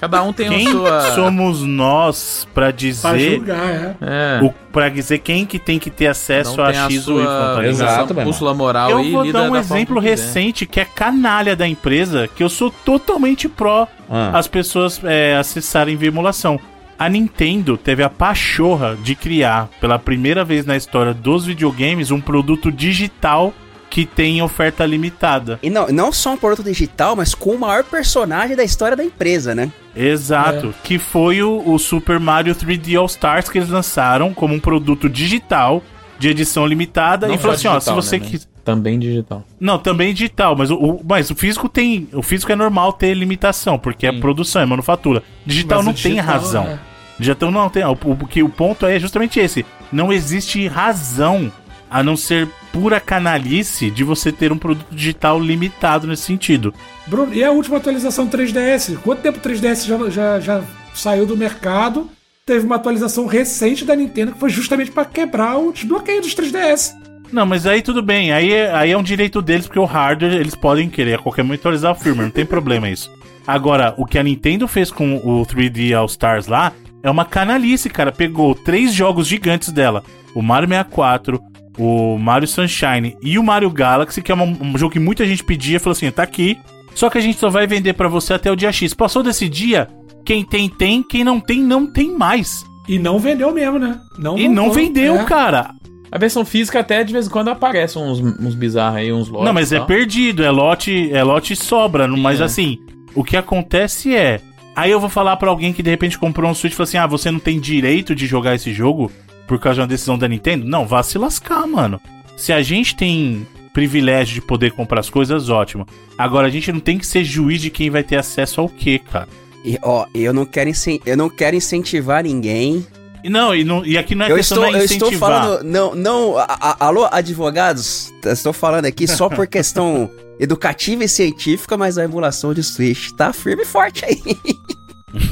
Cada 0.03 0.21
um 0.21 0.33
tem 0.33 0.49
Quem 0.49 0.67
a 0.67 0.71
sua. 0.73 1.01
somos 1.15 1.63
nós 1.63 2.45
pra 2.53 2.65
Pra 2.65 2.71
dizer 2.73 3.37
julgar, 3.37 3.69
é. 3.71 3.97
É. 4.01 4.41
o, 4.43 4.53
pra 4.73 4.89
dizer 4.89 5.19
quem 5.19 5.47
que 5.47 5.61
tem 5.61 5.79
que 5.79 5.91
ter 5.91 6.09
acesso 6.09 6.57
Não 6.57 6.65
a 6.65 6.73
X 6.75 7.07
ou 7.07 7.21
Y, 7.21 7.25
tá? 7.25 7.65
Exato, 7.69 8.13
bússola 8.13 8.53
moral 8.53 8.91
Eu 8.91 9.01
e 9.01 9.13
vou 9.13 9.33
dar 9.33 9.49
um 9.49 9.55
exemplo 9.55 10.01
recente 10.01 10.67
que 10.67 10.81
é 10.81 10.85
canalha 10.85 11.55
da 11.55 11.69
empresa, 11.69 12.27
que 12.27 12.43
eu 12.43 12.49
sou 12.49 12.69
totalmente 12.85 13.49
pró 13.49 13.87
Ah. 14.11 14.37
as 14.37 14.49
pessoas 14.49 15.01
é, 15.05 15.37
acessarem 15.37 15.95
via 15.95 16.09
emulação. 16.09 16.59
A 16.99 17.09
Nintendo 17.09 17.77
teve 17.77 18.03
a 18.03 18.11
pachorra 18.11 18.97
de 19.01 19.15
criar, 19.15 19.69
pela 19.81 20.01
primeira 20.01 20.45
vez 20.45 20.67
na 20.67 20.77
história 20.77 21.15
dos 21.15 21.47
videogames, 21.47 22.11
um 22.11 22.21
produto 22.21 22.73
digital 22.73 23.55
que 23.93 24.07
tem 24.07 24.41
oferta 24.41 24.87
limitada. 24.87 25.59
E 25.63 25.69
não, 25.69 25.87
não 25.89 26.11
só 26.11 26.33
um 26.33 26.37
produto 26.39 26.65
digital, 26.65 27.15
mas 27.15 27.35
com 27.35 27.51
o 27.51 27.61
maior 27.61 27.85
personagem 27.85 28.57
da 28.57 28.65
história 28.65 28.97
da 28.97 29.05
empresa, 29.05 29.55
né? 29.55 29.71
Exato, 29.95 30.75
que 30.83 30.99
foi 30.99 31.43
o, 31.43 31.63
o 31.69 31.79
Super 31.79 32.19
Mario 32.19 32.55
3D 32.55 32.99
All 32.99 33.05
Stars 33.05 33.51
que 33.51 33.59
eles 33.59 33.69
lançaram 33.69 34.33
como 34.33 34.55
um 34.55 34.59
produto 34.59 35.11
digital 35.11 35.83
de 36.19 36.29
edição 36.31 36.65
limitada 36.67 37.29
Não 37.29 37.35
e 37.35 37.39
falou 37.39 37.55
assim, 37.55 37.65
só 37.65 37.77
ó, 37.77 37.81
se 37.81 37.91
digital, 37.91 38.03
você 38.03 38.19
né, 38.19 38.27
quis... 38.31 38.49
Também 38.65 38.99
digital. 38.99 39.45
Não, 39.61 39.79
também 39.79 40.15
digital, 40.15 40.57
mas 40.57 40.71
o, 40.71 40.77
o- 40.77 41.01
mas 41.07 41.31
o 41.31 41.35
físico 41.35 41.69
tem, 41.69 42.09
o 42.15 42.23
físico 42.23 42.51
é 42.51 42.57
normal 42.57 42.95
ter 42.95 43.13
limitação, 43.13 43.79
porque 43.79 44.07
é 44.07 44.13
Sim. 44.13 44.21
produção, 44.21 44.63
é 44.63 44.67
manufatura. 44.67 45.23
Digital 45.45 45.79
Mas 45.81 45.85
não 45.87 45.93
o 45.93 45.97
tem 45.97 46.13
digital, 46.15 46.33
razão. 46.35 46.65
é. 46.65 46.79
Digital 47.19 47.51
não 47.51 47.69
tem, 47.69 47.85
o, 47.85 47.91
o, 47.93 48.27
que 48.27 48.43
o 48.43 48.49
ponto 48.49 48.87
é 48.87 48.99
justamente 48.99 49.39
esse. 49.39 49.67
Não 49.93 50.11
existe 50.13 50.67
razão 50.67 51.53
a 51.93 52.03
não 52.03 52.17
ser 52.17 52.49
pura 52.73 52.99
canalice 52.99 53.91
de 53.91 54.03
você 54.03 54.33
ter 54.33 54.51
um 54.51 54.59
produto 54.59 54.87
digital 54.91 55.39
limitado 55.39 56.07
nesse 56.07 56.23
sentido. 56.23 56.73
Bruno, 57.07 57.35
e 57.35 57.45
a 57.45 57.51
última 57.51 57.77
atualização 57.77 58.27
3DS? 58.27 58.97
Quanto 58.99 59.21
tempo 59.21 59.39
o 59.39 59.43
3DS 59.43 59.87
já, 59.87 60.11
já, 60.11 60.41
já 60.41 60.63
saiu 60.95 61.27
do 61.27 61.37
mercado? 61.37 62.09
Teve 62.47 62.65
uma 62.65 62.77
atualização 62.77 63.27
recente 63.27 63.85
da 63.85 63.95
Nintendo 63.95 64.33
que 64.33 64.41
foi 64.41 64.49
justamente 64.49 64.91
para 64.91 65.05
quebrar 65.05 65.59
o 65.59 65.73
desbloqueio 65.73 66.23
dos 66.23 66.35
3DS. 66.35 66.95
Não, 67.31 67.47
mas 67.47 67.67
aí 67.67 67.83
tudo 67.83 68.03
bem, 68.03 68.33
aí 68.33 68.53
aí 68.69 68.91
é 68.91 68.97
um 68.97 69.03
direito 69.03 69.41
deles, 69.41 69.67
porque 69.67 69.79
o 69.79 69.85
hardware 69.85 70.35
eles 70.35 70.55
podem 70.55 70.91
querer 70.91 71.15
a 71.15 71.19
qualquer 71.19 71.43
momento 71.43 71.61
atualizar 71.61 71.93
o 71.93 71.95
firmware, 71.95 72.27
não 72.27 72.33
tem 72.33 72.45
problema 72.45 72.91
isso. 72.91 73.11
Agora, 73.47 73.95
o 73.97 74.05
que 74.05 74.19
a 74.19 74.23
Nintendo 74.23 74.69
fez 74.69 74.91
com 74.91 75.17
o 75.17 75.45
3D 75.47 75.97
All 75.97 76.07
Stars 76.07 76.47
lá 76.47 76.73
é 77.03 77.11
uma 77.11 77.25
canalice, 77.25 77.91
cara. 77.91 78.13
Pegou 78.13 78.55
três 78.55 78.93
jogos 78.95 79.27
gigantes 79.27 79.71
dela: 79.73 80.05
o 80.35 80.43
Mario 80.43 80.69
64, 80.69 81.43
o 81.79 82.19
Mario 82.19 82.47
Sunshine 82.49 83.17
e 83.23 83.39
o 83.39 83.43
Mario 83.43 83.71
Galaxy, 83.71 84.21
que 84.23 84.31
é 84.31 84.35
um, 84.35 84.57
um 84.61 84.79
jogo 84.79 84.93
que 84.93 84.99
muita 85.01 85.25
gente 85.27 85.43
pedia, 85.45 85.81
falou 85.81 85.93
assim: 85.93 86.11
tá 86.11 86.23
aqui. 86.23 86.59
Só 86.95 87.09
que 87.09 87.17
a 87.17 87.21
gente 87.23 87.39
só 87.39 87.49
vai 87.49 87.67
vender 87.67 87.95
pra 87.95 88.07
você 88.09 88.35
até 88.35 88.53
o 88.53 88.57
dia 88.57 88.71
X. 88.71 88.93
Passou 88.93 89.23
desse 89.23 89.49
dia, 89.49 89.89
quem 90.27 90.45
tem, 90.45 90.69
tem, 90.69 91.03
quem 91.03 91.25
não 91.25 91.41
tem, 91.41 91.61
não 91.63 91.87
tem 91.87 92.11
mais. 92.17 92.65
E 92.87 92.99
não 92.99 93.19
vendeu 93.19 93.53
mesmo, 93.55 93.79
né? 93.79 93.99
Não 94.19 94.37
E 94.37 94.47
não 94.49 94.71
vendeu, 94.73 95.17
É. 95.17 95.25
cara. 95.25 95.71
A 96.11 96.19
versão 96.19 96.45
física 96.45 96.81
até 96.81 97.03
de 97.03 97.11
vez 97.11 97.27
em 97.27 97.31
quando 97.31 97.49
aparece 97.49 97.99
uns, 97.99 98.21
uns 98.21 98.55
bizarros 98.55 98.99
aí, 98.99 99.11
uns 99.11 99.29
lotes. 99.31 99.47
Não, 99.47 99.55
mas 99.55 99.73
é 99.73 99.81
perdido, 99.81 100.45
é 100.45 100.51
lote, 100.51 101.11
é 101.11 101.23
lote 101.23 101.57
sobra. 101.57 102.07
não- 102.07 102.19
Mas 102.19 102.39
É. 102.41 102.45
assim, 102.45 102.79
o 103.15 103.25
que 103.25 103.35
acontece 103.39 104.15
é. 104.15 104.39
Aí 104.77 104.91
eu 104.91 105.01
vou 105.01 105.09
falar 105.09 105.37
pra 105.39 105.49
alguém 105.49 105.73
que 105.73 105.83
de 105.83 105.89
repente 105.89 106.19
comprou 106.19 106.51
um 106.51 106.55
Switch 106.55 106.75
e 106.75 106.77
falou 106.77 106.85
assim: 106.89 106.99
ah, 106.99 107.07
você 107.07 107.31
não 107.31 107.39
tem 107.39 107.59
direito 107.59 108.15
de 108.15 108.27
jogar 108.27 108.55
esse 108.55 108.71
jogo 108.75 109.11
por 109.47 109.59
causa 109.59 109.77
de 109.77 109.81
uma 109.83 109.87
decisão 109.87 110.17
da 110.19 110.29
Nintendo? 110.29 110.65
Não, 110.67 110.87
vá 110.87 111.03
se 111.03 111.19
lascar, 111.19 111.67
mano. 111.67 112.01
Se 112.37 112.53
a 112.53 112.63
gente 112.63 112.97
tem 112.97 113.47
privilégio 113.73 114.35
de 114.35 114.41
poder 114.43 114.73
comprar 114.73 115.01
as 115.01 115.09
coisas, 115.09 115.49
ótimo. 115.49 115.87
Agora 116.19 116.47
a 116.47 116.51
gente 116.51 116.71
não 116.73 116.81
tem 116.81 116.99
que 116.99 117.07
ser 117.07 117.25
juiz 117.25 117.61
de 117.61 117.71
quem 117.71 117.89
vai 117.91 118.03
ter 118.03 118.17
acesso 118.17 118.61
ao 118.61 118.69
quê, 118.69 118.99
cara. 118.99 119.29
E, 119.65 119.79
ó, 119.83 120.07
eu 120.15 120.33
não 120.35 120.45
quero, 120.45 120.71
eu 121.07 121.17
não 121.17 121.31
quero 121.31 121.57
incentivar 121.57 122.23
ninguém. 122.25 122.87
E 123.25 123.31
não, 123.31 123.55
e, 123.55 123.63
não, 123.63 123.87
e 123.87 123.97
aqui 123.97 124.15
não 124.17 124.27
é 124.27 124.33
eu 124.33 124.37
questão 124.37 124.59
estou, 124.59 124.73
da 124.73 124.79
eu 124.79 124.85
estou 124.85 125.09
incentivar. 125.09 125.43
falando. 125.43 125.63
Não, 125.65 125.95
não. 125.95 126.37
a- 126.37 126.47
a- 126.49 126.87
alô, 126.87 127.07
advogados? 127.11 128.13
Eu 128.25 128.33
Estou 128.33 128.53
falando 128.53 128.87
aqui 128.87 129.07
só 129.07 129.29
por 129.29 129.47
questão 129.47 130.11
educativa 130.41 131.05
e 131.05 131.09
científica, 131.09 131.77
mas 131.77 131.97
a 131.99 132.05
emulação 132.05 132.53
de 132.53 132.63
Switch 132.65 133.13
tá 133.13 133.33
firme 133.33 133.63
e 133.63 133.67
forte 133.67 134.05
aí. 134.05 134.21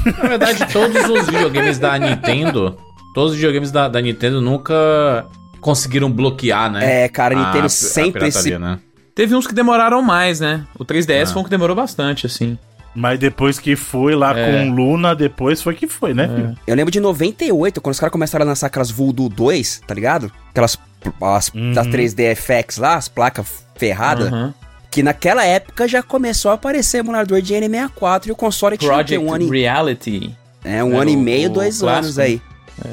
Na 0.05 0.29
verdade, 0.29 0.65
todos 0.71 1.03
os 1.09 1.25
videogames 1.25 1.77
da 1.79 1.97
Nintendo, 1.99 2.77
todos 3.13 3.31
os 3.31 3.37
videogames 3.37 3.71
da, 3.71 3.87
da 3.87 4.01
Nintendo 4.01 4.41
nunca 4.41 5.25
conseguiram 5.59 6.11
bloquear, 6.11 6.71
né? 6.71 7.03
É, 7.03 7.09
cara, 7.09 7.35
a 7.37 7.41
a- 7.41 7.45
Nintendo 7.47 7.65
a 7.65 7.69
sempre 7.69 8.31
se. 8.31 8.43
pirataria, 8.43 8.59
né? 8.59 8.79
Teve 9.13 9.35
uns 9.35 9.45
que 9.45 9.53
demoraram 9.53 10.01
mais, 10.01 10.39
né? 10.39 10.65
O 10.79 10.85
3DS 10.85 11.29
Ah. 11.29 11.33
foi 11.33 11.41
um 11.41 11.43
que 11.45 11.49
demorou 11.51 11.75
bastante, 11.75 12.25
assim. 12.25 12.57
Mas 12.95 13.19
depois 13.19 13.57
que 13.59 13.75
foi 13.75 14.15
lá 14.15 14.37
É. 14.37 14.51
com 14.65 14.71
Luna, 14.73 15.15
depois 15.15 15.61
foi 15.61 15.75
que 15.75 15.87
foi, 15.87 16.13
né, 16.13 16.27
filho? 16.27 16.55
Eu 16.67 16.75
lembro 16.75 16.91
de 16.91 16.99
98, 16.99 17.79
quando 17.79 17.93
os 17.93 17.99
caras 17.99 18.11
começaram 18.11 18.43
a 18.43 18.47
lançar 18.49 18.67
aquelas 18.67 18.91
Voodoo 18.91 19.29
2, 19.29 19.81
tá 19.87 19.93
ligado? 19.93 20.31
Aquelas 20.49 20.77
as, 21.21 21.49
Uhum. 21.49 21.73
das 21.73 21.87
3D 21.87 22.35
FX 22.35 22.77
lá, 22.77 22.95
as 22.95 23.07
placas 23.07 23.65
ferradas. 23.75 24.31
Uhum. 24.31 24.53
Que 24.91 25.01
naquela 25.01 25.43
época 25.45 25.87
já 25.87 26.03
começou 26.03 26.51
a 26.51 26.55
aparecer 26.55 26.97
emulador 26.97 27.41
de 27.41 27.53
N64 27.53 28.27
e 28.27 28.31
o 28.31 28.35
console 28.35 28.77
tinha 28.77 28.91
o 28.91 28.97
quê? 28.97 29.15
Project 29.15 29.25
um 29.25 29.33
ano, 29.33 29.45
e- 29.55 29.61
Reality. 29.61 30.35
é, 30.63 30.83
um 30.83 30.93
É, 30.93 30.97
ano 31.01 31.09
e 31.11 31.15
o- 31.15 31.19
meio, 31.19 31.49
o 31.49 31.53
dois 31.53 31.79
clássico. 31.79 32.03
anos 32.05 32.19
aí. 32.19 32.41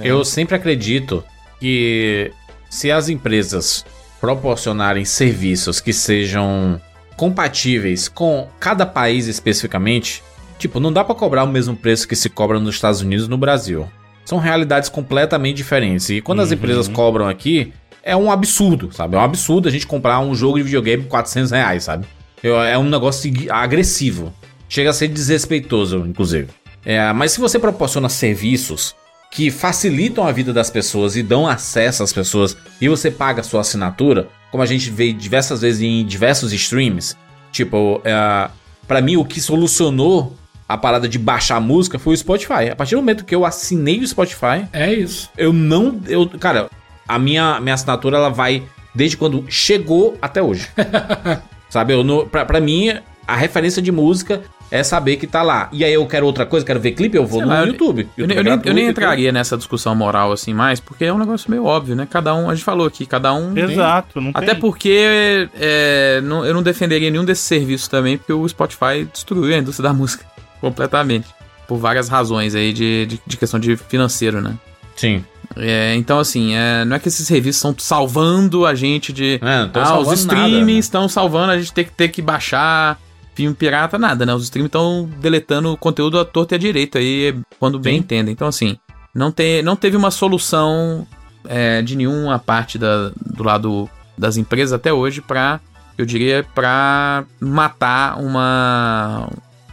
Eu 0.03 0.25
sempre 0.25 0.55
acredito 0.55 1.25
que 1.61 2.31
se 2.71 2.91
as 2.91 3.09
empresas 3.09 3.85
proporcionarem 4.21 5.05
serviços 5.05 5.81
que 5.81 5.93
sejam 5.93 6.81
compatíveis 7.17 8.09
com 8.09 8.49
cada 8.61 8.85
país 8.87 9.27
especificamente, 9.27 10.23
tipo, 10.59 10.79
não 10.81 10.93
dá 10.93 11.03
pra 11.05 11.15
cobrar 11.15 11.45
o 11.45 11.49
mesmo 11.49 11.77
preço 11.77 12.07
que 12.07 12.17
se 12.17 12.29
cobra 12.29 12.59
nos 12.61 12.75
Estados 12.77 13.01
Unidos 13.01 13.27
e 13.27 13.31
no 13.31 13.39
Brasil. 13.39 13.89
São 14.25 14.39
realidades 14.39 14.89
completamente 14.89 15.57
diferentes. 15.57 16.09
E 16.11 16.21
quando 16.21 16.41
as 16.41 16.49
Uhum. 16.51 16.55
empresas 16.57 16.89
cobram 16.89 17.29
aqui, 17.29 17.73
é 18.03 18.15
um 18.17 18.31
absurdo, 18.31 18.91
sabe? 18.93 19.17
É 19.17 19.19
um 19.19 19.23
absurdo 19.23 19.69
a 19.69 19.71
gente 19.71 19.87
comprar 19.87 20.21
um 20.21 20.35
jogo 20.35 20.59
de 20.59 20.65
videogame 20.65 21.03
por 21.05 21.09
400 21.11 21.51
reais, 21.51 21.85
sabe? 21.85 22.07
É 22.43 22.79
um 22.79 22.85
negócio 22.85 23.33
agressivo. 23.51 24.33
Chega 24.69 24.91
a 24.91 24.93
ser 24.93 25.09
desrespeitoso, 25.09 26.05
inclusive. 26.07 26.49
É, 26.85 27.13
mas 27.13 27.33
se 27.33 27.41
você 27.41 27.59
proporciona 27.59 28.09
serviços 28.09 28.95
que 29.31 29.51
facilitam 29.51 30.27
a 30.27 30.33
vida 30.33 30.53
das 30.53 30.71
pessoas 30.71 31.17
e 31.17 31.23
dão 31.23 31.47
acesso 31.47 32.03
às 32.03 32.13
pessoas 32.13 32.57
e 32.81 32.89
você 32.89 33.11
paga 33.11 33.41
a 33.41 33.45
sua 33.45 33.61
assinatura, 33.61 34.29
como 34.51 34.63
a 34.63 34.67
gente 34.67 34.91
vê 34.91 35.13
diversas 35.13 35.61
vezes 35.61 35.83
em 35.83 36.05
diversos 36.05 36.53
streams, 36.53 37.15
tipo, 37.53 38.01
é, 38.05 38.49
para 38.87 39.01
mim 39.01 39.17
o 39.17 39.25
que 39.25 39.41
solucionou 39.41 40.35
a 40.69 40.77
parada 40.77 41.09
de 41.09 41.19
baixar 41.19 41.61
música 41.61 41.99
foi 41.99 42.15
o 42.15 42.17
Spotify. 42.17 42.71
A 42.71 42.77
partir 42.77 42.95
do 42.95 42.99
momento 43.01 43.25
que 43.25 43.35
eu 43.35 43.45
assinei 43.45 44.01
o 44.01 44.07
Spotify, 44.07 44.67
É 44.73 44.93
isso. 44.93 45.31
eu 45.37 45.53
não, 45.53 46.01
eu, 46.07 46.29
cara, 46.39 46.69
a 47.07 47.19
minha 47.19 47.59
minha 47.61 47.75
assinatura 47.75 48.17
ela 48.19 48.29
vai 48.31 48.63
desde 48.95 49.17
quando 49.17 49.45
chegou 49.49 50.17
até 50.21 50.43
hoje. 50.43 50.69
Sabe, 51.71 51.93
eu 51.93 52.03
não, 52.03 52.27
pra, 52.27 52.45
pra 52.45 52.61
mim 52.61 52.91
a 53.27 53.37
referência 53.37 53.81
de 53.83 53.93
música 53.93 54.43
é 54.71 54.83
saber 54.83 55.17
que 55.17 55.27
tá 55.27 55.43
lá. 55.43 55.69
E 55.73 55.83
aí 55.85 55.93
eu 55.95 56.07
quero 56.07 56.27
outra 56.27 56.45
coisa, 56.45 56.65
quero 56.65 56.79
ver 56.81 56.93
clipe, 56.93 57.17
eu 57.17 57.27
vou 57.27 57.39
Sei 57.41 57.49
no 57.49 57.55
lá, 57.55 57.65
YouTube. 57.65 58.09
Eu, 58.17 58.25
YouTube 58.25 58.29
nem- 58.29 58.37
é 58.37 58.41
eu 58.41 58.45
nem, 58.45 58.53
eu 58.53 58.57
gratuito 58.59 58.75
nem 58.75 58.89
entraria 58.89 59.33
nessa 59.33 59.57
discussão 59.57 59.95
moral 59.95 60.33
assim 60.33 60.53
mais, 60.53 60.79
porque 60.81 61.05
é 61.05 61.13
um 61.13 61.19
negócio 61.19 61.51
meio 61.51 61.65
óbvio, 61.65 61.97
né? 61.97 62.07
Cada 62.11 62.35
um, 62.35 62.51
a 62.51 62.55
gente 62.55 62.65
falou 62.65 62.87
aqui, 62.87 63.07
cada 63.07 63.33
um. 63.35 63.57
Exato, 63.57 64.21
não 64.21 64.31
Até 64.35 64.53
tem. 64.53 64.61
porque 64.61 65.49
é, 65.59 66.21
não- 66.23 66.45
eu 66.45 66.53
não 66.55 66.63
defenderia 66.63 67.11
nenhum 67.11 67.25
desses 67.25 67.45
serviços 67.45 67.89
também, 67.89 68.19
porque 68.19 68.33
o 68.33 68.47
Spotify 68.49 69.07
destruiu 69.13 69.55
a 69.55 69.59
indústria 69.59 69.89
da 69.89 69.95
música 69.95 70.25
completamente. 70.61 71.27
Por 71.67 71.77
várias 71.79 72.09
razões 72.09 72.55
aí 72.55 72.73
de, 72.73 73.05
de, 73.07 73.21
de 73.27 73.37
questão 73.37 73.61
de 73.61 73.77
financeiro, 73.77 74.41
né? 74.41 74.55
Sim. 74.97 75.23
É, 75.57 75.95
então, 75.97 76.19
assim, 76.19 76.55
é, 76.55 76.85
não 76.85 76.97
é 76.97 76.99
que 76.99 77.09
esses 77.09 77.27
serviços 77.27 77.57
estão 77.57 77.75
salvando 77.79 78.65
a 78.67 78.75
gente 78.75 79.13
de. 79.13 79.41
É, 79.43 79.69
ah, 79.75 79.99
os 79.99 80.13
streamings 80.13 80.53
nada, 80.53 80.65
né? 80.67 80.73
estão 80.73 81.09
salvando 81.09 81.53
a 81.53 81.59
gente 81.59 81.73
ter 81.73 81.85
que 81.85 81.93
ter 81.93 82.09
que 82.09 82.21
baixar 82.23 82.99
filme 83.39 83.55
pirata, 83.55 83.97
nada, 83.97 84.27
né? 84.27 84.35
Os 84.35 84.43
streamings 84.43 84.69
estão 84.69 85.09
deletando 85.21 85.73
o 85.73 85.77
conteúdo 85.77 86.19
à 86.19 86.25
torta 86.25 86.55
e 86.55 86.57
à 86.57 86.59
direita 86.59 86.99
aí, 86.99 87.33
quando 87.61 87.79
bem 87.79 87.95
Sim. 87.95 88.01
entendem. 88.01 88.33
Então, 88.33 88.49
assim, 88.49 88.77
não, 89.15 89.31
te, 89.31 89.63
não 89.63 89.77
teve 89.77 89.97
uma 89.97 90.11
solução 90.11 91.07
é, 91.49 91.81
de 91.81 91.95
nenhuma 91.95 92.41
parte 92.41 92.77
da, 92.79 93.13
do 93.15 93.45
lado 93.45 93.89
das 94.17 94.37
empresas 94.37 94.73
até 94.73 94.93
hoje 94.93 95.21
pra, 95.21 95.61
eu 95.97 96.05
diria, 96.05 96.45
pra 96.53 97.25
matar 97.41 98.19
uma 98.19 99.29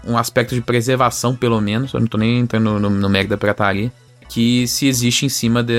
um 0.08 0.16
aspecto 0.16 0.54
de 0.54 0.62
preservação, 0.62 1.36
pelo 1.36 1.60
menos. 1.60 1.92
Eu 1.92 2.00
não 2.00 2.08
tô 2.08 2.20
nem 2.20 2.38
entrando 2.38 2.80
no, 2.80 2.88
no 2.88 3.10
mérito 3.10 3.32
da 3.32 3.38
pirataria. 3.38 3.92
Que 4.30 4.68
se 4.68 4.86
existe 4.86 5.26
em 5.26 5.30
cima 5.30 5.64
de, 5.64 5.74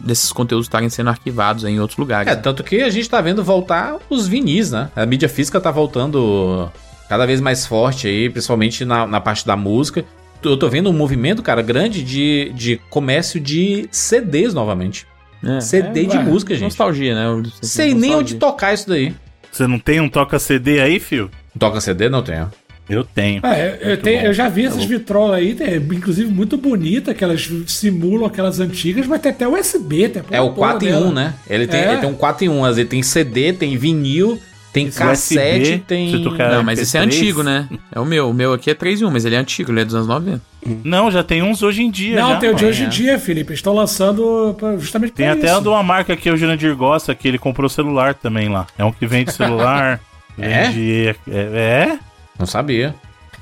desses 0.00 0.32
conteúdos 0.32 0.66
estarem 0.66 0.88
sendo 0.88 1.10
arquivados 1.10 1.64
em 1.64 1.78
outros 1.80 1.98
lugares. 1.98 2.32
É, 2.32 2.36
tanto 2.36 2.64
que 2.64 2.82
a 2.82 2.90
gente 2.90 3.08
tá 3.08 3.20
vendo 3.20 3.44
voltar 3.44 3.96
os 4.08 4.26
vinis, 4.26 4.70
né? 4.70 4.90
A 4.96 5.04
mídia 5.06 5.28
física 5.28 5.60
tá 5.60 5.70
voltando 5.70 6.70
cada 7.08 7.26
vez 7.26 7.40
mais 7.40 7.66
forte 7.66 8.06
aí, 8.08 8.30
principalmente 8.30 8.84
na, 8.84 9.06
na 9.06 9.20
parte 9.20 9.46
da 9.46 9.56
música. 9.56 10.04
Eu 10.42 10.56
tô 10.56 10.68
vendo 10.68 10.88
um 10.88 10.92
movimento, 10.92 11.42
cara, 11.42 11.60
grande 11.60 12.02
de, 12.02 12.50
de 12.54 12.80
comércio 12.88 13.38
de 13.38 13.86
CDs 13.90 14.54
novamente. 14.54 15.06
É, 15.44 15.60
CD 15.60 16.04
de 16.06 16.16
ué, 16.16 16.22
música, 16.22 16.54
gente. 16.54 16.64
Nostalgia, 16.64 17.14
né? 17.14 17.26
Eu- 17.26 17.42
Sei 17.62 17.94
nem 17.94 18.10
onde 18.14 18.34
nostalgia. 18.34 18.38
tocar 18.38 18.74
isso 18.74 18.88
daí. 18.88 19.14
Você 19.52 19.66
não 19.66 19.78
tem 19.78 20.00
um 20.00 20.08
toca-CD 20.08 20.80
aí, 20.80 21.00
fio? 21.00 21.30
Toca 21.58 21.80
CD? 21.80 22.08
Não 22.08 22.22
tenho. 22.22 22.50
Eu 22.90 23.04
tenho. 23.04 23.40
É, 23.46 23.78
eu, 23.80 23.86
Muito 23.88 24.02
tenho- 24.02 24.22
eu 24.22 24.32
já 24.34 24.48
vi 24.48 24.66
essas 24.66 24.84
vitrolas 24.84 25.36
aí, 25.38 25.54
tem, 25.54 25.76
inclusive 25.76 26.30
muito 26.30 26.56
bonita, 26.56 27.14
que 27.14 27.22
elas 27.24 27.48
simulam 27.66 28.26
aquelas 28.26 28.58
antigas, 28.60 29.06
mas 29.06 29.20
tem 29.20 29.30
até 29.32 29.46
USB. 29.46 30.08
Tem 30.08 30.22
É 30.30 30.40
o 30.40 30.46
toda 30.46 30.56
4 30.56 30.88
em 30.88 30.92
1, 30.92 30.98
dela. 31.00 31.12
né? 31.12 31.34
Ele 31.48 31.66
tem, 31.66 31.80
É. 31.80 31.92
ele 31.92 32.00
tem 32.00 32.08
um 32.10 32.14
4 32.14 32.44
em 32.44 32.48
1. 32.48 32.66
Ele 32.68 32.84
tem 32.84 33.02
CD, 33.02 33.52
tem 33.52 33.76
vinil, 33.76 34.38
tem 34.72 34.86
Esse 34.86 34.98
cassete, 34.98 35.62
USB, 35.62 35.78
tem. 35.86 36.12
Não, 36.12 36.62
mas 36.62 36.78
esse 36.78 36.96
é 36.96 37.00
MP3. 37.02 37.06
antigo, 37.20 37.42
né? 37.42 37.68
É 37.92 37.98
o 38.00 38.04
meu. 38.04 38.30
O 38.30 38.34
meu 38.34 38.52
aqui 38.52 38.70
é 38.70 38.74
3 38.74 39.00
em 39.00 39.04
1, 39.04 39.10
mas 39.10 39.24
ele 39.24 39.34
é 39.34 39.38
antigo, 39.38 39.72
ele 39.72 39.80
é 39.80 39.84
dos 39.84 39.94
anos 39.94 40.06
90. 40.06 40.40
Não, 40.84 41.10
já 41.10 41.22
tem 41.24 41.42
uns 41.42 41.62
hoje 41.62 41.82
em 41.82 41.90
dia. 41.90 42.16
Não, 42.20 42.30
já, 42.30 42.36
tem 42.38 42.50
o 42.50 42.54
de 42.54 42.64
hoje 42.64 42.84
em 42.84 42.88
dia, 42.88 43.18
Felipe. 43.18 43.52
Estão 43.54 43.74
lançando 43.74 44.54
pra- 44.58 44.76
justamente 44.76 45.12
Tem 45.12 45.26
pra 45.26 45.34
até 45.34 45.46
isso. 45.46 45.56
a 45.56 45.60
de 45.60 45.68
uma 45.68 45.82
marca 45.82 46.16
que 46.16 46.30
o 46.30 46.36
Jurandir 46.36 46.76
gosta, 46.76 47.14
que 47.14 47.26
ele 47.26 47.38
comprou 47.38 47.68
celular 47.68 48.14
também 48.14 48.48
lá. 48.48 48.66
É 48.78 48.84
um 48.84 48.92
que 48.92 49.06
vende 49.06 49.32
celular. 49.32 50.00
É? 50.38 50.68
vende. 50.70 51.08
É? 51.28 51.34
é? 51.34 51.98
Não 52.40 52.46
sabia. 52.46 52.94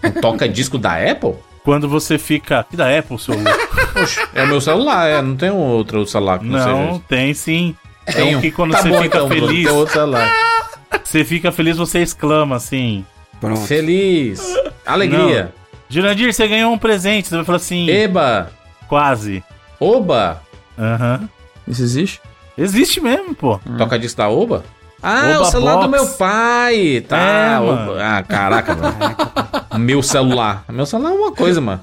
Um 0.04 0.10
toca-disco 0.20 0.76
da 0.78 0.94
Apple? 1.10 1.34
Quando 1.64 1.88
você 1.88 2.18
fica. 2.18 2.64
Que 2.68 2.76
da 2.76 2.98
Apple, 2.98 3.18
seu 3.18 3.34
louco? 3.34 3.68
É 4.34 4.44
o 4.44 4.46
meu 4.48 4.60
celular, 4.60 5.08
é. 5.08 5.22
Não 5.22 5.34
tem 5.36 5.50
outro 5.50 6.06
celular 6.06 6.38
que 6.38 6.44
não, 6.46 6.58
seja 6.58 6.70
Não, 6.72 6.90
esse. 6.92 7.00
tem 7.08 7.34
sim. 7.34 7.76
É 8.06 8.12
Tenho. 8.12 8.38
um 8.38 8.40
que 8.40 8.50
quando 8.50 8.72
Tá 8.72 8.82
você 8.82 8.88
bom, 8.90 9.02
fica 9.02 9.16
então, 9.18 9.28
feliz, 9.28 9.66
Tem 9.66 9.76
outro 9.76 9.92
celular. 9.94 10.32
você 11.04 11.24
fica 11.24 11.50
feliz, 11.52 11.76
você 11.76 11.98
exclama 12.00 12.56
assim. 12.56 13.04
Pronto. 13.40 13.60
Feliz. 13.62 14.40
Alegria. 14.86 15.52
Jurandir, 15.88 16.32
você 16.32 16.46
ganhou 16.48 16.72
um 16.72 16.78
presente. 16.78 17.28
Você 17.28 17.36
vai 17.36 17.44
falar 17.44 17.56
assim, 17.56 17.88
Eba. 17.88 18.50
quase. 18.88 19.42
Oba. 19.80 20.42
Aham. 20.78 21.28
Isso 21.66 21.82
existe? 21.82 22.20
Existe 22.56 23.00
mesmo, 23.00 23.34
pô. 23.34 23.60
Toca 23.76 23.98
disco 23.98 24.16
da 24.18 24.28
Oba? 24.28 24.64
Ah, 25.02 25.28
é 25.28 25.36
o 25.38 25.42
Oba 25.42 25.50
celular 25.50 25.76
do 25.76 25.88
Box. 25.88 25.90
meu 25.90 26.06
pai. 26.16 27.04
Tá. 27.08 27.16
É, 27.18 27.60
Oba-. 27.60 27.96
Ah, 28.02 28.22
caraca, 28.22 28.74
mano. 28.74 29.84
meu 29.84 30.02
celular. 30.02 30.64
Meu 30.68 30.86
celular 30.86 31.10
é 31.10 31.14
uma 31.14 31.32
coisa, 31.32 31.60
mano. 31.60 31.80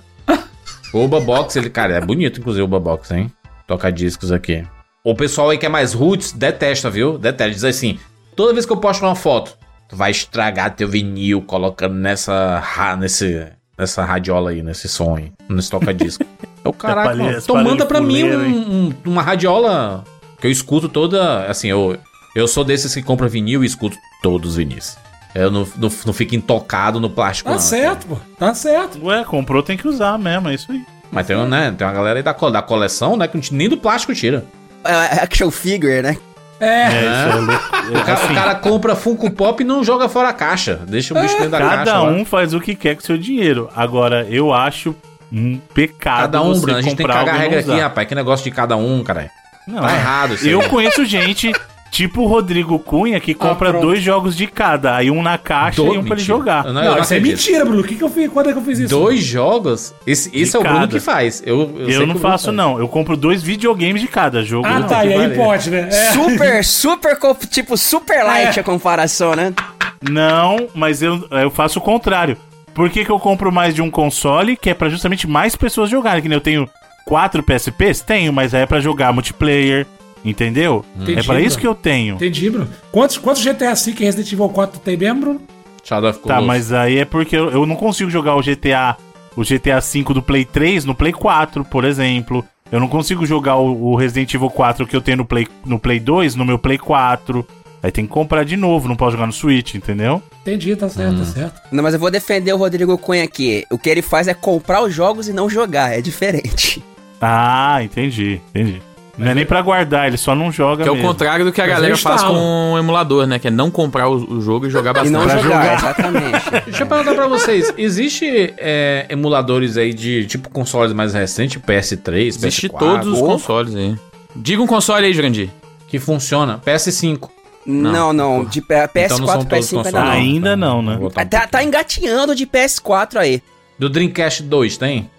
Oba 0.93 1.19
Box, 1.19 1.55
ele, 1.57 1.69
cara, 1.69 1.93
é 1.95 2.01
bonito, 2.01 2.39
inclusive, 2.39 2.61
o 2.61 2.65
Oba 2.65 2.79
Box, 2.79 3.11
hein? 3.11 3.31
Toca 3.67 3.91
discos 3.91 4.31
aqui. 4.31 4.63
O 5.03 5.13
pessoal 5.15 5.49
aí 5.49 5.57
que 5.57 5.65
é 5.65 5.69
mais 5.69 5.93
roots, 5.93 6.31
detesta, 6.31 6.89
viu? 6.89 7.17
Detesta. 7.17 7.53
Diz 7.53 7.63
assim: 7.63 7.99
toda 8.35 8.53
vez 8.53 8.65
que 8.65 8.71
eu 8.71 8.77
posto 8.77 9.03
uma 9.05 9.15
foto, 9.15 9.57
tu 9.89 9.95
vai 9.95 10.11
estragar 10.11 10.73
teu 10.75 10.87
vinil 10.87 11.41
colocando 11.41 11.95
nessa, 11.95 12.63
nesse, 12.97 13.45
nessa 13.77 14.03
radiola 14.05 14.51
aí, 14.51 14.63
nesse 14.63 14.87
som 14.87 15.15
aí, 15.17 15.31
nesse 15.49 15.69
toca-disco. 15.69 16.23
Eu, 16.63 16.71
caraca, 16.73 17.09
palha- 17.09 17.23
mano, 17.23 17.37
esse 17.37 17.45
então 17.51 17.63
manda 17.63 17.85
pra 17.85 17.99
mim 18.01 18.23
um- 18.23 18.87
um- 18.87 18.93
uma 19.11 19.21
radiola 19.21 20.03
que 20.39 20.47
eu 20.47 20.51
escuto 20.51 20.87
toda. 20.87 21.45
Assim, 21.45 21.67
eu, 21.67 21.97
eu 22.35 22.47
sou 22.47 22.63
desses 22.63 22.93
que 22.93 23.01
compra 23.01 23.27
vinil 23.27 23.63
e 23.63 23.67
escuto 23.67 23.97
todos 24.21 24.51
os 24.51 24.55
vinis. 24.57 24.97
Eu 25.33 25.49
não, 25.51 25.67
não, 25.77 25.89
não 26.05 26.13
fico 26.13 26.35
intocado 26.35 26.99
no 26.99 27.09
plástico, 27.09 27.49
Tá 27.49 27.55
não. 27.55 27.61
certo, 27.61 28.07
pô. 28.07 28.17
Tá 28.37 28.53
certo. 28.53 29.03
Ué, 29.05 29.23
comprou, 29.25 29.61
tem 29.63 29.75
que 29.77 29.87
usar 29.87 30.17
mesmo, 30.17 30.49
é 30.49 30.53
isso 30.53 30.71
aí. 30.71 30.81
Mas 31.11 31.27
tem, 31.27 31.35
né, 31.47 31.73
tem 31.77 31.85
uma 31.85 31.93
galera 31.93 32.19
aí 32.19 32.23
da, 32.23 32.31
da 32.33 32.61
coleção, 32.61 33.17
né, 33.17 33.27
que 33.27 33.53
nem 33.53 33.67
do 33.69 33.77
plástico 33.77 34.13
tira. 34.13 34.45
É, 34.83 35.23
action 35.23 35.49
figure, 35.51 36.01
né? 36.01 36.17
É. 36.59 36.65
É, 36.67 37.05
é 37.31 37.35
louco. 37.35 37.63
O 37.85 38.03
cara, 38.03 38.13
Assim, 38.13 38.31
o 38.31 38.35
cara 38.35 38.55
compra 38.55 38.95
Funko 38.95 39.29
Pop 39.29 39.61
e 39.61 39.65
não 39.65 39.83
joga 39.83 40.09
fora 40.09 40.29
a 40.29 40.33
caixa. 40.33 40.81
Deixa 40.87 41.13
o 41.13 41.21
bicho 41.21 41.35
dentro 41.35 41.51
da 41.51 41.59
caixa. 41.59 41.77
cada 41.77 41.99
lá. 42.01 42.09
um 42.09 42.25
faz 42.25 42.53
o 42.53 42.59
que 42.59 42.73
quer 42.73 42.95
com 42.95 43.01
seu 43.01 43.17
dinheiro. 43.17 43.69
Agora, 43.75 44.25
eu 44.29 44.51
acho 44.53 44.95
um 45.31 45.59
pecado 45.73 46.21
Cada 46.21 46.41
um, 46.41 46.53
você 46.53 46.61
Bruno. 46.61 46.77
A 46.77 46.81
gente 46.81 46.95
tem 46.95 47.05
que 47.05 47.11
cagar 47.11 47.35
a 47.35 47.37
regra 47.37 47.59
aqui, 47.59 47.79
rapaz. 47.79 48.07
Que 48.07 48.15
negócio 48.15 48.43
de 48.43 48.49
cada 48.51 48.75
um, 48.75 49.03
cara. 49.03 49.29
Não, 49.67 49.81
Tá 49.81 49.93
errado 49.93 50.33
isso 50.33 50.45
aí. 50.45 50.51
Eu 50.51 50.63
conheço 50.69 51.05
gente, 51.05 51.51
tipo 51.95 52.21
o 52.21 52.27
Rodrigo 52.27 52.77
Cunha, 52.77 53.19
que 53.19 53.33
compra 53.33 53.69
pronto. 53.71 53.83
dois 53.85 54.01
jogos 54.01 54.35
de 54.35 54.47
cada. 54.47 54.95
Aí 54.97 55.09
um 55.09 55.21
na 55.23 55.37
caixa 55.37 55.81
Do- 55.81 55.87
e 55.87 55.89
um 55.89 55.91
pra 55.91 55.99
ele 56.01 56.07
mentira. 56.09 56.23
jogar. 56.25 56.63
Não, 56.65 56.73
Não, 56.73 56.83
não 56.95 56.99
isso 56.99 57.13
é 57.13 57.19
mentira, 57.19 57.63
Bruno. 57.65 57.81
O 57.81 57.83
que, 57.83 57.95
que 57.95 58.03
eu 58.03 58.09
fiz? 58.09 58.29
Quando 58.31 58.49
é 58.49 58.53
que 58.53 58.59
eu 58.59 58.63
fiz 58.63 58.79
isso? 58.79 58.89
Dois 58.89 59.23
jogos? 59.23 59.93
Esse, 60.05 60.29
esse 60.37 60.55
é 60.55 60.59
o 60.59 60.61
Bruno 60.63 60.79
cada. 60.79 60.91
que 60.91 60.99
faz. 60.99 61.41
Eu, 61.45 61.59
eu, 61.77 61.89
Eu 61.89 61.99
não 62.01 62.05
Bruno 62.07 62.19
faço, 62.19 62.45
faz. 62.45 62.57
não. 62.57 62.77
Eu 62.79 62.87
compro 62.87 63.15
dois 63.15 63.41
videogames 63.41 64.01
de 64.01 64.07
cada 64.07 64.43
jogo. 64.43 64.67
Ah, 64.67 64.83
tá. 64.83 65.05
E 65.05 65.13
aí 65.13 65.29
pode, 65.35 65.69
né? 65.69 65.87
É. 65.89 66.11
Super, 66.11 66.63
super, 66.65 67.17
tipo, 67.49 67.77
super 67.77 68.23
light 68.23 68.57
É. 68.57 68.59
a 68.59 68.63
comparação, 68.63 69.33
né? 69.35 69.53
Não, 70.01 70.67
mas 70.75 71.01
eu, 71.01 71.25
eu 71.31 71.49
faço 71.49 71.79
o 71.79 71.81
contrário. 71.81 72.37
Por 72.73 72.89
que, 72.89 73.05
que 73.05 73.11
eu 73.11 73.19
compro 73.19 73.51
mais 73.51 73.73
de 73.73 73.81
um 73.81 73.89
console? 73.89 74.57
Que 74.57 74.69
é 74.71 74.73
pra 74.73 74.89
justamente 74.89 75.25
mais 75.27 75.55
pessoas 75.55 75.89
jogarem. 75.89 76.21
Que 76.21 76.27
nem 76.27 76.35
eu 76.35 76.41
tenho 76.41 76.69
quatro 77.05 77.41
PSPs? 77.41 78.01
Tenho, 78.01 78.33
mas 78.33 78.53
é 78.53 78.65
pra 78.65 78.79
jogar 78.81 79.13
multiplayer. 79.13 79.87
Entendeu? 80.25 80.83
Entendi, 80.99 81.19
é 81.19 81.23
pra 81.23 81.39
isso 81.39 81.57
que 81.59 81.67
eu 81.67 81.75
tenho. 81.75 82.15
Entendi, 82.15 82.49
Bruno. 82.49 82.67
Quantos, 82.91 83.17
quantos 83.19 83.43
GTA 83.45 83.73
V 83.75 83.91
e 83.91 84.03
Resident 84.03 84.31
Evil 84.33 84.49
4 84.49 84.79
tu 84.79 84.83
tem 84.83 84.97
mesmo, 84.97 85.21
Bruno? 85.21 85.41
Shadow 85.83 86.09
of 86.09 86.19
Tá, 86.21 86.41
mas 86.41 86.73
aí 86.73 86.97
é 86.97 87.05
porque 87.05 87.37
eu, 87.37 87.51
eu 87.51 87.65
não 87.65 87.75
consigo 87.75 88.09
jogar 88.09 88.35
o 88.35 88.41
GTA, 88.41 88.97
o 89.37 89.43
GTA 89.43 89.79
V 89.79 90.03
do 90.15 90.21
Play 90.23 90.43
3 90.43 90.83
no 90.83 90.95
Play 90.95 91.13
4, 91.13 91.63
por 91.63 91.85
exemplo. 91.85 92.43
Eu 92.71 92.79
não 92.79 92.87
consigo 92.87 93.23
jogar 93.27 93.57
o, 93.57 93.91
o 93.91 93.95
Resident 93.95 94.33
Evil 94.33 94.49
4 94.49 94.87
que 94.87 94.95
eu 94.95 95.01
tenho 95.01 95.17
no 95.17 95.25
Play, 95.25 95.47
no 95.63 95.77
Play 95.77 95.99
2 95.99 96.33
no 96.33 96.43
meu 96.43 96.57
Play 96.57 96.79
4. 96.79 97.45
Aí 97.83 97.91
tem 97.91 98.07
que 98.07 98.11
comprar 98.11 98.43
de 98.43 98.57
novo, 98.57 98.87
não 98.87 98.95
posso 98.95 99.11
jogar 99.11 99.27
no 99.27 99.31
Switch, 99.31 99.75
entendeu? 99.75 100.19
Entendi, 100.41 100.75
tá 100.75 100.89
certo, 100.89 101.13
Hum. 101.13 101.19
tá 101.19 101.25
certo. 101.25 101.61
Não, 101.71 101.83
mas 101.83 101.93
eu 101.93 101.99
vou 101.99 102.09
defender 102.09 102.51
o 102.51 102.57
Rodrigo 102.57 102.97
Cunha 102.97 103.23
aqui. 103.23 103.63
O 103.69 103.77
que 103.77 103.87
ele 103.91 104.01
faz 104.01 104.27
é 104.27 104.33
comprar 104.33 104.81
os 104.81 104.91
jogos 104.91 105.27
e 105.27 105.33
não 105.33 105.47
jogar. 105.47 105.95
É 105.95 106.01
diferente. 106.01 106.83
Ah, 107.21 107.81
entendi, 107.83 108.41
entendi. 108.49 108.81
Não 109.17 109.31
é 109.31 109.33
nem 109.35 109.45
pra 109.45 109.61
guardar, 109.61 110.07
ele 110.07 110.17
só 110.17 110.35
não 110.35 110.51
joga 110.51 110.83
Que 110.83 110.89
é 110.89 110.91
o 110.91 110.95
mesmo. 110.95 111.07
contrário 111.09 111.45
do 111.45 111.51
que 111.53 111.61
a 111.61 111.65
Mas 111.65 111.73
galera 111.73 111.93
eu 111.93 111.97
faz 111.97 112.17
instalo. 112.21 112.37
com 112.37 112.73
o 112.73 112.77
emulador, 112.77 113.25
né? 113.25 113.39
Que 113.39 113.47
é 113.47 113.51
não 113.51 113.71
comprar 113.71 114.09
o, 114.09 114.15
o 114.15 114.41
jogo 114.41 114.67
e 114.67 114.69
jogar 114.69 114.91
E 114.91 114.93
bastante. 114.93 115.11
não 115.13 115.21
jogar, 115.29 115.41
jogar. 115.41 115.73
exatamente. 115.75 116.49
Deixa 116.65 116.83
eu 116.83 116.87
perguntar 116.87 117.13
pra 117.15 117.27
vocês. 117.27 117.73
Existe 117.77 118.53
é, 118.57 119.05
emuladores 119.09 119.77
aí 119.77 119.93
de 119.93 120.25
tipo 120.25 120.49
consoles 120.49 120.91
mais 120.93 121.13
recentes, 121.13 121.61
PS3, 121.61 122.27
Existe 122.27 122.67
PS4, 122.69 122.77
todos 122.79 123.07
os 123.07 123.19
Ou- 123.19 123.27
consoles 123.27 123.73
aí. 123.75 123.95
Diga 124.35 124.61
um 124.61 124.67
console 124.67 125.05
aí, 125.05 125.13
Jurandir. 125.13 125.49
que 125.87 125.97
funciona. 125.97 126.59
PS5. 126.65 127.29
Não, 127.65 128.11
não. 128.13 128.43
De 128.45 128.61
P- 128.61 128.75
Então 128.95 129.17
não 129.19 129.27
são 129.27 129.39
PS4, 129.43 129.47
todos 129.49 129.65
PS5 129.71 129.77
ainda 129.77 129.83
consoles. 129.91 129.93
não. 129.93 130.11
Ainda 130.11 130.55
não, 130.57 130.81
né? 130.81 130.91
Vou 130.99 131.09
botar 131.09 131.23
um 131.23 131.27
Tá, 131.27 131.47
tá 131.47 131.63
engatinhando 131.63 132.35
de 132.35 132.45
PS4 132.45 133.17
aí. 133.17 133.41
Do 133.79 133.89
Dreamcast 133.89 134.43
2 134.43 134.77
tem? 134.77 135.09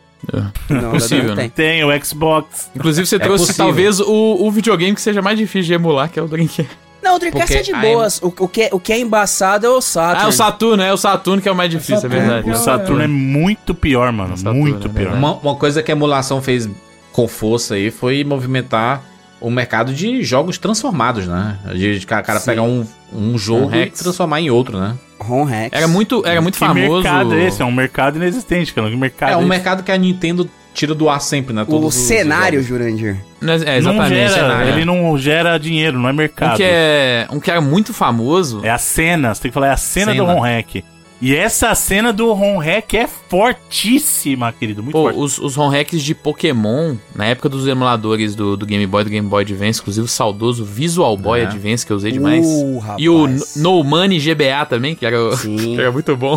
Não, 0.68 0.90
Possível, 0.90 1.28
não 1.28 1.34
né? 1.36 1.50
tem. 1.54 1.80
Tem 1.80 1.84
o 1.84 2.04
Xbox. 2.04 2.70
Inclusive, 2.74 3.06
você 3.06 3.16
É 3.16 3.18
trouxe 3.18 3.46
possível. 3.46 3.64
talvez 3.66 4.00
o, 4.00 4.36
o 4.40 4.50
videogame 4.50 4.94
que 4.94 5.00
seja 5.00 5.22
mais 5.22 5.38
difícil 5.38 5.68
de 5.68 5.74
emular, 5.74 6.10
que 6.10 6.18
é 6.18 6.22
o 6.22 6.26
Dreamcast. 6.28 6.68
Não, 7.02 7.14
o 7.16 7.18
Dreamcast 7.20 7.46
Porque 7.54 7.70
é 7.70 7.72
de 7.72 7.74
a 7.74 7.80
boas. 7.80 8.20
O, 8.20 8.34
o 8.40 8.48
que, 8.48 8.62
é- 8.62 8.68
o 8.72 8.80
que 8.80 8.92
é 8.92 8.98
embaçado 8.98 9.64
é 9.64 9.68
o 9.70 9.80
Saturn. 9.80 10.24
Ah, 10.24 10.28
o 10.28 10.32
Saturno, 10.32 10.82
é 10.82 10.92
o 10.92 10.96
Saturno 10.96 11.40
que 11.40 11.48
é 11.48 11.52
o 11.52 11.54
mais 11.54 11.70
difícil, 11.70 11.94
é 11.94 12.00
Saturno. 12.00 12.20
verdade. 12.26 12.50
O 12.50 12.56
Saturno 12.56 13.02
é 13.02 13.06
muito 13.06 13.74
pior, 13.74 14.10
mano. 14.10 14.36
Saturno, 14.36 14.58
muito 14.60 14.88
é 14.88 14.90
pior. 14.90 15.12
Uma, 15.14 15.34
uma 15.34 15.54
coisa 15.54 15.82
que 15.82 15.92
a 15.92 15.94
emulação 15.94 16.42
fez 16.42 16.68
com 17.12 17.28
força 17.28 17.74
aí 17.74 17.90
foi 17.92 18.24
movimentar 18.24 19.02
o 19.40 19.50
mercado 19.50 19.92
de 19.92 20.22
jogos 20.22 20.58
transformados, 20.58 21.26
né? 21.26 21.58
De, 21.74 21.98
de 21.98 22.06
cara, 22.06 22.22
cara 22.22 22.40
Sim. 22.40 22.46
pegar 22.46 22.62
um, 22.62 22.86
um 23.12 23.36
jogo 23.36 23.66
Um 23.66 23.74
e 23.74 23.78
Rex. 23.84 23.98
transformar 24.00 24.40
em 24.40 24.50
outro, 24.50 24.78
né? 24.78 24.94
ROM 25.18 25.44
Hacks. 25.44 25.70
Era 25.72 25.88
muito, 25.88 26.22
era 26.26 26.40
muito 26.40 26.54
que 26.54 26.60
famoso. 26.60 27.02
mercado 27.02 27.34
é 27.34 27.46
esse? 27.46 27.62
É 27.62 27.64
um 27.64 27.72
mercado 27.72 28.16
inexistente, 28.16 28.72
cara. 28.74 28.90
Que 28.90 28.96
mercado 28.96 29.32
É 29.32 29.36
um 29.36 29.40
esse? 29.40 29.48
mercado 29.48 29.82
que 29.82 29.90
a 29.90 29.96
Nintendo 29.96 30.48
tira 30.74 30.94
do 30.94 31.08
ar 31.08 31.20
sempre, 31.22 31.54
né? 31.54 31.62
O 31.62 31.66
Todos 31.66 31.96
os 31.96 32.02
cenário, 32.06 32.62
jogos. 32.62 32.66
Jurandir. 32.68 33.16
É, 33.40 33.46
não 33.46 33.54
exatamente. 33.54 34.08
gera, 34.14 34.30
cenário. 34.34 34.68
ele 34.72 34.84
não 34.84 35.16
gera 35.18 35.58
dinheiro, 35.58 35.98
não 35.98 36.08
é 36.08 36.12
Um 36.12 36.16
mercado. 36.16 36.56
que, 36.56 36.62
é, 36.62 37.26
um 37.30 37.40
que 37.40 37.50
era 37.50 37.60
muito 37.62 37.94
famoso. 37.94 38.60
É 38.62 38.70
a 38.70 38.76
cena, 38.78 39.34
você 39.34 39.42
tem 39.42 39.50
que 39.50 39.54
falar, 39.54 39.68
é 39.68 39.70
a 39.72 39.76
cena, 39.76 40.12
Cena. 40.12 40.24
do 40.24 40.30
Ron 40.30 40.40
Hack. 40.40 40.84
E 41.20 41.34
essa 41.34 41.74
cena 41.74 42.12
do 42.12 42.32
Ron 42.34 42.58
Hack 42.58 42.92
é 42.94 43.06
fortíssima, 43.06 44.52
querido. 44.52 44.82
Muito 44.82 44.92
Pô, 44.94 45.04
forte. 45.04 45.18
os, 45.18 45.38
os 45.38 45.56
hacks 45.56 46.02
de 46.02 46.14
Pokémon, 46.14 46.94
na 47.14 47.24
época 47.26 47.48
dos 47.48 47.66
emuladores 47.66 48.34
do, 48.34 48.56
do 48.56 48.66
Game 48.66 48.86
Boy 48.86 49.00
e 49.00 49.04
do 49.04 49.10
Game 49.10 49.26
Boy 49.28 49.42
Advance, 49.42 49.80
inclusive 49.80 50.04
o 50.04 50.08
saudoso 50.08 50.64
Visual 50.64 51.16
Boy 51.16 51.40
É. 51.40 51.44
Advance, 51.44 51.86
que 51.86 51.92
eu 51.92 51.96
usei 51.96 52.12
demais. 52.12 52.44
Uh, 52.46 52.78
rapaz. 52.78 53.02
e 53.02 53.08
o 53.08 53.26
No- 53.26 53.44
No 53.56 53.84
Money 53.84 54.18
GBA 54.18 54.66
também, 54.68 54.94
que 54.94 55.06
era, 55.06 55.16
que 55.40 55.80
era 55.80 55.90
muito 55.90 56.14
bom. 56.16 56.36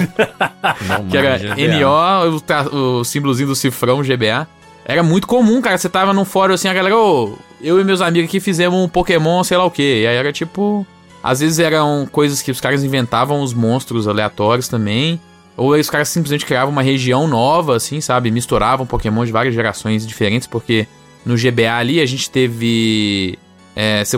Que 1.10 1.18
era 1.18 1.38
GBA. 1.38 1.80
NO, 1.80 2.42
o, 2.86 3.00
o 3.00 3.04
símbolozinho 3.04 3.50
do 3.50 3.56
cifrão 3.56 4.02
GBA. 4.02 4.48
Era 4.86 5.04
muito 5.04 5.28
comum, 5.28 5.62
cara. 5.62 5.78
Você 5.78 5.90
tava 5.90 6.14
num 6.14 6.26
fórum 6.26 6.54
assim, 6.54 6.68
a 6.68 6.74
galera, 6.74 6.98
ô, 6.98 7.38
eu 7.62 7.80
e 7.80 7.84
meus 7.84 8.02
amigos 8.02 8.30
aqui 8.30 8.40
fizemos 8.40 8.80
um 8.80 8.88
Pokémon, 8.88 9.44
sei 9.44 9.58
lá 9.58 9.66
o 9.66 9.70
quê. 9.72 10.02
E 10.04 10.08
aí 10.08 10.16
era 10.16 10.32
tipo. 10.34 10.86
Às 11.30 11.40
vezes 11.42 11.60
eram 11.60 12.08
coisas 12.12 12.42
que 12.42 12.50
os 12.52 12.60
caras 12.60 12.84
inventavam 12.84 13.42
os 13.42 13.54
monstros 13.54 14.08
aleatórios 14.08 14.68
também. 14.68 15.20
Ou 15.56 15.72
os 15.74 15.90
caras 15.90 16.08
simplesmente 16.10 16.46
criavam 16.46 16.72
uma 16.72 16.82
região 16.82 17.28
nova, 17.28 17.76
assim, 17.76 18.00
sabe? 18.02 18.32
Misturavam 18.32 18.86
Pokémon 18.86 19.26
de 19.26 19.32
várias 19.32 19.54
gerações 19.54 20.08
diferentes, 20.08 20.48
porque 20.48 20.88
no 21.26 21.36
GBA 21.36 21.76
ali 21.78 22.00
a 22.00 22.06
gente 22.06 22.30
teve. 22.30 23.38
é, 23.76 24.04
Você 24.06 24.18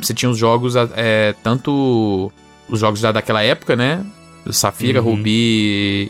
você 0.00 0.14
tinha 0.14 0.30
os 0.30 0.38
jogos, 0.38 0.74
é, 0.76 1.34
tanto 1.42 2.30
os 2.68 2.80
jogos 2.80 3.00
já 3.00 3.12
daquela 3.12 3.42
época, 3.42 3.74
né? 3.76 4.04
Safira, 4.50 5.00
Uhum. 5.02 5.16
Ruby 5.16 5.30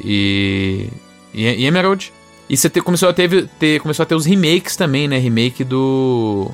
e, 0.04 0.88
e, 1.34 1.46
e 1.48 1.64
Emerald. 1.66 2.12
E 2.48 2.56
você 2.56 2.68
te- 2.68 2.80
começou, 2.80 3.08
a 3.08 3.12
ter, 3.12 3.48
ter- 3.58 3.80
começou 3.80 4.02
a 4.02 4.06
ter 4.06 4.14
os 4.14 4.24
remakes 4.26 4.76
também, 4.76 5.06
né? 5.08 5.18
Remake 5.18 5.64
do 5.64 6.50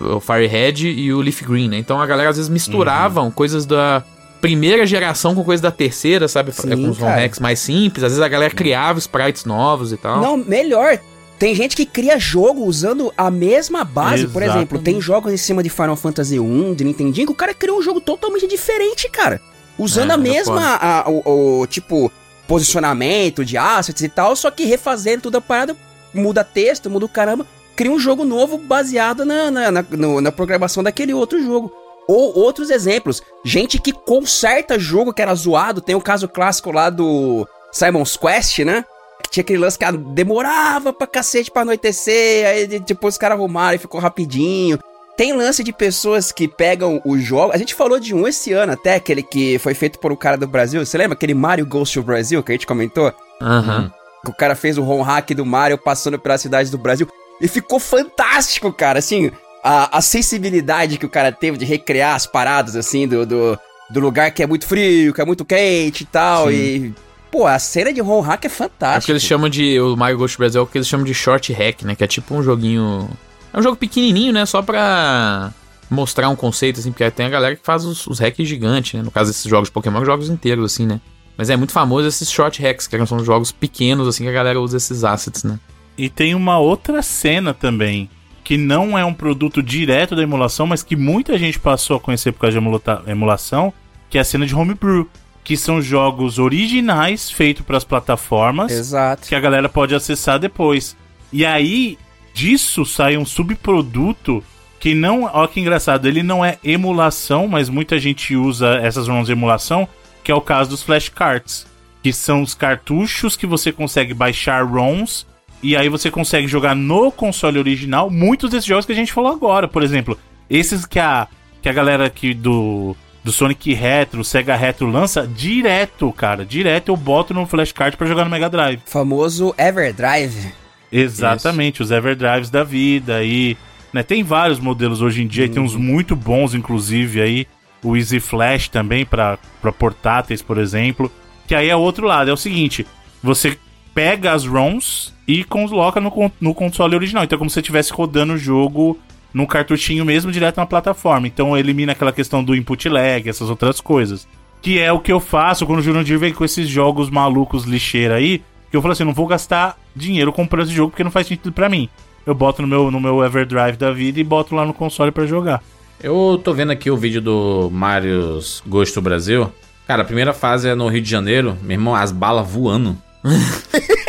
o 0.00 0.20
Firehead 0.20 0.88
e 0.88 1.12
o 1.12 1.20
Leaf 1.20 1.42
Green, 1.42 1.68
né? 1.68 1.78
Então 1.78 2.00
a 2.00 2.06
galera 2.06 2.30
às 2.30 2.36
vezes 2.36 2.48
misturavam 2.48 3.30
coisas 3.30 3.66
da 3.66 4.02
primeira 4.40 4.84
geração 4.86 5.34
com 5.34 5.44
coisas 5.44 5.60
da 5.60 5.70
terceira, 5.70 6.26
sabe? 6.28 6.50
Sim, 6.52 6.70
com 6.70 6.90
os 6.90 6.98
cara. 6.98 7.20
hacks 7.20 7.38
mais 7.38 7.58
simples. 7.60 8.02
Às 8.02 8.12
vezes 8.12 8.22
a 8.24 8.28
galera 8.28 8.52
criava 8.52 8.98
sprites 8.98 9.44
novos 9.44 9.92
e 9.92 9.96
tal. 9.96 10.20
Não, 10.20 10.36
melhor. 10.36 10.98
Tem 11.38 11.54
gente 11.54 11.74
que 11.74 11.84
cria 11.84 12.18
jogo 12.18 12.64
usando 12.64 13.12
a 13.16 13.30
mesma 13.30 13.84
base. 13.84 14.28
Por 14.28 14.42
exemplo, 14.42 14.78
tem 14.78 15.00
jogos 15.00 15.32
em 15.32 15.36
cima 15.36 15.62
de 15.62 15.68
Final 15.70 15.96
Fantasy 15.96 16.38
1, 16.38 16.74
de 16.74 16.84
Nintendinho, 16.84 17.26
que 17.26 17.32
o 17.32 17.36
cara 17.36 17.52
criou 17.52 17.78
um 17.78 17.82
jogo 17.82 18.00
totalmente 18.00 18.46
diferente, 18.46 19.08
cara. 19.10 19.40
Usando 19.78 20.10
É, 20.10 20.14
a 20.14 20.16
mesma, 20.16 20.76
a- 20.76 21.04
o, 21.08 21.60
o, 21.62 21.66
tipo, 21.66 22.12
posicionamento 22.46 23.44
de 23.44 23.56
assets 23.56 24.02
e 24.02 24.08
tal, 24.08 24.36
só 24.36 24.50
que 24.50 24.64
refazendo 24.64 25.22
tudo 25.22 25.36
a 25.38 25.40
parada, 25.40 25.76
muda 26.14 26.44
texto, 26.44 26.88
muda 26.88 27.06
o 27.06 27.08
caramba, 27.08 27.44
cria 27.76 27.90
um 27.92 27.98
jogo 27.98 28.24
novo 28.24 28.58
baseado 28.58 29.24
na, 29.24 29.50
na, 29.50 29.70
na, 29.70 29.82
no- 29.90 30.20
na 30.20 30.32
programação 30.32 30.82
daquele 30.82 31.12
outro 31.14 31.42
jogo. 31.42 31.72
Ou 32.08 32.36
outros 32.36 32.68
exemplos, 32.70 33.22
gente 33.44 33.78
que 33.78 33.92
conserta 33.92 34.78
jogo 34.78 35.12
que 35.12 35.22
era 35.22 35.34
zoado, 35.34 35.80
tem 35.80 35.94
o 35.94 36.00
caso 36.00 36.28
clássico 36.28 36.72
lá 36.72 36.90
do 36.90 37.46
Simon's 37.72 38.16
Quest, 38.16 38.58
né? 38.60 38.84
Que 39.22 39.30
tinha 39.30 39.42
aquele 39.42 39.60
lance 39.60 39.78
que 39.78 39.84
ah, 39.84 39.92
demorava 39.92 40.92
pra 40.92 41.06
cacete 41.06 41.50
pra 41.50 41.62
anoitecer, 41.62 42.46
aí 42.46 42.66
de- 42.66 42.80
depois 42.80 43.14
os 43.14 43.18
caras 43.18 43.38
arrumaram 43.38 43.76
e 43.76 43.78
ficou 43.78 44.00
rapidinho. 44.00 44.78
Tem 45.16 45.32
lance 45.32 45.62
de 45.62 45.72
pessoas 45.72 46.32
que 46.32 46.48
pegam 46.48 47.00
o 47.04 47.18
jogo. 47.18 47.52
A 47.52 47.58
gente 47.58 47.74
falou 47.74 48.00
de 48.00 48.14
um 48.14 48.26
esse 48.26 48.52
ano 48.52 48.72
até, 48.72 48.94
aquele 48.94 49.22
que 49.22 49.58
foi 49.58 49.74
feito 49.74 49.98
por 49.98 50.10
um 50.10 50.16
cara 50.16 50.36
do 50.38 50.46
Brasil. 50.48 50.84
Você 50.84 50.96
lembra 50.98 51.14
aquele 51.14 51.34
Mario 51.34 51.66
Ghost 51.66 51.94
to 51.94 52.02
Brasil 52.02 52.42
que 52.42 52.50
a 52.50 52.54
gente 52.54 52.66
comentou? 52.66 53.12
Aham. 53.40 53.92
Que 54.24 54.30
o 54.30 54.34
cara 54.34 54.54
fez 54.56 54.78
o 54.78 54.84
home 54.84 55.02
hack 55.02 55.30
do 55.34 55.44
Mario 55.44 55.76
passando 55.78 56.18
pelas 56.18 56.40
cidades 56.40 56.70
do 56.70 56.78
Brasil. 56.78 57.06
E 57.42 57.48
ficou 57.48 57.80
fantástico, 57.80 58.72
cara. 58.72 59.00
Assim, 59.00 59.30
a, 59.64 59.98
a 59.98 60.00
sensibilidade 60.00 60.96
que 60.96 61.04
o 61.04 61.08
cara 61.10 61.32
teve 61.32 61.58
de 61.58 61.64
recriar 61.64 62.14
as 62.14 62.26
paradas, 62.26 62.76
assim, 62.76 63.06
do, 63.08 63.26
do, 63.26 63.58
do 63.90 64.00
lugar 64.00 64.30
que 64.30 64.42
é 64.42 64.46
muito 64.46 64.64
frio, 64.66 65.12
que 65.12 65.20
é 65.20 65.24
muito 65.24 65.44
quente 65.44 66.02
e 66.04 66.06
tal. 66.06 66.50
E. 66.52 66.94
Pô, 67.30 67.46
a 67.46 67.58
cena 67.58 67.92
de 67.92 68.00
Home 68.00 68.26
Hack 68.26 68.44
é 68.44 68.46
É 68.46 68.50
o 68.50 68.52
fantástica. 68.52 69.06
que 69.06 69.12
eles 69.12 69.22
chamam 69.22 69.48
de. 69.48 69.80
O 69.80 69.96
Mario 69.96 70.18
Ghost 70.18 70.38
Brasil 70.38 70.60
é 70.60 70.64
o 70.64 70.66
que 70.66 70.78
eles 70.78 70.86
chamam 70.86 71.04
de 71.04 71.14
short 71.14 71.52
hack, 71.52 71.82
né? 71.82 71.94
Que 71.94 72.04
é 72.04 72.06
tipo 72.06 72.34
um 72.34 72.42
joguinho. 72.42 73.08
É 73.52 73.58
um 73.58 73.62
jogo 73.62 73.76
pequenininho, 73.76 74.32
né? 74.32 74.46
Só 74.46 74.62
pra 74.62 75.50
mostrar 75.90 76.28
um 76.28 76.36
conceito, 76.36 76.80
assim, 76.80 76.90
porque 76.90 77.10
tem 77.10 77.26
a 77.26 77.28
galera 77.30 77.56
que 77.56 77.64
faz 77.64 77.84
os, 77.84 78.06
os 78.06 78.18
hacks 78.18 78.48
gigantes, 78.48 78.94
né? 78.94 79.02
No 79.02 79.10
caso 79.10 79.30
desses 79.30 79.44
jogos 79.44 79.68
de 79.68 79.72
Pokémon, 79.72 80.04
jogos 80.04 80.30
inteiros, 80.30 80.64
assim, 80.72 80.86
né? 80.86 81.00
Mas 81.36 81.50
é 81.50 81.56
muito 81.56 81.72
famoso 81.72 82.06
esses 82.06 82.30
short 82.30 82.62
hacks, 82.62 82.86
que 82.86 83.06
são 83.06 83.24
jogos 83.24 83.50
pequenos, 83.50 84.06
assim, 84.06 84.24
que 84.24 84.30
a 84.30 84.32
galera 84.32 84.60
usa 84.60 84.76
esses 84.76 85.02
assets, 85.02 85.44
né? 85.44 85.58
E 85.96 86.08
tem 86.08 86.34
uma 86.34 86.58
outra 86.58 87.02
cena 87.02 87.52
também, 87.52 88.08
que 88.42 88.56
não 88.56 88.98
é 88.98 89.04
um 89.04 89.14
produto 89.14 89.62
direto 89.62 90.16
da 90.16 90.22
emulação, 90.22 90.66
mas 90.66 90.82
que 90.82 90.96
muita 90.96 91.38
gente 91.38 91.58
passou 91.58 91.96
a 91.96 92.00
conhecer 92.00 92.32
por 92.32 92.40
causa 92.40 92.58
de 92.58 93.10
emulação, 93.10 93.72
que 94.08 94.18
é 94.18 94.20
a 94.20 94.24
cena 94.24 94.46
de 94.46 94.54
homebrew, 94.54 95.08
que 95.44 95.56
são 95.56 95.82
jogos 95.82 96.38
originais 96.38 97.30
feitos 97.30 97.64
para 97.64 97.76
as 97.76 97.84
plataformas, 97.84 98.72
Exato. 98.72 99.28
que 99.28 99.34
a 99.34 99.40
galera 99.40 99.68
pode 99.68 99.94
acessar 99.94 100.38
depois. 100.38 100.96
E 101.32 101.44
aí, 101.44 101.98
disso 102.34 102.84
sai 102.84 103.16
um 103.16 103.24
subproduto 103.24 104.42
que 104.78 104.94
não. 104.94 105.24
Olha 105.24 105.48
que 105.48 105.60
engraçado, 105.60 106.06
ele 106.06 106.22
não 106.22 106.44
é 106.44 106.58
emulação, 106.62 107.46
mas 107.46 107.68
muita 107.68 107.98
gente 107.98 108.34
usa 108.36 108.76
essas 108.76 109.08
ROMs 109.08 109.26
de 109.26 109.32
emulação, 109.32 109.88
que 110.22 110.30
é 110.30 110.34
o 110.34 110.40
caso 110.40 110.70
dos 110.70 110.82
flashcards. 110.82 111.66
Que 112.02 112.12
são 112.12 112.42
os 112.42 112.52
cartuchos 112.52 113.36
que 113.36 113.46
você 113.46 113.70
consegue 113.70 114.12
baixar 114.12 114.66
ROMs. 114.66 115.24
E 115.62 115.76
aí 115.76 115.88
você 115.88 116.10
consegue 116.10 116.48
jogar 116.48 116.74
no 116.74 117.12
console 117.12 117.58
original 117.58 118.10
muitos 118.10 118.50
desses 118.50 118.66
jogos 118.66 118.84
que 118.84 118.92
a 118.92 118.96
gente 118.96 119.12
falou 119.12 119.30
agora. 119.30 119.68
Por 119.68 119.82
exemplo, 119.82 120.18
esses 120.50 120.84
que 120.84 120.98
a, 120.98 121.28
que 121.60 121.68
a 121.68 121.72
galera 121.72 122.06
aqui 122.06 122.34
do, 122.34 122.96
do 123.22 123.30
Sonic 123.30 123.72
Retro, 123.72 124.24
Sega 124.24 124.56
Retro 124.56 124.90
lança, 124.90 125.26
direto, 125.26 126.12
cara. 126.12 126.44
Direto 126.44 126.88
eu 126.90 126.96
boto 126.96 127.32
no 127.32 127.46
flashcard 127.46 127.96
pra 127.96 128.06
jogar 128.06 128.24
no 128.24 128.30
Mega 128.30 128.50
Drive. 128.50 128.80
Famoso 128.86 129.54
Everdrive. 129.56 130.52
Exatamente, 130.90 131.82
os 131.82 131.90
Everdrives 131.90 132.50
da 132.50 132.64
vida 132.64 133.16
aí, 133.16 133.56
né? 133.92 134.02
Tem 134.02 134.22
vários 134.22 134.58
modelos 134.58 135.00
hoje 135.00 135.22
em 135.22 135.26
dia, 135.26 135.46
e 135.46 135.48
tem 135.48 135.62
uns 135.62 135.74
muito 135.74 136.14
bons 136.14 136.54
inclusive 136.54 137.22
aí, 137.22 137.46
o 137.82 137.96
Easy 137.96 138.20
Flash 138.20 138.68
também 138.68 139.06
para 139.06 139.38
portáteis, 139.78 140.42
por 140.42 140.58
exemplo. 140.58 141.10
Que 141.46 141.54
aí 141.54 141.70
é 141.70 141.76
o 141.76 141.80
outro 141.80 142.06
lado, 142.06 142.30
é 142.30 142.32
o 142.32 142.36
seguinte, 142.36 142.86
você 143.22 143.56
pega 143.94 144.32
as 144.32 144.44
ROMs 144.44 145.12
e 145.26 145.44
coloca 145.44 146.00
no, 146.00 146.32
no 146.40 146.54
console 146.54 146.94
original. 146.94 147.24
Então 147.24 147.36
é 147.36 147.38
como 147.38 147.50
se 147.50 147.54
você 147.54 147.60
estivesse 147.60 147.92
rodando 147.92 148.34
o 148.34 148.38
jogo 148.38 148.98
num 149.32 149.46
cartuchinho 149.46 150.04
mesmo 150.04 150.30
direto 150.30 150.58
na 150.58 150.66
plataforma. 150.66 151.26
Então 151.26 151.56
elimina 151.56 151.92
aquela 151.92 152.12
questão 152.12 152.42
do 152.42 152.54
input 152.54 152.88
lag, 152.88 153.28
essas 153.28 153.48
outras 153.48 153.80
coisas. 153.80 154.26
Que 154.60 154.78
é 154.78 154.92
o 154.92 155.00
que 155.00 155.12
eu 155.12 155.20
faço 155.20 155.66
quando 155.66 155.80
o 155.80 155.82
Jurandir 155.82 156.18
vem 156.18 156.32
com 156.32 156.44
esses 156.44 156.68
jogos 156.68 157.10
malucos 157.10 157.64
lixeira 157.64 158.16
aí. 158.16 158.42
Que 158.70 158.76
eu 158.76 158.82
falo 158.82 158.92
assim, 158.92 159.04
não 159.04 159.12
vou 159.12 159.26
gastar 159.26 159.76
dinheiro 159.94 160.32
comprando 160.32 160.66
esse 160.66 160.74
jogo 160.74 160.90
porque 160.90 161.04
não 161.04 161.10
faz 161.10 161.26
sentido 161.26 161.52
pra 161.52 161.68
mim. 161.68 161.88
Eu 162.24 162.34
boto 162.34 162.62
no 162.62 162.68
meu, 162.68 162.90
no 162.90 163.00
meu 163.00 163.24
Everdrive 163.24 163.76
da 163.76 163.92
vida 163.92 164.20
e 164.20 164.24
boto 164.24 164.54
lá 164.54 164.64
no 164.64 164.72
console 164.72 165.10
pra 165.10 165.26
jogar. 165.26 165.62
Eu 166.00 166.40
tô 166.42 166.52
vendo 166.52 166.70
aqui 166.70 166.90
o 166.90 166.96
vídeo 166.96 167.20
do 167.20 167.68
Mario's 167.70 168.62
Gosto 168.66 169.00
Brasil. 169.00 169.52
Cara, 169.86 170.02
a 170.02 170.04
primeira 170.04 170.32
fase 170.32 170.68
é 170.68 170.74
no 170.74 170.88
Rio 170.88 171.02
de 171.02 171.10
Janeiro. 171.10 171.56
Meu 171.62 171.72
irmão, 171.72 171.94
as 171.94 172.12
balas 172.12 172.48
voando. 172.48 172.96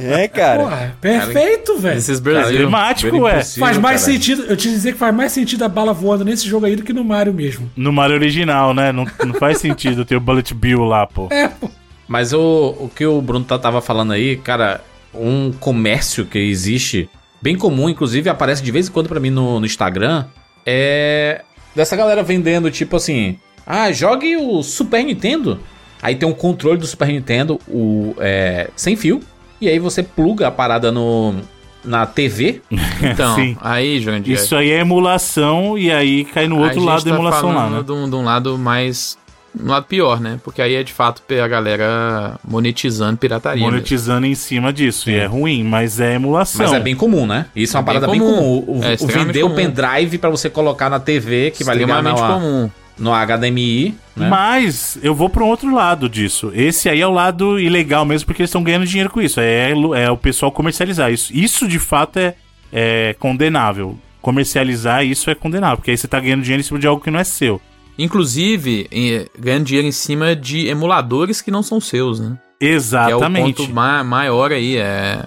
É, 0.00 0.28
cara. 0.28 0.62
Porra, 0.62 0.96
perfeito, 1.00 1.78
velho. 1.78 1.98
Esses 1.98 2.20
Cara, 2.20 2.34
Brasil. 2.40 2.56
Emblemático, 2.56 3.12
ver 3.12 3.20
ué. 3.20 3.44
Faz 3.44 3.78
mais 3.78 4.02
cara. 4.02 4.12
sentido, 4.12 4.42
eu 4.44 4.56
te 4.56 4.68
dizer 4.68 4.92
que 4.92 4.98
faz 4.98 5.14
mais 5.14 5.32
sentido 5.32 5.64
a 5.64 5.68
bala 5.68 5.92
voando 5.92 6.24
nesse 6.24 6.46
jogo 6.48 6.66
aí 6.66 6.76
do 6.76 6.82
que 6.82 6.92
no 6.92 7.04
Mario 7.04 7.32
mesmo. 7.32 7.70
No 7.76 7.92
Mario 7.92 8.16
original, 8.16 8.74
né? 8.74 8.92
Não, 8.92 9.06
não 9.24 9.34
faz 9.34 9.58
sentido 9.62 10.04
ter 10.04 10.16
o 10.16 10.20
Bullet 10.20 10.52
Bill 10.54 10.84
lá, 10.84 11.06
pô. 11.06 11.28
É, 11.30 11.48
pô. 11.48 11.70
Mas 12.06 12.32
o, 12.32 12.74
o 12.78 12.90
que 12.94 13.04
o 13.06 13.20
Bruno 13.20 13.44
tá- 13.44 13.58
tava 13.58 13.80
falando 13.80 14.12
aí, 14.12 14.36
cara, 14.36 14.80
um 15.14 15.52
comércio 15.52 16.24
que 16.24 16.38
existe, 16.38 17.08
bem 17.42 17.56
comum, 17.56 17.88
inclusive 17.88 18.28
aparece 18.28 18.62
de 18.62 18.72
vez 18.72 18.88
em 18.88 18.92
quando 18.92 19.08
pra 19.08 19.20
mim 19.20 19.30
no, 19.30 19.60
no 19.60 19.66
Instagram, 19.66 20.24
é 20.64 21.42
dessa 21.76 21.94
galera 21.94 22.22
vendendo, 22.22 22.70
tipo 22.70 22.96
assim, 22.96 23.38
ah, 23.66 23.92
jogue 23.92 24.36
o 24.36 24.62
Super 24.62 25.04
Nintendo. 25.04 25.60
Aí 26.02 26.14
tem 26.14 26.28
um 26.28 26.32
controle 26.32 26.78
do 26.78 26.86
Super 26.86 27.08
Nintendo, 27.08 27.60
o 27.68 28.14
é, 28.20 28.70
sem 28.76 28.96
fio, 28.96 29.20
e 29.60 29.68
aí 29.68 29.78
você 29.78 30.02
pluga 30.02 30.46
a 30.48 30.50
parada 30.50 30.92
no, 30.92 31.34
na 31.84 32.06
TV. 32.06 32.60
Então, 33.00 33.36
Sim. 33.36 33.56
aí, 33.60 34.00
Jandir. 34.00 34.34
Isso 34.34 34.56
aí 34.56 34.70
é 34.70 34.80
emulação 34.80 35.78
e 35.78 35.90
aí 35.90 36.24
cai 36.24 36.48
no 36.48 36.58
outro 36.60 36.82
lado 36.82 37.04
da 37.04 37.10
tá 37.10 37.16
emulação 37.16 37.54
lá, 37.54 37.70
né? 37.70 37.82
De 37.82 37.92
um, 37.92 38.10
de 38.10 38.16
um 38.16 38.24
lado 38.24 38.58
mais. 38.58 39.16
Um 39.58 39.68
lado 39.68 39.86
pior, 39.86 40.20
né? 40.20 40.38
Porque 40.44 40.60
aí 40.60 40.74
é 40.74 40.82
de 40.82 40.92
fato 40.92 41.22
a 41.42 41.48
galera 41.48 42.38
monetizando 42.46 43.16
pirataria. 43.16 43.60
mesmo. 43.60 43.72
Monetizando 43.72 44.26
em 44.26 44.34
cima 44.34 44.72
disso. 44.72 45.08
E 45.10 45.14
é 45.14 45.26
ruim, 45.26 45.62
mas 45.64 46.00
é 46.00 46.14
emulação. 46.14 46.64
Mas 46.66 46.74
é 46.74 46.80
bem 46.80 46.94
comum, 46.94 47.24
né? 47.26 47.46
Isso 47.56 47.76
é 47.76 47.80
uma 47.80 47.82
É 47.82 47.84
bem 47.84 48.00
parada 48.00 48.12
bem 48.12 48.20
comum. 48.20 48.62
comum. 48.62 48.80
O, 48.80 48.84
É 48.84 48.96
o 49.00 49.06
vender 49.06 49.42
o 49.44 49.50
comum. 49.50 49.54
pendrive 49.56 50.18
pra 50.18 50.28
você 50.28 50.50
colocar 50.50 50.90
na 50.90 51.00
TV, 51.00 51.50
que 51.52 51.64
vai 51.64 51.76
ligar 51.76 52.02
na, 52.02 52.12
comum. 52.14 52.70
No 52.98 53.12
HDMI, 53.12 53.94
né? 54.16 54.28
Mas 54.28 54.98
eu 55.02 55.14
vou 55.14 55.28
para 55.28 55.44
um 55.44 55.48
outro 55.48 55.72
lado 55.74 56.08
disso. 56.08 56.50
Esse 56.54 56.88
aí 56.88 57.00
é 57.00 57.06
o 57.06 57.12
lado 57.12 57.58
ilegal 57.60 58.04
mesmo, 58.04 58.26
porque 58.26 58.42
eles 58.42 58.50
estão 58.50 58.62
ganhando 58.62 58.86
dinheiro 58.86 59.10
com 59.10 59.20
isso. 59.20 59.38
É, 59.40 59.70
é 59.96 60.10
o 60.10 60.16
pessoal 60.16 60.50
comercializar 60.50 61.12
isso. 61.12 61.32
Isso 61.34 61.68
de 61.68 61.78
fato 61.78 62.18
é, 62.18 62.34
é 62.72 63.14
condenável. 63.18 63.98
Comercializar 64.20 65.04
isso 65.06 65.30
é 65.30 65.34
condenável, 65.34 65.76
porque 65.78 65.92
aí 65.92 65.96
você 65.96 66.08
tá 66.08 66.18
ganhando 66.20 66.42
dinheiro 66.42 66.60
em 66.60 66.64
cima 66.64 66.78
de 66.78 66.86
algo 66.86 67.02
que 67.02 67.10
não 67.10 67.20
é 67.20 67.24
seu. 67.24 67.60
Inclusive, 67.96 68.86
em- 68.92 69.26
ganhando 69.38 69.64
dinheiro 69.64 69.86
em 69.88 69.92
cima 69.92 70.34
de 70.36 70.66
emuladores 70.68 71.40
que 71.40 71.50
não 71.50 71.62
são 71.62 71.80
seus, 71.80 72.18
né? 72.20 72.36
Que 72.60 72.66
é 72.66 72.70
o 72.70 72.72
Exatamente. 72.74 73.56
ponto 73.62 73.72
ma 73.72 74.02
maior 74.02 74.50
aí. 74.52 74.76
É 74.76 75.22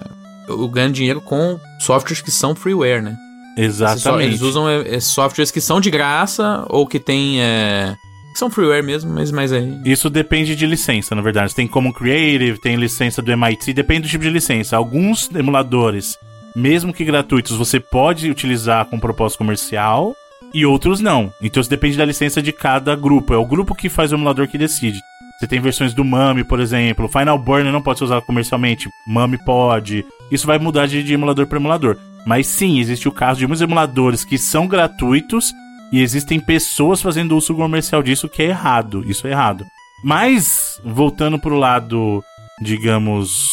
o 0.48 0.68
ganho 0.68 0.90
dinheiro 0.90 1.20
com 1.20 1.58
softwares 1.78 2.20
que 2.20 2.30
são 2.30 2.54
freeware, 2.54 3.02
né? 3.02 3.16
Exatamente. 3.56 4.30
Eles 4.30 4.42
usam 4.42 4.68
é, 4.68 4.96
é, 4.96 5.00
softwares 5.00 5.50
que 5.50 5.60
são 5.60 5.80
de 5.80 5.90
graça 5.90 6.64
ou 6.68 6.86
que 6.86 6.98
tem. 6.98 7.40
É, 7.40 7.96
que 8.32 8.38
são 8.38 8.50
freeware 8.50 8.82
mesmo, 8.82 9.12
mas, 9.12 9.30
mas 9.30 9.52
aí. 9.52 9.80
Isso 9.84 10.08
depende 10.08 10.56
de 10.56 10.66
licença, 10.66 11.14
na 11.14 11.20
verdade. 11.20 11.54
Tem 11.54 11.68
Common 11.68 11.92
Creative, 11.92 12.58
tem 12.58 12.76
licença 12.76 13.20
do 13.20 13.30
MIT, 13.30 13.72
depende 13.74 14.02
do 14.02 14.10
tipo 14.10 14.24
de 14.24 14.30
licença. 14.30 14.76
Alguns 14.76 15.30
emuladores, 15.34 16.16
mesmo 16.56 16.92
que 16.92 17.04
gratuitos, 17.04 17.56
você 17.56 17.78
pode 17.78 18.30
utilizar 18.30 18.86
com 18.86 18.98
propósito 18.98 19.38
comercial 19.38 20.14
e 20.54 20.64
outros 20.64 21.00
não. 21.00 21.32
Então 21.42 21.60
isso 21.60 21.70
depende 21.70 21.96
da 21.96 22.04
licença 22.04 22.40
de 22.40 22.52
cada 22.52 22.96
grupo. 22.96 23.34
É 23.34 23.36
o 23.36 23.46
grupo 23.46 23.74
que 23.74 23.88
faz 23.88 24.12
o 24.12 24.14
emulador 24.14 24.48
que 24.48 24.58
decide. 24.58 24.98
Você 25.38 25.46
tem 25.46 25.60
versões 25.60 25.92
do 25.92 26.04
Mami, 26.04 26.44
por 26.44 26.60
exemplo. 26.60 27.08
Final 27.08 27.38
Burner 27.38 27.72
não 27.72 27.82
pode 27.82 27.98
ser 27.98 28.04
usado 28.04 28.22
comercialmente. 28.22 28.88
Mami 29.06 29.38
pode. 29.44 30.06
Isso 30.30 30.46
vai 30.46 30.58
mudar 30.58 30.86
de, 30.86 31.02
de 31.02 31.14
emulador 31.14 31.46
para 31.46 31.58
emulador. 31.58 31.98
Mas 32.26 32.46
sim, 32.46 32.78
existe 32.78 33.08
o 33.08 33.12
caso 33.12 33.38
de 33.40 33.46
muitos 33.46 33.62
emuladores 33.62 34.24
que 34.24 34.38
são 34.38 34.66
gratuitos 34.66 35.52
e 35.92 36.00
existem 36.00 36.40
pessoas 36.40 37.02
fazendo 37.02 37.36
uso 37.36 37.54
comercial 37.54 38.02
disso 38.02 38.28
que 38.28 38.42
é 38.42 38.46
errado. 38.46 39.04
Isso 39.06 39.26
é 39.26 39.30
errado. 39.30 39.64
Mas, 40.04 40.80
voltando 40.84 41.38
pro 41.38 41.56
lado, 41.56 42.22
digamos, 42.60 43.50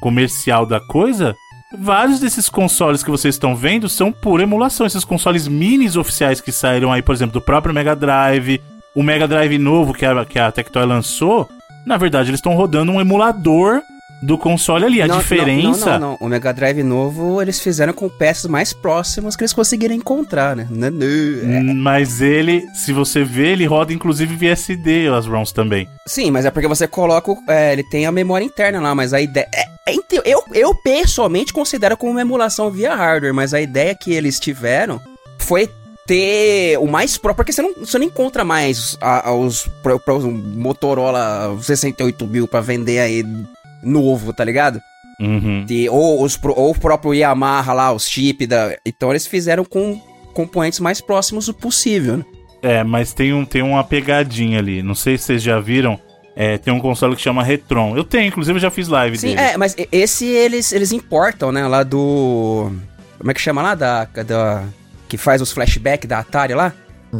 comercial 0.00 0.66
da 0.66 0.80
coisa, 0.80 1.34
vários 1.78 2.20
desses 2.20 2.48
consoles 2.48 3.02
que 3.02 3.10
vocês 3.10 3.34
estão 3.34 3.54
vendo 3.54 3.88
são 3.88 4.12
por 4.12 4.40
emulação. 4.40 4.86
Esses 4.86 5.04
consoles 5.04 5.48
minis 5.48 5.96
oficiais 5.96 6.40
que 6.40 6.52
saíram 6.52 6.92
aí, 6.92 7.02
por 7.02 7.14
exemplo, 7.14 7.34
do 7.34 7.44
próprio 7.44 7.74
Mega 7.74 7.94
Drive, 7.94 8.60
o 8.94 9.02
Mega 9.02 9.28
Drive 9.28 9.58
novo 9.58 9.92
que 9.92 10.04
a, 10.04 10.24
que 10.24 10.38
a 10.38 10.50
Tectoy 10.50 10.86
lançou, 10.86 11.48
na 11.86 11.96
verdade 11.96 12.30
eles 12.30 12.38
estão 12.38 12.54
rodando 12.54 12.90
um 12.90 13.00
emulador 13.00 13.82
do 14.22 14.38
console 14.38 14.84
ali. 14.84 15.02
A 15.02 15.06
Não, 15.06 15.18
diferença. 15.18 15.98
Não, 15.98 15.98
não, 16.00 16.10
não, 16.10 16.18
O 16.20 16.28
Mega 16.28 16.52
Drive 16.52 16.82
novo 16.82 17.40
eles 17.42 17.60
fizeram 17.60 17.92
com 17.92 18.08
peças 18.08 18.50
mais 18.50 18.72
próximas 18.72 19.36
que 19.36 19.42
eles 19.42 19.52
conseguiram 19.52 19.94
encontrar, 19.94 20.56
né? 20.56 20.66
Não, 20.70 20.90
não. 20.90 21.02
É, 21.06 21.60
Hum, 21.60 21.74
Mas 21.74 22.20
ele, 22.20 22.66
se 22.74 22.92
você 22.92 23.22
vê, 23.24 23.48
ele 23.52 23.66
roda 23.66 23.92
inclusive 23.92 24.34
VSD 24.36 25.08
as 25.08 25.26
ROMs 25.26 25.52
também. 25.52 25.88
Sim, 26.06 26.30
mas 26.30 26.44
é 26.46 26.50
porque 26.50 26.68
você 26.68 26.86
coloca. 26.88 27.34
é, 27.48 27.72
ele 27.72 27.84
tem 27.84 28.06
a 28.06 28.12
memória 28.12 28.44
interna 28.44 28.80
lá, 28.80 28.94
mas 28.94 29.12
a 29.12 29.20
ideia. 29.20 29.46
é- 29.54 29.66
é 29.90 29.94
inte- 29.94 30.20
eu, 30.24 30.42
eu 30.52 30.74
pessoalmente 30.74 31.52
considero 31.52 31.96
como 31.96 32.12
uma 32.12 32.20
emulação 32.20 32.70
via 32.70 32.94
hardware, 32.94 33.34
mas 33.34 33.54
a 33.54 33.60
ideia 33.60 33.94
que 33.94 34.12
eles 34.12 34.40
tiveram 34.40 35.00
foi 35.38 35.68
ter 36.06 36.78
o 36.78 36.86
mais 36.86 37.18
próprio, 37.18 37.44
porque 37.44 37.52
você 37.52 37.62
não, 37.62 37.74
você 37.80 37.98
não 37.98 38.06
encontra 38.06 38.44
mais 38.44 38.96
a- 39.00 39.28
a- 39.28 39.34
os 39.34 39.66
pro- 39.82 39.98
pro- 39.98 40.20
Motorola 40.30 41.56
68 41.60 42.26
mil 42.26 42.46
pra 42.46 42.60
vender 42.60 42.98
aí 43.00 43.24
novo, 43.86 44.32
tá 44.32 44.44
ligado? 44.44 44.80
Uhum. 45.20 45.64
De, 45.64 45.88
ou, 45.88 46.22
os, 46.22 46.38
ou 46.42 46.72
o 46.72 46.78
próprio 46.78 47.14
Yamaha 47.14 47.72
lá, 47.72 47.92
os 47.92 48.08
chip 48.08 48.46
da. 48.46 48.76
Então 48.84 49.10
eles 49.10 49.26
fizeram 49.26 49.64
com 49.64 50.00
componentes 50.34 50.80
mais 50.80 51.00
próximos 51.00 51.46
do 51.46 51.54
possível, 51.54 52.18
né? 52.18 52.24
É, 52.62 52.84
mas 52.84 53.14
tem, 53.14 53.32
um, 53.32 53.44
tem 53.44 53.62
uma 53.62 53.84
pegadinha 53.84 54.58
ali. 54.58 54.82
Não 54.82 54.94
sei 54.94 55.16
se 55.16 55.24
vocês 55.24 55.42
já 55.42 55.58
viram. 55.60 55.98
É, 56.34 56.58
tem 56.58 56.72
um 56.72 56.80
console 56.80 57.16
que 57.16 57.22
chama 57.22 57.42
Retron. 57.42 57.96
Eu 57.96 58.04
tenho, 58.04 58.26
inclusive 58.26 58.56
eu 58.56 58.60
já 58.60 58.70
fiz 58.70 58.88
live 58.88 59.16
Sim, 59.16 59.28
dele. 59.28 59.40
é, 59.40 59.56
mas 59.56 59.74
esse 59.90 60.26
eles, 60.26 60.70
eles 60.70 60.92
importam, 60.92 61.50
né, 61.50 61.66
lá 61.66 61.82
do... 61.82 62.70
Como 63.16 63.30
é 63.30 63.34
que 63.34 63.40
chama 63.40 63.62
lá? 63.62 63.74
Da, 63.74 64.04
da 64.04 64.64
que 65.08 65.16
faz 65.16 65.40
os 65.40 65.50
flashbacks 65.50 66.06
da 66.06 66.18
Atari 66.18 66.52
lá? 66.52 66.74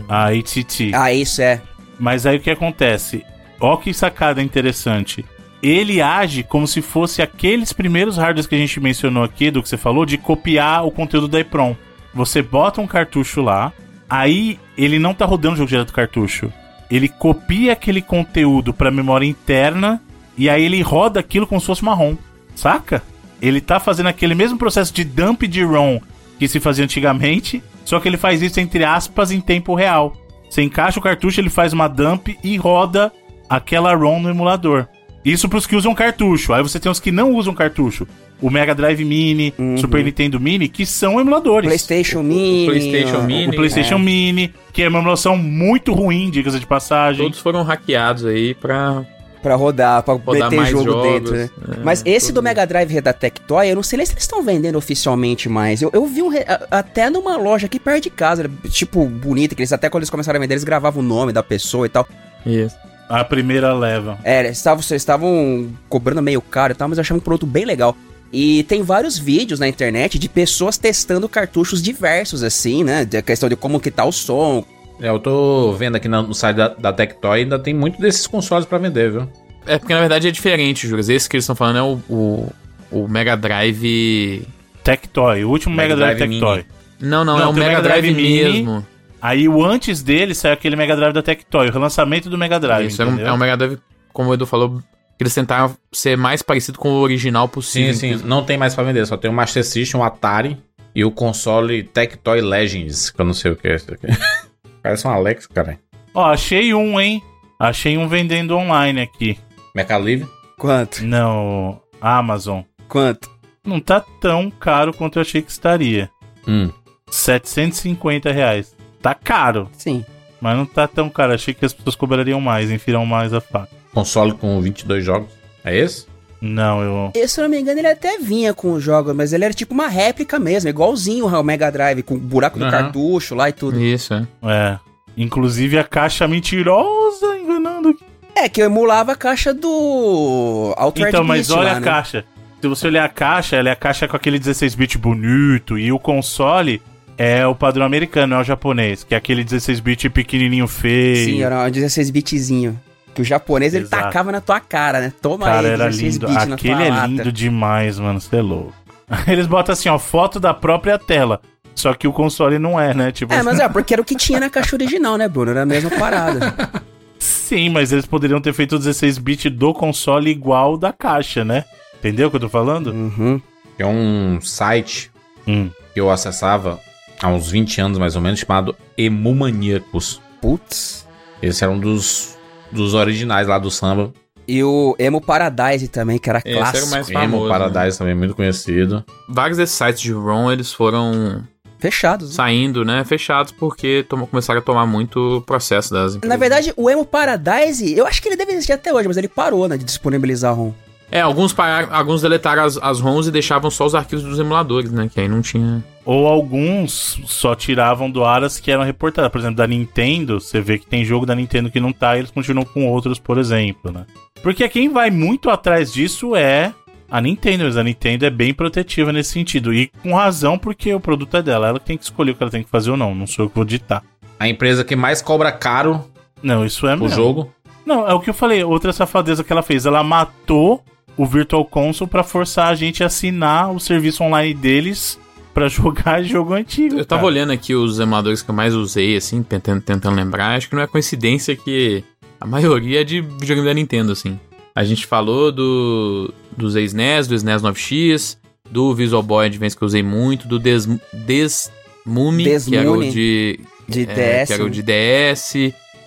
A 0.07 0.29
ATT. 0.29 0.91
Ah, 0.93 1.13
isso 1.13 1.41
é. 1.41 1.63
Mas 1.99 2.27
aí 2.27 2.37
o 2.37 2.41
que 2.41 2.51
acontece? 2.51 3.25
Ó 3.59 3.77
que 3.77 3.95
sacada 3.95 4.43
interessante. 4.43 5.25
Ele 5.63 6.01
age 6.01 6.43
como 6.43 6.67
se 6.67 6.83
fosse 6.83 7.23
aqueles 7.23 7.73
primeiros 7.73 8.17
hardwares 8.17 8.47
que 8.47 8.55
a 8.55 8.59
gente 8.59 8.79
mencionou 8.79 9.25
aqui, 9.25 9.51
do 9.51 9.63
que 9.63 9.69
você 9.69 9.77
falou, 9.77 10.05
de 10.05 10.19
copiar 10.19 10.87
o 10.87 10.91
conteúdo 10.91 11.29
da 11.29 11.41
EPROM. 11.41 11.75
Você 12.15 12.43
bota 12.43 12.81
um 12.81 12.87
cartucho 12.87 13.43
lá, 13.43 13.73
aí 14.09 14.59
ele 14.77 14.99
não 14.99 15.15
tá 15.15 15.25
rodando 15.25 15.55
o 15.55 15.57
jogo 15.59 15.69
direto 15.69 15.89
do 15.89 15.93
cartucho. 15.93 16.53
Ele 16.91 17.09
copia 17.09 17.73
aquele 17.73 18.01
conteúdo 18.01 18.73
pra 18.73 18.91
memória 18.91 19.27
interna 19.27 20.01
e 20.39 20.49
aí 20.49 20.65
ele 20.65 20.81
roda 20.83 21.19
aquilo 21.19 21.47
como 21.47 21.61
se 21.61 21.67
fosse 21.67 21.83
uma 21.83 21.95
ROM. 21.95 22.17
Saca? 22.55 23.03
Ele 23.41 23.61
tá 23.61 23.81
fazendo 23.81 24.09
aquele 24.09 24.35
mesmo 24.35 24.57
processo 24.57 24.93
de 24.95 25.05
dump 25.05 25.43
de 25.43 25.63
ROM 25.63 26.01
que 26.39 26.47
se 26.47 26.61
fazia 26.61 26.85
antigamente, 26.85 27.63
só 27.85 27.99
que 27.99 28.09
ele 28.09 28.17
faz 28.17 28.43
isso 28.43 28.61
entre 28.61 28.85
aspas 28.85 29.31
em 29.31 29.41
tempo 29.41 29.75
real. 29.75 30.15
Você 30.49 30.63
encaixa 30.63 30.99
o 30.99 31.03
cartucho, 31.03 31.41
ele 31.41 31.51
faz 31.51 31.73
uma 31.73 31.89
dump 31.89 32.37
e 32.43 32.57
roda 32.57 33.13
aquela 33.49 33.95
ROM 33.95 34.21
no 34.21 34.31
emulador. 34.31 34.87
Isso 35.27 35.49
pros 35.49 35.67
que 35.67 35.75
usam 35.75 35.93
cartucho. 35.93 36.53
Aí 36.53 36.63
você 36.63 36.79
tem 36.79 36.91
os 36.91 37.01
que 37.01 37.11
não 37.11 37.33
usam 37.35 37.53
cartucho. 37.53 38.07
O 38.41 38.49
Mega 38.49 38.73
Drive 38.77 39.05
Mini, 39.05 39.53
Super 39.77 40.05
Nintendo 40.05 40.39
Mini, 40.39 40.69
que 40.69 40.87
são 40.87 41.19
emuladores. 41.19 41.67
PlayStation 41.67 42.23
Mini. 42.23 42.67
PlayStation 42.67 43.19
ó, 43.19 43.23
Mini. 43.23 43.49
O 43.49 43.57
PlayStation 43.57 43.99
Mini, 43.99 44.55
que 44.73 44.83
é 44.83 44.89
uma 44.89 45.01
emulação 45.01 45.37
muito 45.37 45.93
ruim, 45.93 46.31
diga-se 46.31 46.61
de 46.61 46.67
passagem. 46.67 47.25
Todos 47.25 47.41
foram 47.41 47.65
hackeados 47.65 48.25
aí 48.25 48.55
pra. 48.55 49.05
Pra 49.43 49.55
rodar, 49.57 50.03
pra 50.03 50.15
Rodar 50.15 50.51
meter 50.51 50.57
mais 50.57 50.71
jogo 50.71 50.85
jogos, 50.85 51.13
dentro, 51.13 51.37
né? 51.37 51.51
é, 51.73 51.81
Mas 51.83 52.03
esse 52.05 52.33
do 52.33 52.43
Mega 52.43 52.67
Drive 52.67 53.01
da 53.01 53.13
Tectoy, 53.13 53.69
eu 53.69 53.77
não 53.77 53.83
sei 53.83 53.97
nem 53.97 54.07
se 54.07 54.13
eles 54.13 54.23
estão 54.25 54.43
vendendo 54.43 54.77
oficialmente 54.77 55.49
mais. 55.49 55.83
Eu, 55.83 55.91
eu 55.93 56.07
vi 56.07 56.23
um 56.23 56.31
até 56.71 57.11
numa 57.11 57.37
loja 57.37 57.67
aqui 57.67 57.79
perto 57.79 58.05
de 58.05 58.11
casa, 58.11 58.51
tipo, 58.71 59.05
bonita, 59.07 59.55
que 59.55 59.63
eles 59.63 59.73
até 59.73 59.89
quando 59.89 60.03
eles 60.03 60.11
começaram 60.11 60.39
a 60.39 60.41
vender, 60.41 60.55
eles 60.55 60.65
gravavam 60.65 61.03
o 61.03 61.07
nome 61.07 61.33
da 61.33 61.43
pessoa 61.43 61.87
e 61.87 61.89
tal. 61.89 62.09
Isso. 62.45 62.77
A 63.09 63.25
primeira 63.25 63.73
leva. 63.73 64.19
É, 64.25 64.41
eles 64.41 64.57
estavam, 64.57 64.81
eles 64.81 65.03
estavam 65.03 65.71
cobrando 65.89 66.21
meio 66.23 66.41
caro 66.41 66.73
e 66.73 66.77
tal, 66.77 66.89
mas 66.89 66.99
eu 66.99 67.03
achava 67.03 67.19
um 67.19 67.23
produto 67.23 67.47
bem 67.47 67.65
legal. 67.65 67.97
E 68.33 68.65
tem 68.65 68.83
vários 68.83 69.17
vídeos 69.19 69.61
na 69.61 69.69
internet 69.69 70.19
de 70.19 70.29
pessoas 70.29 70.77
testando 70.77 71.29
cartuchos 71.29 71.81
diversos, 71.81 72.43
assim, 72.43 72.83
né? 72.83 73.05
De 73.05 73.23
questão 73.23 73.49
de 73.49 73.55
como 73.57 73.79
que 73.81 73.91
tá 73.91 74.05
o 74.05 74.11
som. 74.13 74.65
É, 75.01 75.09
eu 75.09 75.19
tô 75.19 75.73
vendo 75.73 75.97
aqui 75.97 76.09
no 76.09 76.35
site 76.35 76.57
da, 76.57 76.69
da 76.69 76.93
Tectoy, 76.93 77.41
ainda 77.41 77.59
tem 77.59 77.73
muito 77.75 78.01
desses 78.01 78.27
consoles 78.27 78.67
pra 78.67 78.79
vender, 78.79 79.13
viu? 79.13 79.29
É 79.67 79.79
porque 79.79 79.93
na 79.93 80.01
verdade 80.01 80.27
é 80.29 80.31
diferente, 80.31 80.89
Juras. 80.89 81.09
Esse 81.09 81.29
que 81.29 81.37
eles 81.37 81.45
estão 81.45 81.55
falando 81.57 81.79
é 81.79 81.83
o, 81.83 82.01
o, 82.09 82.53
o 82.91 83.09
Mega 83.09 83.37
Drive. 83.37 84.47
Tectoy, 84.83 85.45
o 85.45 85.51
último 85.51 85.75
Mega, 85.75 85.95
Mega 85.97 86.15
Drive, 86.15 86.19
Drive 86.19 86.31
Tectoy. 86.41 86.65
Não, 87.01 87.25
não, 87.25 87.37
Não, 87.37 87.45
é 87.45 87.47
o 87.47 87.53
Mega, 87.53 87.67
Mega 87.69 87.83
Drive, 87.83 88.03
Drive 88.03 88.17
Mini. 88.17 88.43
mesmo. 88.55 88.87
Aí 89.27 89.49
o 89.49 89.65
antes 89.65 90.05
dele 90.05 90.37
saiu 90.37 90.55
aquele 90.55 90.77
Mega 90.77 90.95
Drive 90.95 91.13
da 91.13 91.21
Tectoy, 91.21 91.69
o 91.69 91.73
relançamento 91.73 92.31
do 92.31 92.39
Mega 92.39 92.61
Drive, 92.61 92.87
Isso, 92.87 93.03
é 93.03 93.05
um, 93.05 93.09
entendeu? 93.09 93.27
é 93.27 93.33
um 93.33 93.37
Mega 93.37 93.57
Drive, 93.57 93.79
como 94.13 94.31
o 94.31 94.35
Edu 94.35 94.47
falou, 94.47 94.79
que 94.79 94.85
eles 95.19 95.35
tentaram 95.35 95.77
ser 95.93 96.17
mais 96.17 96.43
parecido 96.43 96.79
com 96.79 96.91
o 96.91 97.01
original 97.01 97.49
Sim, 97.49 97.53
possível. 97.53 97.95
sim, 97.95 98.15
não 98.25 98.45
tem 98.45 98.57
mais 98.57 98.73
pra 98.73 98.85
vender, 98.85 99.05
só 99.05 99.17
tem 99.17 99.29
o 99.29 99.35
Master 99.35 99.65
System, 99.65 100.01
o 100.01 100.05
Atari 100.05 100.57
e 100.95 101.05
o 101.05 101.11
console 101.11 101.83
Tectoy 101.83 102.41
Legends, 102.41 103.11
que 103.11 103.21
eu 103.21 103.25
não 103.27 103.35
sei 103.35 103.51
o 103.51 103.57
que 103.57 103.67
é 103.67 103.75
isso 103.75 103.93
aqui. 103.93 104.07
Parece 104.81 105.09
um 105.09 105.11
Alex, 105.11 105.49
cara. 105.49 105.77
Ó, 106.15 106.25
achei 106.25 106.73
um, 106.73 107.01
hein? 107.01 107.21
Achei 107.59 107.99
um 107.99 108.07
vendendo 108.07 108.57
online 108.57 109.01
aqui. 109.01 109.37
Mercado 109.75 110.05
Livre. 110.05 110.29
Quanto? 110.57 111.05
Não, 111.05 111.81
Amazon. 112.01 112.61
Quanto? 112.87 113.29
Não 113.67 113.81
tá 113.81 114.01
tão 114.21 114.53
caro 114.53 114.95
quanto 114.95 115.19
eu 115.19 115.23
achei 115.23 115.43
que 115.43 115.51
estaria. 115.51 116.09
Hum. 116.47 116.71
750 117.11 118.31
reais. 118.31 118.76
Tá 119.07 119.15
caro, 119.15 119.71
Sim. 119.79 120.05
mas 120.41 120.57
não 120.57 120.67
tá 120.67 120.89
tão 120.89 121.09
caro. 121.09 121.33
Achei 121.33 121.55
que 121.55 121.65
as 121.65 121.73
pessoas 121.73 121.95
cobrariam 121.95 122.41
mais, 122.41 122.73
enfiram 122.73 123.07
mais 123.07 123.33
a 123.33 123.41
faca. 123.41 123.69
Console 123.95 124.33
com 124.33 124.61
22 124.61 125.05
jogos. 125.05 125.29
É 125.65 125.77
esse? 125.77 126.07
Não, 126.41 126.83
eu. 126.83 127.13
E, 127.15 127.29
se 127.29 127.39
eu 127.39 127.45
não 127.45 127.49
me 127.49 127.61
engano, 127.61 127.79
ele 127.79 127.87
até 127.87 128.19
vinha 128.19 128.53
com 128.53 128.73
os 128.73 128.83
jogos, 128.83 129.15
mas 129.15 129.33
ele 129.33 129.45
era 129.45 129.55
tipo 129.55 129.73
uma 129.73 129.87
réplica 129.87 130.41
mesmo, 130.41 130.69
igualzinho 130.69 131.33
ao 131.33 131.45
Mega 131.45 131.71
Drive, 131.71 132.03
com 132.03 132.17
o 132.17 132.19
buraco 132.19 132.59
do 132.59 132.69
cartucho 132.69 133.37
lá 133.37 133.49
e 133.49 133.53
tudo. 133.53 133.81
Isso, 133.81 134.13
é. 134.13 134.27
É. 134.45 134.79
Inclusive 135.17 135.79
a 135.79 135.85
caixa 135.85 136.27
mentirosa 136.27 137.39
enganando. 137.39 137.97
É, 138.35 138.49
que 138.49 138.61
eu 138.61 138.67
emulava 138.67 139.13
a 139.13 139.17
caixa 139.17 139.55
do 139.55 140.75
Altered 140.77 141.09
Então, 141.11 141.23
mas 141.25 141.47
Beast 141.47 141.59
olha 141.59 141.71
lá, 141.71 141.77
a 141.77 141.81
né? 141.81 141.87
caixa. 141.87 142.25
Se 142.61 142.67
você 142.67 142.89
olhar 142.89 143.05
a 143.05 143.09
caixa, 143.09 143.55
ela 143.55 143.69
é 143.69 143.73
a 143.73 143.77
caixa 143.77 144.09
com 144.09 144.17
aquele 144.17 144.41
16-bit 144.41 144.99
bonito. 144.99 145.79
E 145.79 145.93
o 145.93 145.99
console 145.99 146.83
é 147.19 147.47
o 147.47 147.55
padrão 147.55 147.85
americano, 147.87 148.35
é 148.35 148.39
o 148.39 148.45
japonês. 148.45 149.05
Que 149.05 149.15
é 149.15 149.19
aquele 149.19 149.45
16-bit 149.45 150.11
pequenininho 150.11 150.67
feio. 150.67 151.25
Sim, 151.25 151.43
era 151.43 151.65
um 151.67 151.71
16 151.71 152.11
bitzinho. 152.11 152.79
Que 153.15 153.23
o 153.23 153.25
japonês 153.25 153.73
ele 153.75 153.85
Exato. 153.85 154.03
tacava 154.05 154.31
na 154.31 154.41
tua 154.41 154.61
cara, 154.61 155.01
né? 155.01 155.13
Toma 155.23 155.47
Cara, 155.47 155.67
aí, 155.69 155.73
era 155.75 155.85
16 155.89 156.17
lindo. 156.17 156.55
Aquele 156.55 156.83
é 156.85 156.91
lata. 156.91 157.07
lindo 157.07 157.33
demais, 157.33 157.99
mano. 157.99 158.21
Você 158.21 158.37
é 158.37 158.43
louco. 158.43 158.75
Eles 159.27 159.47
botam 159.47 159.73
assim, 159.73 159.89
ó, 159.89 159.99
foto 159.99 160.39
da 160.39 160.53
própria 160.53 160.99
tela. 160.99 161.41
Só 161.75 161.93
que 161.95 162.09
o 162.09 162.13
console 162.13 162.59
não 162.59 162.79
é, 162.81 162.93
né? 162.95 163.13
Tipo, 163.13 163.33
É, 163.35 163.43
mas 163.43 163.59
é, 163.61 163.69
porque 163.69 163.93
era 163.95 164.01
o 164.03 164.05
que 164.05 164.15
tinha 164.17 164.41
na 164.41 164.49
caixa 164.51 164.75
original, 164.77 165.17
né, 165.17 165.29
Bruno? 165.29 165.51
Era 165.51 165.63
a 165.63 165.67
mesma 165.67 165.91
parada. 165.91 166.55
sim, 167.19 167.69
mas 167.69 167.93
eles 167.93 168.07
poderiam 168.07 168.41
ter 168.41 168.53
feito 168.53 168.77
o 168.77 168.79
16-bit 168.79 169.49
do 169.51 169.73
console 169.75 170.31
igual 170.31 170.77
da 170.77 170.93
caixa, 170.93 171.45
né? 171.45 171.65
Entendeu 171.99 172.29
o 172.29 172.31
que 172.31 172.37
eu 172.37 172.41
tô 172.41 172.49
falando? 172.49 172.89
uhum. 172.93 173.41
É 173.79 173.85
um 173.87 174.39
site 174.41 175.11
Hum. 175.47 175.69
que 175.93 176.01
eu 176.01 176.11
acessava 176.11 176.81
há 177.23 177.29
uns 177.29 177.51
20 177.51 177.81
anos 177.81 177.99
mais 177.99 178.15
ou 178.17 178.23
menos, 178.23 178.41
chamado 178.41 178.75
Emumaníacos. 178.97 180.21
Putz. 180.41 181.07
Esse 181.43 181.65
era 181.65 181.73
um 181.73 181.79
dos, 181.79 182.37
dos 182.71 182.95
originais 182.95 183.47
lá 183.49 183.59
do 183.59 183.71
samba. 183.71 184.13
E 184.49 184.63
o 184.63 184.95
Emo 184.99 185.21
Paradise 185.21 185.89
também, 185.89 186.19
que 186.19 186.31
era 186.31 186.39
Esse 186.39 186.49
era 186.51 186.59
o 186.59 186.63
clássico. 186.63 186.91
mais 186.91 187.11
Emo 187.11 187.19
famoso. 187.21 187.45
né? 187.45 187.51
Paradise 187.59 187.99
também, 187.99 188.15
muito 188.15 188.35
conhecido. 188.35 189.05
Vários 189.29 189.59
desses 189.59 189.75
sites 189.77 190.01
de 190.01 190.13
ROM, 190.13 190.53
eles 190.53 190.73
foram 190.73 191.43
Fechados. 191.81 192.29
né? 192.31 192.35
saindo, 192.37 192.85
né? 192.85 193.05
Fechados 193.05 193.51
porque 193.53 194.07
tom- 194.09 194.25
começaram 194.27 194.61
a 194.61 194.63
tomar 194.63 194.87
muito 194.87 195.43
processo 195.47 195.93
das 195.93 196.15
empresas. 196.15 196.29
Na 196.29 196.37
verdade, 196.39 196.73
o 196.77 196.89
Emo 196.89 197.05
Paradise, 197.05 197.93
eu 197.97 198.07
acho 198.07 198.23
que 198.23 198.29
ele 198.29 198.37
deve 198.37 198.53
existir 198.53 198.73
até 198.73 198.95
hoje, 198.95 199.09
mas 199.09 199.17
ele 199.17 199.29
parou, 199.29 199.67
né, 199.69 199.77
de 199.77 199.85
disponibilizar 199.85 200.55
ROM. 200.55 200.73
É, 201.11 201.21
alguns, 201.21 201.53
pararam, 201.53 201.89
alguns 201.95 202.23
deletaram 202.23 202.65
as, 202.65 202.77
as 202.79 203.01
ROMs 203.01 203.29
e 203.29 203.33
deixavam 203.33 203.71
só 203.71 203.87
os 203.87 203.95
arquivos 203.95 204.25
dos 204.25 204.39
emuladores, 204.39 204.91
né? 204.91 205.09
Que 205.13 205.21
aí 205.21 205.29
não 205.29 205.41
tinha. 205.41 205.85
Ou 206.05 206.27
alguns 206.27 207.21
só 207.27 207.55
tiravam 207.55 208.11
do 208.11 208.25
ar 208.25 208.43
as 208.43 208.59
que 208.59 208.71
eram 208.71 208.83
reportadas. 208.83 209.31
Por 209.31 209.39
exemplo, 209.39 209.57
da 209.57 209.67
Nintendo, 209.67 210.41
você 210.41 210.61
vê 210.61 210.79
que 210.79 210.87
tem 210.87 211.05
jogo 211.05 211.25
da 211.25 211.35
Nintendo 211.35 211.71
que 211.71 211.81
não 211.81 211.93
tá 211.93 212.17
e 212.17 212.21
eles 212.21 212.31
continuam 212.31 212.65
com 212.65 212.89
outros, 212.89 213.19
por 213.19 213.39
exemplo, 213.39 213.93
né? 213.93 214.05
Porque 214.43 214.69
quem 214.69 214.89
vai 214.89 215.11
muito 215.11 215.49
atrás 215.49 215.93
disso 215.93 216.35
é 216.35 216.73
a 217.09 217.21
Nintendo, 217.21 217.65
mas 217.65 217.77
a 217.77 217.85
Nintendo 217.85 218.27
é 218.27 218.31
bem 218.31 218.53
protetiva 218.53 219.13
nesse 219.13 219.31
sentido. 219.31 219.73
E 219.73 219.89
com 220.03 220.15
razão, 220.15 220.59
porque 220.59 220.93
o 220.93 221.01
produto 221.01 221.37
é 221.37 221.43
dela. 221.43 221.69
Ela 221.69 221.81
tem 221.81 221.97
que 221.97 222.05
escolher 222.05 222.33
o 222.33 222.35
que 222.35 222.43
ela 222.43 222.51
tem 222.51 222.65
que 222.65 222.71
fazer 222.71 222.91
ou 222.91 222.97
não. 222.97 223.15
Não 223.15 223.27
sou 223.27 223.45
eu 223.45 223.49
que 223.49 223.57
vou 223.57 223.65
ditar. 223.65 224.03
A 224.39 224.49
empresa 224.49 224.85
que 224.85 224.95
mais 224.95 225.23
cobra 225.23 225.51
caro 225.51 226.05
Não, 226.43 226.65
isso 226.65 226.87
é 226.87 226.97
o 226.97 227.09
jogo. 227.09 227.53
Não, 227.87 228.07
é 228.07 228.13
o 228.13 228.21
que 228.21 228.29
eu 228.29 228.35
falei. 228.35 228.63
Outra 228.65 228.93
safadeza 228.93 229.45
que 229.45 229.53
ela 229.53 229.63
fez. 229.63 229.87
Ela 229.87 230.03
matou 230.03 230.83
o 231.17 231.25
Virtual 231.25 231.65
Console 231.65 232.11
pra 232.11 232.23
forçar 232.23 232.69
a 232.69 232.75
gente 232.75 233.03
a 233.03 233.07
assinar 233.07 233.73
o 233.73 233.81
serviço 233.81 234.23
online 234.23 234.55
deles 234.55 235.19
pra 235.55 235.69
jogar 235.69 236.23
jogo 236.23 236.53
antigo. 236.53 236.97
Eu 236.99 237.05
tava 237.05 237.23
cara. 237.23 237.33
olhando 237.33 237.53
aqui 237.53 237.75
os 237.75 237.99
emuladores 237.99 238.43
que 238.43 238.51
eu 238.51 238.55
mais 238.55 238.75
usei, 238.75 239.17
assim, 239.17 239.43
tentando, 239.43 239.81
tentando 239.81 240.17
lembrar. 240.17 240.57
Acho 240.57 240.69
que 240.69 240.75
não 240.75 240.83
é 240.83 240.87
coincidência 240.87 241.57
que 241.57 242.05
a 242.41 242.47
maioria 242.47 243.01
é 243.01 243.05
de 243.05 243.21
videogame 243.21 243.67
da 243.67 243.75
Nintendo, 243.75 244.13
assim. 244.13 244.39
A 244.75 244.85
gente 244.85 245.07
falou 245.07 245.51
do, 245.51 246.33
dos 246.55 246.77
ex-NES, 246.77 247.27
do 247.27 247.35
SNES 247.35 247.63
9X, 247.63 248.37
do 248.71 248.95
Visual 248.95 249.23
Boy 249.23 249.47
Advance 249.47 249.75
que 249.75 249.83
eu 249.83 249.87
usei 249.87 250.03
muito, 250.03 250.47
do 250.47 250.59
Des, 250.59 250.87
Desmumi, 251.15 252.45
que 252.45 252.77
era 252.77 252.91
o 252.91 253.03
de, 253.03 253.61
De 253.89 254.03
é, 254.03 254.43
DS. 254.43 254.47
que 254.49 254.53
era 254.53 254.65
o 254.65 254.71
de 254.71 254.83
DS, 254.83 255.55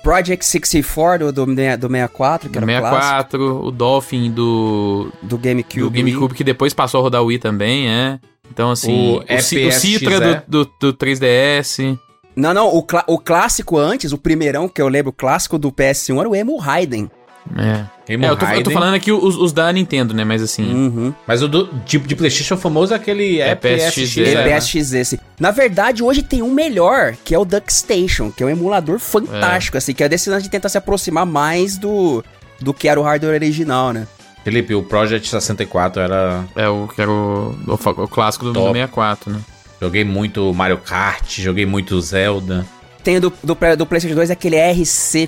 Project 0.04 0.46
64 0.46 1.32
do, 1.32 1.46
do, 1.46 1.56
do 1.56 1.88
64, 1.90 2.50
que 2.50 2.60
do 2.60 2.70
era 2.70 2.80
o 2.80 2.90
clássico. 2.90 3.38
64, 3.38 3.66
o 3.68 3.72
Dolphin 3.72 4.32
do, 4.32 5.12
Do 5.22 5.38
GameCube. 5.38 5.82
do 5.82 5.90
GameCube, 5.92 6.34
que 6.34 6.44
depois 6.44 6.74
passou 6.74 7.00
a 7.00 7.04
rodar 7.04 7.22
o 7.22 7.26
Wii 7.26 7.40
também, 7.40 7.90
é. 7.90 8.20
Então, 8.52 8.72
assim, 8.72 9.18
O 9.18 9.36
o, 9.36 9.42
Ci- 9.42 9.66
o. 9.68 9.72
Citra 9.72 10.42
do, 10.48 10.66
do, 10.66 10.72
do 10.92 10.94
3DS. 10.94 11.98
Não, 12.36 12.54
não, 12.54 12.68
o, 12.74 12.86
o 13.08 13.18
clássico 13.20 13.78
antes, 13.78 14.12
o 14.14 14.18
primeirão 14.18 14.68
que 14.70 14.82
eu 14.82 14.88
lembro, 14.88 15.10
o 15.10 15.14
clássico 15.14 15.58
do 15.60 15.72
PS1 15.72 16.20
era 16.20 16.30
o 16.30 16.36
Emo 16.36 16.58
Raiden. 16.58 17.10
É. 17.58 17.86
É, 18.08 18.16
eu 18.16 18.36
tô, 18.36 18.46
eu 18.48 18.64
tô 18.64 18.72
falando 18.72 18.96
aqui 18.96 19.12
os, 19.12 19.36
os 19.36 19.54
da 19.54 19.72
Nintendo, 19.72 20.14
né? 20.14 20.24
Mas 20.24 20.42
assim. 20.42 20.64
Uhum. 20.64 21.14
Mas 21.28 21.44
o 21.44 21.48
do 21.48 21.68
tipo 21.86 22.08
de 22.08 22.16
PlayStation 22.16 22.58
famoso 22.58 22.94
é 22.94 22.96
aquele 22.96 23.40
É, 23.40 23.52
EPSX. 23.52 23.94
PSX, 23.94 24.16
né? 24.18 24.56
EPSX 24.56 24.94
esse. 24.94 25.20
Na 25.40 25.52
verdade, 25.52 26.02
hoje 26.04 26.24
tem 26.24 26.42
um 26.42 26.52
melhor, 26.52 27.16
que 27.24 27.36
é 27.36 27.40
o 27.40 27.46
DuckStation, 27.46 28.32
que 28.32 28.42
é 28.42 28.46
um 28.46 28.50
emulador 28.50 28.98
fantástico, 29.00 29.78
assim, 29.78 29.94
que 29.94 30.04
é 30.04 30.10
desse 30.10 30.30
lance 30.30 30.44
de 30.44 30.50
tentar 30.50 30.70
se 30.70 30.78
aproximar 30.78 31.26
mais 31.26 31.78
do, 31.78 32.24
do 32.60 32.74
que 32.74 32.88
era 32.88 33.00
o 33.00 33.04
hardware 33.04 33.36
original, 33.36 33.94
né? 33.94 34.08
Felipe, 34.44 34.74
o 34.74 34.82
Project 34.82 35.30
64 35.30 36.02
era. 36.02 36.44
É 36.56 36.68
o 36.68 36.88
que 36.88 37.02
era 37.02 37.12
o, 37.12 37.56
o, 37.68 37.74
o 37.74 38.08
clássico 38.08 38.46
do, 38.46 38.54
do 38.54 38.60
Top. 38.60 38.74
64, 38.74 39.32
né? 39.32 39.40
Joguei 39.82 40.04
muito 40.04 40.54
Mario 40.54 40.78
Kart, 40.78 41.40
joguei 41.40 41.66
muito 41.66 42.00
Zelda. 42.02 42.66
Tem 43.10 43.18
o 43.18 43.22
do, 43.22 43.34
do, 43.44 43.58
do 43.76 43.86
PlayStation 43.88 44.14
2 44.16 44.30
aquele 44.30 44.56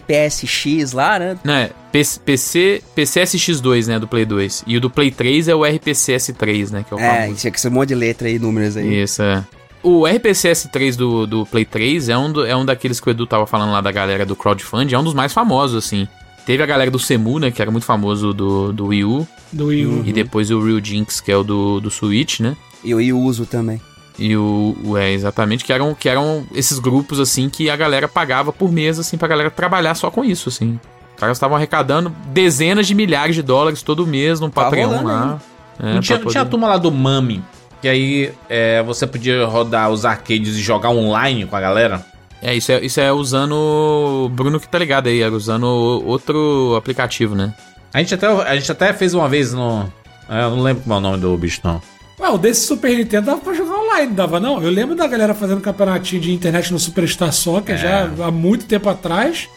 RCPSX 0.05 0.91
lá, 0.93 1.17
né? 1.17 1.35
Não, 1.43 1.53
é 1.55 1.71
PC, 1.91 2.19
PC, 2.23 2.83
PCSX2, 2.95 3.87
né, 3.87 3.97
do 3.97 4.07
Play 4.07 4.23
2. 4.23 4.65
E 4.67 4.77
o 4.77 4.79
do 4.81 4.87
Play 4.87 5.09
3 5.09 5.47
é 5.47 5.55
o 5.55 5.61
RPCS3, 5.61 6.69
né, 6.69 6.85
que 6.87 6.93
é 6.93 6.97
o 6.97 6.99
É, 6.99 7.21
famoso. 7.23 7.39
tinha 7.41 7.49
que 7.49 7.59
ser 7.59 7.69
um 7.69 7.71
monte 7.71 7.89
de 7.89 7.95
letra 7.95 8.27
aí, 8.27 8.37
números 8.37 8.77
aí. 8.77 9.01
Isso, 9.01 9.23
é. 9.23 9.43
O 9.81 10.01
RPCS3 10.03 10.95
do, 10.95 11.25
do 11.25 11.43
Play 11.47 11.65
3 11.65 12.09
é 12.09 12.15
um, 12.15 12.31
do- 12.31 12.45
é 12.45 12.55
um 12.55 12.63
daqueles 12.63 12.99
que 12.99 13.09
o 13.09 13.09
Edu 13.09 13.25
tava 13.25 13.47
falando 13.47 13.71
lá 13.71 13.81
da 13.81 13.91
galera 13.91 14.27
do 14.27 14.35
crowdfunding, 14.35 14.93
é 14.93 14.99
um 14.99 15.03
dos 15.03 15.15
mais 15.15 15.33
famosos, 15.33 15.83
assim. 15.83 16.07
Teve 16.45 16.61
a 16.61 16.67
galera 16.67 16.91
do 16.91 16.99
Semu, 16.99 17.39
né, 17.39 17.49
que 17.49 17.63
era 17.63 17.71
muito 17.71 17.85
famoso 17.85 18.31
do, 18.31 18.71
do 18.71 18.85
Wii 18.89 19.05
U, 19.05 19.27
Do 19.51 19.65
Wii 19.67 19.85
U. 19.87 20.03
e 20.05 20.13
depois 20.13 20.51
o 20.51 20.63
Real 20.63 20.79
Jinx, 20.83 21.19
que 21.19 21.31
é 21.31 21.35
o 21.37 21.43
do, 21.43 21.79
do 21.79 21.89
Switch, 21.89 22.41
né? 22.41 22.55
E 22.83 22.93
o 23.11 23.19
uso 23.19 23.47
também. 23.47 23.81
E 24.19 24.35
o, 24.35 24.75
o- 24.83 24.97
é, 24.97 25.11
exatamente, 25.11 25.63
que 25.63 25.71
eram, 25.73 25.93
que 25.95 26.07
eram 26.09 26.45
esses 26.53 26.77
grupos, 26.79 27.19
assim, 27.19 27.49
que 27.49 27.69
a 27.69 27.75
galera 27.75 28.07
pagava 28.07 28.51
por 28.53 28.71
mês, 28.71 28.99
assim, 28.99 29.17
pra 29.17 29.27
galera 29.27 29.49
trabalhar 29.49 29.95
só 29.95 30.11
com 30.11 30.23
isso, 30.23 30.49
assim. 30.49 30.79
Os 31.15 31.19
caras 31.19 31.37
estavam 31.37 31.55
arrecadando 31.55 32.09
dezenas 32.27 32.87
de 32.87 32.95
milhares 32.95 33.35
de 33.35 33.41
dólares 33.41 33.81
todo 33.83 34.05
mês 34.07 34.39
no 34.39 34.49
Tá 34.49 34.63
Patreon 34.65 34.87
rolando 34.89 35.07
lá. 35.07 35.39
É, 35.79 35.93
não 35.93 36.01
tinha, 36.01 36.17
não 36.19 36.27
tinha 36.27 36.41
a 36.41 36.45
poder- 36.45 36.49
turma 36.49 36.67
lá 36.67 36.77
do 36.77 36.91
Mami, 36.91 37.43
que 37.81 37.87
aí 37.87 38.31
é, 38.49 38.83
você 38.83 39.07
podia 39.07 39.45
rodar 39.45 39.89
os 39.89 40.03
arcades 40.05 40.55
e 40.55 40.61
jogar 40.61 40.89
online 40.89 41.45
com 41.45 41.55
a 41.55 41.61
galera. 41.61 42.05
É, 42.41 42.55
isso 42.55 42.71
é, 42.71 42.83
isso 42.83 42.99
é 42.99 43.11
usando. 43.11 44.29
Bruno 44.33 44.59
que 44.59 44.67
tá 44.67 44.77
ligado 44.79 45.07
aí, 45.07 45.21
era 45.21 45.33
usando 45.33 45.65
outro 46.05 46.75
aplicativo, 46.77 47.35
né? 47.35 47.53
A 47.93 47.99
gente 47.99 48.13
até, 48.15 48.27
a 48.27 48.55
gente 48.55 48.71
até 48.71 48.93
fez 48.93 49.13
uma 49.13 49.27
vez 49.29 49.53
no... 49.53 49.91
é, 50.29 50.43
eu 50.43 50.49
não 50.51 50.61
lembro 50.63 50.83
qual 50.83 50.95
é 50.97 50.99
o 50.99 51.01
nome 51.01 51.17
do 51.19 51.35
bicho, 51.37 51.59
não. 51.63 51.81
Ué, 52.19 52.29
o 52.29 52.37
desse 52.37 52.65
Super 52.65 52.95
Nintendo 52.97 53.27
dava 53.27 53.41
pra 53.41 53.53
jogar 53.53 53.70
online, 53.91 54.07
não 54.07 54.15
dava 54.15 54.39
não? 54.39 54.61
Eu 54.61 54.69
lembro 54.69 54.95
da 54.95 55.07
galera 55.07 55.33
fazendo 55.33 55.61
campeonatinho 55.61 56.21
de 56.21 56.31
internet 56.33 56.71
no 56.71 56.79
Superstar 56.79 57.31
Soccer 57.31 57.77
já 57.77 58.09
há 58.25 58.31
muito 58.31 58.65
tempo 58.65 58.89
atrás. 58.89 59.47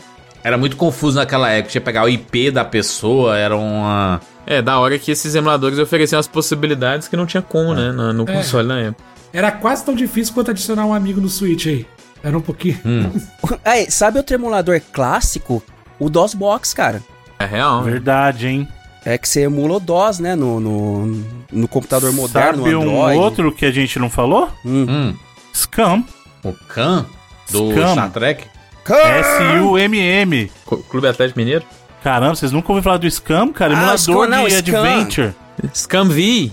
Era 0.42 0.58
muito 0.58 0.76
confuso 0.76 1.16
naquela 1.16 1.48
época, 1.50 1.70
tinha 1.72 1.80
que 1.80 1.84
pegar 1.86 2.04
o 2.04 2.08
IP 2.08 2.50
da 2.50 2.64
pessoa, 2.64 3.36
era 3.36 3.56
uma... 3.56 4.20
É, 4.46 4.60
da 4.60 4.78
hora 4.78 4.98
que 4.98 5.10
esses 5.10 5.34
emuladores 5.34 5.78
ofereciam 5.78 6.20
as 6.20 6.26
possibilidades 6.28 7.08
que 7.08 7.16
não 7.16 7.24
tinha 7.24 7.40
como, 7.42 7.72
né? 7.74 7.90
No, 7.92 8.12
no 8.12 8.24
É. 8.28 8.32
console 8.34 8.68
na 8.68 8.78
época. 8.78 9.02
Era 9.32 9.50
quase 9.50 9.82
tão 9.84 9.94
difícil 9.94 10.34
quanto 10.34 10.50
adicionar 10.50 10.84
um 10.84 10.92
amigo 10.92 11.18
no 11.20 11.30
Switch 11.30 11.66
aí. 11.66 11.86
Era 12.22 12.36
um 12.36 12.40
pouquinho. 12.42 12.78
Aí, 13.64 13.90
sabe 13.90 14.16
outro 14.18 14.34
emulador 14.34 14.80
clássico? 14.92 15.62
O 15.98 16.08
DOSBox, 16.08 16.72
cara. 16.72 17.02
É 17.38 17.44
real? 17.44 17.82
Verdade, 17.82 18.46
hein? 18.46 18.68
É 19.06 19.18
que 19.18 19.28
você 19.28 19.42
emula 19.42 19.74
o 19.74 19.80
DOS, 19.80 20.18
né? 20.18 20.34
No, 20.34 20.58
no, 20.60 21.24
no 21.52 21.68
computador 21.68 22.12
moderno, 22.12 22.62
Sabe 22.62 22.70
no 22.74 22.80
um 22.80 23.02
Android. 23.02 23.18
outro 23.18 23.52
que 23.52 23.66
a 23.66 23.70
gente 23.70 23.98
não 23.98 24.08
falou? 24.08 24.48
Hum, 24.64 25.14
Scam. 25.54 26.02
o 26.42 26.52
Khan 26.68 27.04
do 27.50 27.70
Scam. 27.72 27.92
Star 27.92 28.10
Trek. 28.10 28.44
S-U-M-M. 28.86 30.50
Clube 30.88 31.06
Atlético 31.08 31.38
Mineiro? 31.38 31.64
Caramba, 32.02 32.34
vocês 32.34 32.52
nunca 32.52 32.68
ouviram 32.70 32.82
falar 32.84 32.96
do 32.98 33.10
Scam, 33.10 33.48
cara? 33.52 33.72
Ah, 33.72 33.76
Emulador 33.76 33.98
Scam, 33.98 34.26
não, 34.28 34.46
de 34.48 34.54
Scam. 34.56 34.82
Adventure. 34.82 35.34
Scam 35.74 36.08
V. 36.08 36.52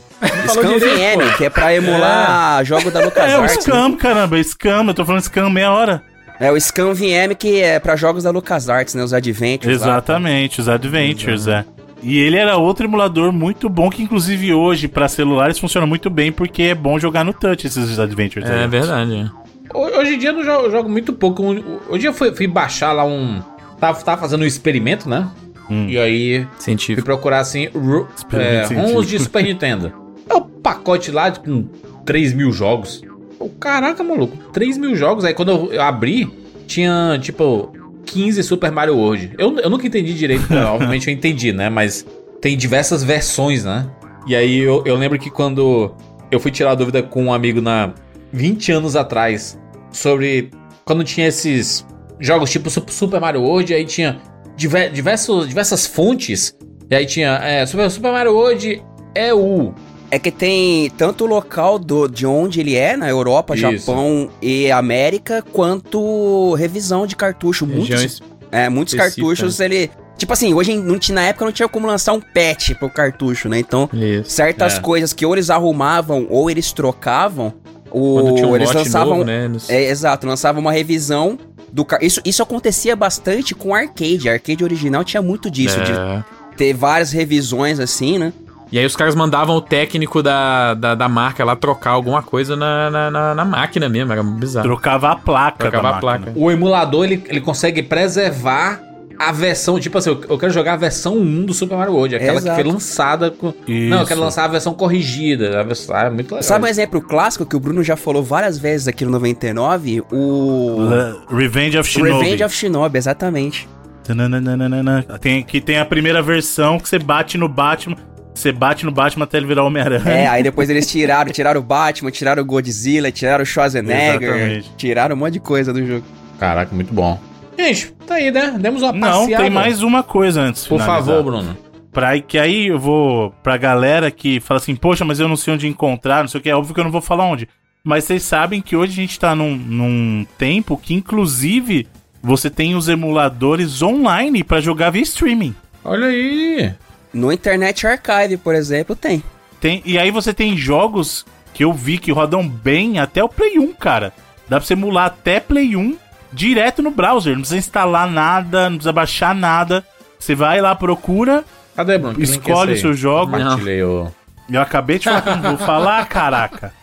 Scam 0.49 0.77
VM, 0.79 1.37
que 1.37 1.45
é 1.45 1.49
pra 1.49 1.73
emular 1.73 2.63
jogo 2.63 2.91
da 2.91 2.99
É, 2.99 3.03
o 3.03 3.05
LucasArts. 3.05 3.55
né? 3.55 3.61
Scam, 3.61 3.95
caramba. 3.97 4.43
Scam, 4.43 4.87
eu 4.87 4.93
tô 4.93 5.03
falando 5.05 5.21
Scam 5.23 5.49
meia 5.49 5.71
hora. 5.71 6.03
É 6.39 6.51
o 6.51 6.59
Scam 6.59 6.93
VM 6.93 7.35
que 7.37 7.59
é 7.61 7.79
pra 7.79 7.95
jogos 7.95 8.23
da 8.23 8.31
LucasArts, 8.31 8.93
né? 8.95 9.03
Os 9.03 9.13
Adventures. 9.13 9.81
lá. 9.81 9.87
Exatamente, 9.87 10.61
os 10.61 10.69
Adventures, 10.69 11.47
é. 11.47 11.65
E 12.01 12.17
ele 12.17 12.35
era 12.37 12.57
outro 12.57 12.85
emulador 12.85 13.31
muito 13.31 13.69
bom, 13.69 13.89
que 13.89 14.01
inclusive 14.01 14.53
hoje, 14.53 14.87
pra 14.87 15.07
celulares, 15.07 15.59
funciona 15.59 15.85
muito 15.85 16.09
bem, 16.09 16.31
porque 16.31 16.63
é 16.63 16.75
bom 16.75 16.97
jogar 16.97 17.23
no 17.23 17.33
touch 17.33 17.67
esses 17.67 17.99
Adventures. 17.99 18.49
É 18.49 18.63
aí. 18.63 18.67
verdade. 18.67 19.31
Ho- 19.73 19.99
Hoje 19.99 20.15
em 20.15 20.17
dia 20.17 20.29
eu 20.29 20.33
não 20.33 20.43
jogo, 20.43 20.65
eu 20.65 20.71
jogo 20.71 20.89
muito 20.89 21.13
pouco. 21.13 21.43
Hoje 21.89 22.05
eu 22.07 22.13
fui, 22.13 22.33
fui 22.33 22.47
baixar 22.47 22.91
lá 22.91 23.05
um. 23.05 23.41
Tava, 23.79 24.01
tava 24.03 24.19
fazendo 24.21 24.41
um 24.41 24.45
experimento, 24.47 25.07
né? 25.07 25.27
Hum. 25.69 25.87
E 25.87 25.97
aí 25.97 26.47
fui 26.53 26.61
Científico. 26.63 27.05
procurar 27.05 27.39
assim. 27.39 27.67
ru- 27.67 28.07
É. 28.33 28.65
ROMs 28.65 29.07
de 29.07 29.19
Super 29.19 29.43
Nintendo. 29.43 29.93
É 30.29 30.33
o 30.33 30.41
pacote 30.41 31.11
lá 31.11 31.29
de- 31.29 31.39
com 31.39 31.65
3 32.05 32.33
mil 32.33 32.51
jogos. 32.51 33.01
Pô, 33.39 33.47
caraca, 33.59 34.03
maluco, 34.03 34.35
3 34.51 34.77
mil 34.77 34.95
jogos. 34.95 35.23
Aí 35.23 35.33
quando 35.33 35.49
eu, 35.51 35.73
eu 35.73 35.81
abri, 35.81 36.29
tinha 36.67 37.17
tipo 37.21 37.71
15 38.05 38.43
Super 38.43 38.71
Mario 38.71 38.95
World. 38.97 39.31
Eu, 39.37 39.57
eu 39.59 39.69
nunca 39.69 39.85
entendi 39.87 40.13
direito, 40.13 40.51
né? 40.51 40.63
obviamente 40.65 41.07
eu 41.07 41.13
entendi, 41.13 41.51
né? 41.51 41.69
Mas 41.69 42.05
tem 42.39 42.57
diversas 42.57 43.03
versões, 43.03 43.63
né? 43.63 43.89
E 44.27 44.35
aí 44.35 44.59
eu, 44.59 44.83
eu 44.85 44.95
lembro 44.95 45.17
que 45.17 45.29
quando 45.29 45.93
eu 46.29 46.39
fui 46.39 46.51
tirar 46.51 46.71
a 46.71 46.75
dúvida 46.75 47.01
com 47.03 47.23
um 47.25 47.33
amigo 47.33 47.61
na 47.61 47.93
20 48.31 48.71
anos 48.71 48.95
atrás 48.95 49.59
sobre 49.91 50.49
quando 50.85 51.03
tinha 51.03 51.27
esses 51.27 51.85
jogos 52.19 52.49
tipo 52.51 52.69
Sup- 52.69 52.89
Super 52.89 53.19
Mario 53.19 53.41
World, 53.41 53.73
aí 53.73 53.83
tinha 53.85 54.19
diver- 54.55 54.91
diversos, 54.91 55.47
diversas 55.47 55.85
fontes. 55.87 56.55
E 56.89 56.95
aí 56.95 57.05
tinha 57.05 57.39
é, 57.43 57.65
Super, 57.65 57.89
Super 57.89 58.11
Mario 58.11 58.33
World 58.33 58.81
EU. 59.15 59.73
É 60.13 60.19
que 60.19 60.29
tem 60.29 60.89
tanto 60.97 61.23
o 61.23 61.27
local 61.27 61.79
do, 61.79 62.05
de 62.07 62.25
onde 62.25 62.59
ele 62.59 62.75
é, 62.75 62.97
na 62.97 63.07
Europa, 63.09 63.55
Isso. 63.55 63.61
Japão 63.61 64.29
e 64.41 64.69
América, 64.69 65.41
quanto 65.53 66.53
revisão 66.55 67.07
de 67.07 67.15
cartucho. 67.15 67.65
Muitos, 67.65 68.21
é, 68.51 68.67
muitos 68.67 68.93
cartuchos 68.93 69.59
ele. 69.61 69.89
Tipo 70.17 70.33
assim, 70.33 70.53
hoje 70.53 70.75
não 70.77 70.99
tinha, 70.99 71.15
na 71.15 71.21
época 71.23 71.45
não 71.45 71.51
tinha 71.51 71.67
como 71.69 71.87
lançar 71.87 72.11
um 72.13 72.19
patch 72.19 72.73
pro 72.77 72.89
cartucho, 72.89 73.47
né? 73.49 73.57
Então, 73.59 73.89
Isso. 73.93 74.29
certas 74.29 74.75
É. 74.77 74.79
coisas 74.81 75.13
que 75.13 75.25
ou 75.25 75.33
eles 75.33 75.49
arrumavam 75.49 76.27
ou 76.29 76.51
eles 76.51 76.71
trocavam, 76.73 77.53
o, 77.89 78.19
um 78.45 78.55
eles 78.55 78.71
lançavam. 78.71 79.13
novo, 79.13 79.23
né? 79.23 79.47
nos- 79.47 79.69
É, 79.69 79.89
exato, 79.89 80.27
lançavam 80.27 80.61
uma 80.61 80.71
revisão 80.73 81.39
do 81.71 81.87
isso, 82.01 82.21
isso 82.25 82.43
acontecia 82.43 82.95
bastante 82.97 83.55
com 83.55 83.73
arcade. 83.73 84.27
A 84.29 84.33
arcade 84.33 84.61
original 84.63 85.03
tinha 85.05 85.21
muito 85.23 85.49
disso, 85.49 85.81
de 85.81 85.91
É. 85.93 86.23
ter 86.57 86.73
várias 86.73 87.11
revisões 87.13 87.79
assim, 87.79 88.19
né? 88.19 88.31
E 88.71 88.79
aí 88.79 88.85
os 88.85 88.95
caras 88.95 89.15
mandavam 89.15 89.55
o 89.57 89.61
técnico 89.61 90.23
da, 90.23 90.73
da, 90.73 90.95
da 90.95 91.09
marca 91.09 91.43
lá 91.43 91.55
trocar 91.55 91.91
alguma 91.91 92.23
coisa 92.23 92.55
na, 92.55 92.89
na, 92.89 93.11
na- 93.11 93.35
na 93.35 93.45
máquina 93.45 93.89
mesmo, 93.89 94.11
era 94.13 94.23
bizarro. 94.23 94.65
Trocava 94.65 95.11
a 95.11 95.15
placa 95.17 95.57
Trocava 95.69 95.83
da 95.83 95.89
a 95.89 95.91
máquina. 95.93 96.17
placa. 96.25 96.33
O 96.39 96.49
emulador 96.49 97.03
ele, 97.05 97.21
ele 97.27 97.41
consegue 97.41 97.83
preservar 97.83 98.81
a 99.19 99.31
versão, 99.31 99.79
tipo 99.79 99.97
assim, 99.99 100.17
eu 100.29 100.37
quero 100.37 100.51
jogar 100.51 100.73
a 100.73 100.77
versão 100.77 101.15
1 101.15 101.45
do 101.45 101.53
Super 101.53 101.77
Mario 101.77 101.93
World, 101.93 102.15
aquela 102.15 102.37
Exato. 102.37 102.55
que 102.57 102.63
foi 102.63 102.71
lançada 102.71 103.29
com. 103.29 103.53
Não, 103.67 103.99
eu 103.99 104.05
quero 104.07 104.19
lançar 104.19 104.45
a 104.45 104.47
versão 104.47 104.73
corrigida. 104.73 105.59
A 105.59 105.63
versão, 105.63 105.95
ah, 105.95 106.05
é 106.05 106.09
muito 106.09 106.31
legal. 106.31 106.41
Sabe 106.41 106.65
um 106.65 106.67
exemplo 106.67 106.99
clássico 107.01 107.45
que 107.45 107.55
o 107.55 107.59
Bruno 107.59 107.83
já 107.83 107.95
falou 107.95 108.23
várias 108.23 108.57
vezes 108.57 108.87
aqui 108.87 109.05
no 109.05 109.11
99? 109.11 110.01
O. 110.11 110.77
Le- 110.89 111.37
Revenge 111.37 111.77
of 111.77 111.87
Shinobi. 111.87 112.23
Revenge 112.23 112.43
of 112.45 112.55
Shinobi, 112.55 112.97
exatamente. 112.97 113.69
Tananana. 114.03 115.03
Tem, 115.19 115.43
que 115.43 115.61
tem 115.61 115.77
a 115.77 115.85
primeira 115.85 116.21
versão 116.21 116.79
que 116.79 116.89
você 116.89 116.97
bate 116.97 117.37
no 117.37 117.47
Batman. 117.47 117.95
Você 118.41 118.51
bate 118.51 118.85
no 118.85 118.91
Batman 118.91 119.25
até 119.25 119.37
ele 119.37 119.45
virar 119.45 119.63
Homem-Aranha. 119.63 120.09
É, 120.09 120.27
aí 120.27 120.41
depois 120.41 120.69
eles 120.69 120.89
tiraram, 120.89 121.31
tiraram 121.31 121.59
o 121.59 121.63
Batman, 121.63 122.09
tiraram 122.09 122.41
o 122.41 122.45
Godzilla, 122.45 123.11
tiraram 123.11 123.43
o 123.43 123.45
Schwarzenegger, 123.45 124.23
Exatamente. 124.29 124.71
tiraram 124.77 125.15
um 125.15 125.19
monte 125.19 125.33
de 125.33 125.39
coisa 125.39 125.71
do 125.71 125.85
jogo. 125.85 126.03
Caraca, 126.39 126.73
muito 126.73 126.91
bom. 126.93 127.19
Gente, 127.57 127.93
tá 128.07 128.15
aí, 128.15 128.31
né? 128.31 128.55
Demos 128.59 128.81
uma 128.81 128.91
Não, 128.91 129.21
passeada. 129.21 129.43
tem 129.43 129.51
mais 129.51 129.83
uma 129.83 130.01
coisa 130.01 130.41
antes. 130.41 130.65
Por 130.65 130.79
finalizar. 130.81 131.05
favor, 131.15 131.23
Bruno. 131.23 131.57
Pra, 131.91 132.19
que 132.19 132.39
aí 132.39 132.67
eu 132.67 132.79
vou 132.79 133.31
pra 133.43 133.57
galera 133.57 134.09
que 134.09 134.39
fala 134.39 134.57
assim, 134.59 134.75
poxa, 134.75 135.05
mas 135.05 135.19
eu 135.19 135.27
não 135.27 135.35
sei 135.35 135.53
onde 135.53 135.67
encontrar, 135.67 136.21
não 136.21 136.27
sei 136.27 136.39
o 136.39 136.43
que, 136.43 136.49
é 136.49 136.55
óbvio 136.55 136.73
que 136.73 136.79
eu 136.79 136.85
não 136.85 136.91
vou 136.91 137.01
falar 137.01 137.25
onde. 137.25 137.47
Mas 137.83 138.05
vocês 138.05 138.23
sabem 138.23 138.61
que 138.61 138.75
hoje 138.75 138.93
a 138.93 138.95
gente 138.95 139.19
tá 139.19 139.35
num, 139.35 139.55
num 139.55 140.25
tempo 140.37 140.77
que, 140.77 140.93
inclusive, 140.93 141.87
você 142.23 142.49
tem 142.49 142.75
os 142.75 142.87
emuladores 142.87 143.81
online 143.81 144.43
pra 144.43 144.61
jogar 144.61 144.89
via 144.89 145.01
streaming. 145.03 145.53
Olha 145.83 146.07
aí. 146.07 146.73
No 147.13 147.31
Internet 147.31 147.85
Archive, 147.85 148.37
por 148.37 148.55
exemplo, 148.55 148.95
tem. 148.95 149.23
Tem, 149.59 149.81
e 149.85 149.97
aí 149.99 150.09
você 150.11 150.33
tem 150.33 150.57
jogos 150.57 151.25
que 151.53 151.63
eu 151.63 151.73
vi 151.73 151.97
que 151.97 152.11
rodam 152.11 152.47
bem 152.47 152.99
até 152.99 153.23
o 153.23 153.29
Play 153.29 153.59
1, 153.59 153.73
cara. 153.73 154.13
Dá 154.47 154.57
pra 154.57 154.65
você 154.65 154.73
emular 154.73 155.05
até 155.05 155.39
Play 155.39 155.75
1 155.75 155.97
direto 156.31 156.81
no 156.81 156.91
browser. 156.91 157.33
Não 157.33 157.41
precisa 157.41 157.59
instalar 157.59 158.09
nada, 158.09 158.69
não 158.69 158.77
precisa 158.77 158.93
baixar 158.93 159.35
nada. 159.35 159.85
Você 160.17 160.33
vai 160.35 160.61
lá, 160.61 160.73
procura, 160.75 161.43
Cadê, 161.75 161.97
Bruno? 161.97 162.15
Que 162.15 162.23
escolhe 162.23 162.73
o 162.73 162.79
seu 162.79 162.93
jogo. 162.93 163.35
O... 163.37 164.11
Eu 164.51 164.61
acabei 164.61 164.99
de 164.99 165.05
falar 165.05 165.21
que 165.21 165.29
não 165.29 165.41
vou 165.41 165.57
falar, 165.65 166.05
caraca. 166.07 166.73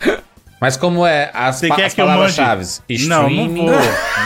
Mas 0.59 0.75
como 0.75 1.05
é 1.05 1.31
as, 1.33 1.57
Você 1.57 1.67
pa 1.67 1.75
quer 1.75 1.85
as 1.85 1.93
que 1.93 2.01
eu 2.01 2.05
mande? 2.05 2.35
palavras-chave? 2.35 3.07
Não, 3.07 3.29
não 3.29 3.55
vou. 3.55 3.69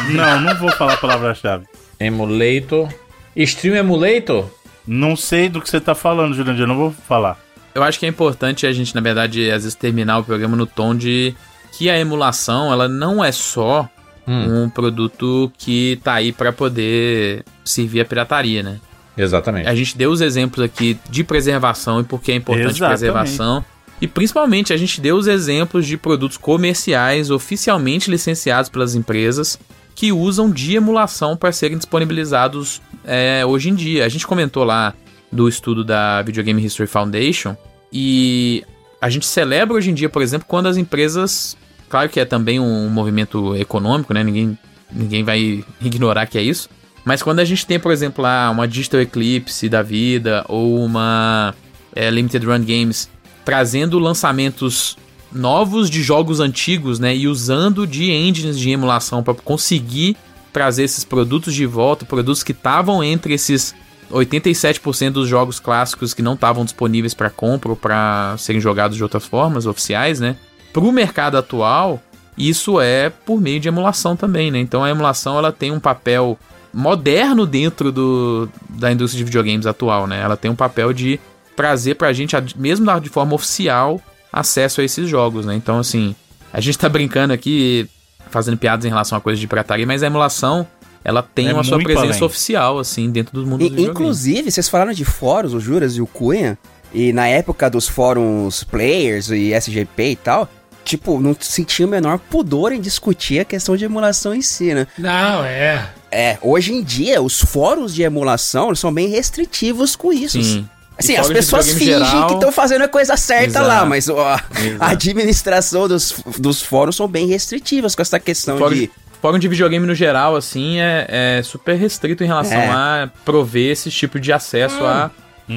Não, 0.09 0.41
não 0.41 0.55
vou 0.55 0.71
falar 0.71 0.93
a 0.93 0.97
palavra-chave. 0.97 1.65
emulator. 1.99 2.89
Stream 3.35 3.75
emulator? 3.75 4.49
Não 4.87 5.15
sei 5.15 5.49
do 5.49 5.61
que 5.61 5.69
você 5.69 5.79
tá 5.79 5.95
falando, 5.95 6.33
Jurandir, 6.35 6.63
eu 6.63 6.67
não 6.67 6.75
vou 6.77 6.91
falar. 6.91 7.39
Eu 7.73 7.81
acho 7.83 7.99
que 7.99 8.05
é 8.05 8.09
importante 8.09 8.67
a 8.67 8.73
gente, 8.73 8.93
na 8.93 9.01
verdade, 9.01 9.49
às 9.49 9.63
vezes 9.63 9.75
terminar 9.75 10.19
o 10.19 10.23
programa 10.23 10.55
no 10.55 10.65
tom 10.65 10.95
de 10.95 11.33
que 11.71 11.89
a 11.89 11.97
emulação, 11.99 12.71
ela 12.71 12.87
não 12.87 13.23
é 13.23 13.31
só 13.31 13.89
Hum. 14.25 14.63
um 14.63 14.69
produto 14.69 15.51
que 15.57 15.99
tá 16.01 16.13
aí 16.13 16.31
pra 16.31 16.53
poder 16.53 17.43
servir 17.65 17.99
a 17.99 18.05
pirataria, 18.05 18.63
né? 18.63 18.79
Exatamente. 19.17 19.67
A 19.67 19.75
gente 19.75 19.97
deu 19.97 20.11
os 20.11 20.21
exemplos 20.21 20.63
aqui 20.63 20.97
de 21.09 21.23
preservação 21.25 21.99
e 21.99 22.03
por 22.03 22.21
que 22.21 22.31
é 22.31 22.35
importante 22.35 22.77
Exatamente. 22.77 22.99
preservação. 22.99 23.65
E 24.01 24.07
principalmente 24.07 24.71
a 24.73 24.77
gente 24.77 24.99
deu 25.01 25.17
os 25.17 25.27
exemplos 25.27 25.85
de 25.85 25.97
produtos 25.97 26.37
comerciais 26.37 27.29
oficialmente 27.29 28.09
licenciados 28.09 28.69
pelas 28.69 28.95
empresas 28.95 29.59
que 29.95 30.11
usam 30.11 30.49
de 30.49 30.75
emulação 30.75 31.37
para 31.37 31.51
serem 31.51 31.77
disponibilizados 31.77 32.81
é, 33.03 33.45
hoje 33.45 33.69
em 33.69 33.75
dia. 33.75 34.05
A 34.05 34.09
gente 34.09 34.25
comentou 34.25 34.63
lá 34.63 34.93
do 35.31 35.47
estudo 35.47 35.83
da 35.83 36.21
Video 36.21 36.43
Game 36.43 36.63
History 36.63 36.87
Foundation 36.87 37.55
e 37.91 38.63
a 39.01 39.09
gente 39.09 39.25
celebra 39.25 39.75
hoje 39.75 39.91
em 39.91 39.93
dia, 39.93 40.09
por 40.09 40.21
exemplo, 40.21 40.47
quando 40.47 40.67
as 40.67 40.77
empresas. 40.77 41.57
Claro 41.89 42.09
que 42.09 42.19
é 42.19 42.25
também 42.25 42.59
um 42.59 42.89
movimento 42.89 43.55
econômico, 43.55 44.13
né? 44.13 44.23
Ninguém, 44.23 44.57
ninguém 44.91 45.23
vai 45.23 45.63
ignorar 45.81 46.25
que 46.25 46.37
é 46.37 46.41
isso. 46.41 46.69
Mas 47.05 47.21
quando 47.21 47.39
a 47.39 47.45
gente 47.45 47.65
tem, 47.65 47.79
por 47.79 47.91
exemplo, 47.91 48.23
lá 48.23 48.49
uma 48.49 48.67
Digital 48.67 49.01
Eclipse 49.01 49.67
da 49.67 49.81
vida 49.81 50.45
ou 50.47 50.83
uma 50.83 51.53
é, 51.93 52.09
Limited 52.09 52.45
Run 52.45 52.63
Games 52.63 53.09
trazendo 53.43 53.99
lançamentos 53.99 54.97
novos 55.33 55.89
de 55.89 56.03
jogos 56.03 56.39
antigos, 56.39 56.99
né, 56.99 57.15
e 57.15 57.27
usando 57.27 57.87
de 57.87 58.11
engines 58.11 58.57
de 58.57 58.69
emulação 58.69 59.23
para 59.23 59.33
conseguir 59.33 60.15
trazer 60.51 60.83
esses 60.83 61.03
produtos 61.03 61.53
de 61.53 61.65
volta, 61.65 62.05
produtos 62.05 62.43
que 62.43 62.51
estavam 62.51 63.03
entre 63.03 63.33
esses 63.33 63.73
87% 64.11 65.11
dos 65.11 65.27
jogos 65.27 65.59
clássicos 65.59 66.13
que 66.13 66.21
não 66.21 66.35
estavam 66.35 66.63
disponíveis 66.63 67.13
para 67.13 67.29
compra 67.29 67.69
ou 67.69 67.75
para 67.75 68.35
serem 68.37 68.61
jogados 68.61 68.95
de 68.95 69.03
outras 69.03 69.25
formas 69.25 69.65
oficiais, 69.65 70.19
né? 70.19 70.35
Para 70.71 70.83
o 70.83 70.91
mercado 70.91 71.37
atual, 71.37 72.01
isso 72.37 72.79
é 72.79 73.09
por 73.09 73.41
meio 73.41 73.59
de 73.59 73.67
emulação 73.67 74.15
também, 74.15 74.51
né? 74.51 74.59
Então 74.59 74.83
a 74.83 74.89
emulação 74.89 75.37
ela 75.37 75.51
tem 75.51 75.71
um 75.71 75.79
papel 75.79 76.37
moderno 76.71 77.45
dentro 77.45 77.91
do, 77.91 78.49
da 78.69 78.91
indústria 78.91 79.19
de 79.19 79.25
videogames 79.25 79.65
atual, 79.65 80.05
né? 80.05 80.21
Ela 80.21 80.37
tem 80.37 80.49
um 80.49 80.55
papel 80.55 80.93
de 80.93 81.19
trazer 81.55 81.95
pra 81.95 82.13
gente, 82.13 82.35
mesmo 82.55 82.99
de 82.99 83.09
forma 83.09 83.33
oficial, 83.35 84.01
acesso 84.33 84.81
a 84.81 84.83
esses 84.83 85.07
jogos, 85.07 85.45
né? 85.45 85.53
Então, 85.53 85.77
assim, 85.77 86.15
a 86.51 86.59
gente 86.59 86.77
tá 86.77 86.89
brincando 86.89 87.31
aqui, 87.31 87.87
fazendo 88.31 88.57
piadas 88.57 88.83
em 88.83 88.89
relação 88.89 89.15
a 89.15 89.21
coisas 89.21 89.39
de 89.39 89.47
pirataria, 89.47 89.85
mas 89.85 90.01
a 90.01 90.07
emulação, 90.07 90.67
ela 91.03 91.21
tem 91.21 91.49
É 91.49 91.53
uma 91.53 91.63
sua 91.63 91.77
presença 91.77 92.15
além. 92.15 92.23
oficial, 92.23 92.79
assim, 92.79 93.11
dentro 93.11 93.39
do 93.39 93.45
mundo 93.45 93.63
E, 93.63 93.69
dos 93.69 93.85
inclusive, 93.85 94.49
vocês 94.49 94.67
falaram 94.67 94.91
de 94.91 95.05
fóruns, 95.05 95.53
o 95.53 95.59
Juras 95.59 95.95
e 95.95 96.01
o 96.01 96.07
Cunha, 96.07 96.57
e 96.91 97.13
na 97.13 97.27
época 97.27 97.69
dos 97.69 97.87
fóruns 97.87 98.63
players 98.63 99.29
e 99.29 99.53
SGP 99.53 100.11
e 100.11 100.15
tal, 100.15 100.49
tipo, 100.83 101.19
não 101.19 101.35
sentia 101.39 101.85
o 101.85 101.89
menor 101.89 102.17
pudor 102.17 102.71
em 102.71 102.81
discutir 102.81 103.39
a 103.39 103.45
questão 103.45 103.77
de 103.77 103.85
emulação 103.85 104.33
em 104.33 104.41
si, 104.41 104.73
né? 104.73 104.87
Não, 104.97 105.43
é. 105.45 105.89
É, 106.11 106.37
hoje 106.41 106.73
em 106.73 106.83
dia, 106.83 107.21
os 107.21 107.39
fóruns 107.39 107.93
de 107.93 108.03
emulação 108.03 108.67
eles 108.67 108.79
são 108.79 108.93
bem 108.93 109.07
restritivos 109.07 109.95
com 109.95 110.11
isso. 110.13 110.41
Sim. 110.41 110.67
Assim, 110.97 111.13
E 111.13 111.17
as 111.17 111.27
pessoas 111.27 111.67
fingem 111.73 111.87
geral- 111.87 112.27
que 112.27 112.33
estão 112.35 112.51
fazendo 112.51 112.83
a 112.83 112.87
coisa 112.87 113.17
certa 113.17 113.47
Exato. 113.59 113.67
lá, 113.67 113.85
mas 113.85 114.07
ó, 114.09 114.37
a 114.79 114.89
administração 114.89 115.87
dos, 115.87 116.15
dos 116.37 116.61
fóruns 116.61 116.95
são 116.95 117.07
bem 117.07 117.27
restritivas 117.27 117.95
com 117.95 118.01
essa 118.01 118.19
questão 118.19 118.57
Fórum, 118.57 118.75
de. 118.75 118.91
fórum 119.21 119.39
de 119.39 119.47
videogame 119.47 119.85
no 119.87 119.95
geral, 119.95 120.35
assim, 120.35 120.79
é, 120.79 121.37
é 121.39 121.43
super 121.43 121.75
restrito 121.75 122.23
em 122.23 122.27
relação 122.27 122.57
É. 122.57 122.69
a 122.69 123.09
prover 123.25 123.71
esse 123.71 123.89
tipo 123.89 124.19
de 124.19 124.31
acesso 124.31 124.83
à 124.85 125.09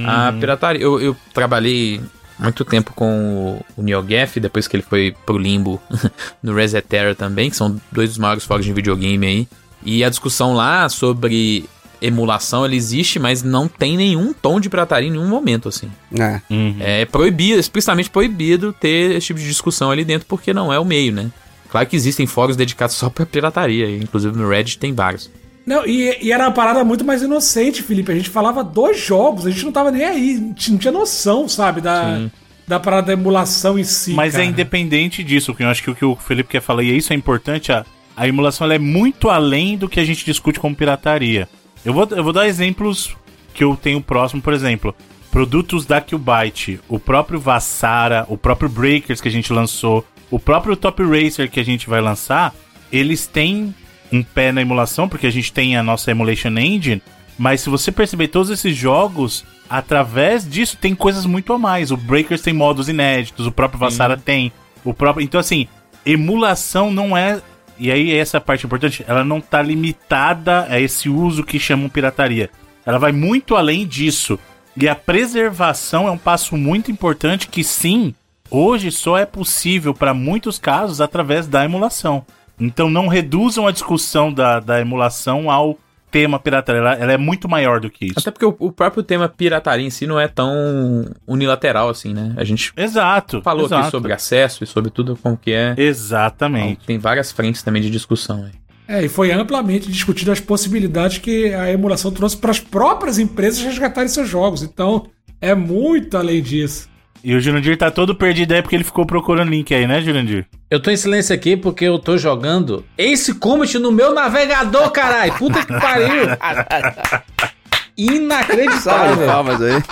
à 0.06 0.32
pirataria. 0.32 0.82
Eu, 0.82 1.00
eu 1.00 1.16
trabalhei 1.32 2.00
muito 2.38 2.64
tempo 2.64 2.92
com 2.94 3.62
o, 3.76 3.80
o 3.80 3.82
NeoGaf, 3.84 4.40
depois 4.40 4.66
que 4.66 4.74
ele 4.76 4.82
foi 4.82 5.14
pro 5.24 5.38
limbo 5.38 5.80
no 6.42 6.54
Resetera 6.54 7.14
também, 7.14 7.50
que 7.50 7.56
são 7.56 7.80
dois 7.92 8.08
dos 8.10 8.18
maiores 8.18 8.44
fóruns 8.44 8.66
de 8.66 8.72
videogame 8.72 9.26
aí. 9.26 9.48
E 9.84 10.02
a 10.02 10.08
discussão 10.08 10.54
lá 10.54 10.88
sobre 10.88 11.66
emulação, 12.00 12.64
ela 12.64 12.74
existe, 12.74 13.18
mas 13.18 13.42
não 13.42 13.68
tem 13.68 13.96
nenhum 13.96 14.32
tom 14.32 14.60
de 14.60 14.68
pirataria 14.68 15.08
em 15.08 15.12
nenhum 15.12 15.28
momento, 15.28 15.68
assim. 15.68 15.90
Ah, 16.18 16.40
Uhum. 16.50 16.76
É 16.80 17.04
proibido, 17.04 17.58
explicitamente 17.58 18.10
proibido 18.10 18.72
ter 18.72 19.16
esse 19.16 19.28
tipo 19.28 19.40
de 19.40 19.46
discussão 19.46 19.90
ali 19.90 20.04
dentro, 20.04 20.26
porque 20.26 20.52
não 20.52 20.72
é 20.72 20.78
o 20.78 20.84
meio, 20.84 21.12
né? 21.12 21.30
Claro 21.68 21.86
que 21.86 21.96
existem 21.96 22.26
fóruns 22.26 22.56
dedicados 22.56 22.94
só 22.94 23.10
pra 23.10 23.26
pirataria, 23.26 23.96
inclusive 23.96 24.36
no 24.36 24.48
Reddit 24.48 24.78
tem 24.78 24.94
vários. 24.94 25.30
Não, 25.66 25.84
e, 25.84 26.16
e 26.22 26.32
era 26.32 26.44
uma 26.44 26.52
parada 26.52 26.84
muito 26.84 27.04
mais 27.04 27.22
inocente, 27.22 27.82
Felipe. 27.82 28.12
A 28.12 28.14
gente 28.14 28.30
falava 28.30 28.62
dos 28.62 29.00
jogos, 29.00 29.46
a 29.46 29.50
gente 29.50 29.64
não 29.64 29.72
tava 29.72 29.90
nem 29.90 30.04
aí, 30.04 30.34
não 30.34 30.54
tinha 30.54 30.72
não 30.72 30.78
tinha 30.78 30.92
noção, 30.92 31.48
sabe, 31.48 31.80
da, 31.80 32.28
da 32.68 32.78
parada 32.78 33.08
da 33.08 33.12
emulação 33.14 33.76
em 33.76 33.82
si. 33.82 34.12
Mas 34.12 34.32
cara. 34.32 34.44
é 34.44 34.46
independente 34.46 35.24
disso, 35.24 35.52
porque 35.52 35.64
eu 35.64 35.68
acho 35.68 35.82
que 35.82 35.90
o 35.90 35.94
que 35.94 36.04
o 36.04 36.14
Felipe 36.14 36.50
quer 36.50 36.62
falar, 36.62 36.84
e 36.84 36.96
isso 36.96 37.12
é 37.12 37.16
importante, 37.16 37.72
a, 37.72 37.84
a 38.16 38.28
emulação 38.28 38.64
ela 38.64 38.74
é 38.74 38.78
muito 38.78 39.28
além 39.28 39.76
do 39.76 39.88
que 39.88 39.98
a 39.98 40.04
gente 40.04 40.24
discute 40.24 40.60
como 40.60 40.74
pirataria. 40.74 41.48
Eu 41.84 41.92
vou, 41.92 42.08
eu 42.10 42.24
vou 42.24 42.32
dar 42.32 42.46
exemplos 42.46 43.16
que 43.54 43.64
eu 43.64 43.76
tenho 43.76 44.00
próximo, 44.00 44.42
por 44.42 44.52
exemplo, 44.52 44.94
produtos 45.30 45.86
da 45.86 46.00
Qbyte, 46.00 46.80
o 46.88 46.98
próprio 46.98 47.38
Vassara, 47.38 48.26
o 48.28 48.36
próprio 48.36 48.68
Breakers 48.68 49.20
que 49.20 49.28
a 49.28 49.32
gente 49.32 49.52
lançou, 49.52 50.04
o 50.30 50.38
próprio 50.38 50.76
Top 50.76 51.02
Racer 51.02 51.50
que 51.50 51.60
a 51.60 51.64
gente 51.64 51.88
vai 51.88 52.00
lançar, 52.00 52.54
eles 52.90 53.26
têm 53.26 53.74
um 54.12 54.22
pé 54.22 54.52
na 54.52 54.62
emulação, 54.62 55.08
porque 55.08 55.26
a 55.26 55.30
gente 55.30 55.52
tem 55.52 55.76
a 55.76 55.82
nossa 55.82 56.10
Emulation 56.10 56.56
Engine, 56.58 57.02
mas 57.38 57.60
se 57.60 57.70
você 57.70 57.92
perceber 57.92 58.28
todos 58.28 58.50
esses 58.50 58.74
jogos, 58.76 59.44
através 59.68 60.48
disso 60.48 60.76
tem 60.76 60.94
coisas 60.94 61.26
muito 61.26 61.52
a 61.52 61.58
mais. 61.58 61.90
O 61.90 61.96
Breakers 61.96 62.40
tem 62.40 62.54
modos 62.54 62.88
inéditos, 62.88 63.46
o 63.46 63.52
próprio 63.52 63.78
Vassara 63.78 64.16
tem, 64.16 64.52
o 64.84 64.94
próprio. 64.94 65.24
Então, 65.24 65.40
assim, 65.40 65.68
emulação 66.04 66.90
não 66.90 67.16
é. 67.16 67.40
E 67.78 67.90
aí, 67.90 68.14
essa 68.14 68.40
parte 68.40 68.64
importante, 68.64 69.04
ela 69.06 69.24
não 69.24 69.40
tá 69.40 69.60
limitada 69.60 70.66
a 70.68 70.80
esse 70.80 71.08
uso 71.08 71.44
que 71.44 71.58
chamam 71.58 71.88
pirataria. 71.88 72.50
Ela 72.84 72.98
vai 72.98 73.12
muito 73.12 73.54
além 73.54 73.86
disso. 73.86 74.38
E 74.76 74.88
a 74.88 74.94
preservação 74.94 76.06
é 76.06 76.10
um 76.10 76.18
passo 76.18 76.56
muito 76.56 76.90
importante 76.90 77.48
que, 77.48 77.64
sim, 77.64 78.14
hoje 78.50 78.90
só 78.90 79.18
é 79.18 79.26
possível 79.26 79.92
para 79.92 80.14
muitos 80.14 80.58
casos 80.58 81.00
através 81.00 81.46
da 81.46 81.64
emulação. 81.64 82.24
Então 82.58 82.88
não 82.88 83.06
reduzam 83.06 83.66
a 83.66 83.72
discussão 83.72 84.32
da, 84.32 84.60
da 84.60 84.80
emulação 84.80 85.50
ao 85.50 85.78
tema 86.10 86.38
pirataria. 86.38 86.80
Ela, 86.80 86.94
ela 86.94 87.12
é 87.12 87.16
muito 87.16 87.48
maior 87.48 87.80
do 87.80 87.90
que 87.90 88.06
isso. 88.06 88.18
Até 88.18 88.30
porque 88.30 88.44
o, 88.44 88.54
o 88.58 88.72
próprio 88.72 89.02
tema 89.02 89.28
pirataria 89.28 89.86
em 89.86 89.90
si 89.90 90.06
não 90.06 90.18
é 90.18 90.28
tão 90.28 91.10
unilateral 91.26 91.88
assim, 91.88 92.14
né? 92.14 92.34
A 92.36 92.44
gente 92.44 92.72
Exato. 92.76 93.42
falou 93.42 93.66
exato. 93.66 93.82
aqui 93.82 93.90
sobre 93.90 94.12
acesso 94.12 94.64
e 94.64 94.66
sobre 94.66 94.90
tudo 94.90 95.16
como 95.16 95.36
que 95.36 95.52
é. 95.52 95.72
Então, 95.72 95.84
Exatamente. 95.84 96.86
tem 96.86 96.98
várias 96.98 97.32
frentes 97.32 97.62
também 97.62 97.82
de 97.82 97.90
discussão 97.90 98.44
aí. 98.44 98.52
É, 98.88 99.04
e 99.04 99.08
foi 99.08 99.32
amplamente 99.32 99.90
discutido 99.90 100.30
as 100.30 100.38
possibilidades 100.38 101.18
que 101.18 101.52
a 101.52 101.70
emulação 101.72 102.12
trouxe 102.12 102.36
para 102.36 102.52
as 102.52 102.60
próprias 102.60 103.18
empresas 103.18 103.62
resgatarem 103.62 104.08
seus 104.08 104.28
jogos. 104.28 104.62
Então, 104.62 105.08
é 105.40 105.54
muito 105.54 106.16
além 106.16 106.40
disso. 106.40 106.88
E 107.28 107.34
o 107.34 107.40
Jurandir 107.40 107.76
tá 107.76 107.90
todo 107.90 108.14
perdido 108.14 108.52
aí 108.54 108.62
porque 108.62 108.76
ele 108.76 108.84
ficou 108.84 109.04
procurando 109.04 109.50
link 109.50 109.74
aí, 109.74 109.84
né, 109.84 110.00
Jurandir? 110.00 110.46
Eu 110.70 110.78
tô 110.78 110.92
em 110.92 110.96
silêncio 110.96 111.34
aqui 111.34 111.56
porque 111.56 111.84
eu 111.84 111.98
tô 111.98 112.16
jogando 112.16 112.84
Ace 112.96 113.34
Combat 113.34 113.76
no 113.80 113.90
meu 113.90 114.14
navegador, 114.14 114.88
caralho. 114.92 115.32
Puta 115.32 115.58
que 115.66 115.72
pariu. 115.72 116.24
salve 116.24 117.50
Inacreditável. 117.98 119.26
palmas 119.26 119.60
aí. 119.60 119.82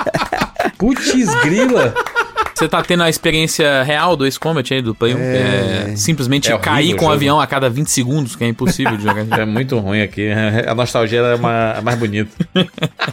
Putz 0.78 1.34
grila. 1.42 1.92
Você 2.54 2.68
tá 2.68 2.82
tendo 2.82 3.02
a 3.02 3.10
experiência 3.10 3.82
real 3.82 4.16
do 4.16 4.24
Ace 4.26 4.38
Combat 4.38 4.72
aí 4.72 4.80
do 4.80 4.94
Play 4.94 5.14
1? 5.14 5.18
É... 5.18 5.96
simplesmente 5.96 6.52
É 6.52 6.56
cair 6.58 6.90
com 6.94 6.98
o 6.98 7.08
jogo. 7.08 7.12
avião 7.12 7.40
a 7.40 7.46
cada 7.46 7.68
20 7.68 7.88
segundos, 7.90 8.36
que 8.36 8.44
é 8.44 8.48
impossível 8.48 8.96
de 8.96 9.02
jogar. 9.02 9.24
É 9.40 9.44
muito 9.44 9.76
ruim 9.78 10.00
aqui. 10.00 10.28
A 10.66 10.74
nostalgia 10.74 11.18
é 11.20 11.36
ma- 11.36 11.80
mais 11.82 11.98
bonita. 11.98 12.30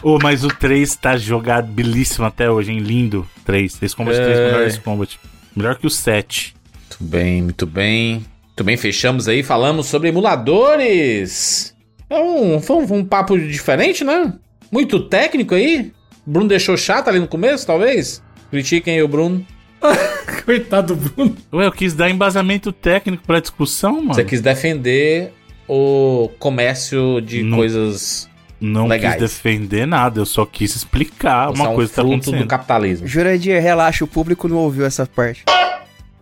Ô, 0.02 0.18
mas 0.22 0.44
o 0.44 0.48
3 0.48 0.94
tá 0.96 1.16
jogado 1.16 1.66
belíssimo 1.66 2.24
até 2.24 2.48
hoje, 2.50 2.70
hein? 2.72 2.78
Lindo. 2.78 3.26
3. 3.44 3.82
Esse 3.82 3.96
Combat 3.96 4.16
3 4.16 4.38
É. 4.38 4.46
melhor 4.46 4.66
esse 4.66 4.80
Combat. 4.80 5.18
Melhor 5.56 5.76
que 5.76 5.86
o 5.86 5.90
7. 5.90 6.54
Muito 6.90 7.04
bem, 7.04 7.42
muito 7.42 7.66
bem. 7.66 8.14
Muito 8.46 8.64
bem, 8.64 8.76
fechamos 8.76 9.26
aí. 9.26 9.42
Falamos 9.42 9.86
sobre 9.86 10.08
emuladores. 10.10 11.74
É 12.08 12.18
um, 12.20 12.60
foi 12.60 12.76
um, 12.76 12.94
um 12.98 13.04
papo 13.04 13.38
diferente, 13.38 14.04
né? 14.04 14.32
Muito 14.70 15.00
técnico 15.00 15.54
aí. 15.54 15.90
Bruno 16.24 16.48
deixou 16.48 16.76
chato 16.76 17.08
ali 17.08 17.18
no 17.18 17.26
começo, 17.26 17.66
talvez? 17.66 18.22
Critiquem 18.52 18.96
aí 18.96 19.02
o 19.02 19.08
Bruno. 19.08 19.44
Coitado 20.44 20.94
do 20.94 21.08
Bruno. 21.08 21.36
Ué, 21.54 21.66
eu 21.66 21.72
quis 21.72 21.94
dar 21.94 22.10
embasamento 22.10 22.70
técnico 22.70 23.24
pra 23.26 23.40
discussão, 23.40 23.94
mano. 23.94 24.12
Você 24.14 24.24
quis 24.24 24.42
defender 24.42 25.32
o 25.66 26.30
comércio 26.38 27.22
de 27.22 27.42
Não. 27.42 27.56
coisas. 27.56 28.28
Não 28.60 28.86
legais. 28.86 29.14
quis 29.14 29.22
defender 29.22 29.86
nada, 29.86 30.20
eu 30.20 30.26
só 30.26 30.44
quis 30.44 30.76
explicar 30.76 31.46
Você 31.48 31.60
uma 31.62 31.68
é 31.70 31.72
um 31.72 31.74
coisa 31.74 31.90
que 31.90 31.96
tá 31.96 32.02
fruto 32.02 32.14
acontecendo. 32.14 32.40
do 32.42 32.46
capitalismo. 32.46 33.06
Jurandir, 33.08 33.60
relaxa, 33.60 34.04
o 34.04 34.06
público 34.06 34.46
não 34.46 34.58
ouviu 34.58 34.84
essa 34.84 35.06
parte. 35.06 35.44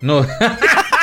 No... 0.00 0.24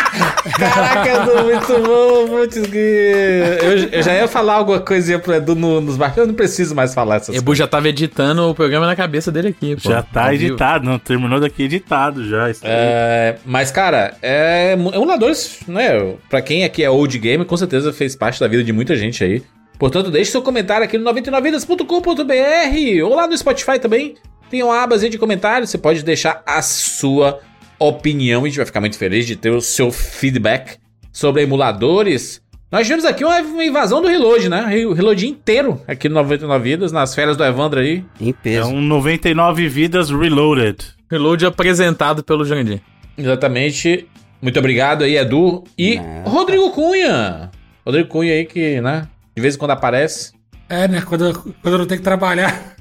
Caraca, 0.57 1.09
Edu, 1.09 1.43
muito 1.43 1.87
bom, 1.87 2.27
putz, 2.39 2.55
eu, 2.57 3.89
eu 3.91 4.01
já 4.03 4.13
ia 4.15 4.27
falar 4.27 4.55
alguma 4.55 4.79
coisinha 4.79 5.19
pro 5.19 5.33
Edu 5.33 5.55
no- 5.55 5.81
nos 5.81 5.97
baixos, 5.97 6.17
eu 6.17 6.27
não 6.27 6.33
preciso 6.33 6.73
mais 6.73 6.93
falar 6.93 7.17
essas 7.17 7.35
Ebu 7.35 7.53
já 7.55 7.67
tava 7.67 7.89
editando 7.89 8.49
o 8.49 8.55
programa 8.55 8.85
na 8.85 8.95
cabeça 8.95 9.31
dele 9.31 9.49
aqui, 9.49 9.75
pô. 9.75 9.89
Já 9.89 10.01
tá 10.01 10.25
Ao 10.25 10.31
vivo. 10.31 10.45
editado, 10.45 10.85
não, 10.85 10.97
terminou 10.97 11.39
daqui 11.39 11.63
editado 11.63 12.27
já. 12.27 12.49
É, 12.63 13.35
mas, 13.45 13.71
cara, 13.71 14.15
é, 14.21 14.73
emuladores, 14.73 15.59
né? 15.67 16.15
Pra 16.29 16.41
quem 16.41 16.63
aqui 16.63 16.83
é 16.83 16.89
old 16.89 17.17
game, 17.19 17.43
com 17.45 17.57
certeza 17.57 17.91
fez 17.93 18.15
parte 18.15 18.39
da 18.39 18.47
vida 18.47 18.63
de 18.63 18.73
muita 18.73 18.95
gente 18.95 19.23
aí. 19.23 19.43
Portanto, 19.77 20.09
deixe 20.09 20.31
seu 20.31 20.41
comentário 20.41 20.83
aqui 20.83 20.97
no 20.97 21.03
99vidas.com.br 21.13 23.03
ou 23.05 23.15
lá 23.15 23.27
no 23.27 23.37
Spotify 23.37 23.77
também. 23.79 24.15
Tem 24.49 24.63
uma 24.63 24.81
abazinha 24.81 25.09
de 25.09 25.17
comentários, 25.17 25.69
você 25.69 25.77
pode 25.77 26.03
deixar 26.03 26.41
a 26.45 26.61
sua 26.61 27.39
opinião. 27.79 28.43
A 28.43 28.47
gente 28.47 28.57
vai 28.57 28.65
ficar 28.65 28.79
muito 28.79 28.97
feliz 28.97 29.25
de 29.25 29.35
ter 29.35 29.49
o 29.49 29.61
seu 29.61 29.91
feedback 29.91 30.77
sobre 31.11 31.43
emuladores. 31.43 32.41
Nós 32.71 32.85
tivemos 32.85 33.05
aqui 33.05 33.23
uma, 33.23 33.39
invasão 33.63 34.01
do 34.01 34.07
Reload, 34.07 34.49
né? 34.49 34.85
O 34.85 34.93
Reload 34.93 35.25
inteiro 35.25 35.81
aqui 35.87 36.09
no 36.09 36.15
99 36.15 36.63
Vidas, 36.69 36.91
nas 36.91 37.15
férias 37.15 37.37
do 37.37 37.43
Evandro 37.45 37.79
aí. 37.79 38.03
Em 38.19 38.29
É 38.29 38.33
peso. 38.33 38.69
um 38.69 38.81
99 38.81 39.69
vidas 39.69 40.09
reloaded. 40.09 40.77
Reload 41.09 41.45
apresentado 41.45 42.23
pelo 42.23 42.43
Jandir. 42.43 42.81
Exatamente. 43.17 44.07
Muito 44.41 44.59
obrigado 44.59 45.03
aí, 45.03 45.17
Edu. 45.17 45.63
E 45.77 45.95
Nada. 45.95 46.29
Rodrigo 46.29 46.69
Cunha. 46.71 47.49
Rodrigo 47.85 48.09
Cunha 48.09 48.33
aí 48.33 48.45
que, 48.45 48.81
né? 48.81 49.07
De 49.35 49.41
vez 49.41 49.55
em 49.55 49.57
quando 49.57 49.71
aparece. 49.71 50.33
É, 50.69 50.87
né? 50.87 51.01
Quando, 51.01 51.33
quando 51.61 51.73
eu 51.73 51.77
não 51.79 51.85
tenho 51.87 51.99
que 51.99 52.03
trabalhar. 52.03 52.75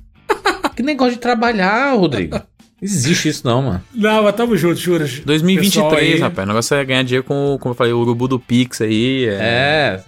Que 0.74 0.82
negócio 0.82 1.14
de 1.14 1.20
trabalhar, 1.20 1.94
Rodrigo. 1.94 2.40
Não 2.80 2.86
existe 2.86 3.28
isso 3.28 3.42
não, 3.46 3.62
mano. 3.62 3.82
Não, 3.94 4.22
mas 4.22 4.34
tamo 4.34 4.56
junto, 4.56 4.76
juras. 4.78 5.20
2023, 5.20 5.72
Pessoal 5.74 5.94
aí- 5.96 6.18
rapaz. 6.20 6.44
O 6.44 6.48
negócio 6.48 6.76
é 6.76 6.84
ganhar 6.84 7.02
dinheiro 7.02 7.24
com, 7.24 7.56
como 7.60 7.72
eu 7.72 7.76
falei, 7.76 7.92
o 7.92 7.98
urubu 7.98 8.28
do 8.28 8.38
Pix 8.38 8.80
aí. 8.82 9.26
É. 9.26 9.32
É. 9.40 10.00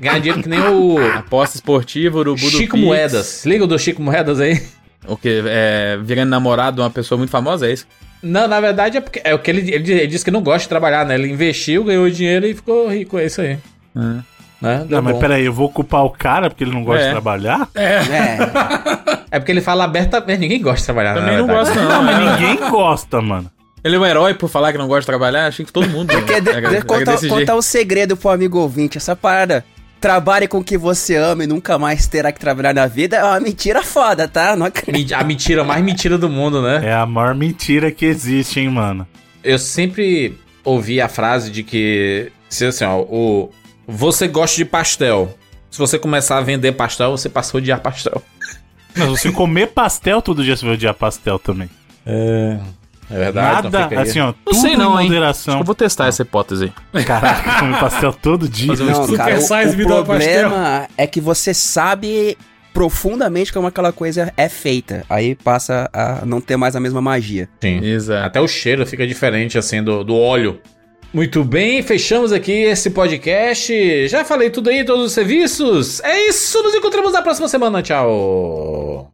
Ganhar 0.00 0.18
dinheiro 0.20 0.42
que 0.42 0.48
nem 0.48 0.60
o 0.60 0.98
Aposta 1.16 1.56
esportiva, 1.56 2.18
urubu 2.18 2.40
do 2.40 2.50
Chico 2.50 2.74
Pix. 2.76 2.84
Moedas. 2.86 3.44
Liga 3.46 3.64
o 3.64 3.66
do 3.66 3.78
Chico 3.78 4.00
Moedas 4.02 4.38
aí. 4.40 4.62
O 5.08 5.16
que? 5.16 5.42
É, 5.46 5.98
virando 6.02 6.30
namorado 6.30 6.76
de 6.76 6.80
uma 6.82 6.90
pessoa 6.90 7.16
muito 7.16 7.30
famosa, 7.30 7.66
é 7.68 7.72
isso? 7.72 7.86
Não, 8.22 8.48
na 8.48 8.60
verdade 8.60 8.96
é 8.96 9.00
porque 9.00 9.20
é 9.22 9.34
o 9.34 9.38
que 9.38 9.50
ele, 9.50 9.72
ele, 9.72 9.92
ele 9.92 10.06
disse 10.06 10.24
que 10.24 10.30
não 10.30 10.42
gosta 10.42 10.60
de 10.62 10.68
trabalhar, 10.68 11.06
né? 11.06 11.14
Ele 11.14 11.28
investiu, 11.28 11.84
ganhou 11.84 12.08
dinheiro 12.10 12.46
e 12.46 12.54
ficou 12.54 12.88
rico, 12.88 13.16
é 13.18 13.26
isso 13.26 13.40
aí. 13.40 13.58
É. 13.96 14.35
Né? 14.60 14.84
Deu 14.88 14.96
Não, 14.96 15.02
mas 15.02 15.14
bom. 15.14 15.20
peraí, 15.20 15.44
eu 15.44 15.52
vou 15.52 15.68
culpar 15.68 16.04
o 16.04 16.10
cara 16.10 16.48
porque 16.48 16.64
ele 16.64 16.72
não 16.72 16.82
gosta 16.82 17.02
É. 17.02 17.06
de 17.06 17.10
trabalhar? 17.12 17.68
É. 17.74 18.00
É 19.30 19.38
porque 19.38 19.52
ele 19.52 19.60
fala 19.60 19.84
abertamente, 19.84 20.38
ninguém 20.40 20.60
gosta 20.62 20.78
de 20.78 20.84
trabalhar, 20.84 21.14
Também 21.14 21.32
na 21.32 21.38
não 21.38 21.46
verdade. 21.46 21.68
gosto, 21.68 21.82
não. 21.82 21.88
Não, 21.90 22.02
mas 22.02 22.18
É. 22.18 22.30
ninguém 22.48 22.70
gosta, 22.70 23.20
mano. 23.20 23.50
Ele 23.84 23.96
é 23.96 23.98
um 23.98 24.06
herói 24.06 24.34
por 24.34 24.48
falar 24.48 24.72
que 24.72 24.78
não 24.78 24.88
gosta 24.88 25.00
de 25.02 25.06
trabalhar? 25.06 25.46
Achei 25.46 25.64
que 25.64 25.72
todo 25.72 25.88
mundo. 25.88 26.08
Quer 26.24 26.40
de, 26.40 26.50
era- 26.50 26.68
de- 26.70 26.82
contar, 26.84 27.12
desse 27.12 27.28
jeito. 27.28 27.34
contar 27.38 27.54
um 27.56 27.62
segredo 27.62 28.16
pro 28.16 28.30
amigo 28.30 28.58
ouvinte. 28.58 28.98
Essa 28.98 29.14
parada. 29.14 29.64
Trabalhe 30.00 30.46
com 30.46 30.58
o 30.58 30.64
que 30.64 30.76
você 30.76 31.16
ama 31.16 31.44
e 31.44 31.46
nunca 31.46 31.78
mais 31.78 32.06
terá 32.06 32.30
que 32.30 32.38
trabalhar 32.38 32.74
na 32.74 32.86
vida 32.86 33.16
é 33.16 33.24
uma 33.24 33.40
mentira 33.40 33.82
foda, 33.82 34.28
tá? 34.28 34.54
Não 34.54 34.66
acredito. 34.66 35.14
A 35.14 35.24
mentira 35.24 35.64
mais 35.64 35.82
mentira 35.82 36.18
do 36.18 36.28
mundo, 36.28 36.60
né? 36.60 36.80
É 36.84 36.92
a 36.92 37.06
maior 37.06 37.34
mentira 37.34 37.90
que 37.90 38.04
existe, 38.04 38.60
hein, 38.60 38.68
mano. 38.68 39.06
Eu 39.42 39.58
sempre 39.58 40.36
ouvi 40.62 41.00
a 41.00 41.08
frase 41.08 41.50
de 41.50 41.62
que, 41.62 42.30
se 42.48 42.66
assim, 42.66 42.84
ó, 42.84 42.98
o 43.00 43.50
você 43.86 44.26
gosta 44.28 44.56
de 44.56 44.64
pastel. 44.64 45.36
Se 45.70 45.78
você 45.78 45.98
começar 45.98 46.38
a 46.38 46.40
vender 46.40 46.72
pastel, 46.72 47.10
você 47.10 47.28
passou 47.28 47.58
a 47.58 47.60
odiar 47.60 47.80
pastel. 47.80 48.22
Mas 48.96 49.08
você 49.08 49.30
comer 49.30 49.68
pastel 49.68 50.22
todo 50.22 50.42
dia, 50.42 50.56
você 50.56 50.64
vai 50.64 50.74
odiar 50.74 50.94
pastel 50.94 51.38
também. 51.38 51.68
É, 52.06 52.58
é 53.10 53.18
verdade. 53.18 53.64
Nada, 53.64 53.88
então 53.90 54.02
assim, 54.02 54.20
ó, 54.20 54.26
Não 54.26 54.34
tudo 54.44 54.56
sei 54.56 54.76
não, 54.76 54.92
hein? 54.92 55.06
Acho 55.06 55.08
moderação. 55.08 55.54
que 55.54 55.60
eu 55.60 55.64
vou 55.66 55.74
testar 55.74 56.06
essa 56.06 56.22
hipótese 56.22 56.72
aí. 56.94 57.04
Caraca, 57.04 57.58
comer 57.60 57.78
pastel 57.78 58.12
todo 58.12 58.48
dia. 58.48 58.68
Fazer 58.68 58.84
um 58.84 58.86
Não, 58.86 59.04
Super 59.06 59.16
cara, 59.18 59.36
o, 59.36 59.40
size 59.40 59.74
o 59.74 59.78
me 59.78 59.84
dá 59.86 60.02
problema 60.02 60.88
é 60.96 61.06
que 61.06 61.20
você 61.20 61.52
sabe 61.52 62.38
profundamente 62.72 63.52
como 63.52 63.66
aquela 63.66 63.92
coisa 63.92 64.32
é 64.36 64.48
feita. 64.48 65.04
Aí 65.08 65.34
passa 65.34 65.88
a 65.92 66.24
não 66.26 66.40
ter 66.40 66.56
mais 66.56 66.76
a 66.76 66.80
mesma 66.80 67.00
magia. 67.00 67.48
Sim. 67.60 67.84
Exato. 67.84 68.26
Até 68.26 68.40
o 68.40 68.46
cheiro 68.48 68.84
fica 68.86 69.06
diferente, 69.06 69.56
assim, 69.56 69.82
do, 69.82 70.04
do 70.04 70.14
óleo. 70.14 70.60
Muito 71.16 71.42
bem, 71.42 71.82
fechamos 71.82 72.30
aqui 72.30 72.52
esse 72.52 72.90
podcast. 72.90 74.06
Já 74.06 74.22
falei 74.22 74.50
tudo 74.50 74.68
aí, 74.68 74.84
todos 74.84 75.06
os 75.06 75.12
serviços. 75.12 75.98
É 76.00 76.28
isso, 76.28 76.62
nos 76.62 76.74
encontramos 76.74 77.14
na 77.14 77.22
próxima 77.22 77.48
semana. 77.48 77.82
Tchau. 77.82 79.10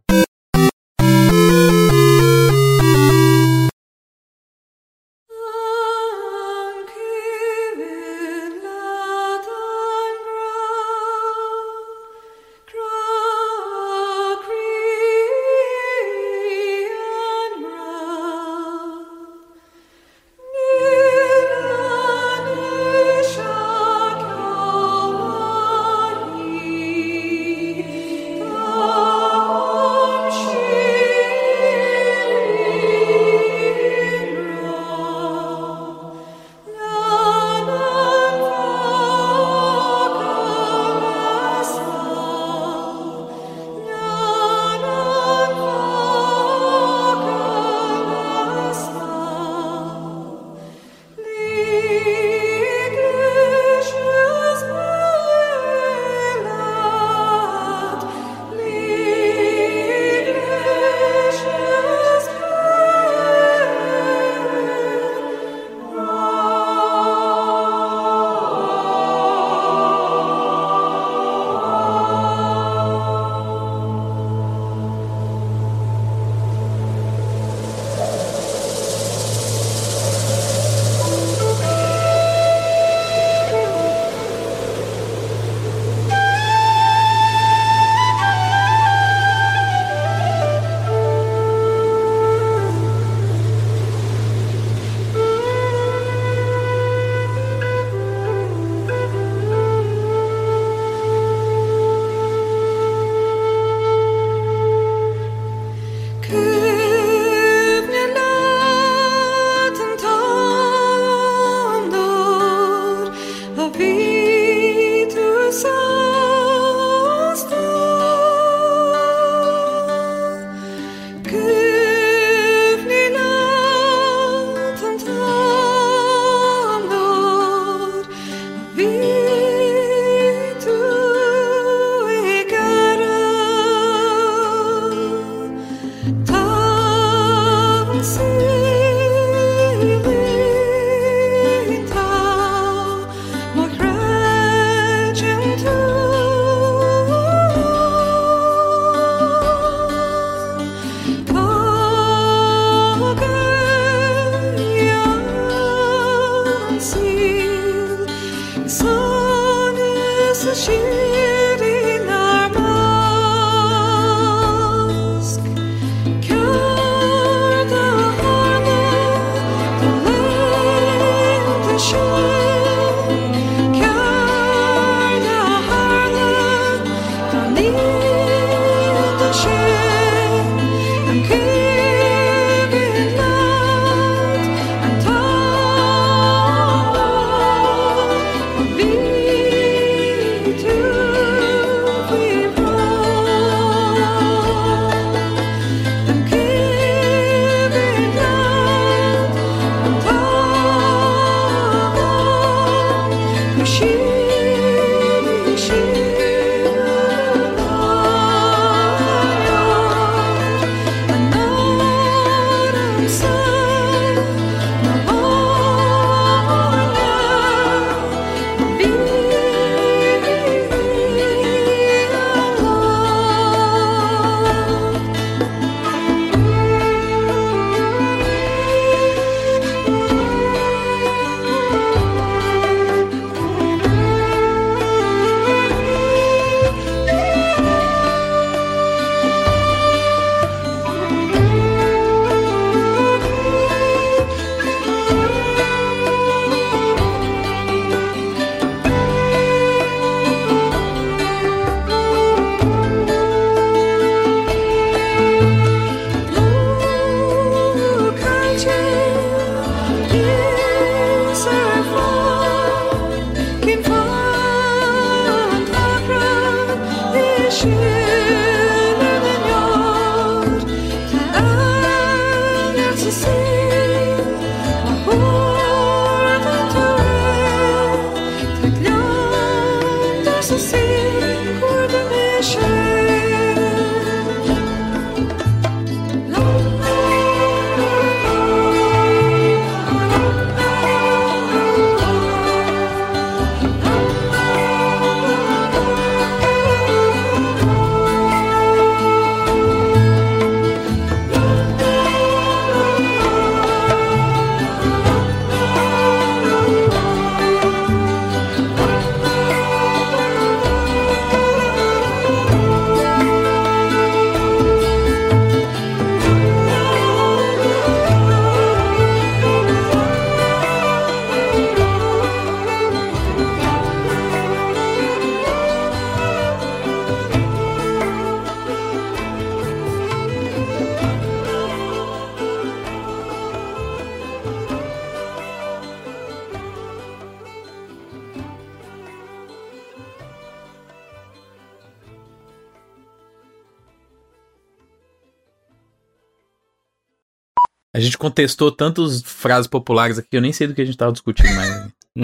Contestou 348.22 348.70
tantas 348.70 349.20
frases 349.20 349.66
populares 349.66 350.16
aqui, 350.16 350.28
eu 350.36 350.40
nem 350.40 350.52
sei 350.52 350.68
do 350.68 350.74
que 350.74 350.80
a 350.80 350.84
gente 350.84 350.96
tava 350.96 351.10
discutindo 351.10 351.52
mais. 351.56 351.88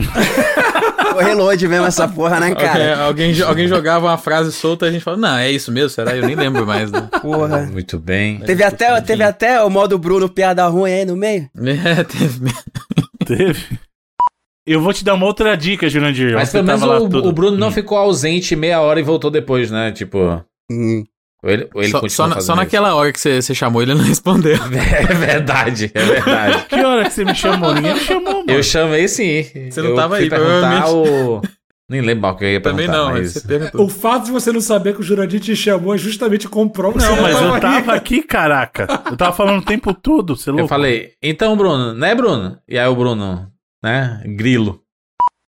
Foi 1.12 1.24
reload 1.24 1.66
mesmo 1.66 1.86
essa 1.86 2.06
porra, 2.06 2.38
né, 2.38 2.54
cara? 2.54 3.02
Alguém, 3.02 3.30
alguém, 3.32 3.42
alguém 3.42 3.66
jogava 3.68 4.06
uma 4.06 4.18
frase 4.18 4.52
solta 4.52 4.86
e 4.86 4.88
a 4.90 4.92
gente 4.92 5.02
falou, 5.02 5.18
não, 5.18 5.36
é 5.36 5.50
isso 5.50 5.72
mesmo, 5.72 5.88
será? 5.90 6.14
Eu 6.14 6.24
nem 6.24 6.36
lembro 6.36 6.64
mais. 6.64 6.92
Né? 6.92 7.08
Porra. 7.20 7.62
Muito 7.62 7.98
bem. 7.98 8.38
Teve 8.40 8.62
até, 8.62 9.00
teve 9.00 9.24
até 9.24 9.60
o 9.64 9.70
modo 9.70 9.98
Bruno 9.98 10.28
piada 10.28 10.64
ruim 10.68 10.92
aí 10.92 11.04
no 11.04 11.16
meio. 11.16 11.50
É, 11.56 12.04
teve. 12.04 12.52
Teve. 13.26 13.78
Eu 14.66 14.80
vou 14.80 14.92
te 14.92 15.04
dar 15.04 15.14
uma 15.14 15.26
outra 15.26 15.56
dica, 15.56 15.88
Jurandir. 15.88 16.34
Mas 16.34 16.50
pelo 16.50 16.64
menos 16.64 16.82
o, 16.82 17.28
o 17.28 17.32
Bruno 17.32 17.58
não 17.58 17.68
Hum. 17.68 17.72
ficou 17.72 17.98
ausente 17.98 18.54
meia 18.54 18.80
hora 18.80 19.00
e 19.00 19.02
voltou 19.02 19.30
depois, 19.30 19.70
né? 19.70 19.92
Tipo. 19.92 20.42
Hum. 20.70 21.04
Ou 21.42 21.50
ele, 21.50 21.68
ou 21.72 21.82
ele 21.82 21.90
Só, 21.90 22.08
só, 22.08 22.26
na- 22.26 22.40
só 22.40 22.56
naquela 22.56 22.94
hora 22.94 23.12
que 23.12 23.20
você, 23.20 23.54
chamou 23.54 23.80
ele, 23.80 23.94
não 23.94 24.02
respondeu. 24.02 24.56
É 25.08 25.14
verdade, 25.14 25.90
é 25.94 26.04
verdade. 26.04 26.66
Que 26.66 26.76
hora 26.76 27.04
que 27.04 27.10
você 27.10 27.24
me 27.24 27.34
chamou? 27.34 27.72
Ninguém 27.74 27.94
me 27.94 28.00
chamou, 28.00 28.34
mano. 28.34 28.50
Eu 28.50 28.62
chamei 28.62 29.06
sim. 29.06 29.44
Você 29.70 29.80
não 29.80 29.90
eu 29.90 29.94
tava 29.96 30.16
aí, 30.16 30.28
perguntar 30.28 30.90
o. 30.90 31.40
Nem 31.90 32.02
lembro 32.02 32.22
mal 32.22 32.34
o 32.34 32.36
que 32.36 32.44
eu 32.44 32.50
ia 32.50 32.60
perguntar. 32.60 32.84
Também 32.86 33.00
não, 33.00 33.10
mas... 33.10 33.20
mas 33.20 33.32
você 33.32 33.48
perguntou. 33.48 33.86
O 33.86 33.88
fato 33.88 34.26
de 34.26 34.30
você 34.30 34.52
não 34.52 34.60
saber 34.60 34.94
que 34.94 35.00
o 35.00 35.02
Jurandir 35.02 35.40
te 35.40 35.56
chamou 35.56 35.94
é 35.94 35.98
justamente 35.98 36.46
comprova 36.46 36.98
que 36.98 37.04
Não, 37.04 37.16
você 37.16 37.22
mas 37.22 37.40
eu 37.40 37.60
tava 37.60 37.94
aqui, 37.94 38.22
caraca. 38.22 38.86
Eu 39.10 39.16
tava 39.16 39.34
falando 39.34 39.60
o 39.60 39.64
tempo 39.64 39.94
todo, 39.94 40.36
você 40.36 40.50
é 40.50 40.52
louco. 40.52 40.64
Eu 40.64 40.68
falei, 40.68 41.12
então, 41.22 41.56
Bruno, 41.56 41.94
né, 41.94 42.14
Bruno? 42.14 42.58
E 42.68 42.78
aí 42.78 42.86
o 42.86 42.94
Bruno, 42.94 43.50
né? 43.82 44.22
Grilo. 44.26 44.82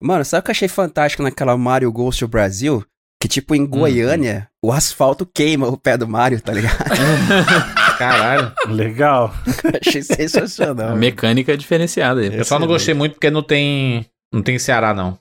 Mano, 0.02 0.24
sabe 0.24 0.40
o 0.40 0.44
que 0.44 0.50
eu 0.50 0.52
achei 0.52 0.68
fantástico 0.68 1.22
naquela 1.22 1.56
Mario 1.56 1.90
Ghost 1.90 2.26
Brasil? 2.26 2.84
Que, 3.20 3.27
tipo, 3.27 3.55
em 3.55 3.66
Goiânia, 3.66 4.49
o 4.62 4.70
asfalto 4.70 5.27
queima 5.27 5.66
o 5.66 5.77
pé 5.77 5.97
do 5.97 6.07
Mario, 6.07 6.40
tá 6.40 6.53
ligado? 6.53 6.78
Caralho. 7.99 8.53
Legal. 8.69 9.35
achei 9.85 10.03
sensacional. 10.03 10.90
A 10.90 10.97
mecânica 10.97 11.53
é 11.53 11.57
diferenciada 11.57 12.20
aí. 12.20 12.36
Eu 12.36 12.45
só 12.45 12.59
não 12.59 12.66
gostei 12.66 12.95
muito 12.95 13.15
porque 13.15 13.31
não 13.31 13.43
tem. 13.43 14.07
Não 14.32 14.43
tem 14.43 14.59
Ceará, 14.59 14.95
não. 14.95 15.16